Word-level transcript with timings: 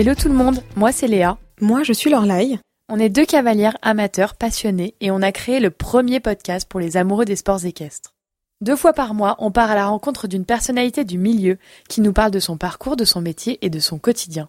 Hello 0.00 0.14
tout 0.14 0.28
le 0.28 0.34
monde, 0.34 0.62
moi 0.76 0.92
c'est 0.92 1.08
Léa. 1.08 1.36
Moi 1.60 1.82
je 1.82 1.92
suis 1.92 2.08
Lorlaï. 2.08 2.58
On 2.88 2.98
est 2.98 3.10
deux 3.10 3.26
cavalières 3.26 3.76
amateurs 3.82 4.34
passionnés 4.34 4.94
et 5.02 5.10
on 5.10 5.20
a 5.20 5.30
créé 5.30 5.60
le 5.60 5.70
premier 5.70 6.20
podcast 6.20 6.66
pour 6.66 6.80
les 6.80 6.96
amoureux 6.96 7.26
des 7.26 7.36
sports 7.36 7.66
équestres. 7.66 8.14
Deux 8.62 8.76
fois 8.76 8.94
par 8.94 9.12
mois, 9.12 9.36
on 9.40 9.50
part 9.50 9.70
à 9.70 9.74
la 9.74 9.84
rencontre 9.84 10.26
d'une 10.26 10.46
personnalité 10.46 11.04
du 11.04 11.18
milieu 11.18 11.58
qui 11.90 12.00
nous 12.00 12.14
parle 12.14 12.30
de 12.30 12.40
son 12.40 12.56
parcours, 12.56 12.96
de 12.96 13.04
son 13.04 13.20
métier 13.20 13.58
et 13.60 13.68
de 13.68 13.78
son 13.78 13.98
quotidien. 13.98 14.48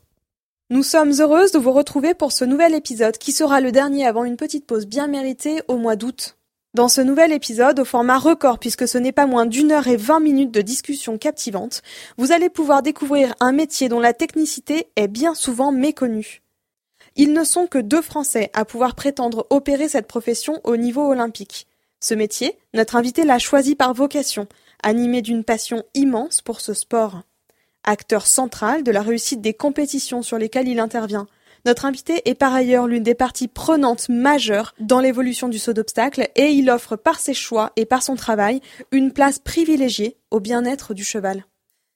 Nous 0.69 0.83
sommes 0.83 1.11
heureuses 1.19 1.51
de 1.51 1.59
vous 1.59 1.73
retrouver 1.73 2.13
pour 2.13 2.31
ce 2.31 2.45
nouvel 2.45 2.73
épisode 2.73 3.17
qui 3.17 3.33
sera 3.33 3.59
le 3.59 3.73
dernier 3.73 4.07
avant 4.07 4.23
une 4.23 4.37
petite 4.37 4.65
pause 4.65 4.87
bien 4.87 5.07
méritée 5.07 5.63
au 5.67 5.75
mois 5.75 5.97
d'août. 5.97 6.37
Dans 6.73 6.87
ce 6.87 7.01
nouvel 7.01 7.33
épisode, 7.33 7.81
au 7.81 7.85
format 7.85 8.17
record 8.17 8.57
puisque 8.57 8.87
ce 8.87 8.97
n'est 8.97 9.11
pas 9.11 9.25
moins 9.25 9.45
d'une 9.45 9.73
heure 9.73 9.89
et 9.89 9.97
vingt 9.97 10.21
minutes 10.21 10.51
de 10.51 10.61
discussion 10.61 11.17
captivante, 11.17 11.81
vous 12.17 12.31
allez 12.31 12.49
pouvoir 12.49 12.81
découvrir 12.81 13.35
un 13.41 13.51
métier 13.51 13.89
dont 13.89 13.99
la 13.99 14.13
technicité 14.13 14.87
est 14.95 15.09
bien 15.09 15.33
souvent 15.33 15.73
méconnue. 15.73 16.41
Ils 17.17 17.33
ne 17.33 17.43
sont 17.43 17.67
que 17.67 17.77
deux 17.77 18.01
Français 18.01 18.51
à 18.53 18.63
pouvoir 18.63 18.95
prétendre 18.95 19.47
opérer 19.49 19.89
cette 19.89 20.07
profession 20.07 20.61
au 20.63 20.77
niveau 20.77 21.05
olympique. 21.05 21.67
Ce 21.99 22.13
métier, 22.13 22.57
notre 22.73 22.95
invité 22.95 23.25
l'a 23.25 23.37
choisi 23.37 23.75
par 23.75 23.93
vocation, 23.93 24.47
animé 24.81 25.21
d'une 25.21 25.43
passion 25.43 25.83
immense 25.93 26.39
pour 26.39 26.61
ce 26.61 26.73
sport. 26.73 27.23
Acteur 27.83 28.25
central 28.25 28.83
de 28.83 28.91
la 28.91 29.01
réussite 29.01 29.41
des 29.41 29.53
compétitions 29.53 30.21
sur 30.21 30.37
lesquelles 30.37 30.69
il 30.69 30.79
intervient, 30.79 31.27
notre 31.65 31.85
invité 31.85 32.21
est 32.25 32.35
par 32.35 32.53
ailleurs 32.53 32.87
l'une 32.87 33.03
des 33.03 33.15
parties 33.15 33.47
prenantes 33.47 34.09
majeures 34.09 34.73
dans 34.79 34.99
l'évolution 34.99 35.47
du 35.47 35.59
saut 35.59 35.73
d'obstacle 35.73 36.27
et 36.35 36.49
il 36.49 36.69
offre 36.69 36.95
par 36.95 37.19
ses 37.19 37.33
choix 37.33 37.71
et 37.75 37.85
par 37.85 38.01
son 38.01 38.15
travail 38.15 38.61
une 38.91 39.11
place 39.11 39.39
privilégiée 39.39 40.17
au 40.31 40.39
bien-être 40.39 40.93
du 40.93 41.03
cheval. 41.03 41.45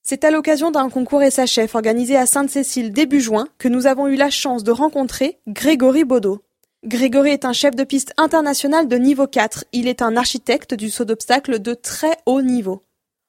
C'est 0.04 0.24
à 0.24 0.30
l'occasion 0.30 0.70
d'un 0.70 0.90
concours 0.90 1.24
SHF 1.24 1.74
organisé 1.74 2.16
à 2.16 2.28
Sainte-Cécile 2.28 2.92
début 2.92 3.22
juin 3.22 3.48
que 3.58 3.68
nous 3.68 3.88
avons 3.88 4.08
eu 4.08 4.16
la 4.16 4.30
chance 4.30 4.64
de 4.64 4.72
rencontrer 4.72 5.40
Grégory 5.48 6.04
Baudot. 6.04 6.44
Grégory 6.86 7.32
est 7.32 7.46
un 7.46 7.54
chef 7.54 7.76
de 7.76 7.84
piste 7.84 8.14
international 8.18 8.88
de 8.88 8.98
niveau 8.98 9.26
4. 9.26 9.66
Il 9.74 9.88
est 9.88 10.04
un 10.04 10.16
architecte 10.16 10.76
du 10.76 10.92
saut 10.92 11.06
d'obstacle 11.06 11.60
de 11.60 11.74
très 11.74 12.16
haut 12.28 12.44
niveau. 12.44 12.84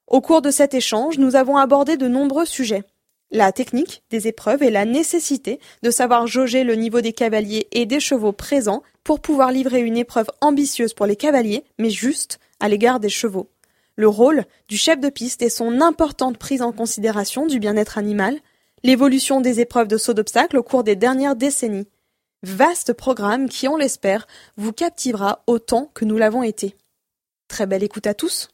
Au 0.07 0.21
cours 0.21 0.43
de 0.43 0.51
cet 0.51 0.75
échange, 0.75 1.17
nous 1.17 1.35
avons 1.35 1.57
abordé 1.57 1.97
de 1.97 2.09
nombreux 2.09 2.45
sujets. 2.45 2.85
La 3.33 3.51
technique 3.51 4.03
des 4.11 4.29
épreuves 4.29 4.63
et 4.63 4.71
la 4.71 4.85
nécessité 4.85 5.59
de 5.83 5.91
savoir 5.91 6.27
jauger 6.27 6.63
le 6.63 6.75
niveau 6.75 7.01
des 7.01 7.13
cavaliers 7.13 7.67
et 7.73 7.85
des 7.85 7.99
chevaux 7.99 8.33
présents 8.33 8.83
pour 9.03 9.21
pouvoir 9.21 9.51
livrer 9.51 9.81
une 9.81 9.97
épreuve 9.97 10.31
ambitieuse 10.41 10.95
pour 10.95 11.07
les 11.07 11.17
cavaliers, 11.17 11.65
mais 11.79 11.91
juste 11.91 12.39
à 12.61 12.69
l'égard 12.69 13.01
des 13.01 13.09
chevaux. 13.09 13.51
Le 13.97 14.09
rôle 14.09 14.45
du 14.69 14.77
chef 14.77 15.01
de 15.01 15.09
piste 15.09 15.43
et 15.43 15.51
son 15.51 15.81
importante 15.81 16.39
prise 16.39 16.63
en 16.63 16.73
considération 16.73 17.47
du 17.47 17.59
bien-être 17.59 17.99
animal, 17.99 18.39
l'évolution 18.85 19.41
des 19.41 19.61
épreuves 19.61 19.89
de 19.89 19.97
saut 19.97 20.15
d'obstacle 20.15 20.59
au 20.59 20.63
cours 20.63 20.85
des 20.85 20.97
dernières 20.97 21.35
décennies. 21.37 21.89
Vaste 22.43 22.93
programme 22.93 23.49
qui, 23.49 23.67
on 23.67 23.77
l'espère, 23.77 24.27
vous 24.57 24.73
captivera 24.73 25.43
autant 25.47 25.91
que 25.95 26.05
nous 26.05 26.19
l'avons 26.19 26.43
été. 26.43 26.77
Très 27.49 27.67
belle 27.67 27.83
écoute 27.83 28.07
à 28.07 28.15
tous. 28.15 28.51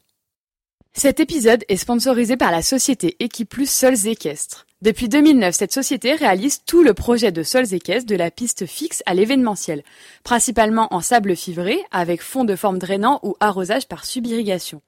Cet 0.95 1.19
épisode 1.19 1.65
est 1.69 1.77
sponsorisé 1.77 2.37
par 2.37 2.51
la 2.51 2.61
société 2.61 3.17
Equiplus 3.19 3.65
Sols 3.65 4.07
Équestres. 4.07 4.67
Depuis 4.83 5.09
2009, 5.09 5.55
cette 5.55 5.73
société 5.73 6.13
réalise 6.13 6.61
tout 6.67 6.83
le 6.83 6.93
projet 6.93 7.31
de 7.31 7.41
sols 7.41 7.73
équestres 7.73 8.05
de 8.05 8.15
la 8.15 8.29
piste 8.29 8.67
fixe 8.67 9.01
à 9.07 9.15
l'événementiel, 9.15 9.83
principalement 10.23 10.93
en 10.93 11.01
sable 11.01 11.35
fibré, 11.35 11.79
avec 11.89 12.21
fond 12.21 12.43
de 12.43 12.55
forme 12.55 12.77
drainant 12.77 13.19
ou 13.23 13.35
arrosage 13.39 13.87
par 13.87 14.05
subirrigation. 14.05 14.83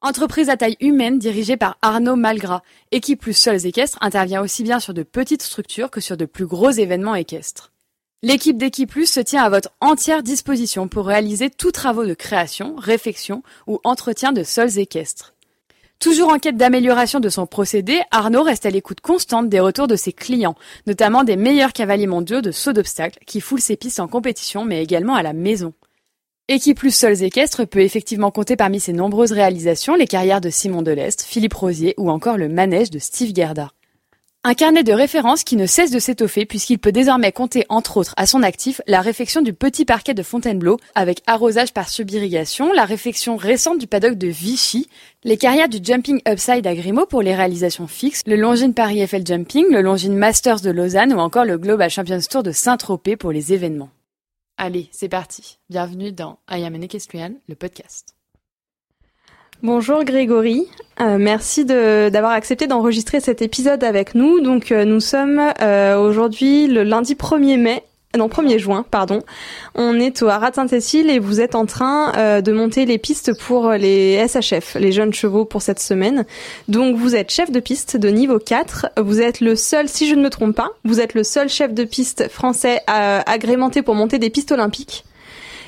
Entreprise 0.00 0.50
à 0.50 0.56
taille 0.56 0.76
humaine 0.80 1.18
dirigée 1.18 1.56
par 1.56 1.78
Arnaud 1.82 2.16
Malgras, 2.16 2.62
Equiplus 2.92 3.34
Sols 3.34 3.66
Équestres 3.66 3.98
intervient 4.00 4.42
aussi 4.42 4.62
bien 4.62 4.78
sur 4.78 4.94
de 4.94 5.02
petites 5.02 5.42
structures 5.42 5.90
que 5.90 6.00
sur 6.00 6.16
de 6.16 6.26
plus 6.26 6.46
gros 6.46 6.70
événements 6.70 7.16
équestres. 7.16 7.72
L'équipe 8.22 8.56
d'Equiplus 8.56 9.06
se 9.06 9.20
tient 9.20 9.42
à 9.42 9.50
votre 9.50 9.70
entière 9.80 10.22
disposition 10.22 10.86
pour 10.86 11.06
réaliser 11.06 11.50
tous 11.50 11.72
travaux 11.72 12.06
de 12.06 12.14
création, 12.14 12.76
réfection 12.76 13.42
ou 13.66 13.80
entretien 13.82 14.32
de 14.32 14.44
sols 14.44 14.78
équestres. 14.78 15.34
Toujours 16.00 16.32
en 16.32 16.38
quête 16.38 16.56
d'amélioration 16.56 17.20
de 17.20 17.28
son 17.28 17.46
procédé, 17.46 18.00
Arnaud 18.10 18.42
reste 18.42 18.64
à 18.64 18.70
l'écoute 18.70 19.02
constante 19.02 19.50
des 19.50 19.60
retours 19.60 19.86
de 19.86 19.96
ses 19.96 20.14
clients, 20.14 20.54
notamment 20.86 21.24
des 21.24 21.36
meilleurs 21.36 21.74
cavaliers 21.74 22.06
mondiaux 22.06 22.40
de 22.40 22.52
saut 22.52 22.72
d'obstacles 22.72 23.18
qui 23.26 23.42
foulent 23.42 23.60
ses 23.60 23.76
pistes 23.76 24.00
en 24.00 24.08
compétition 24.08 24.64
mais 24.64 24.82
également 24.82 25.14
à 25.14 25.22
la 25.22 25.34
maison. 25.34 25.74
Equiplus 26.48 26.92
Sols 26.92 27.22
Équestres 27.22 27.66
peut 27.66 27.82
effectivement 27.82 28.30
compter 28.30 28.56
parmi 28.56 28.80
ses 28.80 28.94
nombreuses 28.94 29.32
réalisations 29.32 29.94
les 29.94 30.06
carrières 30.06 30.40
de 30.40 30.48
Simon 30.48 30.80
Delestre, 30.80 31.22
Philippe 31.24 31.52
Rosier 31.52 31.92
ou 31.98 32.10
encore 32.10 32.38
le 32.38 32.48
manège 32.48 32.90
de 32.90 32.98
Steve 32.98 33.34
Gerda. 33.36 33.70
Un 34.42 34.54
carnet 34.54 34.82
de 34.82 34.94
références 34.94 35.44
qui 35.44 35.54
ne 35.56 35.66
cesse 35.66 35.90
de 35.90 35.98
s'étoffer 35.98 36.46
puisqu'il 36.46 36.78
peut 36.78 36.92
désormais 36.92 37.30
compter 37.30 37.66
entre 37.68 37.98
autres 37.98 38.14
à 38.16 38.24
son 38.24 38.42
actif 38.42 38.80
la 38.86 39.02
réfection 39.02 39.42
du 39.42 39.52
petit 39.52 39.84
parquet 39.84 40.14
de 40.14 40.22
Fontainebleau 40.22 40.78
avec 40.94 41.20
arrosage 41.26 41.74
par 41.74 41.90
subirrigation, 41.90 42.72
la 42.72 42.86
réfection 42.86 43.36
récente 43.36 43.76
du 43.76 43.86
paddock 43.86 44.14
de 44.14 44.28
Vichy, 44.28 44.88
les 45.24 45.36
carrières 45.36 45.68
du 45.68 45.78
jumping 45.82 46.22
upside 46.26 46.66
à 46.66 46.74
Grimaud 46.74 47.04
pour 47.04 47.20
les 47.20 47.34
réalisations 47.34 47.86
fixes, 47.86 48.22
le 48.26 48.36
Longines 48.36 48.72
Paris 48.72 49.06
FL 49.06 49.26
Jumping, 49.26 49.66
le 49.70 49.82
Longines 49.82 50.16
Masters 50.16 50.62
de 50.62 50.70
Lausanne 50.70 51.12
ou 51.12 51.18
encore 51.18 51.44
le 51.44 51.58
Global 51.58 51.90
Champions 51.90 52.20
Tour 52.20 52.42
de 52.42 52.50
Saint-Tropez 52.52 53.18
pour 53.18 53.32
les 53.32 53.52
événements. 53.52 53.90
Allez, 54.56 54.88
c'est 54.90 55.10
parti. 55.10 55.58
Bienvenue 55.68 56.12
dans 56.12 56.38
I 56.50 56.64
Am 56.64 56.74
an 56.74 56.80
Equestrian, 56.80 57.34
le 57.46 57.56
podcast. 57.56 58.14
Bonjour 59.62 60.04
Grégory, 60.04 60.66
euh, 61.02 61.18
merci 61.18 61.66
d'avoir 61.66 62.32
accepté 62.32 62.66
d'enregistrer 62.66 63.20
cet 63.20 63.42
épisode 63.42 63.84
avec 63.84 64.14
nous. 64.14 64.40
Donc 64.40 64.72
euh, 64.72 64.86
nous 64.86 65.00
sommes 65.00 65.38
euh, 65.60 65.98
aujourd'hui 65.98 66.66
le 66.66 66.82
lundi 66.82 67.14
1er 67.14 67.58
mai, 67.58 67.84
non 68.16 68.28
1er 68.28 68.56
juin, 68.56 68.86
pardon. 68.90 69.20
On 69.74 70.00
est 70.00 70.22
au 70.22 70.28
Haras 70.28 70.52
Saint-Cécile 70.54 71.10
et 71.10 71.18
vous 71.18 71.42
êtes 71.42 71.54
en 71.54 71.66
train 71.66 72.40
de 72.40 72.52
monter 72.52 72.86
les 72.86 72.96
pistes 72.96 73.38
pour 73.38 73.72
les 73.72 74.26
SHF, 74.26 74.76
les 74.76 74.92
jeunes 74.92 75.12
chevaux 75.12 75.44
pour 75.44 75.60
cette 75.60 75.78
semaine. 75.78 76.24
Donc 76.68 76.96
vous 76.96 77.14
êtes 77.14 77.30
chef 77.30 77.50
de 77.50 77.60
piste 77.60 77.98
de 77.98 78.08
niveau 78.08 78.38
4. 78.38 78.92
Vous 78.96 79.20
êtes 79.20 79.42
le 79.42 79.56
seul, 79.56 79.90
si 79.90 80.08
je 80.08 80.14
ne 80.14 80.22
me 80.22 80.30
trompe 80.30 80.56
pas, 80.56 80.70
vous 80.84 81.00
êtes 81.00 81.12
le 81.12 81.22
seul 81.22 81.50
chef 81.50 81.74
de 81.74 81.84
piste 81.84 82.30
français 82.30 82.80
agrémenté 82.86 83.82
pour 83.82 83.94
monter 83.94 84.18
des 84.18 84.30
pistes 84.30 84.52
olympiques. 84.52 85.04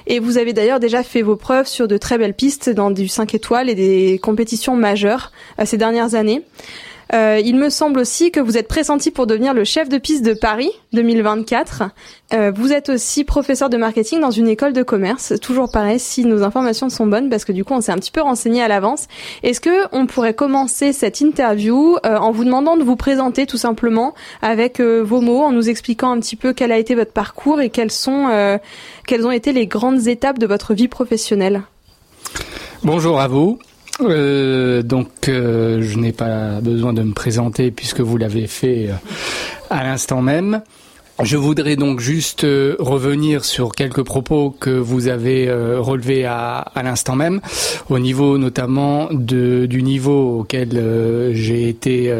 Et 0.06 0.18
vous 0.18 0.38
avez 0.38 0.52
d'ailleurs 0.52 0.80
déjà 0.80 1.02
fait 1.02 1.22
vos 1.22 1.36
preuves 1.36 1.66
sur 1.66 1.88
de 1.88 1.96
très 1.96 2.18
belles 2.18 2.34
pistes 2.34 2.70
dans 2.70 2.90
du 2.90 3.08
5 3.08 3.34
étoiles 3.34 3.68
et 3.68 3.74
des 3.74 4.18
compétitions 4.22 4.76
majeures 4.76 5.32
euh, 5.58 5.64
ces 5.64 5.76
dernières 5.76 6.14
années. 6.14 6.42
Euh, 7.14 7.40
il 7.44 7.56
me 7.56 7.70
semble 7.70 8.00
aussi 8.00 8.30
que 8.30 8.40
vous 8.40 8.56
êtes 8.56 8.68
pressenti 8.68 9.10
pour 9.10 9.26
devenir 9.26 9.54
le 9.54 9.64
chef 9.64 9.88
de 9.88 9.98
piste 9.98 10.24
de 10.24 10.34
Paris 10.34 10.70
2024. 10.92 11.84
Euh, 12.32 12.52
vous 12.54 12.72
êtes 12.72 12.88
aussi 12.88 13.24
professeur 13.24 13.68
de 13.68 13.76
marketing 13.76 14.20
dans 14.20 14.30
une 14.30 14.48
école 14.48 14.72
de 14.72 14.82
commerce. 14.82 15.34
Toujours 15.40 15.70
pareil, 15.70 15.98
si 15.98 16.24
nos 16.24 16.42
informations 16.42 16.88
sont 16.88 17.06
bonnes, 17.06 17.28
parce 17.28 17.44
que 17.44 17.52
du 17.52 17.64
coup 17.64 17.74
on 17.74 17.80
s'est 17.80 17.92
un 17.92 17.98
petit 17.98 18.10
peu 18.10 18.22
renseigné 18.22 18.62
à 18.62 18.68
l'avance. 18.68 19.06
Est-ce 19.42 19.60
que 19.60 19.86
on 19.92 20.06
pourrait 20.06 20.34
commencer 20.34 20.92
cette 20.92 21.20
interview 21.20 21.96
euh, 22.06 22.16
en 22.16 22.30
vous 22.30 22.44
demandant 22.44 22.76
de 22.76 22.82
vous 22.82 22.96
présenter 22.96 23.46
tout 23.46 23.58
simplement 23.58 24.14
avec 24.40 24.80
vos 24.80 25.20
mots, 25.20 25.42
en 25.42 25.52
nous 25.52 25.68
expliquant 25.68 26.10
un 26.10 26.20
petit 26.20 26.36
peu 26.36 26.52
quel 26.52 26.72
a 26.72 26.78
été 26.78 26.94
votre 26.94 27.12
parcours 27.12 27.60
et 27.60 27.70
quelles 27.70 27.90
sont, 27.90 28.58
quelles 29.06 29.26
ont 29.26 29.30
été 29.30 29.52
les 29.52 29.66
grandes 29.66 30.08
étapes 30.08 30.38
de 30.38 30.46
votre 30.46 30.74
vie 30.74 30.88
professionnelle? 30.88 31.62
Bonjour 32.82 33.20
à 33.20 33.28
vous. 33.28 33.58
Euh, 34.02 34.82
donc, 34.82 35.28
euh, 35.28 35.82
je 35.82 35.98
n'ai 35.98 36.12
pas 36.12 36.60
besoin 36.60 36.92
de 36.92 37.02
me 37.02 37.12
présenter 37.12 37.70
puisque 37.70 38.00
vous 38.00 38.16
l'avez 38.16 38.46
fait 38.46 38.88
euh, 38.88 38.94
à 39.70 39.84
l'instant 39.84 40.22
même. 40.22 40.62
Je 41.24 41.36
voudrais 41.36 41.76
donc 41.76 42.00
juste 42.00 42.42
euh, 42.42 42.74
revenir 42.80 43.44
sur 43.44 43.72
quelques 43.76 44.02
propos 44.02 44.50
que 44.50 44.70
vous 44.70 45.06
avez 45.06 45.48
euh, 45.48 45.80
relevés 45.80 46.24
à, 46.24 46.64
l'instant 46.82 47.14
même, 47.14 47.40
au 47.88 48.00
niveau 48.00 48.38
notamment 48.38 49.08
du 49.12 49.82
niveau 49.82 50.40
auquel 50.40 50.70
euh, 50.74 51.30
j'ai 51.32 51.68
été 51.68 52.12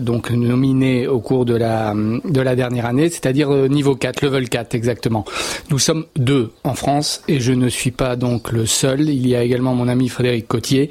donc 0.00 0.30
nominé 0.30 1.06
au 1.06 1.20
cours 1.20 1.46
de 1.46 1.54
la, 1.54 1.94
de 1.94 2.40
la 2.40 2.54
dernière 2.54 2.84
année, 2.84 3.08
c'est-à-dire 3.08 3.48
niveau 3.70 3.96
4, 3.96 4.22
level 4.22 4.48
4 4.50 4.74
exactement. 4.74 5.24
Nous 5.70 5.78
sommes 5.78 6.04
deux 6.16 6.50
en 6.62 6.74
France 6.74 7.22
et 7.28 7.40
je 7.40 7.52
ne 7.52 7.70
suis 7.70 7.90
pas 7.90 8.16
donc 8.16 8.52
le 8.52 8.66
seul. 8.66 9.08
Il 9.08 9.26
y 9.26 9.34
a 9.34 9.42
également 9.42 9.74
mon 9.74 9.88
ami 9.88 10.08
Frédéric 10.08 10.46
Cotier 10.46 10.90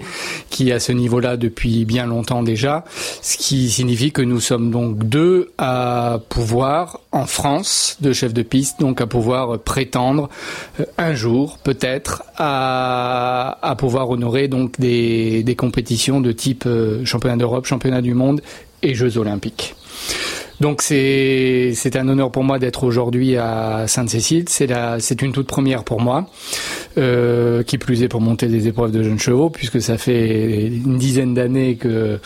qui 0.49 0.69
est 0.69 0.73
à 0.73 0.79
ce 0.79 0.91
niveau-là 0.91 1.37
depuis 1.37 1.85
bien 1.85 2.07
longtemps 2.07 2.41
déjà, 2.41 2.85
ce 3.21 3.37
qui 3.37 3.69
signifie 3.69 4.11
que 4.11 4.23
nous 4.23 4.39
sommes 4.39 4.71
donc 4.71 4.97
deux 4.97 5.51
à 5.57 6.19
pouvoir 6.29 7.01
en 7.11 7.25
France 7.25 7.50
de 8.01 8.13
chef 8.13 8.33
de 8.33 8.41
piste, 8.41 8.79
donc 8.79 9.01
à 9.01 9.07
pouvoir 9.07 9.59
prétendre 9.59 10.29
euh, 10.79 10.85
un 10.97 11.13
jour 11.13 11.57
peut-être 11.63 12.23
à, 12.37 13.75
pouvoir 13.77 14.09
honorer 14.09 14.47
donc 14.47 14.79
des, 14.79 15.55
compétitions 15.57 16.21
de 16.21 16.31
type 16.31 16.63
euh, 16.65 17.03
championnat 17.05 17.37
d'Europe, 17.37 17.65
championnat 17.65 18.01
du 18.01 18.13
monde 18.13 18.41
et 18.83 18.93
Jeux 18.95 19.17
olympiques. 19.17 19.75
Donc 20.61 20.83
c'est 20.83 21.95
un 21.95 22.07
honneur 22.07 22.31
pour 22.31 22.43
moi 22.43 22.59
d'être 22.59 22.83
aujourd'hui 22.83 23.35
à 23.35 23.85
Sainte-Cécile. 23.87 24.45
C'est 24.47 25.21
une 25.23 25.31
toute 25.31 25.47
première 25.47 25.83
pour 25.83 25.99
moi, 25.99 26.27
euh, 26.99 27.63
qui 27.63 27.79
plus 27.79 28.03
est 28.03 28.07
pour 28.07 28.21
monter 28.21 28.45
des 28.45 28.67
épreuves 28.67 28.91
de 28.91 29.01
jeunes 29.01 29.19
chevaux, 29.19 29.49
puisque 29.49 29.81
ça 29.81 29.97
fait 29.97 30.67
une 30.67 30.99
dizaine 30.99 31.33
d'années 31.33 31.77
que 31.77 32.19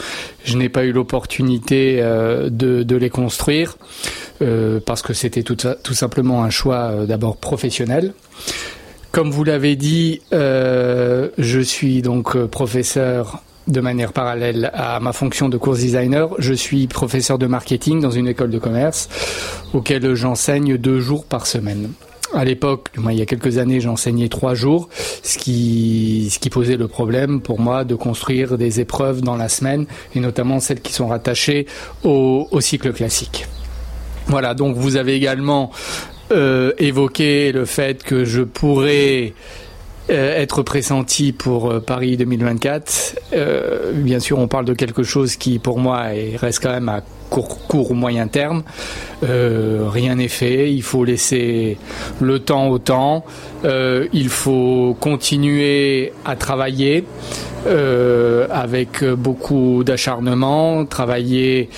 je 0.44 0.58
n'ai 0.58 0.68
pas 0.68 0.84
eu 0.84 0.92
l'opportunité 0.92 2.00
euh, 2.02 2.50
de 2.50 2.96
les 2.98 3.10
construire. 3.10 3.78
Parce 4.86 5.02
que 5.02 5.14
c'était 5.14 5.44
tout, 5.44 5.58
simplement 5.94 6.44
un 6.44 6.50
choix 6.50 7.06
d'abord 7.08 7.38
professionnel. 7.38 8.14
Comme 9.12 9.32
vous 9.32 9.44
l'avez 9.44 9.76
dit, 9.76 10.22
je 10.32 11.60
suis 11.64 12.02
donc 12.02 12.38
professeur 12.46 13.42
de 13.68 13.82
manière 13.82 14.14
parallèle 14.14 14.72
à 14.74 15.00
ma 15.00 15.14
fonction 15.14 15.50
de 15.50 15.58
course 15.58 15.80
designer, 15.80 16.30
je 16.38 16.54
suis 16.54 16.88
professeur 16.88 17.38
de 17.38 17.48
marketing 17.48 18.00
dans 18.00 18.12
une 18.12 18.28
école 18.28 18.52
de 18.52 18.60
commerce 18.60 19.10
auquel 19.74 20.14
j'enseigne 20.14 20.78
deux 20.78 21.00
jours 21.00 21.26
par 21.26 21.48
semaine. 21.48 21.92
À 22.34 22.44
l'époque, 22.44 22.90
il 22.98 23.18
y 23.18 23.22
a 23.22 23.26
quelques 23.26 23.60
années, 23.60 23.80
j'enseignais 23.80 24.30
trois 24.30 24.56
jours, 24.56 24.90
ce 25.24 25.38
qui, 25.38 26.30
ce 26.32 26.40
qui 26.40 26.50
posait 26.50 26.76
le 26.76 26.88
problème 26.88 27.40
pour 27.40 27.60
moi 27.60 27.86
de 27.86 27.96
construire 27.96 28.58
des 28.58 28.80
épreuves 28.80 29.22
dans 29.22 29.38
la 29.38 29.48
semaine, 29.48 29.86
et 30.16 30.20
notamment 30.20 30.60
celles 30.60 30.82
qui 30.82 30.92
sont 30.92 31.08
rattachées 31.08 31.66
au, 32.04 32.48
au 32.52 32.62
cycle 32.62 32.92
classique. 32.94 33.46
Voilà, 34.28 34.54
donc 34.54 34.76
vous 34.76 34.98
avez 34.98 35.16
également 35.16 35.72
euh, 36.32 36.72
évoqué 36.80 37.52
le 37.52 37.66
fait 37.66 38.04
que 38.04 38.26
je 38.26 38.42
pourrais 38.42 39.34
être 40.14 40.62
pressenti 40.64 41.32
pour 41.32 41.72
euh, 41.72 41.80
Paris 41.80 42.18
2024. 42.18 43.20
Euh, 43.34 43.92
bien 43.94 44.20
sûr, 44.20 44.40
on 44.40 44.48
parle 44.48 44.66
de 44.66 44.74
quelque 44.74 45.04
chose 45.04 45.36
qui, 45.36 45.60
pour 45.60 45.80
moi, 45.80 46.08
reste 46.36 46.62
quand 46.62 46.72
même 46.72 46.90
à 46.90 47.02
court, 47.30 47.66
court 47.68 47.92
ou 47.92 47.94
moyen 47.96 48.28
terme. 48.28 48.64
rien 49.24 50.16
n'est 50.16 50.28
fait. 50.28 50.72
Il 50.72 50.84
faut 50.84 51.04
laisser 51.04 51.78
le 52.22 52.40
temps 52.40 52.68
au 52.68 52.78
temps. 52.78 53.26
il 53.64 54.30
faut 54.30 54.96
continuer 55.00 56.14
à 56.24 56.36
travailler. 56.36 57.04
avec 57.66 59.04
beaucoup 59.04 59.84
d'acharnement, 59.84 60.86
travailler 60.86 61.70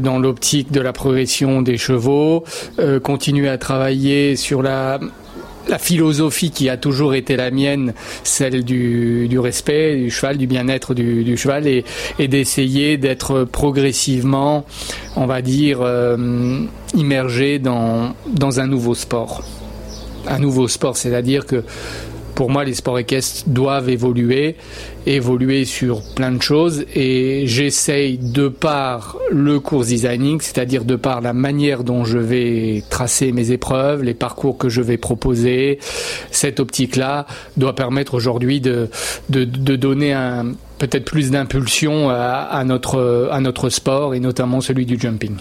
dans 0.00 0.18
l'optique 0.18 0.72
de 0.72 0.80
la 0.80 0.94
progression 0.94 1.60
des 1.60 1.76
chevaux, 1.76 2.44
continuer 3.02 3.50
à 3.50 3.58
travailler 3.58 4.34
sur 4.34 4.62
la 4.62 4.98
la 5.68 5.78
philosophie 5.78 6.50
qui 6.50 6.68
a 6.68 6.76
toujours 6.76 7.14
été 7.14 7.36
la 7.36 7.50
mienne, 7.50 7.94
celle 8.22 8.64
du, 8.64 9.38
respect 9.38 9.96
du 9.96 10.10
cheval, 10.10 10.36
du 10.36 10.46
bien-être 10.46 10.94
du, 10.94 11.36
cheval, 11.36 11.66
et, 11.66 11.84
d'essayer 12.28 12.96
d'être 12.96 13.44
progressivement, 13.44 14.64
on 15.16 15.26
va 15.26 15.42
dire, 15.42 15.78
euh, 15.82 16.64
immergé 16.94 17.58
dans, 17.58 18.14
dans 18.28 18.60
un 18.60 18.66
nouveau 18.66 18.94
sport. 18.94 19.42
Un 20.28 20.38
nouveau 20.38 20.68
sport, 20.68 20.96
c'est-à-dire 20.96 21.46
que 21.46 21.62
pour 22.36 22.50
moi, 22.50 22.64
les 22.64 22.74
sports 22.74 22.98
équestres 22.98 23.48
doivent 23.48 23.88
évoluer, 23.88 24.56
évoluer 25.06 25.64
sur 25.64 26.02
plein 26.14 26.30
de 26.30 26.42
choses. 26.42 26.84
Et 26.94 27.46
j'essaye, 27.46 28.18
de 28.18 28.48
par 28.48 29.16
le 29.32 29.58
cours 29.58 29.84
designing, 29.84 30.40
c'est-à-dire 30.42 30.84
de 30.84 30.96
par 30.96 31.22
la 31.22 31.32
manière 31.32 31.82
dont 31.82 32.04
je 32.04 32.18
vais 32.18 32.84
tracer 32.90 33.32
mes 33.32 33.52
épreuves, 33.52 34.02
les 34.02 34.12
parcours 34.12 34.58
que 34.58 34.68
je 34.68 34.82
vais 34.82 34.98
proposer, 34.98 35.78
cette 36.30 36.60
optique-là 36.60 37.26
doit 37.56 37.74
permettre 37.74 38.12
aujourd'hui 38.12 38.60
de, 38.60 38.90
de, 39.30 39.44
donner 39.76 40.12
un, 40.12 40.52
peut-être 40.78 41.06
plus 41.06 41.30
d'impulsion 41.30 42.10
à, 42.10 42.62
notre, 42.66 43.30
à 43.32 43.40
notre 43.40 43.70
sport 43.70 44.14
et 44.14 44.20
notamment 44.20 44.60
celui 44.60 44.84
du 44.84 45.00
jumping. 45.00 45.36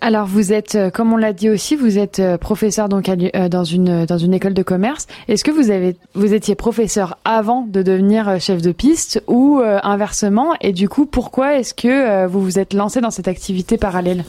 Alors 0.00 0.26
vous 0.26 0.52
êtes, 0.52 0.76
euh, 0.76 0.90
comme 0.90 1.12
on 1.12 1.16
l'a 1.16 1.32
dit 1.32 1.50
aussi, 1.50 1.74
vous 1.74 1.98
êtes 1.98 2.20
euh, 2.20 2.38
professeur 2.38 2.88
donc 2.88 3.08
euh, 3.08 3.48
dans 3.48 3.64
une 3.64 4.06
dans 4.06 4.18
une 4.18 4.32
école 4.32 4.54
de 4.54 4.62
commerce. 4.62 5.06
Est-ce 5.26 5.42
que 5.42 5.50
vous 5.50 5.70
avez 5.70 5.96
vous 6.14 6.34
étiez 6.34 6.54
professeur 6.54 7.18
avant 7.24 7.66
de 7.68 7.82
devenir 7.82 8.40
chef 8.40 8.62
de 8.62 8.72
piste 8.72 9.22
ou 9.26 9.60
inversement? 9.60 10.54
Et 10.60 10.72
du 10.72 10.88
coup, 10.88 11.06
pourquoi 11.06 11.58
est-ce 11.58 11.74
que 11.74 12.26
vous 12.26 12.40
vous 12.40 12.58
êtes 12.58 12.74
lancé 12.74 13.00
dans 13.00 13.10
cette 13.10 13.28
activité 13.28 13.76
parallèle? 13.76 14.24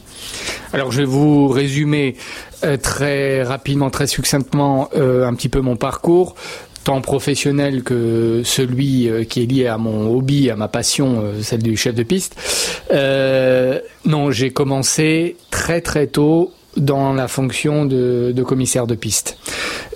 Alors 0.73 0.91
je 0.91 0.99
vais 0.99 1.05
vous 1.05 1.47
résumer 1.47 2.15
très 2.81 3.43
rapidement, 3.43 3.89
très 3.89 4.07
succinctement 4.07 4.89
un 4.93 5.33
petit 5.33 5.49
peu 5.49 5.61
mon 5.61 5.75
parcours 5.75 6.35
tant 6.83 7.01
professionnel 7.01 7.83
que 7.83 8.41
celui 8.43 9.09
euh, 9.09 9.23
qui 9.23 9.43
est 9.43 9.45
lié 9.45 9.67
à 9.67 9.77
mon 9.77 10.15
hobby, 10.15 10.49
à 10.49 10.55
ma 10.55 10.67
passion, 10.67 11.21
euh, 11.21 11.41
celle 11.41 11.63
du 11.63 11.75
chef 11.77 11.95
de 11.95 12.03
piste. 12.03 12.35
Euh, 12.91 13.79
non, 14.05 14.31
j'ai 14.31 14.51
commencé 14.51 15.35
très 15.51 15.81
très 15.81 16.07
tôt 16.07 16.53
dans 16.77 17.13
la 17.13 17.27
fonction 17.27 17.85
de, 17.85 18.33
commissaire 18.45 18.87
de 18.87 18.95
piste. 18.95 19.37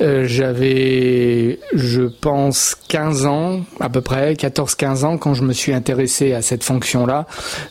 J'avais, 0.02 1.60
je 1.74 2.02
pense, 2.02 2.76
15 2.90 3.26
ans, 3.26 3.62
à 3.80 3.90
peu 3.90 4.02
près, 4.02 4.34
14-15 4.34 5.06
ans, 5.06 5.18
quand 5.18 5.34
je 5.34 5.44
me 5.44 5.54
suis 5.54 5.72
intéressé 5.72 6.34
à 6.34 6.42
cette 6.42 6.64
fonction-là. 6.64 7.26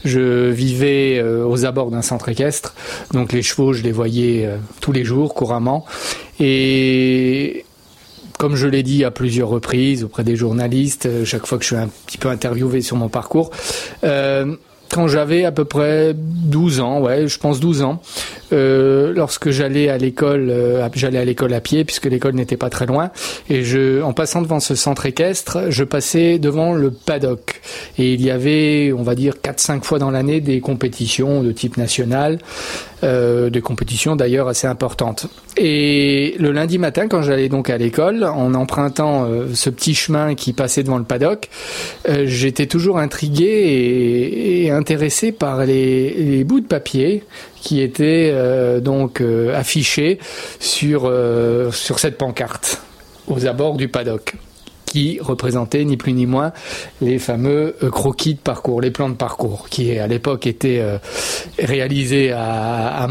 Je 0.04 0.48
vivais 0.48 1.20
aux 1.20 1.66
abords 1.66 1.90
d'un 1.90 2.00
centre 2.00 2.28
équestre, 2.28 2.74
donc 3.12 3.32
les 3.32 3.42
chevaux, 3.42 3.72
je 3.74 3.82
les 3.82 3.92
voyais 3.92 4.48
tous 4.80 4.92
les 4.92 5.04
jours, 5.04 5.34
couramment. 5.34 5.84
Et 6.40 7.66
comme 8.42 8.56
je 8.56 8.66
l'ai 8.66 8.82
dit 8.82 9.04
à 9.04 9.12
plusieurs 9.12 9.50
reprises 9.50 10.02
auprès 10.02 10.24
des 10.24 10.34
journalistes, 10.34 11.06
euh, 11.06 11.24
chaque 11.24 11.46
fois 11.46 11.58
que 11.58 11.62
je 11.62 11.68
suis 11.68 11.76
un 11.76 11.88
petit 12.06 12.18
peu 12.18 12.28
interviewé 12.28 12.80
sur 12.80 12.96
mon 12.96 13.08
parcours, 13.08 13.52
euh, 14.02 14.56
quand 14.92 15.08
j'avais 15.08 15.44
à 15.46 15.52
peu 15.52 15.64
près 15.64 16.14
12 16.14 16.80
ans, 16.80 17.00
ouais, 17.00 17.26
je 17.26 17.38
pense 17.38 17.60
12 17.60 17.82
ans, 17.82 18.02
euh, 18.52 19.12
lorsque 19.14 19.48
j'allais 19.50 19.88
à 19.88 19.96
l'école, 19.96 20.50
euh, 20.50 20.86
j'allais 20.94 21.18
à 21.18 21.24
l'école 21.24 21.54
à 21.54 21.62
pied 21.62 21.84
puisque 21.84 22.04
l'école 22.04 22.34
n'était 22.34 22.58
pas 22.58 22.68
très 22.68 22.84
loin, 22.84 23.10
et 23.48 23.64
je, 23.64 24.02
en 24.02 24.12
passant 24.12 24.42
devant 24.42 24.60
ce 24.60 24.74
centre 24.74 25.06
équestre, 25.06 25.70
je 25.70 25.84
passais 25.84 26.38
devant 26.38 26.74
le 26.74 26.90
paddock, 26.90 27.62
et 27.96 28.12
il 28.12 28.20
y 28.20 28.30
avait, 28.30 28.92
on 28.92 29.02
va 29.02 29.14
dire, 29.14 29.36
4-5 29.42 29.82
fois 29.82 29.98
dans 29.98 30.10
l'année 30.10 30.42
des 30.42 30.60
compétitions 30.60 31.42
de 31.42 31.52
type 31.52 31.78
national, 31.78 32.38
euh, 33.02 33.48
des 33.48 33.62
compétitions 33.62 34.14
d'ailleurs 34.14 34.46
assez 34.46 34.66
importantes. 34.66 35.26
Et 35.56 36.36
le 36.38 36.52
lundi 36.52 36.78
matin, 36.78 37.08
quand 37.08 37.22
j'allais 37.22 37.48
donc 37.48 37.70
à 37.70 37.78
l'école, 37.78 38.24
en 38.24 38.54
empruntant 38.54 39.26
ce 39.54 39.70
petit 39.70 39.94
chemin 39.94 40.34
qui 40.34 40.52
passait 40.52 40.82
devant 40.82 40.98
le 40.98 41.04
paddock, 41.04 41.48
j'étais 42.24 42.66
toujours 42.66 42.98
intrigué 42.98 43.44
et, 43.44 44.64
et 44.64 44.70
intéressé 44.82 45.30
par 45.30 45.64
les, 45.64 46.42
bouts 46.42 46.58
de 46.58 46.66
papier 46.66 47.22
qui 47.60 47.80
étaient 47.80 48.30
euh, 48.32 48.80
donc 48.80 49.20
euh, 49.20 49.56
affichés 49.56 50.18
sur, 50.58 51.04
euh, 51.04 51.70
sur 51.70 52.00
cette 52.00 52.18
pancarte 52.18 52.82
aux 53.28 53.46
abords 53.46 53.76
du 53.76 53.86
paddock 53.86 54.34
qui 54.86 55.20
représentaient 55.20 55.84
ni 55.84 55.96
plus 55.96 56.12
ni 56.12 56.26
moins 56.26 56.52
les 57.00 57.20
fameux 57.20 57.76
croquis 57.92 58.34
de 58.34 58.40
parcours, 58.40 58.80
les 58.80 58.90
plans 58.90 59.08
de 59.08 59.14
parcours, 59.14 59.68
qui 59.70 59.96
à 59.98 60.06
l'époque 60.06 60.46
étaient 60.46 60.84
réalisés 61.58 62.32
à, 62.32 63.02
à 63.02 63.08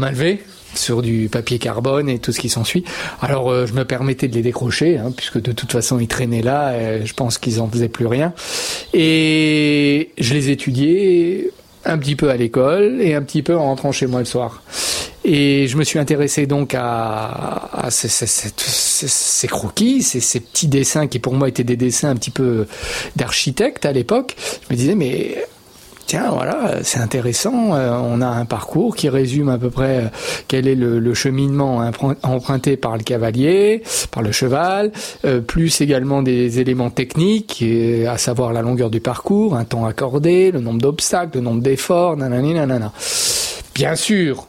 sur 0.76 1.02
du 1.02 1.28
papier 1.28 1.58
carbone 1.58 2.08
et 2.08 2.20
tout 2.20 2.30
ce 2.30 2.38
qui 2.38 2.48
s'ensuit. 2.48 2.84
Alors 3.20 3.66
je 3.66 3.72
me 3.72 3.84
permettais 3.84 4.28
de 4.28 4.34
les 4.36 4.42
décrocher, 4.42 4.96
hein, 4.96 5.12
puisque 5.16 5.42
de 5.42 5.50
toute 5.50 5.72
façon 5.72 5.98
ils 5.98 6.06
traînaient 6.06 6.42
là, 6.42 7.04
je 7.04 7.12
pense 7.14 7.38
qu'ils 7.38 7.60
en 7.60 7.68
faisaient 7.68 7.88
plus 7.88 8.06
rien. 8.06 8.32
Et 8.94 10.10
je 10.18 10.34
les 10.34 10.50
étudiais 10.50 11.50
un 11.84 11.98
petit 11.98 12.16
peu 12.16 12.30
à 12.30 12.36
l'école 12.36 13.00
et 13.00 13.14
un 13.14 13.22
petit 13.22 13.42
peu 13.42 13.56
en 13.56 13.64
rentrant 13.64 13.92
chez 13.92 14.06
moi 14.06 14.20
le 14.20 14.26
soir. 14.26 14.62
Et 15.24 15.68
je 15.68 15.76
me 15.76 15.84
suis 15.84 15.98
intéressé 16.00 16.46
donc 16.46 16.74
à, 16.74 17.70
à 17.72 17.90
ces, 17.90 18.08
ces, 18.08 18.26
ces, 18.26 19.48
croquis, 19.48 20.02
ces, 20.02 20.20
ces, 20.20 20.40
petits 20.40 20.66
dessins 20.66 21.06
qui 21.06 21.20
pour 21.20 21.34
moi 21.34 21.48
étaient 21.48 21.62
des 21.62 21.76
dessins 21.76 22.10
un 22.10 22.16
petit 22.16 22.32
peu 22.32 22.66
d'architecte 23.14 23.86
à 23.86 23.92
l'époque. 23.92 24.36
Je 24.68 24.74
me 24.74 24.76
disais 24.76 24.94
mais 24.96 25.44
tiens, 26.12 26.28
voilà, 26.30 26.82
c'est 26.82 26.98
intéressant. 26.98 27.74
Euh, 27.74 27.96
on 27.96 28.20
a 28.20 28.26
un 28.26 28.44
parcours 28.44 28.94
qui 28.96 29.08
résume 29.08 29.48
à 29.48 29.56
peu 29.56 29.70
près 29.70 29.96
euh, 29.96 30.08
quel 30.46 30.68
est 30.68 30.74
le, 30.74 31.14
cheminement 31.14 31.90
emprunté 32.22 32.76
par 32.76 32.98
le 32.98 33.02
cavalier, 33.02 33.82
par 34.10 34.22
le 34.22 34.30
cheval, 34.30 34.92
euh, 35.24 35.40
plus 35.40 35.80
également 35.80 36.20
des 36.20 36.60
éléments 36.60 36.90
techniques, 36.90 37.64
à 38.06 38.18
savoir 38.18 38.52
la 38.52 38.60
longueur 38.60 38.90
du 38.90 39.00
parcours, 39.00 39.56
un 39.56 39.64
temps 39.64 39.86
accordé, 39.86 40.50
le 40.50 40.60
nombre 40.60 40.82
d'obstacles, 40.82 41.38
le 41.38 41.40
nombre 41.40 41.62
d'efforts, 41.62 42.18
nanani, 42.18 42.52
nanana. 42.52 42.92
Bien 43.74 43.96
sûr, 43.96 44.48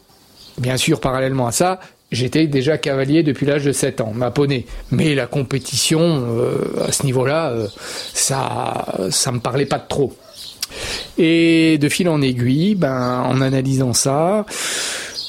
bien 0.58 0.76
sûr, 0.76 1.00
parallèlement 1.00 1.48
à 1.48 1.54
ça, 1.54 1.80
J'étais 2.12 2.46
déjà 2.46 2.78
cavalier 2.78 3.24
depuis 3.24 3.48
l'âge 3.48 3.64
de 3.64 3.72
7 3.72 4.00
ans, 4.00 4.12
ma 4.14 4.30
poney. 4.30 4.68
Mais 4.92 5.16
la 5.16 5.26
compétition, 5.26 6.24
à 6.88 6.92
ce 6.92 7.08
niveau-là, 7.08 7.52
ça, 8.14 8.86
ça 9.10 9.32
me 9.32 9.40
parlait 9.40 9.66
pas 9.66 9.80
de 9.80 9.88
trop. 9.90 10.14
Et 11.18 11.78
de 11.78 11.90
fil 11.90 12.10
en 12.10 12.22
aiguille, 12.22 12.76
ben, 12.76 13.24
en 13.26 13.42
analysant 13.42 13.94
ça, 13.94 14.46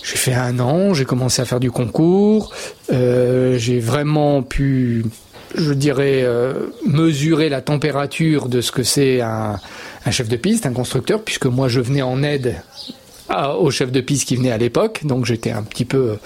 j'ai 0.05 0.17
fait 0.17 0.35
un 0.35 0.59
an, 0.61 0.95
j'ai 0.95 1.05
commencé 1.05 1.41
à 1.43 1.45
faire 1.45 1.61
du 1.61 1.71
concours, 1.71 2.53
euh, 2.93 3.57
j'ai 3.59 3.81
vraiment 3.81 4.43
pu, 4.43 5.05
je 5.55 5.73
dirais, 5.73 6.23
euh, 6.23 6.67
mesurer 6.87 7.49
la 7.49 7.63
température 7.63 8.49
de 8.49 8.61
ce 8.61 8.71
que 8.71 8.83
c'est 8.83 9.21
un, 9.21 9.59
chef 10.11 10.29
de 10.29 10.37
piste, 10.37 10.67
un 10.67 10.73
constructeur, 10.73 11.23
puisque 11.23 11.47
moi 11.47 11.69
je 11.69 11.81
venais 11.81 12.03
en 12.03 12.23
aide 12.23 12.57
au 13.59 13.71
chef 13.71 13.91
de 13.91 14.01
piste 14.03 14.29
qui 14.29 14.37
venait 14.37 14.53
à 14.53 14.59
l'époque, 14.59 15.01
donc 15.05 15.25
j'étais 15.25 15.51
un 15.51 15.63
petit 15.63 15.87
peu, 15.87 16.19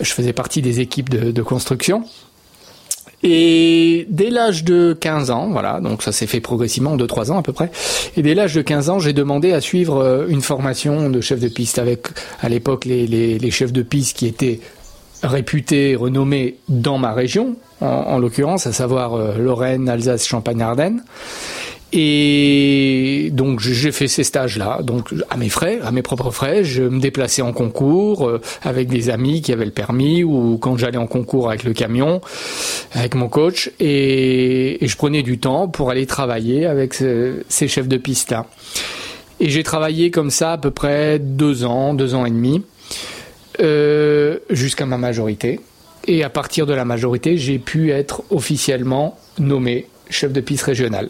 je 0.00 0.12
faisais 0.12 0.32
partie 0.32 0.60
des 0.60 0.80
équipes 0.80 1.08
de 1.08 1.42
construction. 1.42 2.04
Et 3.22 4.06
dès 4.10 4.30
l'âge 4.30 4.64
de 4.64 4.96
15 4.98 5.30
ans, 5.30 5.48
voilà, 5.50 5.80
donc 5.80 6.02
ça 6.02 6.10
s'est 6.10 6.26
fait 6.26 6.40
progressivement, 6.40 6.96
2-3 6.96 7.30
ans 7.30 7.38
à 7.38 7.42
peu 7.42 7.52
près, 7.52 7.70
et 8.16 8.22
dès 8.22 8.34
l'âge 8.34 8.54
de 8.54 8.62
15 8.62 8.90
ans, 8.90 8.98
j'ai 8.98 9.12
demandé 9.12 9.52
à 9.52 9.60
suivre 9.60 9.98
euh, 9.98 10.26
une 10.28 10.42
formation 10.42 11.08
de 11.08 11.20
chef 11.20 11.38
de 11.38 11.48
piste 11.48 11.78
avec, 11.78 12.08
à 12.40 12.48
l'époque, 12.48 12.84
les, 12.84 13.50
chefs 13.50 13.72
de 13.72 13.82
piste 13.82 14.16
qui 14.16 14.26
étaient 14.26 14.60
réputés, 15.22 15.94
renommés 15.94 16.56
dans 16.68 16.98
ma 16.98 17.12
région, 17.12 17.54
en, 17.80 17.86
en 17.86 18.18
l'occurrence, 18.18 18.66
à 18.66 18.72
savoir 18.72 19.14
euh, 19.14 19.36
Lorraine, 19.38 19.88
Alsace, 19.88 20.26
Champagne-Ardenne. 20.26 21.02
Et 21.94 23.28
donc 23.32 23.60
j'ai 23.60 23.92
fait 23.92 24.08
ces 24.08 24.24
stages-là, 24.24 24.80
donc 24.82 25.12
à 25.28 25.36
mes 25.36 25.50
frais, 25.50 25.78
à 25.82 25.92
mes 25.92 26.00
propres 26.00 26.30
frais. 26.30 26.64
Je 26.64 26.82
me 26.84 27.00
déplaçais 27.00 27.42
en 27.42 27.52
concours 27.52 28.26
euh, 28.26 28.40
avec 28.62 28.88
des 28.88 29.10
amis 29.10 29.42
qui 29.42 29.52
avaient 29.52 29.66
le 29.66 29.72
permis 29.72 30.24
ou 30.24 30.56
quand 30.56 30.78
j'allais 30.78 30.96
en 30.96 31.06
concours 31.06 31.50
avec 31.50 31.64
le 31.64 31.74
camion, 31.74 32.22
avec 32.94 33.14
mon 33.14 33.28
coach, 33.28 33.70
et, 33.78 34.78
je 34.80 34.96
prenais 34.96 35.22
du 35.22 35.38
temps 35.38 35.68
pour 35.68 35.90
aller 35.90 36.06
travailler 36.06 36.64
avec 36.64 36.94
ce, 36.94 37.42
ces 37.48 37.68
chefs 37.68 37.88
de 37.88 37.98
piste-là. 37.98 38.46
Et 39.40 39.50
j'ai 39.50 39.62
travaillé 39.62 40.10
comme 40.10 40.30
ça 40.30 40.52
à 40.52 40.58
peu 40.58 40.70
près 40.70 41.18
deux 41.18 41.64
ans, 41.64 41.92
deux 41.94 42.14
ans 42.14 42.24
et 42.24 42.30
demi, 42.30 42.62
euh, 43.60 44.38
jusqu'à 44.48 44.86
ma 44.86 44.96
majorité. 44.96 45.60
Et 46.06 46.24
à 46.24 46.30
partir 46.30 46.66
de 46.66 46.72
la 46.72 46.84
majorité, 46.84 47.36
j'ai 47.36 47.58
pu 47.58 47.90
être 47.90 48.22
officiellement 48.30 49.18
nommé 49.38 49.86
chef 50.08 50.32
de 50.32 50.40
piste 50.40 50.64
régional. 50.64 51.08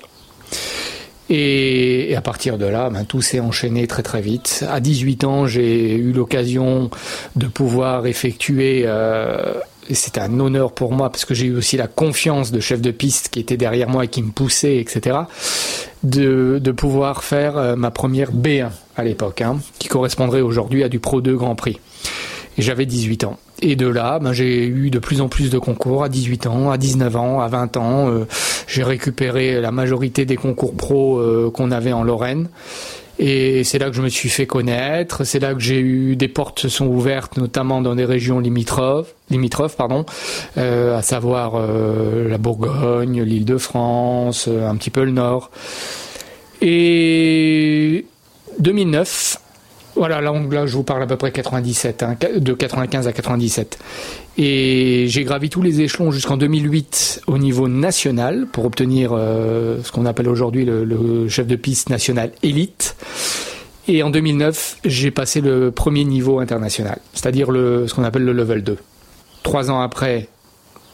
Et, 1.30 2.14
à 2.16 2.20
partir 2.20 2.58
de 2.58 2.66
là, 2.66 2.90
ben, 2.90 3.04
tout 3.04 3.22
s'est 3.22 3.40
enchaîné 3.40 3.86
très 3.86 4.02
très 4.02 4.20
vite. 4.20 4.64
À 4.68 4.80
18 4.80 5.24
ans, 5.24 5.46
j'ai 5.46 5.94
eu 5.94 6.12
l'occasion 6.12 6.90
de 7.36 7.46
pouvoir 7.46 8.06
effectuer, 8.06 8.82
euh, 8.84 9.54
c'était 9.90 10.20
un 10.20 10.38
honneur 10.40 10.72
pour 10.72 10.92
moi 10.92 11.10
parce 11.10 11.24
que 11.24 11.34
j'ai 11.34 11.46
eu 11.46 11.56
aussi 11.56 11.76
la 11.76 11.86
confiance 11.86 12.52
de 12.52 12.60
chef 12.60 12.80
de 12.80 12.90
piste 12.90 13.30
qui 13.30 13.40
était 13.40 13.56
derrière 13.56 13.88
moi 13.88 14.04
et 14.04 14.08
qui 14.08 14.22
me 14.22 14.30
poussait, 14.30 14.76
etc., 14.76 15.20
de, 16.02 16.58
de 16.60 16.72
pouvoir 16.72 17.24
faire 17.24 17.56
euh, 17.56 17.76
ma 17.76 17.90
première 17.90 18.32
B1 18.32 18.70
à 18.96 19.04
l'époque, 19.04 19.40
hein, 19.40 19.58
qui 19.78 19.88
correspondrait 19.88 20.40
aujourd'hui 20.40 20.84
à 20.84 20.88
du 20.88 20.98
Pro 20.98 21.20
2 21.20 21.36
Grand 21.36 21.54
Prix. 21.54 21.80
Et 22.58 22.62
j'avais 22.62 22.84
18 22.84 23.24
ans. 23.24 23.38
Et 23.64 23.76
de 23.76 23.86
là, 23.86 24.18
ben, 24.18 24.32
j'ai 24.32 24.66
eu 24.66 24.90
de 24.90 24.98
plus 24.98 25.20
en 25.20 25.28
plus 25.28 25.48
de 25.48 25.58
concours 25.58 26.02
à 26.02 26.08
18 26.08 26.48
ans, 26.48 26.70
à 26.72 26.78
19 26.78 27.16
ans, 27.16 27.40
à 27.40 27.46
20 27.46 27.76
ans. 27.76 28.10
Euh, 28.10 28.26
j'ai 28.66 28.82
récupéré 28.82 29.60
la 29.60 29.70
majorité 29.70 30.24
des 30.24 30.34
concours 30.34 30.74
pro 30.74 31.18
euh, 31.18 31.48
qu'on 31.54 31.70
avait 31.70 31.92
en 31.92 32.02
Lorraine. 32.02 32.48
Et 33.20 33.62
c'est 33.62 33.78
là 33.78 33.88
que 33.88 33.94
je 33.94 34.02
me 34.02 34.08
suis 34.08 34.28
fait 34.28 34.46
connaître. 34.46 35.22
C'est 35.22 35.38
là 35.38 35.54
que 35.54 35.60
j'ai 35.60 35.78
eu 35.78 36.16
des 36.16 36.26
portes 36.26 36.58
se 36.58 36.68
sont 36.68 36.88
ouvertes, 36.88 37.36
notamment 37.36 37.80
dans 37.80 37.94
des 37.94 38.04
régions 38.04 38.40
limitrophes, 38.40 39.14
limitrophes, 39.30 39.76
pardon, 39.76 40.06
euh, 40.58 40.98
à 40.98 41.02
savoir 41.02 41.52
la 41.54 42.38
Bourgogne, 42.38 43.22
l'Île-de-France, 43.22 44.48
un 44.48 44.74
petit 44.74 44.90
peu 44.90 45.04
le 45.04 45.12
Nord. 45.12 45.52
Et 46.62 48.06
2009, 48.58 49.38
voilà, 49.94 50.20
là, 50.20 50.32
là, 50.50 50.66
je 50.66 50.74
vous 50.74 50.82
parle 50.82 51.02
à 51.02 51.06
peu 51.06 51.16
près 51.16 51.32
97, 51.32 52.02
hein, 52.02 52.16
de 52.38 52.52
95 52.54 53.06
à 53.06 53.12
97. 53.12 53.78
Et 54.38 55.04
j'ai 55.08 55.24
gravi 55.24 55.50
tous 55.50 55.60
les 55.60 55.82
échelons 55.82 56.10
jusqu'en 56.10 56.36
2008 56.36 57.22
au 57.26 57.38
niveau 57.38 57.68
national 57.68 58.46
pour 58.50 58.64
obtenir 58.64 59.10
euh, 59.12 59.82
ce 59.82 59.92
qu'on 59.92 60.06
appelle 60.06 60.28
aujourd'hui 60.28 60.64
le, 60.64 60.84
le, 60.84 61.28
chef 61.28 61.46
de 61.46 61.56
piste 61.56 61.90
national 61.90 62.32
élite. 62.42 62.96
Et 63.86 64.02
en 64.02 64.10
2009, 64.10 64.78
j'ai 64.84 65.10
passé 65.10 65.40
le 65.40 65.70
premier 65.70 66.04
niveau 66.04 66.38
international, 66.38 66.98
c'est-à-dire 67.12 67.48
ce 67.48 67.92
qu'on 67.92 68.04
appelle 68.04 68.24
le 68.24 68.32
level 68.32 68.62
2. 68.62 68.78
Trois 69.42 69.70
ans 69.70 69.80
après, 69.80 70.28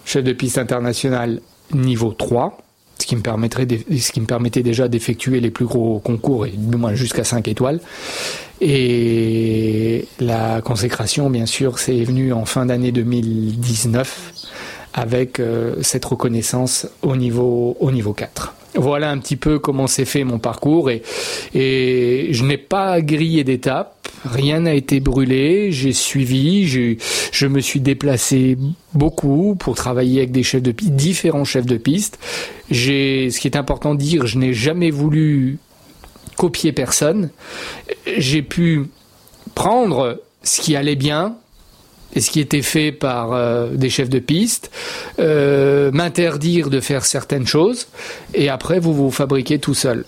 chef 0.04 0.24
de 0.24 0.32
piste 0.32 0.58
international 0.58 1.40
niveau 1.72 2.12
3 2.12 2.58
ce 2.98 3.06
qui 3.06 3.16
me 3.16 4.26
permettait 4.26 4.62
déjà 4.62 4.88
d'effectuer 4.88 5.40
les 5.40 5.50
plus 5.50 5.64
gros 5.64 5.98
concours 6.00 6.46
et 6.46 6.50
du 6.50 6.76
moins 6.76 6.94
jusqu'à 6.94 7.24
5 7.24 7.48
étoiles. 7.48 7.80
Et 8.60 10.06
la 10.18 10.60
consécration, 10.62 11.30
bien 11.30 11.46
sûr, 11.46 11.78
c'est 11.78 12.02
venu 12.02 12.32
en 12.32 12.44
fin 12.44 12.66
d'année 12.66 12.92
2019 12.92 14.32
avec 14.98 15.38
euh, 15.38 15.76
cette 15.80 16.04
reconnaissance 16.04 16.88
au 17.02 17.14
niveau, 17.14 17.76
au 17.78 17.92
niveau 17.92 18.12
4. 18.12 18.54
Voilà 18.74 19.10
un 19.10 19.18
petit 19.18 19.36
peu 19.36 19.60
comment 19.60 19.86
s'est 19.86 20.04
fait 20.04 20.24
mon 20.24 20.40
parcours 20.40 20.90
et, 20.90 21.02
je 21.54 22.44
n'ai 22.44 22.56
pas 22.58 23.00
grillé 23.00 23.44
d'étapes, 23.44 24.08
rien 24.24 24.60
n'a 24.60 24.74
été 24.74 24.98
brûlé, 24.98 25.70
j'ai 25.70 25.92
suivi, 25.92 26.66
je 26.66 27.46
me 27.46 27.60
suis 27.60 27.80
déplacé 27.80 28.58
beaucoup 28.92 29.54
pour 29.54 29.76
travailler 29.76 30.18
avec 30.18 30.32
des 30.32 30.42
chefs 30.42 30.62
de 30.62 30.72
piste, 30.72 30.92
différents 30.94 31.44
chefs 31.44 31.66
de 31.66 31.76
piste. 31.76 32.18
J'ai, 32.70 33.30
ce 33.30 33.40
qui 33.40 33.46
est 33.46 33.56
important 33.56 33.94
de 33.94 34.00
dire, 34.00 34.26
je 34.26 34.36
n'ai 34.36 34.52
jamais 34.52 34.90
voulu 34.90 35.58
copier 36.36 36.72
personne. 36.72 37.30
J'ai 38.16 38.42
pu 38.42 38.86
prendre 39.54 40.20
ce 40.42 40.60
qui 40.60 40.76
allait 40.76 40.96
bien, 40.96 41.36
et 42.14 42.20
ce 42.20 42.30
qui 42.30 42.40
était 42.40 42.62
fait 42.62 42.92
par 42.92 43.32
euh, 43.32 43.68
des 43.70 43.90
chefs 43.90 44.08
de 44.08 44.18
piste, 44.18 44.70
euh, 45.18 45.90
m'interdire 45.92 46.70
de 46.70 46.80
faire 46.80 47.04
certaines 47.04 47.46
choses, 47.46 47.86
et 48.34 48.48
après 48.48 48.80
vous 48.80 48.94
vous 48.94 49.10
fabriquez 49.10 49.58
tout 49.58 49.74
seul. 49.74 50.04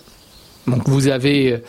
Donc 0.67 0.87
vous 0.87 1.07
avez, 1.07 1.61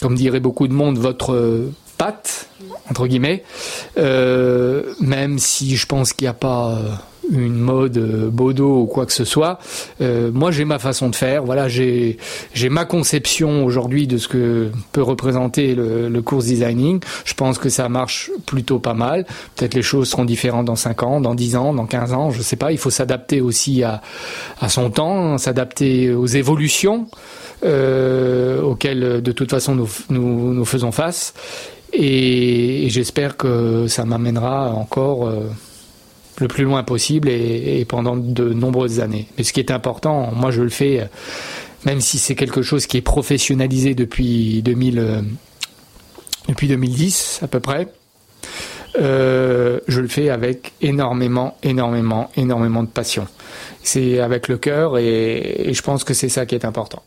comme 0.00 0.14
dirait 0.14 0.40
beaucoup 0.40 0.68
de 0.68 0.72
monde, 0.72 0.98
votre 0.98 1.70
patte, 1.96 2.48
entre 2.90 3.06
guillemets, 3.06 3.42
euh, 3.98 4.94
même 5.00 5.38
si 5.38 5.76
je 5.76 5.86
pense 5.86 6.12
qu'il 6.12 6.26
n'y 6.26 6.30
a 6.30 6.34
pas 6.34 6.78
une 7.30 7.58
mode 7.58 7.98
euh, 7.98 8.30
Bodo 8.30 8.80
ou 8.82 8.86
quoi 8.86 9.06
que 9.06 9.12
ce 9.12 9.24
soit. 9.24 9.58
Euh, 10.00 10.30
moi, 10.32 10.50
j'ai 10.50 10.64
ma 10.64 10.78
façon 10.78 11.08
de 11.08 11.16
faire. 11.16 11.44
Voilà, 11.44 11.68
j'ai 11.68 12.18
j'ai 12.54 12.68
ma 12.68 12.84
conception 12.84 13.64
aujourd'hui 13.64 14.06
de 14.06 14.18
ce 14.18 14.28
que 14.28 14.70
peut 14.92 15.02
représenter 15.02 15.74
le, 15.74 16.08
le 16.08 16.22
course 16.22 16.46
designing. 16.46 17.00
Je 17.24 17.34
pense 17.34 17.58
que 17.58 17.68
ça 17.68 17.88
marche 17.88 18.30
plutôt 18.46 18.78
pas 18.78 18.94
mal. 18.94 19.26
Peut-être 19.56 19.74
les 19.74 19.82
choses 19.82 20.08
seront 20.08 20.24
différentes 20.24 20.66
dans 20.66 20.76
5 20.76 21.02
ans, 21.02 21.20
dans 21.20 21.34
10 21.34 21.56
ans, 21.56 21.74
dans 21.74 21.86
15 21.86 22.12
ans, 22.12 22.30
je 22.30 22.42
sais 22.42 22.56
pas. 22.56 22.72
Il 22.72 22.78
faut 22.78 22.90
s'adapter 22.90 23.40
aussi 23.40 23.82
à, 23.82 24.00
à 24.60 24.68
son 24.68 24.90
temps, 24.90 25.38
s'adapter 25.38 26.12
aux 26.12 26.26
évolutions 26.26 27.06
euh, 27.64 28.62
auxquelles 28.62 29.22
de 29.22 29.32
toute 29.32 29.50
façon 29.50 29.74
nous, 29.74 29.88
nous, 30.10 30.54
nous 30.54 30.64
faisons 30.64 30.92
face. 30.92 31.34
Et, 31.92 32.86
et 32.86 32.90
j'espère 32.90 33.36
que 33.36 33.86
ça 33.88 34.04
m'amènera 34.04 34.72
encore 34.72 35.26
euh, 35.26 35.48
le 36.40 36.48
plus 36.48 36.64
loin 36.64 36.82
possible 36.82 37.28
et, 37.28 37.80
et, 37.80 37.84
pendant 37.84 38.16
de 38.16 38.52
nombreuses 38.52 39.00
années. 39.00 39.26
Mais 39.36 39.44
ce 39.44 39.52
qui 39.52 39.60
est 39.60 39.70
important, 39.70 40.32
moi 40.32 40.50
je 40.50 40.62
le 40.62 40.68
fais, 40.68 41.08
même 41.84 42.00
si 42.00 42.18
c'est 42.18 42.34
quelque 42.34 42.62
chose 42.62 42.86
qui 42.86 42.96
est 42.96 43.02
professionnalisé 43.02 43.94
depuis 43.94 44.62
2000, 44.62 44.98
euh, 44.98 45.22
depuis 46.48 46.68
2010 46.68 47.40
à 47.42 47.48
peu 47.48 47.60
près. 47.60 47.88
Euh, 48.98 49.80
je 49.86 50.00
le 50.00 50.08
fais 50.08 50.30
avec 50.30 50.72
énormément, 50.80 51.56
énormément, 51.62 52.30
énormément 52.36 52.82
de 52.82 52.88
passion. 52.88 53.26
C'est 53.82 54.18
avec 54.18 54.48
le 54.48 54.58
cœur 54.58 54.98
et, 54.98 55.68
et 55.68 55.74
je 55.74 55.82
pense 55.82 56.04
que 56.04 56.14
c'est 56.14 56.28
ça 56.28 56.46
qui 56.46 56.54
est 56.54 56.64
important. 56.64 57.02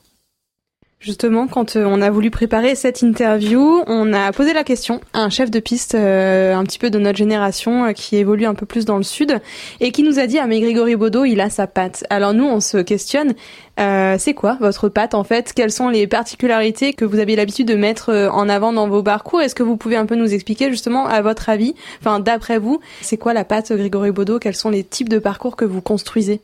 Justement, 1.01 1.47
quand 1.47 1.77
euh, 1.77 1.85
on 1.87 1.99
a 1.99 2.11
voulu 2.11 2.29
préparer 2.29 2.75
cette 2.75 3.01
interview, 3.01 3.81
on 3.87 4.13
a 4.13 4.31
posé 4.31 4.53
la 4.53 4.63
question 4.63 5.01
à 5.13 5.21
un 5.21 5.31
chef 5.31 5.49
de 5.49 5.59
piste 5.59 5.95
euh, 5.95 6.53
un 6.53 6.63
petit 6.63 6.77
peu 6.77 6.91
de 6.91 6.99
notre 6.99 7.17
génération 7.17 7.85
euh, 7.85 7.91
qui 7.93 8.17
évolue 8.17 8.45
un 8.45 8.53
peu 8.53 8.67
plus 8.67 8.85
dans 8.85 8.97
le 8.97 9.03
sud 9.03 9.41
et 9.79 9.91
qui 9.91 10.03
nous 10.03 10.19
a 10.19 10.27
dit 10.27 10.37
ah 10.37 10.45
mais 10.45 10.59
Grégory 10.59 10.95
Baudot 10.95 11.25
il 11.25 11.41
a 11.41 11.49
sa 11.49 11.65
patte. 11.65 12.03
Alors 12.11 12.35
nous 12.35 12.45
on 12.45 12.59
se 12.59 12.77
questionne 12.77 13.33
c'est 13.77 14.35
quoi 14.35 14.57
votre 14.59 14.89
patte 14.89 15.15
en 15.15 15.23
fait? 15.23 15.53
Quelles 15.53 15.71
sont 15.71 15.89
les 15.89 16.05
particularités 16.05 16.93
que 16.93 17.03
vous 17.03 17.17
avez 17.17 17.35
l'habitude 17.35 17.67
de 17.67 17.73
mettre 17.73 18.29
en 18.31 18.47
avant 18.47 18.73
dans 18.73 18.87
vos 18.87 19.01
parcours? 19.01 19.41
Est-ce 19.41 19.55
que 19.55 19.63
vous 19.63 19.75
pouvez 19.75 19.95
un 19.95 20.05
peu 20.05 20.13
nous 20.13 20.35
expliquer 20.35 20.69
justement 20.69 21.07
à 21.07 21.23
votre 21.23 21.49
avis, 21.49 21.73
enfin 21.99 22.19
d'après 22.19 22.59
vous, 22.59 22.79
c'est 23.01 23.17
quoi 23.17 23.33
la 23.33 23.43
patte 23.43 23.73
Grégory 23.73 24.11
Baudot 24.11 24.37
Quels 24.37 24.55
sont 24.55 24.69
les 24.69 24.83
types 24.83 25.09
de 25.09 25.17
parcours 25.17 25.55
que 25.55 25.65
vous 25.65 25.81
construisez? 25.81 26.41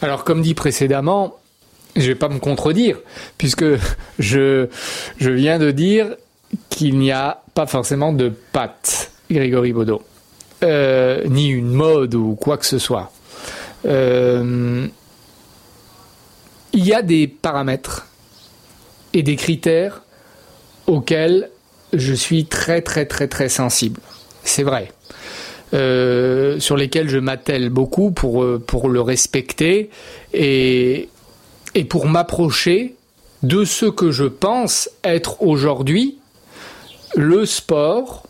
Alors 0.00 0.24
comme 0.24 0.40
dit 0.40 0.54
précédemment, 0.54 1.34
je 1.96 2.06
vais 2.06 2.14
pas 2.14 2.28
me 2.28 2.38
contredire, 2.38 2.98
puisque 3.38 3.64
je, 4.18 4.68
je 5.18 5.30
viens 5.30 5.58
de 5.58 5.70
dire 5.70 6.16
qu'il 6.68 6.98
n'y 6.98 7.12
a 7.12 7.42
pas 7.54 7.66
forcément 7.66 8.12
de 8.12 8.32
patte, 8.52 9.10
Grégory 9.30 9.72
Baudot, 9.72 10.02
euh, 10.62 11.22
ni 11.26 11.48
une 11.48 11.70
mode 11.70 12.14
ou 12.14 12.34
quoi 12.34 12.58
que 12.58 12.66
ce 12.66 12.78
soit. 12.78 13.10
Euh, 13.86 14.86
il 16.72 16.86
y 16.86 16.92
a 16.92 17.02
des 17.02 17.26
paramètres 17.26 18.06
et 19.12 19.22
des 19.22 19.36
critères 19.36 20.02
auxquels 20.86 21.50
je 21.92 22.12
suis 22.12 22.46
très 22.46 22.82
très 22.82 23.06
très 23.06 23.28
très 23.28 23.48
sensible. 23.48 24.00
C'est 24.44 24.62
vrai. 24.62 24.92
Euh, 25.74 26.60
sur 26.60 26.76
lesquels 26.76 27.08
je 27.08 27.18
m'attelle 27.18 27.70
beaucoup 27.70 28.12
pour, 28.12 28.46
pour 28.66 28.88
le 28.88 29.00
respecter 29.00 29.90
et, 30.32 31.08
et 31.76 31.84
pour 31.84 32.06
m'approcher 32.06 32.96
de 33.42 33.66
ce 33.66 33.84
que 33.84 34.10
je 34.10 34.24
pense 34.24 34.88
être 35.04 35.42
aujourd'hui 35.42 36.16
le 37.14 37.44
sport 37.44 38.22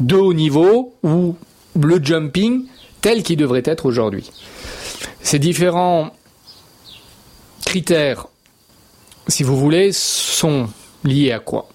de 0.00 0.16
haut 0.16 0.32
niveau 0.32 0.94
ou 1.02 1.36
le 1.78 2.02
jumping 2.02 2.64
tel 3.02 3.22
qu'il 3.22 3.36
devrait 3.36 3.62
être 3.66 3.84
aujourd'hui. 3.84 4.30
Ces 5.20 5.38
différents 5.38 6.12
critères, 7.66 8.26
si 9.28 9.42
vous 9.42 9.58
voulez, 9.58 9.90
sont 9.92 10.70
liés 11.04 11.32
à 11.32 11.40
quoi? 11.40 11.68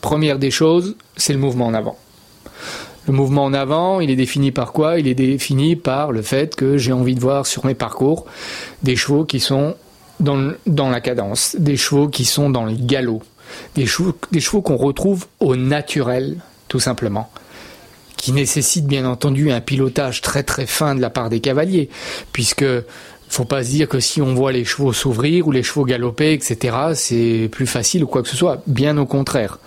Première 0.00 0.38
des 0.38 0.52
choses, 0.52 0.96
c'est 1.16 1.32
le 1.32 1.40
mouvement 1.40 1.66
en 1.66 1.74
avant. 1.74 1.98
Le 3.06 3.12
mouvement 3.12 3.44
en 3.44 3.52
avant, 3.52 4.00
il 4.00 4.10
est 4.10 4.16
défini 4.16 4.52
par 4.52 4.72
quoi? 4.72 4.98
Il 4.98 5.08
est 5.08 5.14
défini 5.14 5.74
par 5.74 6.12
le 6.12 6.22
fait 6.22 6.54
que 6.54 6.78
j'ai 6.78 6.92
envie 6.92 7.14
de 7.14 7.20
voir 7.20 7.46
sur 7.46 7.66
mes 7.66 7.74
parcours 7.74 8.26
des 8.82 8.94
chevaux 8.94 9.24
qui 9.24 9.40
sont 9.40 9.74
dans, 10.20 10.90
la 10.90 11.00
cadence, 11.00 11.56
des 11.58 11.76
chevaux 11.76 12.08
qui 12.08 12.24
sont 12.24 12.48
dans 12.48 12.64
le 12.64 12.74
galop, 12.74 13.22
des 13.74 13.86
chevaux, 13.86 14.14
des 14.30 14.40
chevaux 14.40 14.62
qu'on 14.62 14.76
retrouve 14.76 15.26
au 15.40 15.56
naturel, 15.56 16.38
tout 16.68 16.80
simplement 16.80 17.28
qui 18.22 18.30
nécessitent 18.30 18.86
bien 18.86 19.04
entendu 19.04 19.50
un 19.50 19.60
pilotage 19.60 20.20
très 20.20 20.44
très 20.44 20.64
fin 20.64 20.94
de 20.94 21.00
la 21.00 21.10
part 21.10 21.28
des 21.28 21.40
cavaliers, 21.40 21.88
puisque 22.32 22.64
faut 23.32 23.44
pas 23.44 23.64
se 23.64 23.70
dire 23.70 23.88
que 23.88 23.98
si 23.98 24.20
on 24.20 24.34
voit 24.34 24.52
les 24.52 24.64
chevaux 24.64 24.92
s'ouvrir 24.92 25.46
ou 25.46 25.52
les 25.52 25.62
chevaux 25.62 25.84
galoper, 25.84 26.32
etc., 26.32 26.76
c'est 26.94 27.48
plus 27.50 27.66
facile 27.66 28.04
ou 28.04 28.06
quoi 28.06 28.22
que 28.22 28.28
ce 28.28 28.36
soit. 28.36 28.62
Bien 28.66 28.98
au 28.98 29.06
contraire. 29.06 29.58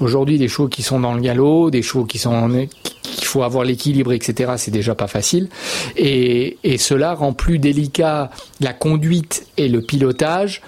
Aujourd'hui, 0.00 0.38
des 0.38 0.48
chevaux 0.48 0.68
qui 0.68 0.82
sont 0.82 0.98
dans 0.98 1.14
le 1.14 1.20
galop, 1.20 1.70
des 1.70 1.82
chevaux 1.82 2.04
qui 2.04 2.18
sont 2.18 2.32
qu'il 3.02 3.24
faut 3.24 3.42
avoir 3.42 3.64
l'équilibre, 3.64 4.12
etc., 4.12 4.54
c'est 4.56 4.70
déjà 4.70 4.94
pas 4.94 5.06
facile. 5.06 5.48
Et, 5.96 6.58
et 6.64 6.78
cela 6.78 7.14
rend 7.14 7.32
plus 7.32 7.58
délicat 7.58 8.30
la 8.60 8.72
conduite 8.72 9.46
et 9.56 9.68
le 9.68 9.82
pilotage 9.82 10.62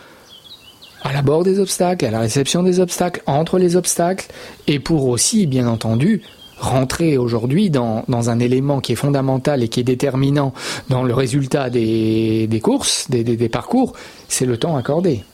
à 1.02 1.12
la 1.12 1.22
bord 1.22 1.44
des 1.44 1.58
obstacles, 1.58 2.06
à 2.06 2.10
la 2.10 2.20
réception 2.20 2.62
des 2.62 2.80
obstacles, 2.80 3.22
entre 3.26 3.58
les 3.58 3.76
obstacles, 3.76 4.26
et 4.66 4.78
pour 4.78 5.06
aussi, 5.08 5.46
bien 5.46 5.66
entendu, 5.66 6.22
rentrer 6.58 7.18
aujourd'hui 7.18 7.70
dans, 7.70 8.04
un 8.08 8.38
élément 8.38 8.80
qui 8.80 8.92
est 8.92 8.96
fondamental 8.96 9.62
et 9.62 9.68
qui 9.68 9.80
est 9.80 9.84
déterminant 9.84 10.52
dans 10.88 11.02
le 11.02 11.14
résultat 11.14 11.70
des, 11.70 12.60
courses, 12.62 13.10
des 13.10 13.48
parcours, 13.48 13.92
c'est 14.28 14.46
le 14.46 14.56
temps 14.56 14.76
accordé. 14.76 15.24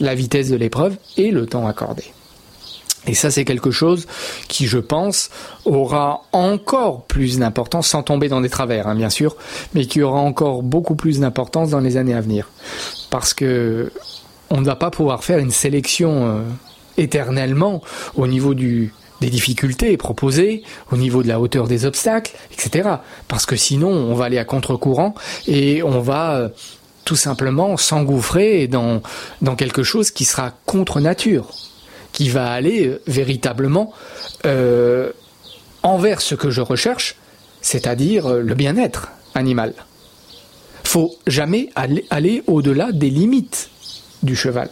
La 0.00 0.14
vitesse 0.14 0.50
de 0.50 0.56
l'épreuve 0.56 0.96
et 1.16 1.30
le 1.30 1.46
temps 1.46 1.66
accordé. 1.66 2.04
Et 3.06 3.14
ça, 3.14 3.30
c'est 3.30 3.44
quelque 3.44 3.70
chose 3.70 4.06
qui, 4.48 4.66
je 4.66 4.78
pense, 4.78 5.30
aura 5.64 6.22
encore 6.32 7.04
plus 7.04 7.38
d'importance, 7.38 7.88
sans 7.88 8.02
tomber 8.02 8.28
dans 8.28 8.40
des 8.40 8.48
travers, 8.48 8.86
hein, 8.86 8.94
bien 8.94 9.10
sûr, 9.10 9.36
mais 9.74 9.86
qui 9.86 10.02
aura 10.02 10.20
encore 10.20 10.62
beaucoup 10.62 10.94
plus 10.94 11.18
d'importance 11.20 11.70
dans 11.70 11.80
les 11.80 11.96
années 11.96 12.14
à 12.14 12.20
venir. 12.20 12.48
Parce 13.10 13.34
que 13.34 13.92
on 14.50 14.60
ne 14.60 14.66
va 14.66 14.76
pas 14.76 14.90
pouvoir 14.90 15.24
faire 15.24 15.38
une 15.38 15.50
sélection 15.50 16.26
euh, 16.26 16.42
éternellement 16.96 17.82
au 18.14 18.26
niveau 18.26 18.54
du, 18.54 18.92
des 19.22 19.30
difficultés 19.30 19.96
proposées, 19.96 20.64
au 20.90 20.96
niveau 20.96 21.22
de 21.22 21.28
la 21.28 21.40
hauteur 21.40 21.68
des 21.68 21.86
obstacles, 21.86 22.32
etc. 22.52 22.96
Parce 23.28 23.46
que 23.46 23.54
sinon, 23.54 23.88
on 23.88 24.14
va 24.14 24.24
aller 24.26 24.38
à 24.38 24.44
contre-courant 24.44 25.14
et 25.46 25.82
on 25.84 26.00
va 26.00 26.34
euh, 26.34 26.48
tout 27.04 27.14
simplement 27.14 27.76
s'engouffrer 27.76 28.66
dans, 28.66 29.00
quelque 29.56 29.84
chose 29.84 30.10
qui 30.10 30.24
sera 30.24 30.52
contre 30.66 31.00
nature, 31.00 31.50
qui 32.12 32.30
va 32.30 32.50
aller 32.50 32.88
euh, 32.88 33.00
véritablement 33.06 33.92
euh, 34.44 35.12
envers 35.84 36.20
ce 36.20 36.34
que 36.34 36.50
je 36.50 36.60
recherche, 36.60 37.14
c'est-à-dire 37.60 38.28
le 38.28 38.54
bien-être 38.54 39.12
animal. 39.36 39.72
Faut 40.82 41.14
jamais 41.28 41.70
aller 41.76 42.42
au-delà 42.48 42.90
des 42.90 43.08
limites 43.08 43.70
du 44.24 44.34
cheval. 44.34 44.68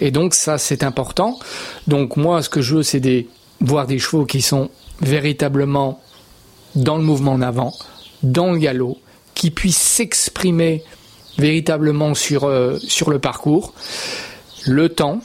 Et 0.00 0.10
donc 0.10 0.34
ça, 0.34 0.58
c'est 0.58 0.82
important. 0.82 1.38
Donc 1.86 2.16
moi, 2.16 2.42
ce 2.42 2.48
que 2.48 2.60
je 2.60 2.76
veux, 2.76 2.82
c'est 2.82 3.00
des, 3.00 3.28
voir 3.60 3.86
des 3.86 3.98
chevaux 3.98 4.24
qui 4.24 4.42
sont 4.42 4.70
véritablement 5.00 6.00
dans 6.74 6.96
le 6.96 7.02
mouvement 7.02 7.32
en 7.32 7.42
avant, 7.42 7.74
dans 8.22 8.52
le 8.52 8.58
galop, 8.58 8.98
qui 9.34 9.50
puissent 9.50 9.76
s'exprimer 9.76 10.82
véritablement 11.38 12.14
sur, 12.14 12.44
euh, 12.44 12.78
sur 12.80 13.10
le 13.10 13.18
parcours. 13.18 13.74
Le 14.66 14.88
temps, 14.88 15.20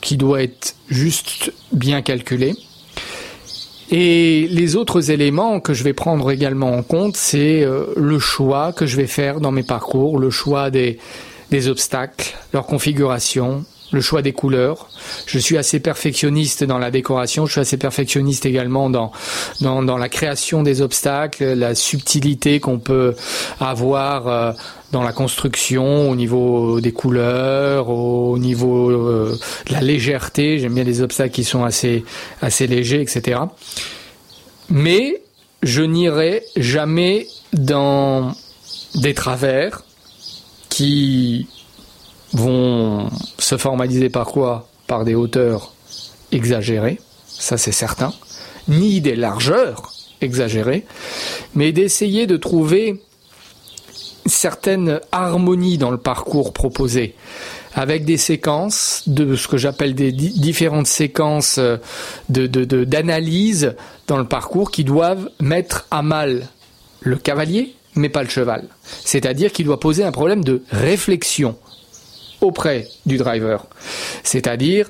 qui 0.00 0.16
doit 0.16 0.42
être 0.42 0.74
juste 0.88 1.52
bien 1.72 2.02
calculé. 2.02 2.54
Et 3.90 4.48
les 4.50 4.76
autres 4.76 5.10
éléments 5.10 5.60
que 5.60 5.74
je 5.74 5.84
vais 5.84 5.92
prendre 5.92 6.30
également 6.30 6.72
en 6.72 6.82
compte, 6.82 7.16
c'est 7.16 7.62
euh, 7.62 7.86
le 7.96 8.18
choix 8.18 8.72
que 8.72 8.86
je 8.86 8.96
vais 8.96 9.06
faire 9.06 9.40
dans 9.40 9.52
mes 9.52 9.62
parcours, 9.62 10.18
le 10.18 10.30
choix 10.30 10.70
des, 10.70 10.98
des 11.50 11.68
obstacles, 11.68 12.34
leur 12.52 12.66
configuration, 12.66 13.64
le 13.92 14.00
choix 14.00 14.22
des 14.22 14.32
couleurs. 14.32 14.88
Je 15.26 15.38
suis 15.38 15.56
assez 15.56 15.80
perfectionniste 15.80 16.64
dans 16.64 16.78
la 16.78 16.90
décoration, 16.90 17.46
je 17.46 17.52
suis 17.52 17.60
assez 17.60 17.76
perfectionniste 17.76 18.46
également 18.46 18.90
dans, 18.90 19.12
dans, 19.60 19.96
la 19.96 20.08
création 20.08 20.62
des 20.62 20.80
obstacles, 20.80 21.44
la 21.54 21.74
subtilité 21.74 22.60
qu'on 22.60 22.78
peut 22.78 23.14
avoir 23.60 24.28
euh, 24.28 24.52
dans 24.92 25.02
la 25.02 25.12
construction, 25.12 26.10
au 26.10 26.16
niveau 26.16 26.80
des 26.80 26.92
couleurs, 26.92 27.88
au 27.88 28.38
niveau 28.38 28.90
euh, 28.90 29.38
de 29.68 29.72
la 29.72 29.80
légèreté. 29.80 30.58
J'aime 30.58 30.74
bien 30.74 30.84
les 30.84 31.00
obstacles 31.00 31.34
qui 31.34 31.44
sont 31.44 31.64
assez, 31.64 32.04
assez 32.40 32.66
légers, 32.66 33.00
etc. 33.00 33.40
Mais 34.70 35.22
je 35.62 35.82
n'irai 35.82 36.42
jamais 36.56 37.26
dans 37.52 38.34
des 38.94 39.14
travers 39.14 39.82
qui 40.68 41.48
vont 42.34 43.08
se 43.38 43.56
formaliser 43.56 44.10
par 44.10 44.26
quoi 44.26 44.68
Par 44.86 45.04
des 45.04 45.14
hauteurs 45.14 45.72
exagérées, 46.32 47.00
ça 47.26 47.56
c'est 47.56 47.72
certain, 47.72 48.12
ni 48.68 49.00
des 49.00 49.16
largeurs 49.16 49.92
exagérées, 50.20 50.84
mais 51.54 51.72
d'essayer 51.72 52.26
de 52.26 52.36
trouver 52.36 53.00
certaine 54.26 55.00
harmonie 55.12 55.78
dans 55.78 55.90
le 55.90 55.98
parcours 55.98 56.52
proposé, 56.52 57.14
avec 57.74 58.04
des 58.04 58.16
séquences, 58.16 59.02
de 59.06 59.36
ce 59.36 59.48
que 59.48 59.56
j'appelle 59.56 59.94
des 59.94 60.12
di 60.12 60.30
différentes 60.30 60.86
séquences 60.86 61.58
de, 62.28 62.46
d'analyse 62.84 63.74
dans 64.06 64.18
le 64.18 64.24
parcours 64.24 64.70
qui 64.70 64.84
doivent 64.84 65.28
mettre 65.40 65.86
à 65.90 66.02
mal 66.02 66.48
le 67.00 67.16
cavalier, 67.16 67.74
mais 67.96 68.08
pas 68.08 68.22
le 68.22 68.28
cheval. 68.28 68.64
C'est-à-dire 69.04 69.52
qu'il 69.52 69.66
doit 69.66 69.80
poser 69.80 70.04
un 70.04 70.12
problème 70.12 70.42
de 70.42 70.62
réflexion 70.70 71.56
auprès 72.44 72.88
du 73.06 73.16
driver. 73.16 73.66
C'est-à-dire 74.22 74.88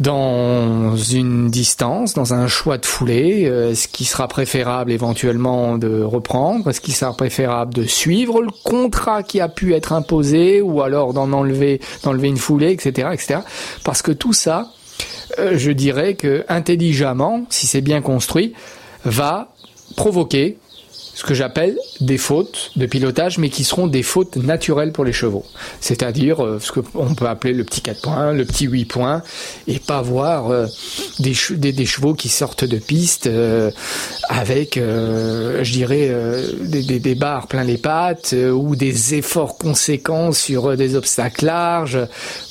dans 0.00 0.96
une 0.96 1.50
distance, 1.50 2.14
dans 2.14 2.32
un 2.32 2.46
choix 2.46 2.78
de 2.78 2.86
foulée, 2.86 3.46
euh, 3.46 3.74
ce 3.74 3.88
qui 3.88 4.04
sera 4.04 4.28
préférable 4.28 4.92
éventuellement 4.92 5.76
de 5.76 6.02
reprendre, 6.02 6.70
ce 6.70 6.80
qui 6.80 6.92
sera 6.92 7.16
préférable 7.16 7.74
de 7.74 7.84
suivre 7.84 8.40
le 8.40 8.50
contrat 8.62 9.24
qui 9.24 9.40
a 9.40 9.48
pu 9.48 9.74
être 9.74 9.92
imposé 9.92 10.60
ou 10.60 10.82
alors 10.82 11.14
d'en 11.14 11.32
enlever, 11.32 11.80
d'enlever 12.04 12.28
une 12.28 12.36
foulée, 12.36 12.70
etc., 12.70 13.08
etc. 13.12 13.40
Parce 13.82 14.02
que 14.02 14.12
tout 14.12 14.32
ça, 14.32 14.68
euh, 15.40 15.58
je 15.58 15.72
dirais 15.72 16.14
que 16.14 16.44
intelligemment, 16.48 17.44
si 17.50 17.66
c'est 17.66 17.80
bien 17.80 18.00
construit, 18.00 18.54
va 19.04 19.48
provoquer 19.96 20.58
ce 21.18 21.24
que 21.24 21.34
j'appelle 21.34 21.76
des 22.00 22.16
fautes 22.16 22.70
de 22.76 22.86
pilotage, 22.86 23.38
mais 23.38 23.48
qui 23.48 23.64
seront 23.64 23.88
des 23.88 24.04
fautes 24.04 24.36
naturelles 24.36 24.92
pour 24.92 25.04
les 25.04 25.12
chevaux. 25.12 25.44
C'est-à-dire 25.80 26.44
euh, 26.44 26.60
ce 26.60 26.70
qu'on 26.70 27.12
peut 27.16 27.26
appeler 27.26 27.54
le 27.54 27.64
petit 27.64 27.80
4 27.80 28.02
points, 28.02 28.32
le 28.32 28.44
petit 28.44 28.66
8 28.66 28.84
points, 28.84 29.22
et 29.66 29.80
pas 29.80 30.00
voir 30.00 30.52
euh, 30.52 30.66
des, 31.18 31.34
des, 31.56 31.72
des, 31.72 31.86
chevaux 31.86 32.14
qui 32.14 32.28
sortent 32.28 32.64
de 32.64 32.76
piste 32.78 33.26
euh, 33.26 33.72
avec, 34.28 34.76
euh, 34.76 35.64
je 35.64 35.72
dirais, 35.72 36.06
euh, 36.08 36.52
des, 36.60 36.84
des, 36.84 37.00
des, 37.00 37.16
barres 37.16 37.48
plein 37.48 37.64
les 37.64 37.78
pattes 37.78 38.32
ou 38.32 38.76
des 38.76 39.16
efforts 39.16 39.58
conséquents 39.58 40.30
sur 40.30 40.76
des 40.76 40.94
obstacles 40.94 41.46
larges, 41.46 41.98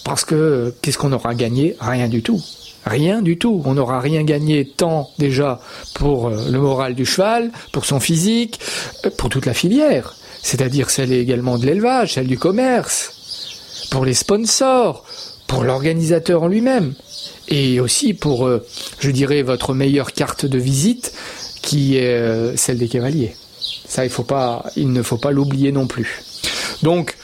parce 0.03 0.25
que 0.25 0.73
qu'est-ce 0.81 0.97
qu'on 0.97 1.13
aura 1.13 1.35
gagné? 1.35 1.77
Rien 1.79 2.09
du 2.09 2.21
tout. 2.21 2.43
Rien 2.87 3.21
du 3.21 3.37
tout. 3.37 3.61
On 3.65 3.73
n'aura 3.73 3.99
rien 3.99 4.23
gagné 4.23 4.65
tant 4.65 5.09
déjà 5.17 5.59
pour 5.93 6.29
euh, 6.29 6.49
le 6.49 6.57
moral 6.57 6.95
du 6.95 7.05
cheval, 7.05 7.51
pour 7.73 7.83
son 7.83 7.99
physique, 7.99 8.61
euh, 9.05 9.09
pour 9.09 9.27
toute 9.27 9.45
la 9.45 9.53
filière. 9.53 10.15
C'est-à-dire 10.41 10.89
celle 10.89 11.11
également 11.11 11.57
de 11.57 11.65
l'élevage, 11.65 12.13
celle 12.13 12.27
du 12.27 12.39
commerce, 12.39 13.87
pour 13.91 14.05
les 14.05 14.13
sponsors, 14.13 15.03
pour 15.47 15.65
l'organisateur 15.65 16.43
en 16.43 16.47
lui-même. 16.47 16.93
Et 17.49 17.81
aussi 17.81 18.13
pour, 18.13 18.47
euh, 18.47 18.65
je 18.99 19.11
dirais, 19.11 19.41
votre 19.41 19.73
meilleure 19.73 20.13
carte 20.13 20.45
de 20.45 20.57
visite, 20.57 21.11
qui 21.61 21.97
est 21.97 22.55
celle 22.55 22.77
des 22.77 22.87
cavaliers. 22.87 23.35
Ça, 23.89 24.05
il, 24.05 24.93
ne 24.93 25.01
faut 25.01 25.17
pas 25.17 25.31
l'oublier 25.31 25.73
non 25.73 25.87
plus. 25.87 26.21
Donc, 26.81 27.17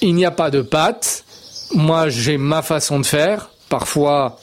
il 0.00 0.16
n'y 0.16 0.24
a 0.24 0.32
pas 0.32 0.50
de 0.50 0.62
patte. 0.62 1.24
Moi, 1.72 2.08
j'ai 2.08 2.38
ma 2.38 2.62
façon 2.62 2.98
de 2.98 3.06
faire. 3.06 3.50
Parfois, 3.68 4.38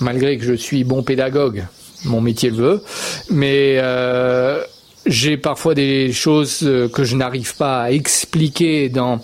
malgré 0.00 0.38
que 0.38 0.44
je 0.44 0.54
suis 0.54 0.84
bon 0.84 1.02
pédagogue, 1.02 1.66
mon 2.04 2.20
métier 2.20 2.50
le 2.50 2.56
veut, 2.56 2.82
mais 3.30 3.76
euh, 3.78 4.62
j'ai 5.06 5.36
parfois 5.36 5.74
des 5.74 6.12
choses 6.12 6.58
que 6.92 7.04
je 7.04 7.16
n'arrive 7.16 7.56
pas 7.56 7.82
à 7.82 7.90
expliquer 7.90 8.88
dans 8.88 9.20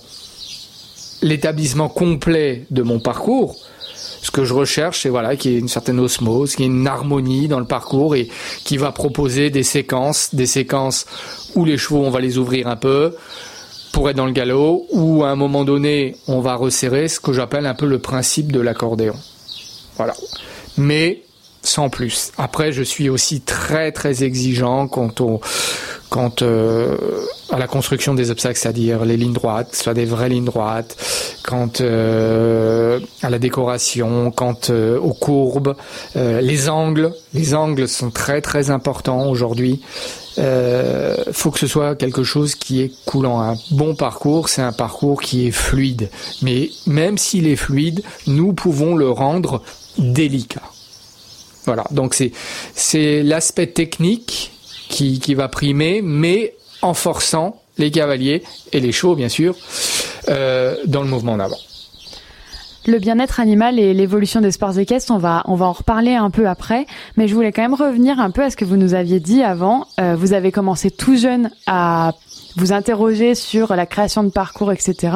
l'établissement 1.22 1.88
complet 1.88 2.66
de 2.70 2.82
mon 2.82 3.00
parcours, 3.00 3.56
Ce 4.20 4.30
que 4.32 4.44
je 4.44 4.52
recherche, 4.52 5.02
c'est 5.02 5.08
voilà, 5.08 5.36
qu'il 5.36 5.52
y 5.52 5.54
ait 5.54 5.58
une 5.58 5.68
certaine 5.68 6.00
osmose, 6.00 6.56
qu'il 6.56 6.64
y 6.64 6.68
ait 6.68 6.70
une 6.72 6.86
harmonie 6.86 7.46
dans 7.46 7.60
le 7.60 7.66
parcours 7.66 8.16
et 8.16 8.28
qui 8.64 8.76
va 8.76 8.90
proposer 8.90 9.50
des 9.50 9.62
séquences, 9.62 10.34
des 10.34 10.46
séquences 10.46 11.06
où 11.54 11.64
les 11.64 11.78
chevaux, 11.78 12.04
on 12.04 12.10
va 12.10 12.20
les 12.20 12.36
ouvrir 12.36 12.66
un 12.66 12.76
peu 12.76 13.14
pour 13.92 14.10
être 14.10 14.16
dans 14.16 14.26
le 14.26 14.32
galop, 14.32 14.86
ou 14.90 15.24
à 15.24 15.30
un 15.30 15.36
moment 15.36 15.64
donné, 15.64 16.16
on 16.26 16.40
va 16.40 16.56
resserrer 16.56 17.08
ce 17.08 17.20
que 17.20 17.32
j'appelle 17.32 17.66
un 17.66 17.74
peu 17.74 17.86
le 17.86 17.98
principe 17.98 18.52
de 18.52 18.60
l'accordéon. 18.60 19.14
Voilà. 19.96 20.14
Mais 20.78 21.22
sans 21.68 21.90
plus. 21.90 22.32
Après, 22.38 22.72
je 22.72 22.82
suis 22.82 23.08
aussi 23.08 23.40
très 23.40 23.92
très 23.92 24.24
exigeant 24.24 24.88
quant 24.88 25.12
au 25.20 25.40
quant 26.10 26.32
euh, 26.40 26.96
à 27.50 27.58
la 27.58 27.66
construction 27.66 28.14
des 28.14 28.30
obstacles, 28.30 28.58
c'est-à-dire 28.58 29.04
les 29.04 29.18
lignes 29.18 29.34
droites, 29.34 29.74
soit 29.74 29.92
des 29.92 30.06
vraies 30.06 30.30
lignes 30.30 30.46
droites, 30.46 30.96
quant 31.44 31.70
euh, 31.82 32.98
à 33.22 33.28
la 33.28 33.38
décoration, 33.38 34.30
quant 34.30 34.58
euh, 34.70 34.98
aux 34.98 35.12
courbes, 35.12 35.76
les 36.14 36.70
angles. 36.70 37.12
Les 37.34 37.54
angles 37.54 37.86
sont 37.88 38.10
très 38.10 38.40
très 38.40 38.70
importants 38.70 39.28
aujourd'hui. 39.28 39.82
Euh, 40.38 41.16
faut 41.32 41.50
que 41.50 41.58
ce 41.58 41.66
soit 41.66 41.96
quelque 41.96 42.22
chose 42.22 42.54
qui 42.54 42.80
est 42.82 42.92
coulant. 43.04 43.40
Un 43.40 43.56
bon 43.72 43.94
parcours, 43.94 44.48
c'est 44.48 44.62
un 44.62 44.72
parcours 44.72 45.20
qui 45.20 45.46
est 45.46 45.50
fluide. 45.50 46.10
Mais 46.42 46.70
même 46.86 47.18
s'il 47.18 47.46
est 47.46 47.56
fluide, 47.56 48.02
nous 48.26 48.52
pouvons 48.52 48.94
le 48.94 49.10
rendre 49.10 49.62
délicat. 49.98 50.62
Voilà. 51.68 51.84
Donc 51.90 52.14
c'est 52.14 52.32
c'est 52.74 53.22
l'aspect 53.22 53.66
technique 53.66 54.52
qui, 54.88 55.20
qui 55.20 55.34
va 55.34 55.48
primer, 55.48 56.00
mais 56.02 56.54
en 56.80 56.94
forçant 56.94 57.60
les 57.76 57.90
cavaliers 57.90 58.42
et 58.72 58.80
les 58.80 58.90
chevaux, 58.90 59.14
bien 59.14 59.28
sûr, 59.28 59.54
euh, 60.30 60.76
dans 60.86 61.02
le 61.02 61.08
mouvement 61.08 61.32
en 61.32 61.40
avant. 61.40 61.58
Le 62.86 62.98
bien-être 62.98 63.38
animal 63.38 63.78
et 63.78 63.92
l'évolution 63.92 64.40
des 64.40 64.50
sports 64.50 64.78
équestres, 64.78 65.12
on 65.12 65.18
va, 65.18 65.42
on 65.44 65.56
va 65.56 65.66
en 65.66 65.72
reparler 65.72 66.14
un 66.14 66.30
peu 66.30 66.48
après, 66.48 66.86
mais 67.18 67.28
je 67.28 67.34
voulais 67.34 67.52
quand 67.52 67.60
même 67.60 67.74
revenir 67.74 68.18
un 68.18 68.30
peu 68.30 68.42
à 68.42 68.48
ce 68.48 68.56
que 68.56 68.64
vous 68.64 68.78
nous 68.78 68.94
aviez 68.94 69.20
dit 69.20 69.42
avant. 69.42 69.86
Euh, 70.00 70.16
vous 70.16 70.32
avez 70.32 70.50
commencé 70.52 70.90
tout 70.90 71.16
jeune 71.16 71.50
à 71.66 72.14
vous 72.56 72.72
interroger 72.72 73.34
sur 73.34 73.76
la 73.76 73.84
création 73.84 74.24
de 74.24 74.30
parcours, 74.30 74.72
etc. 74.72 75.12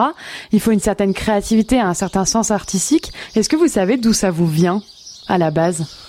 Il 0.53 0.61
faut 0.61 0.71
une 0.71 0.81
certaine 0.81 1.15
créativité, 1.15 1.81
un 1.81 1.95
certain 1.95 2.27
sens 2.27 2.51
artistique. 2.51 3.11
Est-ce 3.37 3.49
que 3.49 3.57
vous 3.57 3.69
savez 3.69 3.97
d'où 3.97 4.13
ça 4.13 4.31
vous 4.31 4.47
vient 4.47 4.83
à 5.27 5.39
la 5.39 5.51
base? 5.51 6.02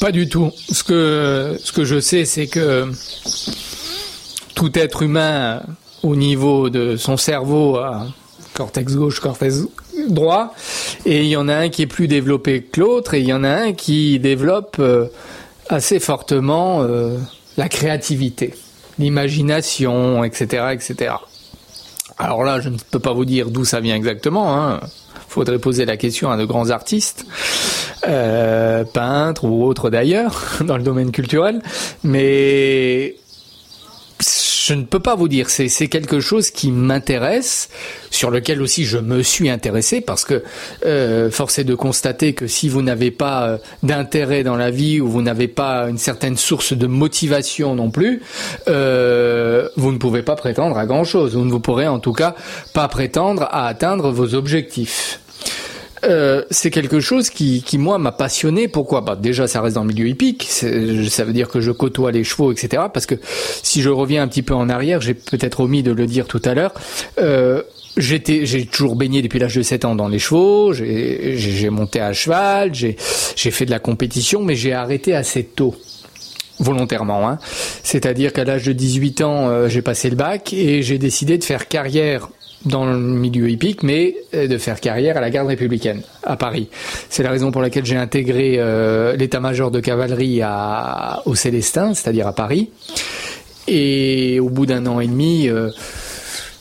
Pas 0.00 0.12
du 0.12 0.28
tout. 0.28 0.52
Ce 0.70 0.84
que, 0.84 1.58
ce 1.62 1.72
que 1.72 1.84
je 1.84 2.00
sais, 2.00 2.24
c'est 2.24 2.46
que 2.46 2.90
tout 4.54 4.78
être 4.78 5.02
humain, 5.02 5.62
au 6.02 6.16
niveau 6.16 6.70
de 6.70 6.96
son 6.96 7.16
cerveau, 7.16 7.76
a 7.76 8.06
cortex 8.54 8.94
gauche, 8.94 9.20
cortex 9.20 9.64
droit, 10.08 10.54
et 11.06 11.22
il 11.22 11.28
y 11.28 11.36
en 11.36 11.48
a 11.48 11.54
un 11.54 11.68
qui 11.68 11.82
est 11.82 11.86
plus 11.86 12.08
développé 12.08 12.62
que 12.62 12.80
l'autre, 12.80 13.14
et 13.14 13.20
il 13.20 13.26
y 13.26 13.32
en 13.32 13.44
a 13.44 13.50
un 13.50 13.72
qui 13.72 14.18
développe 14.18 14.76
euh, 14.78 15.06
assez 15.68 16.00
fortement 16.00 16.82
euh, 16.82 17.16
la 17.56 17.68
créativité, 17.68 18.54
l'imagination, 18.98 20.24
etc., 20.24 20.66
etc. 20.72 21.14
Alors 22.18 22.44
là, 22.44 22.60
je 22.60 22.68
ne 22.68 22.76
peux 22.90 22.98
pas 22.98 23.14
vous 23.14 23.24
dire 23.24 23.50
d'où 23.50 23.64
ça 23.64 23.80
vient 23.80 23.96
exactement. 23.96 24.58
Hein. 24.58 24.80
Faudrait 25.30 25.60
poser 25.60 25.84
la 25.84 25.96
question 25.96 26.28
à 26.32 26.36
de 26.36 26.44
grands 26.44 26.70
artistes, 26.70 27.24
euh, 28.04 28.82
peintres 28.82 29.44
ou 29.44 29.64
autres 29.64 29.88
d'ailleurs, 29.88 30.58
dans 30.60 30.76
le 30.76 30.82
domaine 30.82 31.12
culturel. 31.12 31.62
Mais 32.02 33.14
je 34.66 34.74
ne 34.74 34.82
peux 34.82 34.98
pas 34.98 35.14
vous 35.14 35.28
dire. 35.28 35.48
C'est 35.48 35.86
quelque 35.86 36.18
chose 36.18 36.50
qui 36.50 36.72
m'intéresse, 36.72 37.68
sur 38.10 38.32
lequel 38.32 38.60
aussi 38.60 38.84
je 38.84 38.98
me 38.98 39.22
suis 39.22 39.48
intéressé, 39.48 40.00
parce 40.00 40.24
que 40.24 40.42
euh, 40.84 41.30
force 41.30 41.60
est 41.60 41.64
de 41.64 41.76
constater 41.76 42.32
que 42.32 42.48
si 42.48 42.68
vous 42.68 42.82
n'avez 42.82 43.12
pas 43.12 43.44
euh, 43.44 43.58
d'intérêt 43.84 44.42
dans 44.42 44.56
la 44.56 44.72
vie 44.72 45.00
ou 45.00 45.08
vous 45.08 45.22
n'avez 45.22 45.46
pas 45.46 45.88
une 45.88 45.98
certaine 45.98 46.36
source 46.36 46.72
de 46.72 46.88
motivation 46.88 47.76
non 47.76 47.92
plus, 47.92 48.20
vous 48.66 48.72
ne 49.92 49.98
pouvez 49.98 50.22
pas 50.22 50.34
prétendre 50.34 50.76
à 50.76 50.86
grand 50.86 51.04
chose. 51.04 51.36
Vous 51.36 51.44
ne 51.44 51.52
vous 51.52 51.60
pourrez 51.60 51.86
en 51.86 52.00
tout 52.00 52.14
cas 52.14 52.34
pas 52.74 52.88
prétendre 52.88 53.44
à 53.52 53.68
atteindre 53.68 54.10
vos 54.10 54.34
objectifs. 54.34 55.19
Euh, 56.04 56.44
c'est 56.50 56.70
quelque 56.70 57.00
chose 57.00 57.30
qui, 57.30 57.62
qui 57.62 57.78
moi 57.78 57.98
m'a 57.98 58.12
passionné. 58.12 58.68
Pourquoi? 58.68 59.00
Bah, 59.00 59.16
Déjà, 59.16 59.46
ça 59.46 59.60
reste 59.60 59.74
dans 59.74 59.82
le 59.82 59.88
milieu 59.88 60.08
hippique. 60.08 60.44
Ça 60.44 61.24
veut 61.24 61.32
dire 61.32 61.48
que 61.48 61.60
je 61.60 61.70
côtoie 61.70 62.12
les 62.12 62.24
chevaux, 62.24 62.52
etc. 62.52 62.84
Parce 62.92 63.06
que 63.06 63.16
si 63.62 63.82
je 63.82 63.90
reviens 63.90 64.22
un 64.22 64.28
petit 64.28 64.42
peu 64.42 64.54
en 64.54 64.68
arrière, 64.68 65.00
j'ai 65.00 65.14
peut-être 65.14 65.60
omis 65.60 65.82
de 65.82 65.92
le 65.92 66.06
dire 66.06 66.26
tout 66.26 66.42
à 66.44 66.54
l'heure. 66.54 66.74
Euh, 67.18 67.62
J'étais, 67.96 68.46
j'ai 68.46 68.66
toujours 68.66 68.94
baigné 68.94 69.20
depuis 69.20 69.40
l'âge 69.40 69.56
de 69.56 69.62
7 69.62 69.84
ans 69.84 69.94
dans 69.96 70.06
les 70.06 70.20
chevaux. 70.20 70.72
J'ai 70.72 71.70
monté 71.70 72.00
à 72.00 72.12
cheval, 72.12 72.72
j'ai 72.72 72.94
fait 72.96 73.66
de 73.66 73.70
la 73.70 73.80
compétition, 73.80 74.42
mais 74.42 74.54
j'ai 74.54 74.72
arrêté 74.72 75.12
assez 75.12 75.42
tôt 75.42 75.74
volontairement. 76.60 77.28
Hein. 77.28 77.38
C'est-à-dire 77.82 78.32
qu'à 78.32 78.44
l'âge 78.44 78.64
de 78.64 78.72
18 78.72 79.22
ans, 79.22 79.48
euh, 79.48 79.68
j'ai 79.68 79.82
passé 79.82 80.10
le 80.10 80.16
bac 80.16 80.52
et 80.52 80.82
j'ai 80.82 80.98
décidé 80.98 81.38
de 81.38 81.44
faire 81.44 81.68
carrière 81.68 82.28
dans 82.64 82.84
le 82.84 82.98
milieu 82.98 83.48
hippique, 83.48 83.82
mais 83.82 84.16
euh, 84.34 84.46
de 84.46 84.58
faire 84.58 84.80
carrière 84.80 85.16
à 85.16 85.20
la 85.20 85.30
garde 85.30 85.48
républicaine 85.48 86.02
à 86.22 86.36
Paris. 86.36 86.68
C'est 87.08 87.22
la 87.22 87.30
raison 87.30 87.50
pour 87.50 87.62
laquelle 87.62 87.86
j'ai 87.86 87.96
intégré 87.96 88.56
euh, 88.58 89.16
l'état-major 89.16 89.70
de 89.70 89.80
cavalerie 89.80 90.40
à, 90.42 91.22
au 91.26 91.34
Célestin, 91.34 91.94
c'est-à-dire 91.94 92.26
à 92.26 92.34
Paris. 92.34 92.70
Et 93.68 94.40
au 94.40 94.48
bout 94.48 94.66
d'un 94.66 94.86
an 94.86 95.00
et 95.00 95.06
demi, 95.06 95.48
euh, 95.48 95.70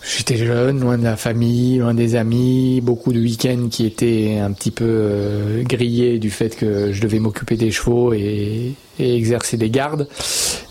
j'étais 0.03 0.37
jeune, 0.37 0.79
loin 0.79 0.97
de 0.97 1.03
la 1.03 1.17
famille, 1.17 1.79
loin 1.79 1.93
des 1.93 2.15
amis, 2.15 2.81
beaucoup 2.81 3.11
de 3.11 3.19
week-ends 3.19 3.67
qui 3.69 3.85
étaient 3.85 4.37
un 4.41 4.51
petit 4.51 4.71
peu 4.71 5.63
grillés 5.63 6.19
du 6.19 6.29
fait 6.29 6.55
que 6.55 6.91
je 6.93 7.01
devais 7.01 7.19
m'occuper 7.19 7.55
des 7.55 7.71
chevaux 7.71 8.13
et, 8.13 8.73
et 8.99 9.15
exercer 9.15 9.57
des 9.57 9.69
gardes. 9.69 10.07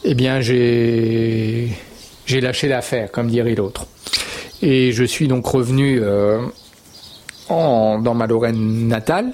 Eh 0.04 0.14
bien, 0.14 0.40
j'ai 0.40 1.68
j'ai 2.24 2.40
lâché 2.42 2.68
l'affaire, 2.68 3.10
comme 3.10 3.28
dirait 3.28 3.54
l'autre. 3.54 3.86
Et 4.62 4.92
je 4.92 5.04
suis 5.04 5.28
donc 5.28 5.46
revenu 5.46 6.00
euh, 6.02 6.40
en, 7.48 7.98
dans 7.98 8.14
ma 8.14 8.26
Lorraine 8.26 8.88
natale 8.88 9.32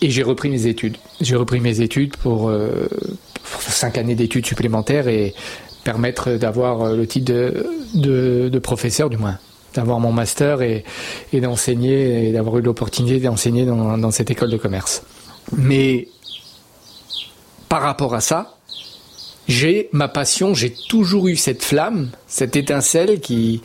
et 0.00 0.10
j'ai 0.10 0.22
repris 0.22 0.48
mes 0.48 0.66
études. 0.66 0.96
J'ai 1.20 1.36
repris 1.36 1.60
mes 1.60 1.80
études 1.80 2.16
pour, 2.16 2.48
euh, 2.48 2.88
cinq 3.44 3.98
années 3.98 4.14
d'études 4.14 4.46
supplémentaires 4.46 5.08
et 5.08 5.34
permettre 5.84 6.32
d'avoir 6.32 6.82
euh, 6.82 6.96
le 6.96 7.06
titre 7.06 7.32
de, 7.32 7.66
de, 7.94 8.48
de, 8.48 8.58
professeur 8.58 9.10
du 9.10 9.16
moins 9.16 9.38
d'avoir 9.74 10.00
mon 10.00 10.10
master 10.10 10.62
et, 10.62 10.84
et 11.32 11.40
d'enseigner 11.40 12.28
et 12.28 12.32
d'avoir 12.32 12.58
eu 12.58 12.62
l'opportunité 12.62 13.20
d'enseigner 13.20 13.64
dans, 13.64 13.96
dans 13.98 14.10
cette 14.10 14.28
école 14.28 14.50
de 14.50 14.56
commerce. 14.56 15.04
Mais 15.56 16.08
par 17.68 17.82
rapport 17.82 18.14
à 18.14 18.20
ça, 18.20 18.58
j'ai 19.50 19.88
ma 19.92 20.08
passion, 20.08 20.54
j'ai 20.54 20.70
toujours 20.70 21.26
eu 21.28 21.36
cette 21.36 21.64
flamme, 21.64 22.10
cette 22.28 22.54
étincelle 22.54 23.20
qui, 23.20 23.62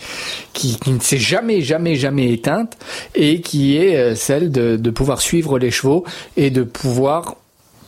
qui, 0.53 0.77
ne 0.87 0.99
s'est 0.99 1.19
jamais, 1.19 1.61
jamais, 1.61 1.95
jamais 1.95 2.33
éteinte 2.33 2.75
et 3.13 3.39
qui 3.39 3.77
est 3.77 3.95
euh, 3.95 4.15
celle 4.15 4.51
de, 4.51 4.77
de 4.77 4.89
pouvoir 4.89 5.21
suivre 5.21 5.59
les 5.59 5.71
chevaux 5.71 6.03
et 6.37 6.49
de 6.49 6.63
pouvoir 6.63 7.35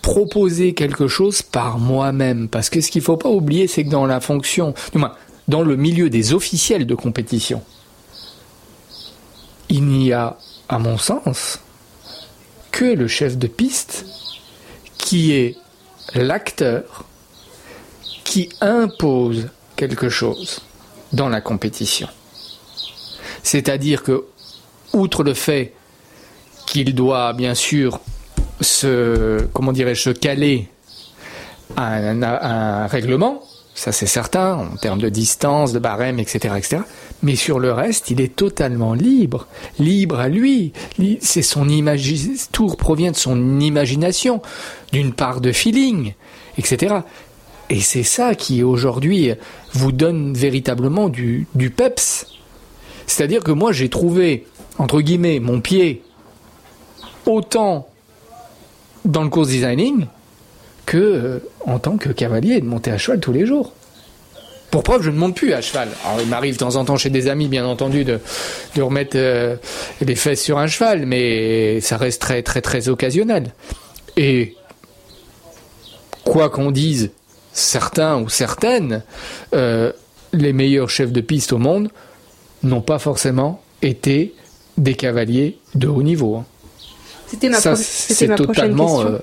proposer 0.03 0.73
quelque 0.73 1.07
chose 1.07 1.41
par 1.41 1.79
moi-même. 1.79 2.47
Parce 2.47 2.69
que 2.69 2.81
ce 2.81 2.91
qu'il 2.91 3.01
faut 3.01 3.17
pas 3.17 3.29
oublier, 3.29 3.67
c'est 3.67 3.83
que 3.83 3.89
dans 3.89 4.05
la 4.05 4.19
fonction, 4.19 4.75
du 4.91 4.99
moins, 4.99 5.13
dans 5.47 5.63
le 5.63 5.75
milieu 5.75 6.09
des 6.09 6.33
officiels 6.33 6.85
de 6.85 6.95
compétition, 6.95 7.63
il 9.69 9.85
n'y 9.85 10.13
a, 10.13 10.37
à 10.69 10.77
mon 10.77 10.97
sens, 10.97 11.59
que 12.71 12.85
le 12.85 13.07
chef 13.07 13.37
de 13.37 13.47
piste 13.47 14.05
qui 14.99 15.33
est 15.33 15.55
l'acteur 16.13 17.05
qui 18.27 18.49
impose 18.59 19.47
quelque 19.77 20.09
chose 20.09 20.59
dans 21.13 21.29
la 21.29 21.39
compétition. 21.39 22.09
C'est-à-dire 23.41 24.03
que, 24.03 24.25
outre 24.91 25.23
le 25.23 25.33
fait 25.33 25.73
qu'il 26.65 26.93
doit 26.93 27.31
bien 27.31 27.55
sûr 27.55 28.01
se, 28.59 29.41
comment 29.53 29.71
dirais-je, 29.71 30.09
caler 30.09 30.67
à 31.77 31.95
un, 31.95 32.87
règlement, 32.87 33.43
ça 33.75 33.93
c'est 33.93 34.07
certain, 34.07 34.55
en 34.55 34.75
termes 34.75 34.99
de 34.99 35.07
distance, 35.07 35.71
de 35.71 35.79
barème, 35.79 36.19
etc., 36.19 36.55
etc. 36.57 36.81
Mais 37.23 37.37
sur 37.37 37.59
le 37.59 37.71
reste, 37.71 38.11
il 38.11 38.19
est 38.19 38.35
totalement 38.35 38.93
libre, 38.93 39.47
libre 39.79 40.19
à 40.19 40.27
lui. 40.27 40.73
C'est 41.21 41.41
son 41.41 41.69
image, 41.69 42.13
tout 42.51 42.67
provient 42.75 43.11
de 43.11 43.15
son 43.15 43.61
imagination, 43.61 44.41
d'une 44.91 45.13
part 45.13 45.39
de 45.39 45.53
feeling, 45.53 46.13
etc. 46.57 46.97
Et 47.69 47.81
c'est 47.81 48.03
ça 48.03 48.35
qui 48.35 48.63
aujourd'hui 48.63 49.31
vous 49.73 49.91
donne 49.91 50.33
véritablement 50.33 51.09
du, 51.09 51.47
peps. 51.75 52.27
C'est-à-dire 53.07 53.43
que 53.43 53.51
moi 53.51 53.71
j'ai 53.71 53.89
trouvé, 53.89 54.45
entre 54.77 55.01
guillemets, 55.01 55.39
mon 55.39 55.59
pied 55.59 56.01
autant 57.25 57.89
dans 59.03 59.23
le 59.23 59.29
course 59.29 59.49
designing 59.49 60.05
que 60.85 60.97
euh, 60.97 61.39
en 61.65 61.79
tant 61.79 61.97
que 61.97 62.09
cavalier 62.09 62.61
de 62.61 62.65
monter 62.65 62.91
à 62.91 62.97
cheval 62.97 63.19
tous 63.19 63.33
les 63.33 63.45
jours. 63.45 63.73
Pour 64.71 64.83
preuve, 64.83 65.01
je 65.01 65.09
ne 65.09 65.17
monte 65.17 65.35
plus 65.35 65.53
à 65.53 65.61
cheval. 65.61 65.89
Alors, 66.05 66.21
il 66.21 66.27
m'arrive 66.27 66.53
de 66.53 66.59
temps 66.59 66.75
en 66.75 66.85
temps 66.85 66.97
chez 66.97 67.09
des 67.09 67.27
amis, 67.29 67.47
bien 67.47 67.65
entendu, 67.65 68.03
de, 68.03 68.19
remettre 68.77 69.15
euh, 69.15 69.55
les 70.01 70.15
fesses 70.15 70.41
sur 70.41 70.57
un 70.57 70.67
cheval, 70.67 71.05
mais 71.05 71.79
ça 71.81 71.97
reste 71.97 72.21
très, 72.21 72.43
très, 72.43 72.61
très 72.61 72.89
occasionnel. 72.89 73.53
Et 74.17 74.55
quoi 76.25 76.49
qu'on 76.49 76.71
dise, 76.71 77.11
certains 77.57 78.21
ou 78.21 78.29
certaines, 78.29 79.01
euh, 79.55 79.91
les 80.33 80.53
meilleurs 80.53 80.89
chefs 80.89 81.11
de 81.11 81.21
piste 81.21 81.53
au 81.53 81.57
monde 81.57 81.89
n'ont 82.63 82.81
pas 82.81 82.99
forcément 82.99 83.61
été 83.81 84.33
des 84.77 84.93
cavaliers 84.93 85.57
de 85.75 85.87
haut 85.87 86.03
niveau. 86.03 86.35
hein. 86.35 86.45
C'était 87.27 87.49
ma, 87.49 87.57
Ça, 87.59 87.71
pro- 87.71 87.81
c'était 87.83 88.13
c'est 88.13 88.27
ma 88.27 88.35
prochaine 88.35 88.53
totalement 88.53 88.97
question. 89.03 89.21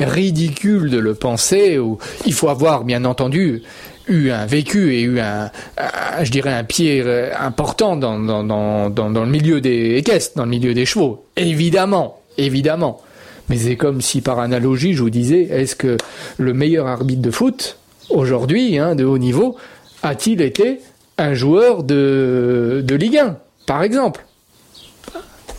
euh, 0.00 0.04
ridicule 0.06 0.90
de 0.90 0.98
le 0.98 1.14
penser. 1.14 1.78
Ou 1.78 1.98
il 2.26 2.34
faut 2.34 2.48
avoir, 2.48 2.84
bien 2.84 3.04
entendu, 3.06 3.62
eu 4.06 4.30
un 4.30 4.44
vécu 4.44 4.94
et 4.94 5.00
eu 5.02 5.18
un, 5.20 5.50
un- 5.78 6.24
je 6.24 6.30
dirais, 6.30 6.52
un 6.52 6.64
pied 6.64 7.02
euh, 7.04 7.30
important 7.38 7.96
dans, 7.96 8.18
dans, 8.18 8.44
dans, 8.44 8.90
dans, 8.90 9.08
dans 9.10 9.24
le 9.24 9.30
milieu 9.30 9.60
des 9.60 9.94
équestres, 9.96 10.32
dans 10.36 10.44
le 10.44 10.50
milieu 10.50 10.74
des 10.74 10.84
chevaux. 10.84 11.24
Évidemment, 11.36 12.20
évidemment. 12.36 13.00
Mais 13.48 13.56
c'est 13.56 13.76
comme 13.76 14.00
si, 14.00 14.20
par 14.20 14.38
analogie, 14.38 14.94
je 14.94 15.02
vous 15.02 15.10
disais, 15.10 15.42
est-ce 15.42 15.74
que 15.76 15.96
le 16.36 16.52
meilleur 16.52 16.86
arbitre 16.86 17.22
de 17.22 17.30
foot 17.30 17.78
aujourd'hui, 18.10 18.78
hein, 18.78 18.94
de 18.94 19.04
haut 19.04 19.18
niveau, 19.18 19.56
a-t-il 20.02 20.40
été 20.42 20.80
un 21.16 21.34
joueur 21.34 21.82
de, 21.82 22.82
de 22.84 22.94
Ligue 22.94 23.18
1, 23.18 23.38
par 23.66 23.82
exemple? 23.82 24.24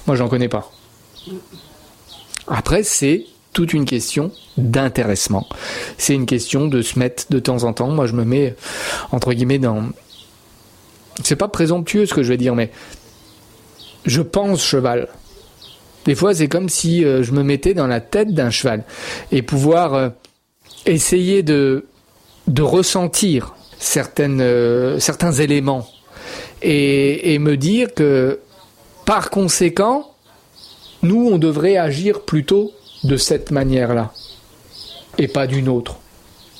Moi, 0.07 0.15
j'en 0.15 0.29
connais 0.29 0.49
pas. 0.49 0.71
Après, 2.47 2.83
c'est 2.83 3.25
toute 3.53 3.73
une 3.73 3.85
question 3.85 4.31
d'intéressement. 4.57 5.47
C'est 5.97 6.13
une 6.13 6.25
question 6.25 6.67
de 6.67 6.81
se 6.81 6.97
mettre 6.97 7.25
de 7.29 7.39
temps 7.39 7.63
en 7.63 7.73
temps. 7.73 7.89
Moi, 7.89 8.07
je 8.07 8.13
me 8.13 8.23
mets, 8.23 8.55
entre 9.11 9.33
guillemets, 9.33 9.59
dans. 9.59 9.89
C'est 11.23 11.35
pas 11.35 11.47
présomptueux 11.47 12.05
ce 12.05 12.13
que 12.13 12.23
je 12.23 12.29
vais 12.29 12.37
dire, 12.37 12.55
mais 12.55 12.71
je 14.05 14.21
pense 14.21 14.63
cheval. 14.63 15.09
Des 16.05 16.15
fois, 16.15 16.33
c'est 16.33 16.47
comme 16.47 16.69
si 16.69 17.03
euh, 17.03 17.23
je 17.23 17.31
me 17.33 17.43
mettais 17.43 17.73
dans 17.73 17.87
la 17.87 17.99
tête 17.99 18.33
d'un 18.33 18.49
cheval 18.49 18.83
et 19.31 19.41
pouvoir 19.41 19.93
euh, 19.93 20.09
essayer 20.85 21.43
de, 21.43 21.85
ressentir 22.59 23.55
euh, 24.19 24.99
certains 24.99 25.31
éléments 25.33 25.87
et, 26.61 27.37
me 27.39 27.55
dire 27.55 27.93
que, 27.93 28.39
par 29.05 29.29
conséquent, 29.29 30.11
nous, 31.03 31.29
on 31.31 31.37
devrait 31.37 31.77
agir 31.77 32.21
plutôt 32.21 32.71
de 33.03 33.15
cette 33.15 33.51
manière-là, 33.51 34.11
et 35.17 35.29
pas 35.29 35.47
d'une 35.47 35.69
autre, 35.69 35.99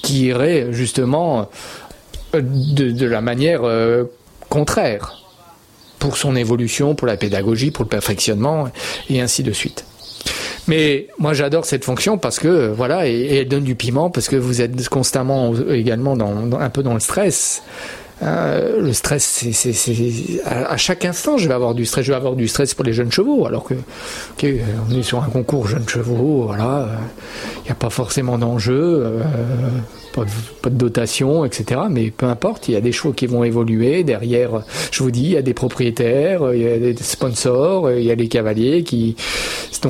qui 0.01 0.27
irait 0.27 0.67
justement 0.71 1.49
de, 2.33 3.05
la 3.05 3.19
manière 3.19 3.61
contraire, 4.47 5.18
pour 5.99 6.17
son 6.17 6.35
évolution, 6.35 6.95
pour 6.95 7.07
la 7.07 7.17
pédagogie, 7.17 7.71
pour 7.71 7.83
le 7.83 7.89
perfectionnement, 7.89 8.69
et 9.09 9.21
ainsi 9.21 9.43
de 9.43 9.51
suite. 9.51 9.85
Mais 10.67 11.07
moi 11.17 11.33
j'adore 11.33 11.65
cette 11.65 11.83
fonction 11.83 12.17
parce 12.17 12.39
que 12.39 12.47
euh, 12.47 12.73
voilà 12.73 13.07
et, 13.07 13.37
elle 13.37 13.47
donne 13.47 13.63
du 13.63 13.75
piment 13.75 14.09
parce 14.09 14.27
que 14.27 14.35
vous 14.35 14.61
êtes 14.61 14.87
constamment 14.89 15.53
également 15.69 16.15
dans, 16.15 16.59
un 16.59 16.69
peu 16.69 16.83
dans 16.83 16.93
le 16.93 16.99
stress. 16.99 17.63
Euh, 18.21 18.81
le 18.81 18.91
stress, 18.91 19.23
c'est, 19.51 20.41
à, 20.45 20.71
à 20.71 20.77
chaque 20.77 21.05
instant, 21.05 21.37
je 21.37 21.47
vais 21.47 21.53
avoir 21.53 21.73
du 21.73 21.85
stress. 21.85 22.05
Je 22.05 22.11
vais 22.11 22.17
avoir 22.17 22.35
du 22.35 22.47
stress 22.47 22.73
pour 22.73 22.83
les 22.83 22.93
jeunes 22.93 23.11
chevaux, 23.11 23.45
alors 23.45 23.63
que, 23.63 23.75
ok, 23.75 24.43
euh, 24.43 24.57
on 24.89 24.97
est 24.97 25.03
sur 25.03 25.23
un 25.23 25.27
concours 25.27 25.67
jeunes 25.67 25.87
chevaux, 25.87 26.43
voilà, 26.43 26.89
il 27.57 27.65
n'y 27.65 27.71
a 27.71 27.75
pas 27.75 27.89
forcément 27.89 28.37
d'enjeu, 28.37 28.73
euh, 29.03 29.21
pas, 30.61 30.69
de, 30.69 30.75
dotation, 30.75 31.45
etc. 31.45 31.81
Mais 31.89 32.11
peu 32.11 32.25
importe, 32.25 32.67
il 32.67 32.73
y 32.73 32.77
a 32.77 32.81
des 32.81 32.91
chevaux 32.91 33.13
qui 33.13 33.27
vont 33.27 33.43
évoluer. 33.43 34.03
Derrière, 34.03 34.63
je 34.91 35.03
vous 35.03 35.11
dis, 35.11 35.23
il 35.23 35.31
y 35.31 35.37
a 35.37 35.41
des 35.41 35.53
propriétaires, 35.53 36.53
il 36.53 36.61
y 36.61 36.67
a 36.67 36.77
des 36.77 36.95
sponsors, 37.01 37.91
il 37.91 38.03
y 38.03 38.11
a 38.11 38.15
les 38.15 38.27
cavaliers 38.27 38.83
qui, 38.83 39.15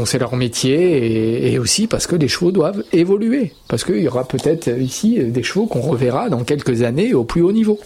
c'est 0.06 0.20
leur 0.20 0.36
métier, 0.36 1.52
et, 1.52 1.60
aussi 1.60 1.88
parce 1.88 2.08
que 2.08 2.15
les 2.15 2.28
chevaux 2.28 2.52
doivent 2.52 2.84
évoluer, 2.94 3.54
parce 3.68 3.84
qu'il 3.84 4.00
y 4.00 4.08
aura 4.08 4.24
peut-être 4.24 4.70
ici 4.80 5.20
des 5.20 5.44
chevaux 5.44 5.65
qu'on 5.65 5.82
reverra 5.82 6.30
dans 6.30 6.44
quelques 6.44 6.84
années 6.84 7.13
au 7.13 7.24
plus 7.24 7.42
haut 7.42 7.52
niveau. 7.52 7.80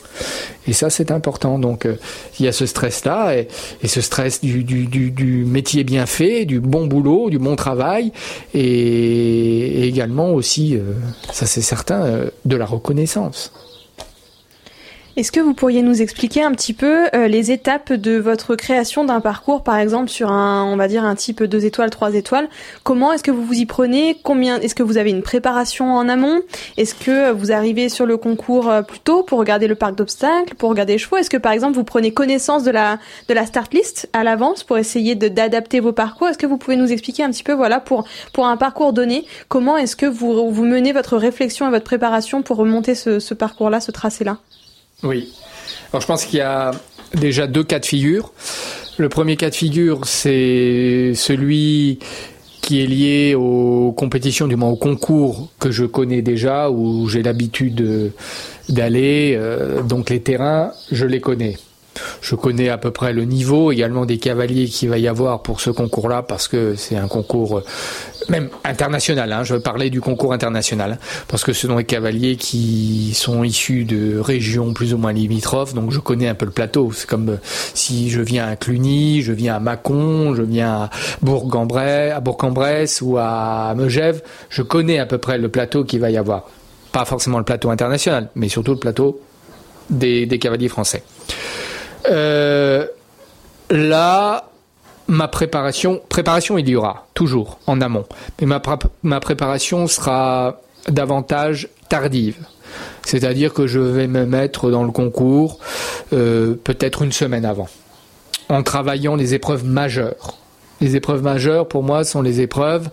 Et 0.68 0.74
ça, 0.74 0.90
c'est 0.90 1.12
important. 1.12 1.60
Donc, 1.60 1.86
euh, 1.86 1.96
il 2.40 2.46
y 2.46 2.48
a 2.48 2.52
ce 2.52 2.66
stress-là, 2.66 3.36
et, 3.38 3.48
ce 3.86 4.02
stress 4.02 4.42
du, 4.42 5.46
métier 5.46 5.84
bien 5.84 6.06
fait, 6.06 6.46
du 6.46 6.60
bon 6.60 6.88
boulot, 6.88 7.30
du 7.30 7.40
bon 7.40 7.56
travail, 7.56 8.12
et, 8.54 8.60
et 8.60 9.88
également 9.88 10.32
aussi, 10.32 10.76
euh, 10.76 10.94
ça 11.32 11.46
c'est 11.46 11.62
certain, 11.62 12.04
euh, 12.04 12.30
de 12.46 12.56
la 12.56 12.66
reconnaissance. 12.66 13.52
Est-ce 15.16 15.32
que 15.32 15.40
vous 15.40 15.54
pourriez 15.54 15.84
nous 15.84 16.02
expliquer 16.02 16.42
un 16.42 16.52
petit 16.54 16.74
peu 16.74 17.06
euh, 17.14 17.28
les 17.28 17.52
étapes 17.52 17.94
de 17.94 18.18
votre 18.18 18.56
création 18.56 19.06
d'un 19.06 19.22
parcours, 19.22 19.62
par 19.62 19.78
exemple 19.78 20.10
sur 20.10 20.32
un, 20.32 20.64
on 20.64 20.76
va 20.76 20.88
dire 20.88 21.04
un 21.04 21.14
type 21.14 21.44
2 21.44 21.66
étoiles, 21.66 21.92
3 21.92 22.16
étoiles? 22.16 22.50
Comment 22.84 23.14
est-ce 23.14 23.22
que 23.22 23.30
vous 23.30 23.46
vous 23.46 23.54
y 23.54 23.68
prenez? 23.68 24.18
Combien 24.24 24.60
Est-ce 24.60 24.74
que 24.74 24.82
vous 24.82 24.98
avez 24.98 25.12
une 25.12 25.22
préparation 25.22 25.94
en 25.94 26.10
amont? 26.10 26.42
Est-ce 26.78 26.96
que 26.96 27.30
vous 27.30 27.52
arrivez 27.52 27.90
sur 27.90 28.08
le 28.08 28.18
concours 28.18 28.72
euh, 28.72 28.82
plus 28.82 28.98
tôt 29.02 29.22
pour 29.22 29.38
regarder 29.38 29.68
le 29.68 29.76
parc 29.76 29.94
d'obstacles, 29.94 30.56
pour 30.56 30.72
regarder 30.72 30.94
les 30.94 30.98
chevaux? 30.98 31.18
Est-ce 31.18 31.30
que 31.30 31.38
par 31.38 31.52
exemple 31.52 31.76
vous 31.76 31.84
prenez 31.84 32.12
connaissance 32.12 32.64
de 32.64 32.72
la 32.72 32.98
de 33.28 33.36
la 33.36 33.46
start 33.46 33.72
list 33.72 34.10
à 34.14 34.24
l'avance 34.24 34.64
pour 34.64 34.80
essayer 34.80 35.14
d'adapter 35.14 35.80
vos 35.80 35.94
parcours? 35.94 36.30
Est-ce 36.30 36.40
que 36.40 36.48
vous 36.48 36.58
pouvez 36.58 36.76
nous 36.76 36.92
expliquer 36.92 37.22
un 37.22 37.30
petit 37.30 37.44
peu, 37.44 37.54
voilà, 37.54 37.80
pour 37.80 38.08
pour 38.34 38.48
un 38.48 38.58
parcours 38.58 38.94
donné, 38.94 39.28
comment 39.48 39.78
est-ce 39.78 39.96
que 39.96 40.08
vous 40.08 40.50
vous 40.50 40.66
menez 40.66 40.92
votre 40.92 41.18
réflexion 41.18 41.68
et 41.68 41.70
votre 41.70 41.86
préparation 41.86 42.42
pour 42.42 42.58
remonter 42.58 42.96
ce, 42.96 43.20
ce 43.20 43.36
parcours-là, 43.36 43.80
ce 43.80 43.92
tracé-là? 43.92 44.40
Oui. 45.04 45.32
Alors 45.92 46.02
je 46.02 46.08
pense 46.08 46.26
qu'il 46.26 46.40
y 46.40 46.42
a 46.42 46.72
déjà 47.14 47.48
deux 47.48 47.64
cas 47.64 47.80
de 47.80 47.86
figure. 47.86 48.32
Le 48.98 49.10
premier 49.10 49.36
cas 49.38 49.50
de 49.50 49.56
figure, 49.56 50.06
c'est 50.06 51.14
celui 51.16 52.00
qui 52.62 52.82
est 52.82 52.86
lié 52.88 53.36
aux 53.36 53.92
compétitions, 53.92 54.48
du 54.48 54.56
moins 54.56 54.70
aux 54.70 54.76
concours 54.78 55.50
que 55.60 55.72
je 55.72 55.84
connais 55.86 56.22
déjà, 56.22 56.70
où 56.70 57.08
j'ai 57.10 57.22
l'habitude 57.24 57.76
de- 57.76 58.12
d'aller. 58.70 59.34
euh, 59.38 59.82
donc 59.82 60.10
les 60.10 60.22
terrains, 60.22 60.72
je 60.92 61.06
les 61.06 61.20
connais. 61.20 61.58
Je 62.22 62.36
connais 62.36 62.70
à 62.70 62.78
peu 62.78 62.92
près 62.92 63.14
le 63.14 63.26
niveau 63.26 63.72
également 63.72 64.06
des 64.06 64.18
cavaliers 64.18 64.66
qu'il 64.66 64.90
va 64.90 64.98
y 64.98 65.08
avoir 65.08 65.42
pour 65.42 65.62
ce 65.62 65.70
concours-là, 65.70 66.24
parce 66.24 66.48
que 66.48 66.76
c'est 66.76 66.96
un 66.96 67.08
concours 67.08 67.60
euh, 67.60 67.64
même 68.30 68.50
international. 68.64 69.32
Hein, 69.32 69.44
je 69.44 69.56
veux 69.56 69.60
parler 69.60 69.90
du 69.90 70.02
concours 70.02 70.34
international, 70.34 71.00
parce 71.28 71.44
que 71.44 71.54
ce 71.54 71.68
sont 71.68 71.76
des 71.76 71.84
cavaliers 71.84 72.36
qui 72.36 73.14
sont 73.14 73.44
issus 73.44 73.84
de 73.86 74.20
régions 74.20 74.74
plus 74.74 74.94
ou 74.94 74.98
moins 74.98 75.14
limitrophes, 75.14 75.74
donc 75.74 75.92
je 75.92 76.00
connais 76.00 76.28
un 76.28 76.36
peu 76.36 76.46
le 76.46 76.52
plateau. 76.52 76.92
C'est 76.94 77.08
comme 77.08 77.30
euh, 77.30 77.38
si 77.74 78.10
je 78.10 78.22
viens 78.22 78.48
à 78.48 78.56
Cluny, 78.56 79.22
je 79.22 79.34
viens 79.34 79.56
à 79.56 79.60
Mâcon, 79.60 80.36
je 80.36 80.44
viens 80.44 80.74
à 80.74 80.90
Bourg-en-Bresse, 81.22 82.14
à 82.14 82.20
Bourg-en-Bresse 82.20 83.02
ou 83.02 83.18
à 83.18 83.74
Megève, 83.76 84.22
je 84.50 84.62
connais 84.62 85.00
à 85.00 85.06
peu 85.06 85.18
près 85.18 85.38
le 85.38 85.50
plateau 85.50 85.84
qu'il 85.84 86.00
va 86.00 86.12
y 86.12 86.18
avoir. 86.18 86.50
Pas 86.92 87.06
forcément 87.06 87.40
le 87.40 87.44
plateau 87.44 87.70
international, 87.72 88.30
mais 88.36 88.50
surtout 88.50 88.72
le 88.72 88.80
plateau 88.80 89.20
des, 89.90 90.26
des 90.26 90.40
cavaliers 90.40 90.70
français. 90.70 91.04
Euh, 92.10 92.86
là, 93.70 94.50
ma 95.08 95.28
préparation, 95.28 96.02
préparation 96.10 96.58
il 96.58 96.68
y 96.70 96.76
aura 96.76 97.08
toujours 97.14 97.60
en 97.68 97.82
amont, 97.82 98.06
mais 98.40 98.48
ma, 98.48 98.60
prép- 98.60 98.88
ma 99.04 99.20
préparation 99.20 99.88
sera 99.88 100.62
davantage 100.88 101.70
tardive. 101.90 102.38
C'est-à-dire 103.06 103.54
que 103.54 103.68
je 103.68 103.80
vais 103.80 104.08
me 104.08 104.26
mettre 104.26 104.70
dans 104.72 104.84
le 104.84 104.92
concours 104.92 105.60
euh, 106.14 106.56
peut-être 106.64 107.02
une 107.04 107.12
semaine 107.12 107.46
avant, 107.46 107.68
en 108.50 108.64
travaillant 108.64 109.16
les 109.16 109.34
épreuves 109.34 109.66
majeures. 109.66 110.38
Les 110.82 110.96
épreuves 110.96 111.22
majeures, 111.22 111.68
pour 111.68 111.84
moi, 111.84 112.04
sont 112.04 112.22
les 112.22 112.42
épreuves, 112.42 112.90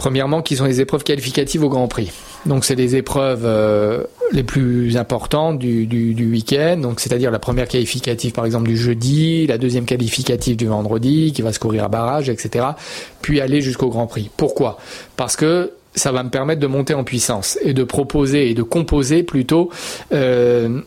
premièrement, 0.00 0.40
qui 0.40 0.56
sont 0.56 0.64
les 0.64 0.80
épreuves 0.80 1.04
qualificatives 1.04 1.62
au 1.62 1.68
Grand 1.68 1.86
Prix. 1.86 2.10
Donc, 2.46 2.64
c'est 2.64 2.74
les 2.74 2.96
épreuves 2.96 3.42
euh, 3.44 4.04
les 4.32 4.42
plus 4.42 4.96
importantes 4.96 5.58
du, 5.58 5.84
du, 5.84 6.30
week-end. 6.30 6.78
Donc, 6.78 7.00
c'est-à-dire 7.00 7.30
la 7.30 7.38
première 7.38 7.68
qualificative, 7.68 8.32
par 8.32 8.46
exemple, 8.46 8.66
du 8.66 8.78
jeudi, 8.78 9.46
la 9.46 9.58
deuxième 9.58 9.84
qualificative 9.84 10.56
du 10.56 10.66
vendredi, 10.66 11.34
qui 11.34 11.42
va 11.42 11.52
se 11.52 11.58
courir 11.58 11.84
à 11.84 11.88
barrage, 11.88 12.30
etc. 12.30 12.64
Puis 13.20 13.42
aller 13.42 13.60
jusqu'au 13.60 13.90
Grand 13.90 14.06
Prix. 14.06 14.30
Pourquoi? 14.38 14.78
Parce 15.18 15.36
que 15.36 15.72
ça 15.94 16.12
va 16.12 16.22
me 16.22 16.30
permettre 16.30 16.62
de 16.62 16.66
monter 16.66 16.94
en 16.94 17.04
puissance 17.04 17.58
et 17.60 17.74
de 17.74 17.84
proposer 17.84 18.48
et 18.48 18.54
de 18.54 18.62
composer 18.62 19.22
plutôt 19.22 19.68
euh, 20.14 20.80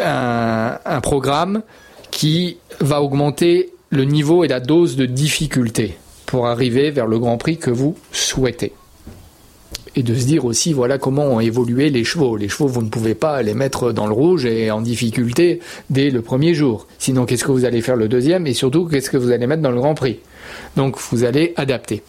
un, 0.00 0.78
un 0.84 1.00
programme 1.00 1.62
qui 2.10 2.56
va 2.80 3.02
augmenter 3.02 3.72
le 3.90 4.02
niveau 4.02 4.42
et 4.42 4.48
la 4.48 4.58
dose 4.58 4.96
de 4.96 5.06
difficulté 5.06 5.96
pour 6.28 6.46
arriver 6.46 6.90
vers 6.90 7.06
le 7.06 7.18
Grand 7.18 7.38
Prix 7.38 7.56
que 7.56 7.70
vous 7.70 7.96
souhaitez. 8.12 8.72
Et 9.96 10.02
de 10.02 10.14
se 10.14 10.26
dire 10.26 10.44
aussi, 10.44 10.74
voilà 10.74 10.98
comment 10.98 11.24
ont 11.24 11.40
évolué 11.40 11.88
les 11.88 12.04
chevaux. 12.04 12.36
Les 12.36 12.48
chevaux, 12.48 12.68
vous 12.68 12.82
ne 12.82 12.90
pouvez 12.90 13.14
pas 13.14 13.42
les 13.42 13.54
mettre 13.54 13.92
dans 13.92 14.06
le 14.06 14.12
rouge 14.12 14.44
et 14.44 14.70
en 14.70 14.82
difficulté 14.82 15.60
dès 15.88 16.10
le 16.10 16.20
premier 16.20 16.52
jour. 16.52 16.86
Sinon, 16.98 17.24
qu'est-ce 17.24 17.44
que 17.44 17.50
vous 17.50 17.64
allez 17.64 17.80
faire 17.80 17.96
le 17.96 18.08
deuxième 18.08 18.46
et 18.46 18.52
surtout, 18.52 18.84
qu'est-ce 18.84 19.08
que 19.08 19.16
vous 19.16 19.30
allez 19.30 19.46
mettre 19.46 19.62
dans 19.62 19.70
le 19.70 19.80
Grand 19.80 19.94
Prix? 19.94 20.18
Donc, 20.76 20.98
vous 21.10 21.24
allez 21.24 21.54
adapter. 21.56 22.02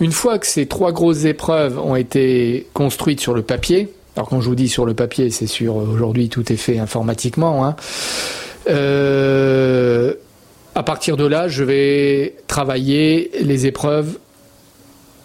Une 0.00 0.12
fois 0.12 0.38
que 0.38 0.46
ces 0.46 0.64
trois 0.66 0.92
grosses 0.92 1.26
épreuves 1.26 1.78
ont 1.78 1.94
été 1.94 2.66
construites 2.72 3.20
sur 3.20 3.34
le 3.34 3.42
papier, 3.42 3.92
Alors 4.16 4.28
quand 4.30 4.40
je 4.40 4.48
vous 4.48 4.56
dis 4.56 4.68
sur 4.68 4.86
le 4.86 4.94
papier, 4.94 5.30
c'est 5.30 5.46
sûr, 5.46 5.76
aujourd'hui 5.76 6.28
tout 6.28 6.52
est 6.52 6.56
fait 6.56 6.78
informatiquement. 6.78 7.64
Hein. 7.64 7.76
Euh, 8.68 10.14
à 10.78 10.84
partir 10.84 11.16
de 11.16 11.26
là, 11.26 11.48
je 11.48 11.64
vais 11.64 12.36
travailler 12.46 13.32
les 13.40 13.66
épreuves 13.66 14.16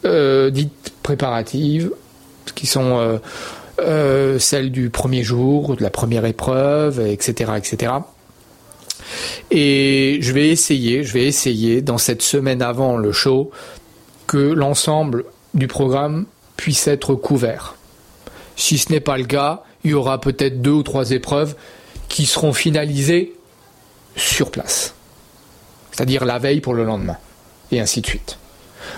euh, 0.04 0.50
dites 0.50 0.94
préparatives, 1.04 1.92
qui 2.56 2.66
sont 2.66 3.20
euh, 3.80 4.40
celles 4.40 4.72
du 4.72 4.90
premier 4.90 5.22
jour, 5.22 5.76
de 5.76 5.84
la 5.84 5.92
première 5.92 6.26
épreuve, 6.26 7.00
etc., 7.02 7.52
etc. 7.56 7.94
Et 9.52 10.18
je 10.22 10.34
vais 10.34 10.50
essayer, 10.50 11.04
je 11.04 11.14
vais 11.14 11.26
essayer 11.26 11.84
dans 11.84 12.00
cette 12.00 12.24
semaine 12.24 12.64
avant 12.64 12.98
le 12.98 13.12
show 13.12 13.52
que 14.26 14.40
l'ensemble 14.40 15.24
du 15.54 15.68
programme 15.68 16.26
puisse 16.58 16.88
être 16.88 17.14
couvert. 17.14 17.76
Si 18.56 18.80
ce 18.80 18.92
n'est 18.92 19.02
pas 19.02 19.20
le 19.20 19.26
cas, 19.26 19.62
il 19.84 19.92
y 19.92 19.94
aura 19.94 20.20
peut-être 20.20 20.64
deux 20.64 20.72
ou 20.72 20.84
trois 20.84 21.12
épreuves 21.12 21.56
qui 22.10 22.26
seront 22.26 22.54
finalisées 22.54 23.36
sur 24.16 24.50
place. 24.50 24.96
C'est-à-dire 25.94 26.26
la 26.26 26.40
veille 26.40 26.60
pour 26.60 26.74
le 26.74 26.84
lendemain. 26.84 27.18
Et 27.72 27.80
ainsi 27.80 28.02
de 28.02 28.08
suite. 28.08 28.38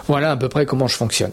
Voilà 0.07 0.31
à 0.31 0.37
peu 0.37 0.49
près 0.49 0.65
comment 0.65 0.87
je 0.87 0.95
fonctionne. 0.95 1.31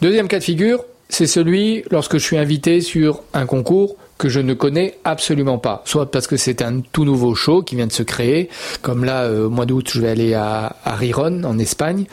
Deuxième 0.00 0.28
cas 0.28 0.38
de 0.38 0.44
figure, 0.44 0.84
c'est 1.08 1.26
celui 1.26 1.84
lorsque 1.90 2.14
je 2.14 2.22
suis 2.22 2.38
invité 2.38 2.80
sur 2.80 3.22
un 3.34 3.46
concours 3.46 3.96
que 4.18 4.28
je 4.28 4.40
ne 4.40 4.52
connais 4.52 4.98
absolument 5.04 5.58
pas. 5.58 5.82
Soit 5.86 6.10
parce 6.10 6.26
que 6.26 6.36
c'est 6.36 6.60
un 6.60 6.80
tout 6.80 7.04
nouveau 7.04 7.34
show 7.34 7.62
qui 7.62 7.76
vient 7.76 7.86
de 7.86 7.92
se 7.92 8.02
créer, 8.02 8.50
comme 8.82 9.04
là, 9.04 9.22
euh, 9.22 9.46
au 9.46 9.50
mois 9.50 9.64
d'août, 9.64 9.88
je 9.92 10.00
vais 10.00 10.08
aller 10.08 10.34
à, 10.34 10.74
Riron, 10.84 11.44
en 11.44 11.58
Espagne. 11.58 12.04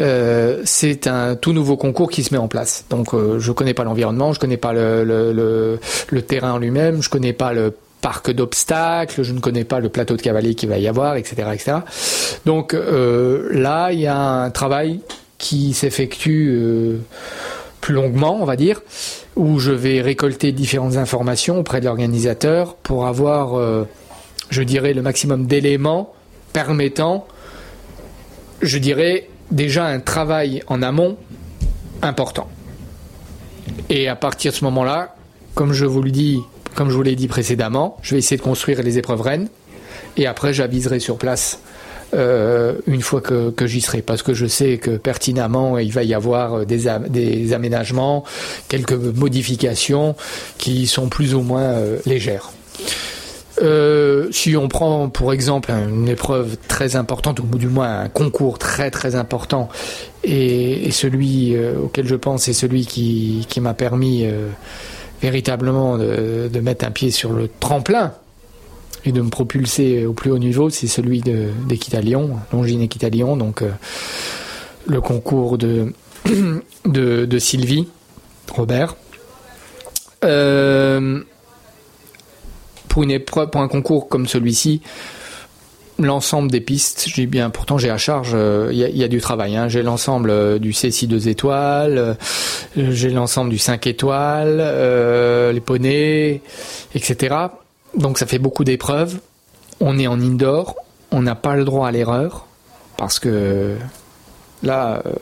Euh, 0.00 0.62
c'est 0.64 1.08
un 1.08 1.34
tout 1.34 1.52
nouveau 1.52 1.76
concours 1.76 2.10
qui 2.10 2.22
se 2.22 2.32
met 2.32 2.38
en 2.38 2.48
place. 2.48 2.84
Donc, 2.90 3.12
euh, 3.12 3.38
je 3.40 3.52
connais 3.52 3.74
pas 3.74 3.84
l'environnement, 3.84 4.32
je 4.32 4.40
connais 4.40 4.56
pas 4.56 4.72
le, 4.72 5.78
terrain 6.26 6.52
en 6.52 6.58
lui-même, 6.58 7.02
je 7.02 7.10
connais 7.10 7.32
pas 7.32 7.52
le 7.52 7.74
parc 8.00 8.30
d'obstacles, 8.30 9.22
je 9.22 9.32
ne 9.32 9.40
connais 9.40 9.64
pas 9.64 9.80
le 9.80 9.88
plateau 9.88 10.16
de 10.16 10.22
cavalier 10.22 10.54
qu'il 10.54 10.68
va 10.68 10.78
y 10.78 10.88
avoir, 10.88 11.16
etc., 11.16 11.48
etc. 11.52 11.78
Donc 12.46 12.74
euh, 12.74 13.48
là, 13.52 13.90
il 13.92 14.00
y 14.00 14.06
a 14.06 14.18
un 14.18 14.50
travail 14.50 15.00
qui 15.38 15.72
s'effectue 15.72 16.50
euh, 16.50 16.98
plus 17.80 17.94
longuement, 17.94 18.38
on 18.40 18.44
va 18.44 18.56
dire, 18.56 18.80
où 19.36 19.58
je 19.58 19.70
vais 19.70 20.00
récolter 20.00 20.52
différentes 20.52 20.96
informations 20.96 21.58
auprès 21.58 21.80
de 21.80 21.86
l'organisateur 21.86 22.74
pour 22.74 23.06
avoir, 23.06 23.56
euh, 23.58 23.86
je 24.50 24.62
dirais, 24.62 24.94
le 24.94 25.02
maximum 25.02 25.46
d'éléments 25.46 26.12
permettant, 26.52 27.26
je 28.62 28.78
dirais, 28.78 29.28
déjà 29.50 29.86
un 29.86 30.00
travail 30.00 30.62
en 30.66 30.82
amont 30.82 31.16
important. 32.02 32.48
Et 33.88 34.08
à 34.08 34.16
partir 34.16 34.52
de 34.52 34.56
ce 34.56 34.64
moment-là, 34.64 35.16
comme 35.54 35.72
je 35.72 35.86
vous 35.86 36.02
le 36.02 36.10
dis, 36.10 36.40
comme 36.78 36.90
je 36.90 36.94
vous 36.94 37.02
l'ai 37.02 37.16
dit 37.16 37.26
précédemment, 37.26 37.96
je 38.02 38.14
vais 38.14 38.18
essayer 38.20 38.36
de 38.36 38.42
construire 38.42 38.84
les 38.84 38.98
épreuves 38.98 39.20
rennes 39.20 39.48
et 40.16 40.28
après 40.28 40.52
j'aviserai 40.54 41.00
sur 41.00 41.18
place 41.18 41.58
euh, 42.14 42.74
une 42.86 43.02
fois 43.02 43.20
que, 43.20 43.50
que 43.50 43.66
j'y 43.66 43.80
serai, 43.80 44.00
parce 44.00 44.22
que 44.22 44.32
je 44.32 44.46
sais 44.46 44.78
que 44.78 44.92
pertinemment 44.92 45.76
il 45.78 45.92
va 45.92 46.04
y 46.04 46.14
avoir 46.14 46.64
des, 46.66 46.86
am- 46.86 47.08
des 47.08 47.52
aménagements, 47.52 48.22
quelques 48.68 48.92
modifications 48.92 50.14
qui 50.56 50.86
sont 50.86 51.08
plus 51.08 51.34
ou 51.34 51.40
moins 51.40 51.62
euh, 51.62 51.98
légères. 52.06 52.52
Euh, 53.60 54.28
si 54.30 54.56
on 54.56 54.68
prend 54.68 55.08
pour 55.08 55.32
exemple 55.32 55.72
une 55.72 56.08
épreuve 56.08 56.56
très 56.68 56.94
importante, 56.94 57.40
ou 57.40 57.58
du 57.58 57.66
moins 57.66 58.02
un 58.02 58.08
concours 58.08 58.56
très 58.60 58.92
très 58.92 59.16
important, 59.16 59.68
et, 60.22 60.92
celui 60.92 61.56
euh, 61.56 61.76
auquel 61.80 62.06
je 62.06 62.14
pense 62.14 62.46
est 62.46 62.52
celui 62.52 62.86
qui, 62.86 63.46
qui 63.48 63.60
m'a 63.60 63.74
permis 63.74 64.26
euh, 64.26 64.46
véritablement 65.22 65.98
de, 65.98 66.48
de 66.52 66.60
mettre 66.60 66.84
un 66.86 66.90
pied 66.90 67.10
sur 67.10 67.32
le 67.32 67.48
tremplin 67.60 68.12
et 69.04 69.12
de 69.12 69.20
me 69.20 69.30
propulser 69.30 70.06
au 70.06 70.12
plus 70.12 70.30
haut 70.30 70.38
niveau, 70.38 70.70
c'est 70.70 70.86
celui 70.88 71.20
de- 71.20 71.48
d'Équitalion, 71.68 72.36
Longines 72.52 72.82
Équitalion, 72.82 73.36
donc 73.36 73.62
euh, 73.62 73.70
le 74.86 75.00
concours 75.00 75.56
de, 75.58 75.92
de, 76.84 77.24
de 77.24 77.38
Sylvie 77.38 77.88
Robert. 78.50 78.96
Euh, 80.24 81.20
pour 82.88 83.02
une 83.04 83.10
épreuve, 83.12 83.50
pour 83.50 83.60
un 83.60 83.68
concours 83.68 84.08
comme 84.08 84.26
celui-ci, 84.26 84.82
l'ensemble 85.98 86.50
des 86.50 86.60
pistes, 86.60 87.06
j'ai 87.08 87.26
bien, 87.26 87.50
pourtant 87.50 87.76
j'ai 87.78 87.90
à 87.90 87.98
charge, 87.98 88.30
euh, 88.34 88.68
il 88.72 88.78
y, 88.78 89.04
a- 89.04 89.08
du 89.08 89.20
travail. 89.20 89.56
hein. 89.56 89.68
J'ai 89.68 89.82
l'ensemble 89.82 90.30
euh, 90.30 90.58
du 90.58 90.72
C6 90.72 91.06
2 91.08 91.28
étoiles, 91.28 91.98
euh, 91.98 92.14
j'ai 92.76 93.10
l'ensemble 93.10 93.50
du 93.50 93.58
5 93.58 93.86
étoiles, 93.86 94.58
euh, 94.60 95.52
les 95.52 95.60
poneys, 95.60 96.40
etc. 96.94 97.34
Donc 97.96 98.18
ça 98.18 98.26
fait 98.26 98.38
beaucoup 98.38 98.64
d'épreuves. 98.64 99.18
On 99.80 99.98
est 99.98 100.06
en 100.06 100.20
indoor, 100.20 100.76
on 101.10 101.22
n'a 101.22 101.34
pas 101.34 101.56
le 101.56 101.64
droit 101.64 101.88
à 101.88 101.90
l'erreur 101.90 102.46
parce 102.96 103.18
que 103.18 103.76
là, 104.62 105.02
euh, 105.06 105.12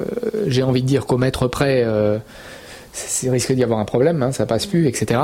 j'ai 0.47 0.63
envie 0.63 0.83
de 0.83 0.87
dire 0.87 1.07
qu'au 1.07 1.19
mètre 1.19 1.47
près, 1.49 1.85
c'est 2.99 3.31
risque 3.31 3.53
d'y 3.53 3.63
avoir 3.63 3.79
un 3.79 3.85
problème, 3.85 4.23
hein, 4.23 4.33
ça 4.33 4.47
passe 4.47 4.67
plus, 4.67 4.87
etc. 4.89 5.21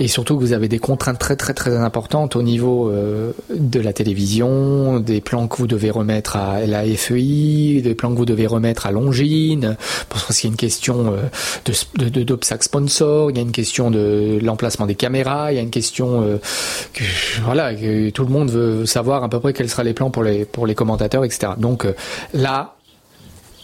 Et 0.00 0.08
surtout 0.08 0.36
que 0.36 0.40
vous 0.40 0.52
avez 0.52 0.68
des 0.68 0.78
contraintes 0.80 1.18
très 1.18 1.36
très 1.36 1.54
très 1.54 1.76
importantes 1.76 2.34
au 2.36 2.42
niveau 2.42 2.90
euh, 2.90 3.32
de 3.54 3.80
la 3.80 3.92
télévision, 3.92 4.98
des 5.00 5.20
plans 5.20 5.46
que 5.46 5.56
vous 5.56 5.66
devez 5.68 5.90
remettre 5.90 6.36
à 6.36 6.66
la 6.66 6.82
FEI, 6.84 7.80
des 7.82 7.94
plans 7.94 8.10
que 8.10 8.16
vous 8.16 8.24
devez 8.26 8.46
remettre 8.46 8.86
à 8.86 8.90
Longines, 8.90 9.76
parce 10.08 10.38
qu'il 10.38 10.48
y 10.48 10.50
a 10.50 10.52
une 10.52 10.56
question 10.56 11.12
euh, 11.14 11.18
de, 11.64 12.04
de, 12.04 12.08
de- 12.08 12.22
d'obstacle 12.24 12.64
sponsor, 12.64 13.30
il 13.30 13.36
y 13.36 13.40
a 13.40 13.42
une 13.42 13.52
question 13.52 13.90
de 13.90 14.38
l'emplacement 14.42 14.86
des 14.86 14.94
caméras, 14.96 15.52
il 15.52 15.56
y 15.56 15.58
a 15.58 15.62
une 15.62 15.70
question 15.70 16.22
euh, 16.22 16.38
que 16.92 17.04
voilà 17.44 17.74
que 17.74 18.10
tout 18.10 18.24
le 18.24 18.30
monde 18.30 18.50
veut 18.50 18.84
savoir 18.86 19.22
à 19.22 19.28
peu 19.28 19.38
près 19.38 19.52
quels 19.52 19.68
seraient 19.68 19.84
les 19.84 19.94
plans 19.94 20.10
pour 20.10 20.24
les 20.24 20.44
pour 20.44 20.66
les 20.66 20.74
commentateurs, 20.74 21.24
etc. 21.24 21.52
Donc 21.58 21.84
euh, 21.84 21.92
là, 22.34 22.74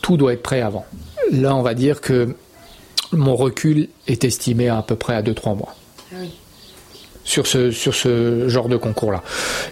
tout 0.03 0.17
doit 0.17 0.33
être 0.33 0.43
prêt 0.43 0.61
avant. 0.61 0.85
Là, 1.33 1.55
on 1.57 1.63
va 1.63 1.75
dire 1.75 2.01
que 2.01 2.35
mon 3.13 3.37
recul 3.37 3.89
est 4.07 4.25
estimé 4.25 4.69
à, 4.69 4.79
à 4.79 4.83
peu 4.83 4.97
près 4.97 5.15
à 5.15 5.23
2-3 5.23 5.57
mois. 5.57 5.75
Sur 7.25 7.47
ce, 7.47 7.71
sur 7.71 7.95
ce 7.95 8.49
genre 8.49 8.71
de 8.71 8.79
concours-là. 8.79 9.23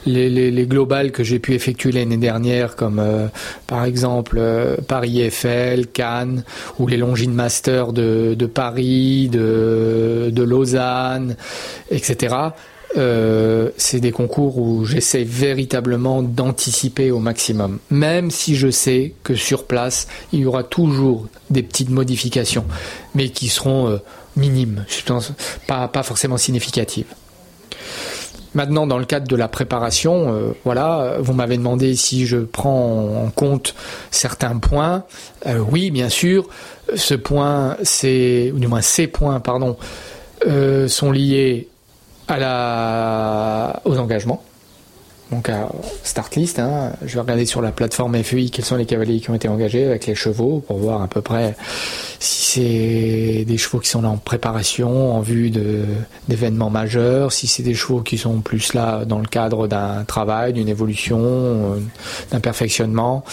Les, 0.05 0.29
les, 0.29 0.51
les 0.51 0.66
globales 0.66 1.11
que 1.11 1.25
j'ai 1.25 1.38
pu 1.38 1.55
effectuer 1.55 1.90
l'année 1.90 2.18
dernière, 2.18 2.77
comme 2.77 2.99
euh, 2.99 3.29
par 3.66 3.87
exemple 3.87 4.37
euh, 4.38 4.77
Paris 4.87 5.22
Eiffel, 5.22 5.87
Cannes, 5.87 6.44
ou 6.79 6.87
les 6.87 6.99
Longines 6.99 7.33
Masters 7.33 7.94
de, 7.94 8.35
de 8.35 8.46
Paris, 8.46 9.31
de, 9.31 10.29
de 10.31 10.42
Lausanne, 10.42 11.35
etc. 11.90 12.35
Euh, 12.96 13.70
c'est 13.77 14.01
des 14.01 14.12
concours 14.12 14.59
où 14.59 14.85
j'essaie 14.85 15.25
véritablement 15.25 16.22
d'anticiper 16.22 17.11
au 17.11 17.18
maximum. 17.18 17.79
Même 17.90 18.31
si 18.31 18.57
je 18.57 18.70
sais 18.70 19.12
que 19.22 19.35
sur 19.35 19.64
place, 19.64 20.07
il 20.33 20.40
y 20.40 20.46
aura 20.46 20.62
toujours 20.62 21.27
des 21.51 21.62
petites 21.62 21.90
modifications, 21.90 22.64
mais 23.14 23.29
qui 23.29 23.49
seront 23.49 23.88
euh, 23.88 23.99
minimes, 24.37 24.85
pas, 25.66 25.88
pas 25.88 26.03
forcément 26.03 26.37
significatives. 26.37 27.07
Maintenant, 28.55 28.87
dans 28.87 28.96
le 28.96 29.05
cadre 29.05 29.29
de 29.29 29.37
la 29.37 29.49
préparation, 29.49 30.33
euh, 30.33 30.53
voilà, 30.64 31.16
vous 31.20 31.35
m'avez 31.35 31.59
demandé 31.59 31.94
si 31.96 32.25
je 32.27 32.38
prends 32.38 33.25
en 33.25 33.31
compte 33.31 33.75
certains 34.11 34.57
points. 34.57 35.05
Oui, 35.70 35.90
bien 35.90 36.09
sûr. 36.09 36.49
Ce 36.94 37.14
point, 37.14 37.77
c'est, 37.83 38.53
ou 38.55 38.59
du 38.59 38.68
moins 38.68 38.81
ces 38.81 39.09
points, 39.09 39.40
pardon, 39.40 39.77
sont 40.87 41.11
liés 41.11 41.68
à 42.29 42.39
la, 42.39 43.83
aux 43.85 43.99
engagements. 43.99 44.43
Donc 45.33 45.49
à 45.49 45.69
start 46.05 46.37
list, 46.37 46.61
hein. 46.61 46.93
je 47.05 47.15
vais 47.15 47.21
regarder 47.21 47.47
sur 47.47 47.61
la 47.61 47.73
plateforme 47.73 48.23
FEI 48.23 48.49
quels 48.49 48.65
sont 48.65 48.77
les 48.77 48.87
cavaliers 48.87 49.19
qui 49.19 49.29
ont 49.29 49.35
été 49.35 49.49
engagés 49.49 49.85
avec 49.85 50.07
les 50.07 50.15
chevaux 50.15 50.62
pour 50.65 50.79
voir 50.79 51.03
à 51.03 51.09
peu 51.09 51.21
près 51.21 51.57
si 52.21 53.41
c'est 53.41 53.45
des 53.45 53.59
chevaux 53.59 53.81
qui 53.81 53.89
sont 53.89 54.03
là 54.03 54.09
en 54.09 54.18
préparation 54.18 55.16
en 55.16 55.20
vue 55.20 55.51
d'événements 56.29 56.70
majeurs, 56.70 57.33
si 57.33 57.49
c'est 57.49 57.64
des 57.64 57.74
chevaux 57.74 58.03
qui 58.03 58.18
sont 58.18 58.41
plus 58.41 58.72
là 58.72 59.05
dans 59.05 59.18
le 59.18 59.27
cadre 59.27 59.66
d'un 59.66 60.05
travail, 60.05 60.53
d'une 60.53 60.68
évolution, 60.68 61.18
euh, 61.20 61.81
d'un 62.31 62.41
perfectionnement. 62.41 63.24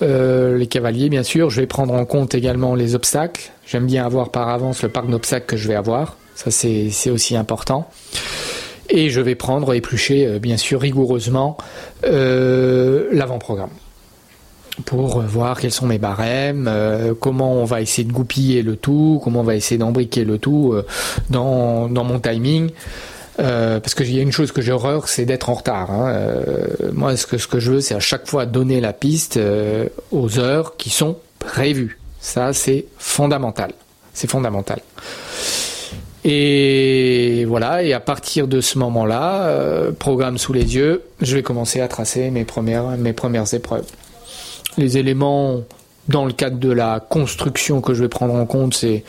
Euh, 0.00 0.56
les 0.56 0.68
cavaliers, 0.68 1.08
bien 1.08 1.24
sûr, 1.24 1.50
je 1.50 1.60
vais 1.60 1.66
prendre 1.66 1.92
en 1.94 2.04
compte 2.04 2.36
également 2.36 2.76
les 2.76 2.94
obstacles. 2.94 3.50
J'aime 3.66 3.86
bien 3.86 4.06
avoir 4.06 4.30
par 4.30 4.48
avance 4.48 4.82
le 4.82 4.88
parc 4.88 5.10
d'obstacles 5.10 5.46
que 5.46 5.56
je 5.56 5.66
vais 5.66 5.74
avoir. 5.74 6.16
Ça, 6.44 6.50
c'est 6.50 7.10
aussi 7.10 7.36
important. 7.36 7.88
Et 8.88 9.10
je 9.10 9.20
vais 9.20 9.34
prendre, 9.34 9.72
éplucher, 9.74 10.26
euh, 10.26 10.38
bien 10.38 10.56
sûr, 10.56 10.80
rigoureusement 10.80 11.56
euh, 12.04 13.08
l'avant-programme 13.12 13.70
pour 14.86 15.20
euh, 15.20 15.24
voir 15.24 15.60
quels 15.60 15.70
sont 15.70 15.86
mes 15.86 15.98
barèmes, 15.98 16.70
comment 17.20 17.52
on 17.52 17.64
va 17.64 17.80
essayer 17.80 18.04
de 18.04 18.12
goupiller 18.12 18.62
le 18.62 18.76
tout, 18.76 19.20
comment 19.22 19.40
on 19.40 19.44
va 19.44 19.54
essayer 19.54 19.78
d'embriquer 19.78 20.24
le 20.24 20.38
tout 20.38 20.74
dans, 21.30 21.88
mon 21.88 22.18
timing. 22.18 22.70
Parce 23.36 23.94
que 23.94 24.02
il 24.02 24.16
y 24.16 24.18
a 24.18 24.22
une 24.22 24.32
chose 24.32 24.50
que 24.50 24.62
j'ai 24.62 24.72
horreur, 24.72 25.08
c'est 25.08 25.24
d'être 25.26 25.48
en 25.48 25.54
retard. 25.54 25.90
hein. 25.90 26.14
Moi, 26.92 27.16
ce 27.16 27.26
que, 27.26 27.38
ce 27.38 27.46
que 27.46 27.60
je 27.60 27.72
veux, 27.72 27.80
c'est 27.80 27.94
à 27.94 28.00
chaque 28.00 28.26
fois 28.26 28.46
donner 28.46 28.80
la 28.80 28.92
piste 28.92 29.38
aux 30.10 30.38
heures 30.38 30.76
qui 30.76 30.90
sont 30.90 31.18
prévues. 31.38 32.00
Ça, 32.20 32.52
c'est 32.52 32.86
fondamental. 32.98 33.72
C'est 34.14 34.30
fondamental. 34.30 34.80
Et 36.24 37.44
voilà, 37.48 37.82
et 37.82 37.92
à 37.92 38.00
partir 38.00 38.46
de 38.46 38.60
ce 38.60 38.78
moment-là, 38.78 39.46
euh, 39.48 39.90
programme 39.90 40.38
sous 40.38 40.52
les 40.52 40.76
yeux, 40.76 41.02
je 41.20 41.36
vais 41.36 41.42
commencer 41.42 41.80
à 41.80 41.88
tracer 41.88 42.30
mes 42.30 42.44
premières, 42.44 42.96
mes 42.96 43.12
premières 43.12 43.52
épreuves. 43.54 43.86
Les 44.78 44.98
éléments 44.98 45.62
dans 46.08 46.24
le 46.24 46.32
cadre 46.32 46.58
de 46.58 46.70
la 46.70 47.00
construction 47.00 47.80
que 47.80 47.94
je 47.94 48.02
vais 48.02 48.08
prendre 48.08 48.34
en 48.34 48.46
compte, 48.46 48.74
c'est 48.74 49.04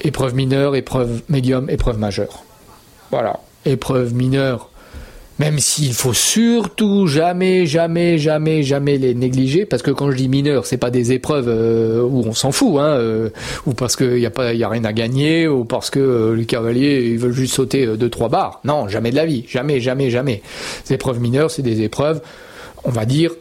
épreuve 0.00 0.34
mineure, 0.34 0.74
épreuve 0.74 1.22
médium, 1.28 1.70
épreuve 1.70 1.98
majeure. 1.98 2.42
Voilà, 3.10 3.40
épreuve 3.64 4.12
mineure, 4.12 4.70
même 5.38 5.58
s'il 5.58 5.94
faut 5.94 6.12
surtout 6.12 7.06
jamais, 7.06 7.66
jamais, 7.66 8.18
jamais, 8.18 8.62
jamais 8.62 8.98
les 8.98 9.14
négliger, 9.14 9.66
parce 9.66 9.82
que 9.82 9.90
quand 9.90 10.10
je 10.10 10.16
dis 10.16 10.28
mineur, 10.28 10.64
c'est 10.66 10.76
pas 10.76 10.90
des 10.90 11.12
épreuves 11.12 11.48
euh, 11.48 12.02
où 12.02 12.22
on 12.26 12.34
s'en 12.34 12.52
fout, 12.52 12.78
hein, 12.78 12.96
euh, 12.98 13.30
ou 13.66 13.74
parce 13.74 13.96
qu'il 13.96 14.14
n'y 14.14 14.26
a 14.26 14.30
pas, 14.30 14.54
y 14.54 14.62
a 14.62 14.68
rien 14.68 14.84
à 14.84 14.92
gagner, 14.92 15.48
ou 15.48 15.64
parce 15.64 15.90
que 15.90 15.98
euh, 15.98 16.36
les 16.36 16.46
cavaliers 16.46 17.10
ils 17.10 17.18
veulent 17.18 17.32
juste 17.32 17.54
sauter 17.54 17.86
deux 17.96 18.10
trois 18.10 18.28
barres. 18.28 18.60
Non, 18.64 18.88
jamais 18.88 19.10
de 19.10 19.16
la 19.16 19.26
vie, 19.26 19.44
jamais, 19.48 19.80
jamais, 19.80 20.10
jamais. 20.10 20.42
Les 20.88 20.94
épreuves 20.94 21.20
mineures, 21.20 21.50
c'est 21.50 21.62
des 21.62 21.82
épreuves, 21.82 22.20
on 22.84 22.90
va 22.90 23.04
dire, 23.04 23.32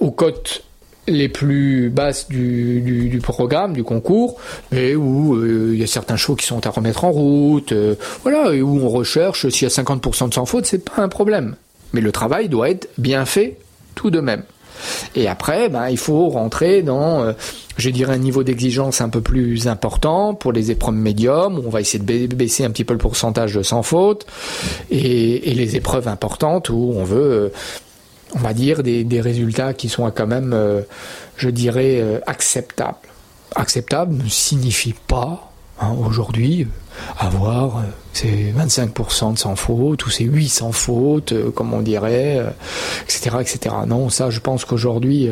aux 0.00 0.10
cotes 0.12 0.62
les 1.08 1.28
plus 1.28 1.90
basses 1.90 2.28
du, 2.28 3.20
programme, 3.22 3.72
du 3.72 3.84
concours, 3.84 4.36
mais 4.72 4.94
où 4.94 5.34
euh, 5.36 5.70
il 5.72 5.80
y 5.80 5.82
a 5.82 5.86
certains 5.86 6.16
chevaux 6.16 6.36
qui 6.36 6.46
sont 6.46 6.66
à 6.66 6.70
remettre 6.70 7.04
en 7.04 7.10
route, 7.10 7.72
euh, 7.72 7.94
voilà, 8.22 8.52
et 8.52 8.62
où 8.62 8.80
on 8.80 8.88
recherche 8.88 9.48
s'il 9.48 9.68
y 9.68 9.70
a 9.70 9.74
50% 9.74 10.28
de 10.28 10.34
sans 10.34 10.46
faute, 10.46 10.66
c'est 10.66 10.84
pas 10.84 11.02
un 11.02 11.08
problème. 11.08 11.56
Mais 11.92 12.00
le 12.00 12.12
travail 12.12 12.48
doit 12.48 12.70
être 12.70 12.88
bien 12.98 13.24
fait 13.24 13.56
tout 13.94 14.10
de 14.10 14.20
même. 14.20 14.42
Et 15.14 15.26
après, 15.26 15.70
ben, 15.70 15.88
il 15.88 15.96
faut 15.96 16.28
rentrer 16.28 16.82
dans, 16.82 17.22
euh, 17.22 17.32
je 17.78 17.88
dirais, 17.88 18.14
un 18.14 18.18
niveau 18.18 18.42
d'exigence 18.42 19.00
un 19.00 19.08
peu 19.08 19.22
plus 19.22 19.68
important 19.68 20.34
pour 20.34 20.52
les 20.52 20.70
épreuves 20.70 20.94
médiums, 20.94 21.58
où 21.58 21.62
on 21.66 21.70
va 21.70 21.80
essayer 21.80 22.02
de 22.02 22.34
baisser 22.34 22.64
un 22.64 22.70
petit 22.70 22.84
peu 22.84 22.92
le 22.92 22.98
pourcentage 22.98 23.54
de 23.54 23.62
sans 23.62 23.82
faute, 23.82 24.26
et, 24.90 25.50
et 25.50 25.54
les 25.54 25.76
épreuves 25.76 26.08
importantes 26.08 26.68
où 26.68 26.92
on 26.94 27.04
veut 27.04 27.52
on 28.34 28.38
va 28.38 28.52
dire, 28.52 28.82
des, 28.82 29.20
résultats 29.20 29.74
qui 29.74 29.88
sont 29.88 30.10
quand 30.10 30.26
même, 30.26 30.52
euh, 30.52 30.82
je 31.36 31.48
dirais, 31.48 32.00
euh, 32.00 32.18
acceptables. 32.26 32.96
Acceptable 33.54 34.14
ne 34.14 34.28
signifie 34.28 34.94
pas, 35.06 35.52
hein, 35.80 35.94
aujourd'hui, 35.98 36.62
euh, 36.62 36.66
avoir 37.18 37.84
ces 38.12 38.52
25% 38.52 39.34
de 39.34 39.38
sans 39.38 39.56
faute 39.56 40.04
ou 40.06 40.10
ces 40.10 40.24
8 40.24 40.48
sans 40.48 40.72
faute, 40.72 41.34
comme 41.54 41.72
on 41.72 41.82
dirait, 41.82 42.42
etc., 43.04 43.36
etc. 43.40 43.74
Non, 43.86 44.08
ça, 44.08 44.30
je 44.30 44.40
pense 44.40 44.64
qu'aujourd'hui, 44.64 45.28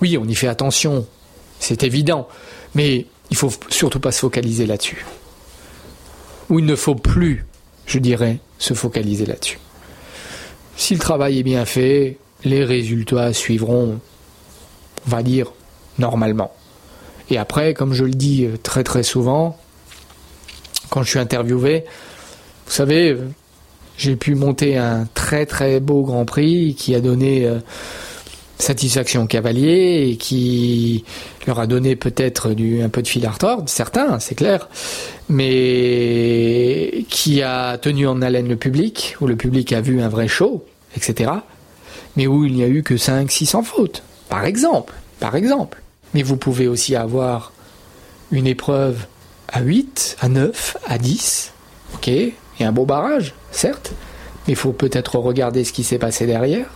oui, 0.00 0.18
on 0.20 0.26
y 0.26 0.34
fait 0.34 0.48
attention, 0.48 1.06
c'est 1.60 1.84
évident, 1.84 2.26
mais 2.74 3.06
il 3.30 3.36
faut 3.36 3.52
surtout 3.68 4.00
pas 4.00 4.10
se 4.10 4.18
focaliser 4.20 4.66
là-dessus. 4.66 5.06
Ou 6.50 6.58
il 6.58 6.66
ne 6.66 6.74
faut 6.74 6.96
plus, 6.96 7.46
je 7.86 8.00
dirais, 8.00 8.38
se 8.58 8.74
focaliser 8.74 9.26
là-dessus. 9.26 9.58
Si 10.76 10.94
le 10.94 11.00
travail 11.00 11.38
est 11.38 11.42
bien 11.44 11.64
fait, 11.64 12.18
les 12.46 12.64
résultats 12.64 13.32
suivront, 13.32 13.98
on 15.06 15.10
va 15.10 15.22
dire, 15.22 15.52
normalement. 15.98 16.52
Et 17.28 17.38
après, 17.38 17.74
comme 17.74 17.92
je 17.92 18.04
le 18.04 18.12
dis 18.12 18.44
euh, 18.44 18.56
très 18.62 18.84
très 18.84 19.02
souvent, 19.02 19.58
quand 20.88 21.02
je 21.02 21.10
suis 21.10 21.18
interviewé, 21.18 21.84
vous 22.66 22.72
savez, 22.72 23.10
euh, 23.10 23.28
j'ai 23.98 24.14
pu 24.14 24.36
monter 24.36 24.78
un 24.78 25.08
très 25.12 25.44
très 25.44 25.80
beau 25.80 26.02
Grand 26.02 26.24
Prix 26.24 26.76
qui 26.78 26.94
a 26.94 27.00
donné 27.00 27.46
euh, 27.46 27.58
satisfaction 28.58 29.24
aux 29.24 29.26
cavaliers 29.26 30.10
et 30.10 30.16
qui 30.16 31.04
leur 31.48 31.58
a 31.58 31.66
donné 31.66 31.96
peut-être 31.96 32.50
un 32.50 32.88
peu 32.88 33.02
de 33.02 33.08
fil 33.08 33.26
à 33.26 33.30
retordre, 33.30 33.68
certains, 33.68 34.20
c'est 34.20 34.36
clair, 34.36 34.68
mais 35.28 37.04
qui 37.08 37.42
a 37.42 37.76
tenu 37.76 38.06
en 38.06 38.22
haleine 38.22 38.48
le 38.48 38.56
public, 38.56 39.16
où 39.20 39.26
le 39.26 39.34
public 39.34 39.72
a 39.72 39.80
vu 39.80 40.00
un 40.00 40.08
vrai 40.08 40.28
show, 40.28 40.64
etc 40.96 41.32
mais 42.16 42.26
où 42.26 42.44
il 42.44 42.54
n'y 42.54 42.64
a 42.64 42.68
eu 42.68 42.82
que 42.82 42.96
5 42.96 43.30
600 43.30 43.62
fautes, 43.62 44.02
par 44.28 44.44
exemple, 44.44 44.94
par 45.20 45.36
exemple. 45.36 45.82
Mais 46.14 46.22
vous 46.22 46.36
pouvez 46.36 46.66
aussi 46.66 46.96
avoir 46.96 47.52
une 48.32 48.46
épreuve 48.46 49.06
à 49.48 49.60
8, 49.60 50.16
à 50.20 50.28
9, 50.28 50.76
à 50.86 50.98
10, 50.98 51.52
ok, 51.94 52.08
et 52.08 52.34
un 52.60 52.72
beau 52.72 52.86
barrage, 52.86 53.34
certes, 53.50 53.92
mais 54.46 54.54
il 54.54 54.56
faut 54.56 54.72
peut-être 54.72 55.16
regarder 55.18 55.64
ce 55.64 55.72
qui 55.72 55.84
s'est 55.84 55.98
passé 55.98 56.26
derrière. 56.26 56.66